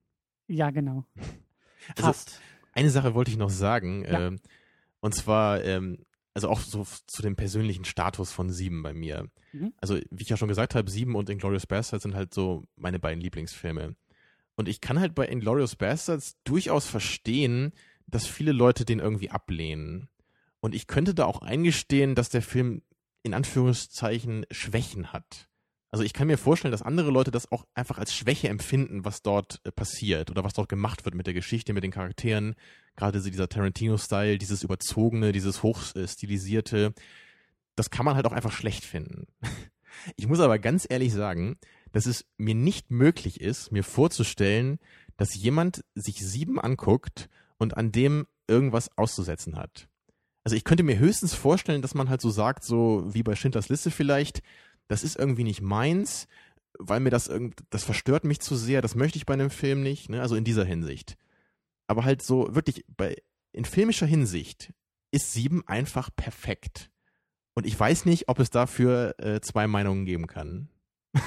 Ja, 0.46 0.70
genau. 0.70 1.04
Also, 1.96 2.02
Fast. 2.08 2.40
Eine 2.74 2.90
Sache 2.90 3.14
wollte 3.14 3.30
ich 3.30 3.38
noch 3.38 3.48
sagen, 3.48 4.04
Ja. 4.04 4.26
ähm, 4.26 4.38
und 5.00 5.14
zwar, 5.14 5.64
ähm, 5.64 6.04
also 6.34 6.50
auch 6.50 6.60
so 6.60 6.86
zu 7.06 7.22
dem 7.22 7.34
persönlichen 7.36 7.86
Status 7.86 8.32
von 8.32 8.50
Sieben 8.50 8.82
bei 8.82 8.92
mir. 8.92 9.30
Mhm. 9.54 9.72
Also, 9.78 9.94
wie 10.10 10.22
ich 10.22 10.28
ja 10.28 10.36
schon 10.36 10.48
gesagt 10.48 10.74
habe, 10.74 10.90
Sieben 10.90 11.14
und 11.16 11.30
Inglourious 11.30 11.66
Bastards 11.66 12.02
sind 12.02 12.14
halt 12.14 12.34
so 12.34 12.64
meine 12.76 12.98
beiden 12.98 13.22
Lieblingsfilme. 13.22 13.96
Und 14.56 14.68
ich 14.68 14.82
kann 14.82 15.00
halt 15.00 15.14
bei 15.14 15.26
Inglourious 15.26 15.74
Bastards 15.74 16.36
durchaus 16.44 16.86
verstehen, 16.86 17.72
dass 18.06 18.26
viele 18.26 18.52
Leute 18.52 18.84
den 18.84 18.98
irgendwie 18.98 19.30
ablehnen. 19.30 20.10
Und 20.60 20.74
ich 20.74 20.86
könnte 20.86 21.14
da 21.14 21.24
auch 21.24 21.42
eingestehen, 21.42 22.14
dass 22.14 22.28
der 22.28 22.42
Film 22.42 22.82
in 23.22 23.34
Anführungszeichen 23.34 24.46
Schwächen 24.50 25.12
hat. 25.12 25.48
Also 25.92 26.04
ich 26.04 26.12
kann 26.12 26.28
mir 26.28 26.38
vorstellen, 26.38 26.70
dass 26.70 26.82
andere 26.82 27.10
Leute 27.10 27.32
das 27.32 27.50
auch 27.50 27.66
einfach 27.74 27.98
als 27.98 28.14
Schwäche 28.14 28.48
empfinden, 28.48 29.04
was 29.04 29.22
dort 29.22 29.60
äh, 29.64 29.72
passiert 29.72 30.30
oder 30.30 30.44
was 30.44 30.52
dort 30.52 30.68
gemacht 30.68 31.04
wird 31.04 31.16
mit 31.16 31.26
der 31.26 31.34
Geschichte, 31.34 31.72
mit 31.72 31.82
den 31.82 31.90
Charakteren. 31.90 32.54
Gerade 32.96 33.20
dieser 33.20 33.48
Tarantino-Style, 33.48 34.38
dieses 34.38 34.62
überzogene, 34.62 35.32
dieses 35.32 35.62
hochstilisierte, 35.62 36.94
das 37.74 37.90
kann 37.90 38.04
man 38.04 38.14
halt 38.14 38.26
auch 38.26 38.32
einfach 38.32 38.52
schlecht 38.52 38.84
finden. 38.84 39.26
Ich 40.16 40.28
muss 40.28 40.38
aber 40.38 40.60
ganz 40.60 40.86
ehrlich 40.88 41.12
sagen, 41.12 41.58
dass 41.90 42.06
es 42.06 42.24
mir 42.38 42.54
nicht 42.54 42.92
möglich 42.92 43.40
ist, 43.40 43.72
mir 43.72 43.82
vorzustellen, 43.82 44.78
dass 45.16 45.34
jemand 45.34 45.84
sich 45.96 46.24
sieben 46.24 46.60
anguckt 46.60 47.28
und 47.58 47.76
an 47.76 47.90
dem 47.90 48.28
irgendwas 48.46 48.96
auszusetzen 48.96 49.56
hat. 49.56 49.89
Also 50.44 50.56
ich 50.56 50.64
könnte 50.64 50.82
mir 50.82 50.98
höchstens 50.98 51.34
vorstellen, 51.34 51.82
dass 51.82 51.94
man 51.94 52.08
halt 52.08 52.20
so 52.20 52.30
sagt, 52.30 52.64
so 52.64 53.04
wie 53.12 53.22
bei 53.22 53.36
Schindlers 53.36 53.68
Liste 53.68 53.90
vielleicht, 53.90 54.42
das 54.88 55.04
ist 55.04 55.16
irgendwie 55.16 55.44
nicht 55.44 55.60
meins, 55.60 56.26
weil 56.78 57.00
mir 57.00 57.10
das 57.10 57.28
irgend, 57.28 57.60
das 57.70 57.84
verstört 57.84 58.24
mich 58.24 58.40
zu 58.40 58.56
sehr, 58.56 58.80
das 58.80 58.94
möchte 58.94 59.18
ich 59.18 59.26
bei 59.26 59.34
einem 59.34 59.50
Film 59.50 59.82
nicht, 59.82 60.08
ne? 60.08 60.20
also 60.22 60.36
in 60.36 60.44
dieser 60.44 60.64
Hinsicht. 60.64 61.16
Aber 61.86 62.04
halt 62.04 62.22
so 62.22 62.54
wirklich 62.54 62.84
bei, 62.96 63.16
in 63.52 63.64
filmischer 63.64 64.06
Hinsicht 64.06 64.72
ist 65.10 65.32
sieben 65.32 65.66
einfach 65.66 66.08
perfekt. 66.14 66.90
Und 67.54 67.66
ich 67.66 67.78
weiß 67.78 68.06
nicht, 68.06 68.28
ob 68.28 68.38
es 68.38 68.48
dafür 68.50 69.14
äh, 69.18 69.40
zwei 69.40 69.66
Meinungen 69.66 70.06
geben 70.06 70.26
kann. 70.26 70.68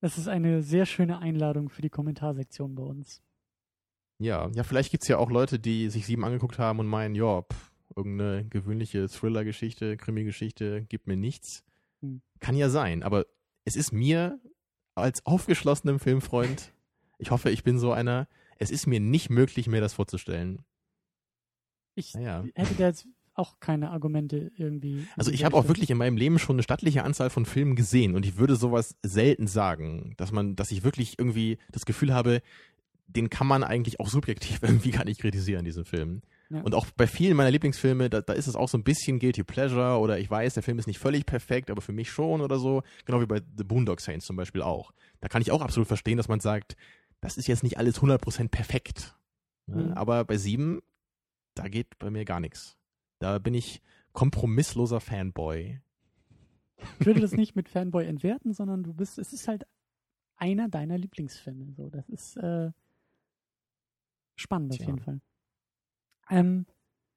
Das 0.00 0.18
ist 0.18 0.28
eine 0.28 0.62
sehr 0.62 0.86
schöne 0.86 1.18
Einladung 1.18 1.68
für 1.68 1.82
die 1.82 1.90
Kommentarsektion 1.90 2.74
bei 2.74 2.82
uns. 2.82 3.22
Ja, 4.18 4.50
ja, 4.54 4.62
vielleicht 4.62 4.90
gibt's 4.90 5.08
ja 5.08 5.18
auch 5.18 5.30
Leute, 5.30 5.58
die 5.58 5.90
sich 5.90 6.06
sieben 6.06 6.24
angeguckt 6.24 6.58
haben 6.58 6.78
und 6.78 6.86
meinen, 6.86 7.14
ja, 7.14 7.42
pff, 7.42 7.70
irgendeine 7.94 8.44
gewöhnliche 8.46 9.08
Thriller-Geschichte, 9.08 9.96
Krimi-Geschichte 9.96 10.84
gibt 10.84 11.06
mir 11.06 11.16
nichts. 11.16 11.64
Hm. 12.00 12.22
Kann 12.40 12.56
ja 12.56 12.68
sein, 12.68 13.02
aber 13.02 13.26
es 13.64 13.76
ist 13.76 13.92
mir 13.92 14.40
als 14.94 15.24
aufgeschlossenem 15.26 15.98
Filmfreund, 15.98 16.72
ich 17.18 17.30
hoffe, 17.30 17.50
ich 17.50 17.64
bin 17.64 17.78
so 17.78 17.92
einer, 17.92 18.28
es 18.58 18.70
ist 18.70 18.86
mir 18.86 19.00
nicht 19.00 19.30
möglich, 19.30 19.66
mir 19.66 19.80
das 19.80 19.94
vorzustellen. 19.94 20.64
Ich 21.94 22.14
Naja. 22.14 22.44
hätte 22.54 22.74
da 22.74 22.86
jetzt 22.86 23.06
auch 23.34 23.60
keine 23.60 23.90
Argumente 23.90 24.50
irgendwie. 24.56 25.06
Also 25.16 25.30
ich 25.30 25.44
habe 25.44 25.56
auch 25.56 25.68
wirklich 25.68 25.90
in 25.90 25.98
meinem 25.98 26.16
Leben 26.16 26.38
schon 26.38 26.56
eine 26.56 26.62
stattliche 26.62 27.04
Anzahl 27.04 27.28
von 27.28 27.44
Filmen 27.44 27.76
gesehen 27.76 28.14
und 28.14 28.24
ich 28.24 28.38
würde 28.38 28.56
sowas 28.56 28.96
selten 29.02 29.46
sagen, 29.46 30.14
dass 30.16 30.32
man, 30.32 30.56
dass 30.56 30.70
ich 30.70 30.84
wirklich 30.84 31.18
irgendwie 31.18 31.58
das 31.70 31.84
Gefühl 31.84 32.14
habe, 32.14 32.40
den 33.06 33.30
kann 33.30 33.46
man 33.46 33.64
eigentlich 33.64 34.00
auch 34.00 34.08
subjektiv 34.08 34.58
irgendwie 34.62 34.90
gar 34.90 35.04
nicht 35.04 35.20
kritisieren, 35.20 35.64
diesen 35.64 35.84
Film. 35.84 36.22
Ja. 36.48 36.60
Und 36.60 36.74
auch 36.74 36.86
bei 36.96 37.06
vielen 37.06 37.36
meiner 37.36 37.50
Lieblingsfilme, 37.50 38.08
da, 38.08 38.20
da 38.20 38.32
ist 38.32 38.46
es 38.46 38.54
auch 38.54 38.68
so 38.68 38.78
ein 38.78 38.84
bisschen 38.84 39.18
Guilty 39.18 39.42
Pleasure 39.42 39.98
oder 39.98 40.18
ich 40.18 40.30
weiß, 40.30 40.54
der 40.54 40.62
Film 40.62 40.78
ist 40.78 40.86
nicht 40.86 40.98
völlig 40.98 41.26
perfekt, 41.26 41.70
aber 41.70 41.82
für 41.82 41.92
mich 41.92 42.10
schon 42.10 42.40
oder 42.40 42.58
so. 42.58 42.82
Genau 43.04 43.20
wie 43.20 43.26
bei 43.26 43.40
The 43.56 43.64
Boondock 43.64 44.00
Saints 44.00 44.26
zum 44.26 44.36
Beispiel 44.36 44.62
auch. 44.62 44.92
Da 45.20 45.28
kann 45.28 45.42
ich 45.42 45.50
auch 45.50 45.60
absolut 45.60 45.88
verstehen, 45.88 46.16
dass 46.16 46.28
man 46.28 46.40
sagt, 46.40 46.76
das 47.20 47.36
ist 47.36 47.48
jetzt 47.48 47.64
nicht 47.64 47.78
alles 47.78 48.00
100% 48.00 48.48
perfekt. 48.48 49.16
Ne? 49.66 49.84
Mhm. 49.84 49.92
Aber 49.94 50.24
bei 50.24 50.36
sieben, 50.36 50.82
da 51.54 51.68
geht 51.68 51.98
bei 51.98 52.10
mir 52.10 52.24
gar 52.24 52.40
nichts. 52.40 52.76
Da 53.18 53.38
bin 53.38 53.54
ich 53.54 53.82
kompromissloser 54.12 55.00
Fanboy. 55.00 55.80
Ich 57.00 57.06
würde 57.06 57.20
das 57.20 57.32
nicht 57.36 57.56
mit 57.56 57.68
Fanboy 57.68 58.06
entwerten, 58.06 58.52
sondern 58.52 58.84
du 58.84 58.94
bist, 58.94 59.18
es 59.18 59.32
ist 59.32 59.48
halt 59.48 59.66
einer 60.36 60.68
deiner 60.68 60.98
Lieblingsfilme. 60.98 61.72
So, 61.72 61.90
das 61.90 62.08
ist 62.08 62.36
äh, 62.36 62.70
spannend 64.36 64.72
auf 64.72 64.78
Tja. 64.78 64.86
jeden 64.86 65.00
Fall. 65.00 65.20
Ähm, 66.30 66.66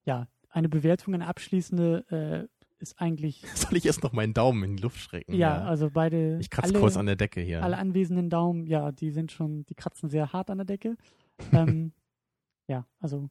ja, 0.05 0.28
eine 0.49 0.70
Bewertung, 0.70 1.13
eine 1.13 1.28
abschließende 1.28 2.49
äh, 2.49 2.59
ist 2.82 2.99
eigentlich, 3.01 3.41
Soll 3.55 3.76
ich 3.78 3.86
erst 3.86 4.03
noch 4.03 4.13
meinen 4.13 4.34
Daumen 4.34 4.63
in 4.63 4.76
die 4.78 4.82
Luft 4.84 4.99
strecken? 4.99 5.34
ja, 5.34 5.63
also 5.63 5.89
beide, 5.91 6.39
Ich 6.39 6.49
kratze 6.49 6.70
alle, 6.72 6.80
kurz 6.80 6.95
an 6.97 7.05
der 7.05 7.15
Decke 7.17 7.41
hier. 7.41 7.61
alle 7.63 7.78
anwesenden 7.78 8.30
Daumen, 8.30 8.65
ja, 8.67 8.91
die 8.91 9.11
sind 9.11 9.32
schon, 9.32 9.65
die 9.65 9.76
kratzen 9.76 10.09
sehr 10.09 10.32
hart 10.34 10.49
an 10.49 10.59
der 10.59 10.65
Decke. 10.65 10.95
ähm, 11.51 11.91
ja, 12.67 12.88
also 12.99 13.30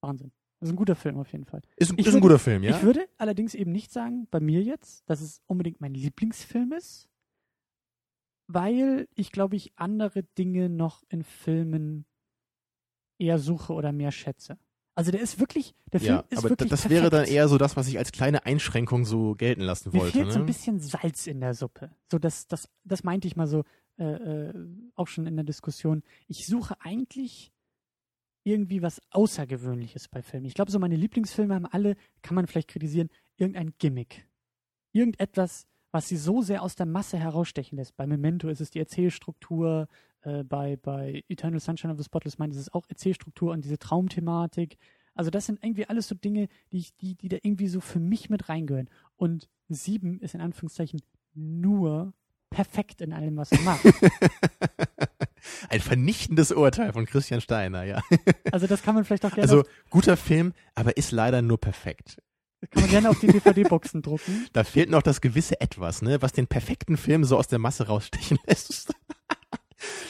Wahnsinn. 0.00 0.32
Das 0.60 0.68
ist 0.68 0.74
ein 0.74 0.76
guter 0.76 0.94
Film 0.94 1.18
auf 1.18 1.32
jeden 1.32 1.44
Fall. 1.44 1.60
ist 1.76 1.90
ein, 1.90 1.98
ist 1.98 2.06
ein 2.06 2.12
würde- 2.14 2.20
guter 2.20 2.38
Film, 2.38 2.62
ja? 2.62 2.76
Ich 2.76 2.82
würde 2.82 3.08
allerdings 3.18 3.54
eben 3.54 3.72
nicht 3.72 3.90
sagen, 3.92 4.28
bei 4.30 4.38
mir 4.40 4.62
jetzt, 4.62 5.08
dass 5.10 5.20
es 5.20 5.40
unbedingt 5.46 5.80
mein 5.80 5.94
Lieblingsfilm 5.94 6.72
ist, 6.72 7.08
weil 8.46 9.08
ich 9.14 9.32
glaube, 9.32 9.56
ich 9.56 9.72
andere 9.76 10.22
Dinge 10.22 10.68
noch 10.68 11.02
in 11.08 11.22
Filmen 11.24 12.04
eher 13.22 13.38
suche 13.38 13.72
oder 13.72 13.92
mehr 13.92 14.12
schätze. 14.12 14.58
Also 14.94 15.10
der 15.10 15.20
ist 15.22 15.40
wirklich, 15.40 15.74
der 15.90 16.00
Film 16.00 16.16
ja, 16.16 16.24
ist 16.28 16.38
aber 16.38 16.50
wirklich 16.50 16.68
das 16.68 16.82
perfekt. 16.82 17.00
wäre 17.00 17.10
dann 17.10 17.24
eher 17.24 17.48
so 17.48 17.56
das, 17.56 17.76
was 17.76 17.88
ich 17.88 17.96
als 17.96 18.12
kleine 18.12 18.44
Einschränkung 18.44 19.06
so 19.06 19.34
gelten 19.34 19.62
lassen 19.62 19.90
Mir 19.92 20.00
wollte. 20.00 20.12
fehlt 20.12 20.26
ne? 20.26 20.32
so 20.32 20.38
ein 20.40 20.46
bisschen 20.46 20.80
Salz 20.80 21.26
in 21.26 21.40
der 21.40 21.54
Suppe. 21.54 21.90
So, 22.10 22.18
das, 22.18 22.46
das, 22.46 22.68
das 22.84 23.02
meinte 23.02 23.26
ich 23.26 23.34
mal 23.34 23.46
so 23.46 23.64
äh, 23.98 24.04
äh, 24.04 24.54
auch 24.94 25.08
schon 25.08 25.26
in 25.26 25.36
der 25.36 25.44
Diskussion. 25.44 26.02
Ich 26.28 26.46
suche 26.46 26.74
eigentlich 26.80 27.52
irgendwie 28.44 28.82
was 28.82 29.00
Außergewöhnliches 29.10 30.08
bei 30.08 30.20
Filmen. 30.20 30.46
Ich 30.46 30.54
glaube, 30.54 30.70
so 30.70 30.78
meine 30.78 30.96
Lieblingsfilme 30.96 31.54
haben 31.54 31.66
alle, 31.66 31.96
kann 32.20 32.34
man 32.34 32.46
vielleicht 32.46 32.68
kritisieren, 32.68 33.08
irgendein 33.36 33.72
Gimmick. 33.78 34.26
Irgendetwas, 34.92 35.66
was 35.90 36.08
sie 36.08 36.16
so 36.16 36.42
sehr 36.42 36.62
aus 36.62 36.74
der 36.74 36.86
Masse 36.86 37.18
herausstechen 37.18 37.78
lässt. 37.78 37.96
Bei 37.96 38.06
Memento 38.06 38.48
ist 38.48 38.60
es 38.60 38.70
die 38.70 38.80
Erzählstruktur, 38.80 39.88
äh, 40.22 40.44
bei, 40.44 40.76
bei 40.76 41.24
Eternal 41.28 41.60
Sunshine 41.60 41.92
of 41.92 41.98
the 41.98 42.04
Spotless 42.04 42.38
Mind 42.38 42.52
ist 42.52 42.60
es 42.60 42.72
auch 42.72 42.86
Erzählstruktur 42.88 43.52
und 43.52 43.64
diese 43.64 43.78
Traumthematik. 43.78 44.78
Also 45.14 45.30
das 45.30 45.46
sind 45.46 45.62
irgendwie 45.62 45.86
alles 45.86 46.08
so 46.08 46.14
Dinge, 46.14 46.48
die, 46.72 46.78
ich, 46.78 46.96
die, 46.96 47.14
die 47.14 47.28
da 47.28 47.36
irgendwie 47.42 47.68
so 47.68 47.80
für 47.80 48.00
mich 48.00 48.30
mit 48.30 48.48
reingehören. 48.48 48.88
Und 49.16 49.48
sieben 49.68 50.20
ist 50.20 50.34
in 50.34 50.40
Anführungszeichen 50.40 51.02
nur 51.34 52.14
perfekt 52.50 53.00
in 53.00 53.12
allem, 53.12 53.36
was 53.36 53.52
er 53.52 53.60
macht. 53.60 53.84
Ein 55.68 55.80
vernichtendes 55.80 56.52
Urteil 56.52 56.92
von 56.92 57.06
Christian 57.06 57.40
Steiner, 57.40 57.82
ja. 57.84 58.00
Also 58.52 58.66
das 58.66 58.82
kann 58.82 58.94
man 58.94 59.04
vielleicht 59.04 59.24
auch 59.24 59.30
gerne, 59.34 59.42
Also 59.42 59.64
guter 59.90 60.16
Film, 60.16 60.52
aber 60.74 60.96
ist 60.96 61.10
leider 61.10 61.42
nur 61.42 61.58
perfekt. 61.58 62.22
kann 62.70 62.82
man 62.82 62.90
gerne 62.90 63.10
auf 63.10 63.18
die 63.18 63.26
DVD-Boxen 63.26 64.02
drucken. 64.02 64.46
Da 64.52 64.62
fehlt 64.62 64.90
noch 64.90 65.02
das 65.02 65.20
gewisse 65.20 65.60
Etwas, 65.60 66.02
ne, 66.02 66.22
was 66.22 66.32
den 66.32 66.46
perfekten 66.46 66.96
Film 66.96 67.24
so 67.24 67.36
aus 67.36 67.48
der 67.48 67.58
Masse 67.58 67.86
rausstechen 67.88 68.38
lässt. 68.46 68.94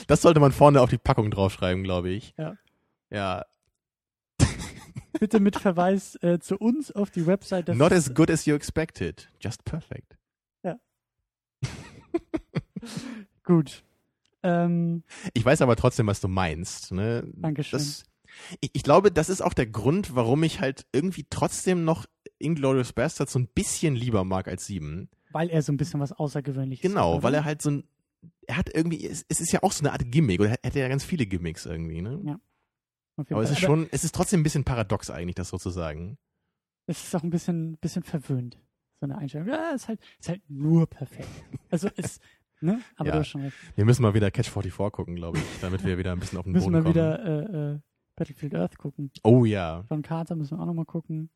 Das 0.07 0.23
sollte 0.23 0.40
man 0.40 0.53
vorne 0.53 0.81
auf 0.81 0.90
die 0.90 0.99
Packung 0.99 1.31
draufschreiben, 1.31 1.82
glaube 1.85 2.11
ich. 2.11 2.35
Ja. 2.39 2.57
Ja. 3.11 3.44
Bitte 5.20 5.40
mit 5.40 5.57
Verweis 5.57 6.16
äh, 6.23 6.39
zu 6.40 6.57
uns 6.57 6.90
auf 6.93 7.11
die 7.11 7.27
Website. 7.27 7.69
Not 7.69 7.93
ist, 7.93 8.09
as 8.11 8.15
good 8.15 8.31
as 8.31 8.47
you 8.47 8.55
expected, 8.55 9.28
just 9.40 9.65
perfect. 9.65 10.16
gut. 13.44 13.85
Ähm, 14.43 15.05
Ich 15.35 15.44
weiß 15.44 15.62
aber 15.62 15.77
trotzdem, 15.77 16.07
was 16.07 16.20
du 16.20 16.28
meinst. 16.28 16.93
Ne? 16.93 17.24
Dankeschön. 17.35 17.78
Das, 17.78 18.05
ich, 18.61 18.70
ich 18.73 18.82
glaube, 18.82 19.12
das 19.12 19.28
ist 19.28 19.40
auch 19.40 19.55
der 19.55 19.66
Grund, 19.66 20.15
warum 20.15 20.43
ich 20.43 20.61
halt 20.61 20.86
irgendwie 20.93 21.27
trotzdem 21.28 21.85
noch 21.85 22.07
Inglourious 22.39 22.93
Bastards 22.93 23.32
so 23.32 23.39
ein 23.39 23.49
bisschen 23.49 23.94
lieber 23.94 24.24
mag 24.24 24.49
als 24.49 24.66
Sieben. 24.66 25.09
weil 25.31 25.49
er 25.49 25.62
so 25.62 25.73
ein 25.73 25.77
bisschen 25.77 26.01
was 26.01 26.12
Außergewöhnliches 26.12 26.82
Genau, 26.82 27.16
hat, 27.16 27.23
weil 27.23 27.35
er 27.35 27.44
halt 27.44 27.62
so 27.62 27.70
ein, 27.70 27.85
er 28.47 28.57
hat 28.57 28.74
irgendwie, 28.74 29.07
es, 29.07 29.24
es 29.28 29.40
ist 29.40 29.53
ja 29.53 29.62
auch 29.62 29.73
so 29.73 29.82
eine 29.85 29.93
Art 29.93 30.03
Gimmick, 30.11 30.40
oder 30.40 30.51
er 30.51 30.59
hat 30.70 30.74
ja 30.74 30.89
ganz 30.89 31.05
viele 31.05 31.27
Gimmicks 31.27 31.66
irgendwie, 31.66 32.03
ne? 32.03 32.20
Ja, 32.24 32.40
Aber 33.16 33.43
es 33.43 33.49
Fall. 33.51 33.59
ist 33.59 33.61
schon, 33.61 33.89
es 33.93 34.05
ist 34.05 34.15
trotzdem 34.15 34.40
ein 34.40 34.43
bisschen 34.43 34.65
paradox 34.65 35.11
eigentlich, 35.11 35.35
das 35.35 35.49
sozusagen. 35.49 36.19
es 36.86 37.03
ist 37.05 37.15
auch 37.16 37.23
ein 37.23 37.31
bisschen, 37.31 37.77
bisschen 37.78 38.03
verwöhnt, 38.03 38.59
so 39.01 39.07
eine 39.07 39.16
Einstellung. 39.19 39.49
Ja, 39.49 39.70
ist 39.70 39.89
halt, 39.89 40.01
ist 40.20 40.28
halt 40.28 40.43
nur 40.49 40.86
perfekt. 40.86 41.28
Also 41.70 41.89
ist, 41.97 42.20
ne? 42.61 42.81
Aber 42.97 43.09
Ja. 43.09 43.15
du 43.15 43.19
hast 43.20 43.28
schon 43.28 43.43
recht. 43.43 43.57
Wir 43.77 43.85
müssen 43.85 44.03
mal 44.03 44.15
wieder 44.15 44.31
Catch 44.31 44.49
44 44.51 44.93
gucken, 44.93 45.16
glaube 45.16 45.39
ich, 45.39 45.44
damit 45.61 45.85
wir 45.85 45.99
wieder 45.99 46.12
ein 46.12 46.20
bisschen 46.20 46.39
auf 46.39 46.44
den 46.44 46.53
Müssen 46.53 46.73
Boden 46.73 46.85
wir 46.85 46.93
kommen. 46.93 46.94
wieder 46.94 47.70
äh, 47.70 47.74
äh, 47.74 47.81
Battlefield 48.16 48.55
Earth 48.55 48.77
gucken. 48.78 49.11
Oh 49.24 49.44
ja. 49.44 49.85
John 49.90 50.03
Carter 50.03 50.36
müssen 50.36 50.57
wir 50.59 50.62
auch 50.62 50.66
nochmal 50.66 50.85
gucken. 50.85 51.31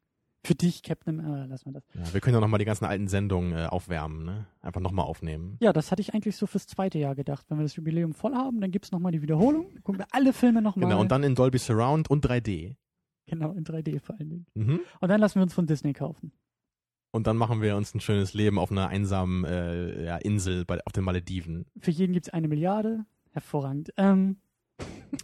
Für 0.47 0.55
dich, 0.55 0.85
Captain, 0.85 1.19
äh, 1.19 1.47
lassen 1.47 1.67
wir 1.67 1.73
das. 1.73 1.85
Ja, 1.93 2.15
wir 2.15 2.21
können 2.21 2.35
ja 2.35 2.41
nochmal 2.41 2.59
die 2.59 2.65
ganzen 2.65 2.85
alten 2.85 3.09
Sendungen 3.09 3.53
äh, 3.53 3.67
aufwärmen, 3.67 4.25
ne? 4.25 4.47
Einfach 4.61 4.81
nochmal 4.81 5.05
aufnehmen. 5.05 5.57
Ja, 5.61 5.73
das 5.73 5.91
hatte 5.91 6.01
ich 6.01 6.15
eigentlich 6.15 6.37
so 6.37 6.47
fürs 6.47 6.69
zweite 6.69 7.01
Jahr 7.01 7.17
gedacht. 7.17 7.47
Wenn 7.49 7.59
wir 7.59 7.65
das 7.65 7.75
Jubiläum 7.75 8.15
voll 8.15 8.33
haben, 8.35 8.61
dann 8.61 8.71
gibt's 8.71 8.93
nochmal 8.93 9.11
die 9.11 9.23
Wiederholung. 9.23 9.73
Dann 9.75 9.83
gucken 9.83 9.99
wir 9.99 10.07
alle 10.13 10.33
Filme 10.33 10.63
nochmal. 10.63 10.89
Genau, 10.89 11.01
und 11.01 11.11
dann 11.11 11.25
in 11.25 11.35
Dolby 11.35 11.59
Surround 11.59 12.09
und 12.09 12.25
3D. 12.25 12.77
Genau, 13.27 13.53
in 13.55 13.65
3D 13.65 13.99
vor 13.99 14.15
allen 14.21 14.31
Dingen. 14.31 14.47
Mhm. 14.55 14.81
Und 15.01 15.09
dann 15.09 15.21
lassen 15.21 15.37
wir 15.37 15.43
uns 15.43 15.53
von 15.53 15.67
Disney 15.67 15.93
kaufen. 15.93 16.31
Und 17.11 17.27
dann 17.27 17.37
machen 17.37 17.61
wir 17.61 17.77
uns 17.77 17.93
ein 17.93 18.01
schönes 18.01 18.33
Leben 18.33 18.61
auf 18.61 18.71
einer 18.71 18.87
einsamen 18.87 19.45
äh, 19.45 20.05
ja, 20.05 20.17
Insel 20.19 20.65
bei, 20.65 20.79
auf 20.85 20.93
den 20.93 21.03
Malediven. 21.03 21.67
Für 21.79 21.91
jeden 21.91 22.13
gibt's 22.13 22.29
eine 22.29 22.47
Milliarde. 22.47 23.05
Hervorragend. 23.33 23.93
Ähm, 23.97 24.37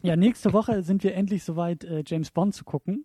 ja, 0.02 0.16
nächste 0.16 0.52
Woche 0.52 0.82
sind 0.82 1.04
wir 1.04 1.14
endlich 1.14 1.44
soweit, 1.44 1.84
äh, 1.84 2.02
James 2.04 2.32
Bond 2.32 2.54
zu 2.54 2.64
gucken. 2.64 3.04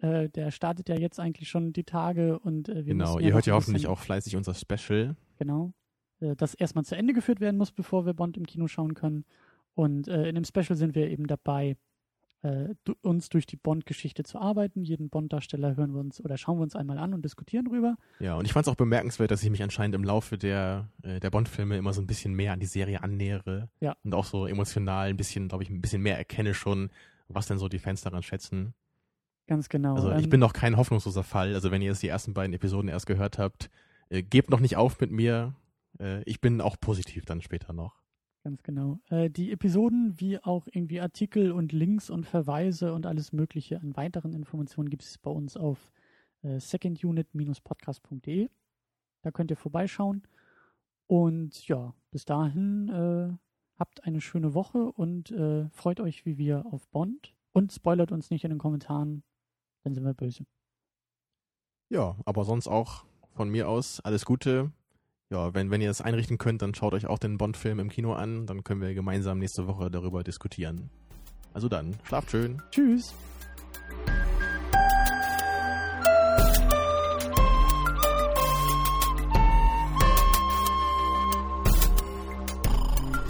Äh, 0.00 0.28
der 0.28 0.50
startet 0.50 0.88
ja 0.88 0.96
jetzt 0.96 1.18
eigentlich 1.18 1.48
schon 1.48 1.72
die 1.72 1.84
Tage 1.84 2.38
und 2.38 2.68
äh, 2.68 2.86
wir 2.86 2.94
Genau, 2.94 3.18
ihr 3.18 3.32
hört 3.32 3.46
ja 3.46 3.54
hoffentlich 3.54 3.86
auch 3.86 3.98
fleißig 3.98 4.36
unser 4.36 4.54
Special. 4.54 5.16
Genau. 5.38 5.72
Äh, 6.20 6.36
das 6.36 6.54
erstmal 6.54 6.84
zu 6.84 6.96
Ende 6.96 7.12
geführt 7.12 7.40
werden 7.40 7.56
muss, 7.56 7.72
bevor 7.72 8.06
wir 8.06 8.14
Bond 8.14 8.36
im 8.36 8.46
Kino 8.46 8.68
schauen 8.68 8.94
können. 8.94 9.24
Und 9.74 10.08
äh, 10.08 10.28
in 10.28 10.34
dem 10.34 10.44
Special 10.44 10.76
sind 10.76 10.94
wir 10.94 11.08
eben 11.08 11.26
dabei, 11.26 11.76
äh, 12.42 12.74
du, 12.84 12.94
uns 13.02 13.28
durch 13.28 13.46
die 13.46 13.56
Bond-Geschichte 13.56 14.22
zu 14.22 14.38
arbeiten. 14.38 14.84
Jeden 14.84 15.10
Bond-Darsteller 15.10 15.76
hören 15.76 15.92
wir 15.92 16.00
uns 16.00 16.20
oder 16.20 16.36
schauen 16.36 16.58
wir 16.58 16.62
uns 16.62 16.76
einmal 16.76 16.98
an 16.98 17.14
und 17.14 17.24
diskutieren 17.24 17.64
drüber. 17.64 17.96
Ja, 18.20 18.36
und 18.36 18.44
ich 18.44 18.52
fand 18.52 18.66
es 18.66 18.72
auch 18.72 18.76
bemerkenswert, 18.76 19.30
dass 19.30 19.42
ich 19.42 19.50
mich 19.50 19.62
anscheinend 19.62 19.94
im 19.94 20.04
Laufe 20.04 20.38
der, 20.38 20.88
äh, 21.02 21.18
der 21.18 21.30
Bond-Filme 21.30 21.76
immer 21.76 21.92
so 21.92 22.00
ein 22.00 22.06
bisschen 22.06 22.34
mehr 22.34 22.52
an 22.52 22.60
die 22.60 22.66
Serie 22.66 23.02
annähere. 23.02 23.68
Ja. 23.80 23.96
Und 24.04 24.14
auch 24.14 24.24
so 24.24 24.46
emotional 24.46 25.08
ein 25.08 25.16
bisschen, 25.16 25.48
glaube 25.48 25.64
ich, 25.64 25.70
ein 25.70 25.80
bisschen 25.80 26.02
mehr 26.02 26.16
erkenne 26.16 26.54
schon, 26.54 26.90
was 27.28 27.46
denn 27.46 27.58
so 27.58 27.68
die 27.68 27.80
Fans 27.80 28.02
daran 28.02 28.22
schätzen. 28.22 28.74
Ganz 29.48 29.70
genau. 29.70 29.94
Also 29.94 30.12
ich 30.12 30.28
bin 30.28 30.40
noch 30.40 30.52
kein 30.52 30.76
hoffnungsloser 30.76 31.24
Fall. 31.24 31.54
Also 31.54 31.70
wenn 31.70 31.80
ihr 31.80 31.88
jetzt 31.88 32.02
die 32.02 32.08
ersten 32.08 32.34
beiden 32.34 32.52
Episoden 32.52 32.88
erst 32.88 33.06
gehört 33.06 33.38
habt, 33.38 33.70
äh, 34.10 34.22
gebt 34.22 34.50
noch 34.50 34.60
nicht 34.60 34.76
auf 34.76 35.00
mit 35.00 35.10
mir. 35.10 35.54
Äh, 35.98 36.22
ich 36.24 36.42
bin 36.42 36.60
auch 36.60 36.76
positiv 36.78 37.24
dann 37.24 37.40
später 37.40 37.72
noch. 37.72 38.02
Ganz 38.44 38.62
genau. 38.62 39.00
Äh, 39.08 39.30
die 39.30 39.50
Episoden 39.50 40.20
wie 40.20 40.38
auch 40.38 40.66
irgendwie 40.70 41.00
Artikel 41.00 41.50
und 41.50 41.72
Links 41.72 42.10
und 42.10 42.26
Verweise 42.26 42.92
und 42.92 43.06
alles 43.06 43.32
Mögliche 43.32 43.80
an 43.80 43.96
weiteren 43.96 44.34
Informationen 44.34 44.90
gibt 44.90 45.02
es 45.02 45.16
bei 45.16 45.30
uns 45.30 45.56
auf 45.56 45.90
äh, 46.42 46.60
secondunit-podcast.de. 46.60 48.50
Da 49.22 49.30
könnt 49.30 49.50
ihr 49.50 49.56
vorbeischauen. 49.56 50.24
Und 51.06 51.66
ja, 51.66 51.94
bis 52.10 52.26
dahin 52.26 52.90
äh, 52.90 53.32
habt 53.78 54.04
eine 54.04 54.20
schöne 54.20 54.52
Woche 54.52 54.92
und 54.92 55.30
äh, 55.30 55.70
freut 55.70 56.00
euch 56.00 56.26
wie 56.26 56.36
wir 56.36 56.66
auf 56.66 56.86
Bond. 56.88 57.34
Und 57.52 57.72
spoilert 57.72 58.12
uns 58.12 58.30
nicht 58.30 58.44
in 58.44 58.50
den 58.50 58.58
Kommentaren, 58.58 59.24
dann 59.84 59.94
sind 59.94 60.04
wir 60.04 60.14
böse. 60.14 60.44
Ja, 61.90 62.16
aber 62.24 62.44
sonst 62.44 62.68
auch 62.68 63.04
von 63.34 63.48
mir 63.48 63.68
aus 63.68 64.00
alles 64.00 64.24
Gute. 64.24 64.72
Ja, 65.30 65.54
wenn, 65.54 65.70
wenn 65.70 65.80
ihr 65.80 65.90
es 65.90 66.00
einrichten 66.00 66.38
könnt, 66.38 66.62
dann 66.62 66.74
schaut 66.74 66.94
euch 66.94 67.06
auch 67.06 67.18
den 67.18 67.38
Bond-Film 67.38 67.78
im 67.78 67.88
Kino 67.88 68.14
an. 68.14 68.46
Dann 68.46 68.64
können 68.64 68.80
wir 68.80 68.94
gemeinsam 68.94 69.38
nächste 69.38 69.66
Woche 69.66 69.90
darüber 69.90 70.24
diskutieren. 70.24 70.90
Also 71.52 71.68
dann, 71.68 71.96
schlaft 72.04 72.30
schön. 72.30 72.62
Tschüss. 72.70 73.14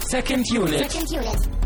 Second 0.09 0.51
unit. 0.51 0.89
Second 0.91 1.11
unit. 1.11 1.58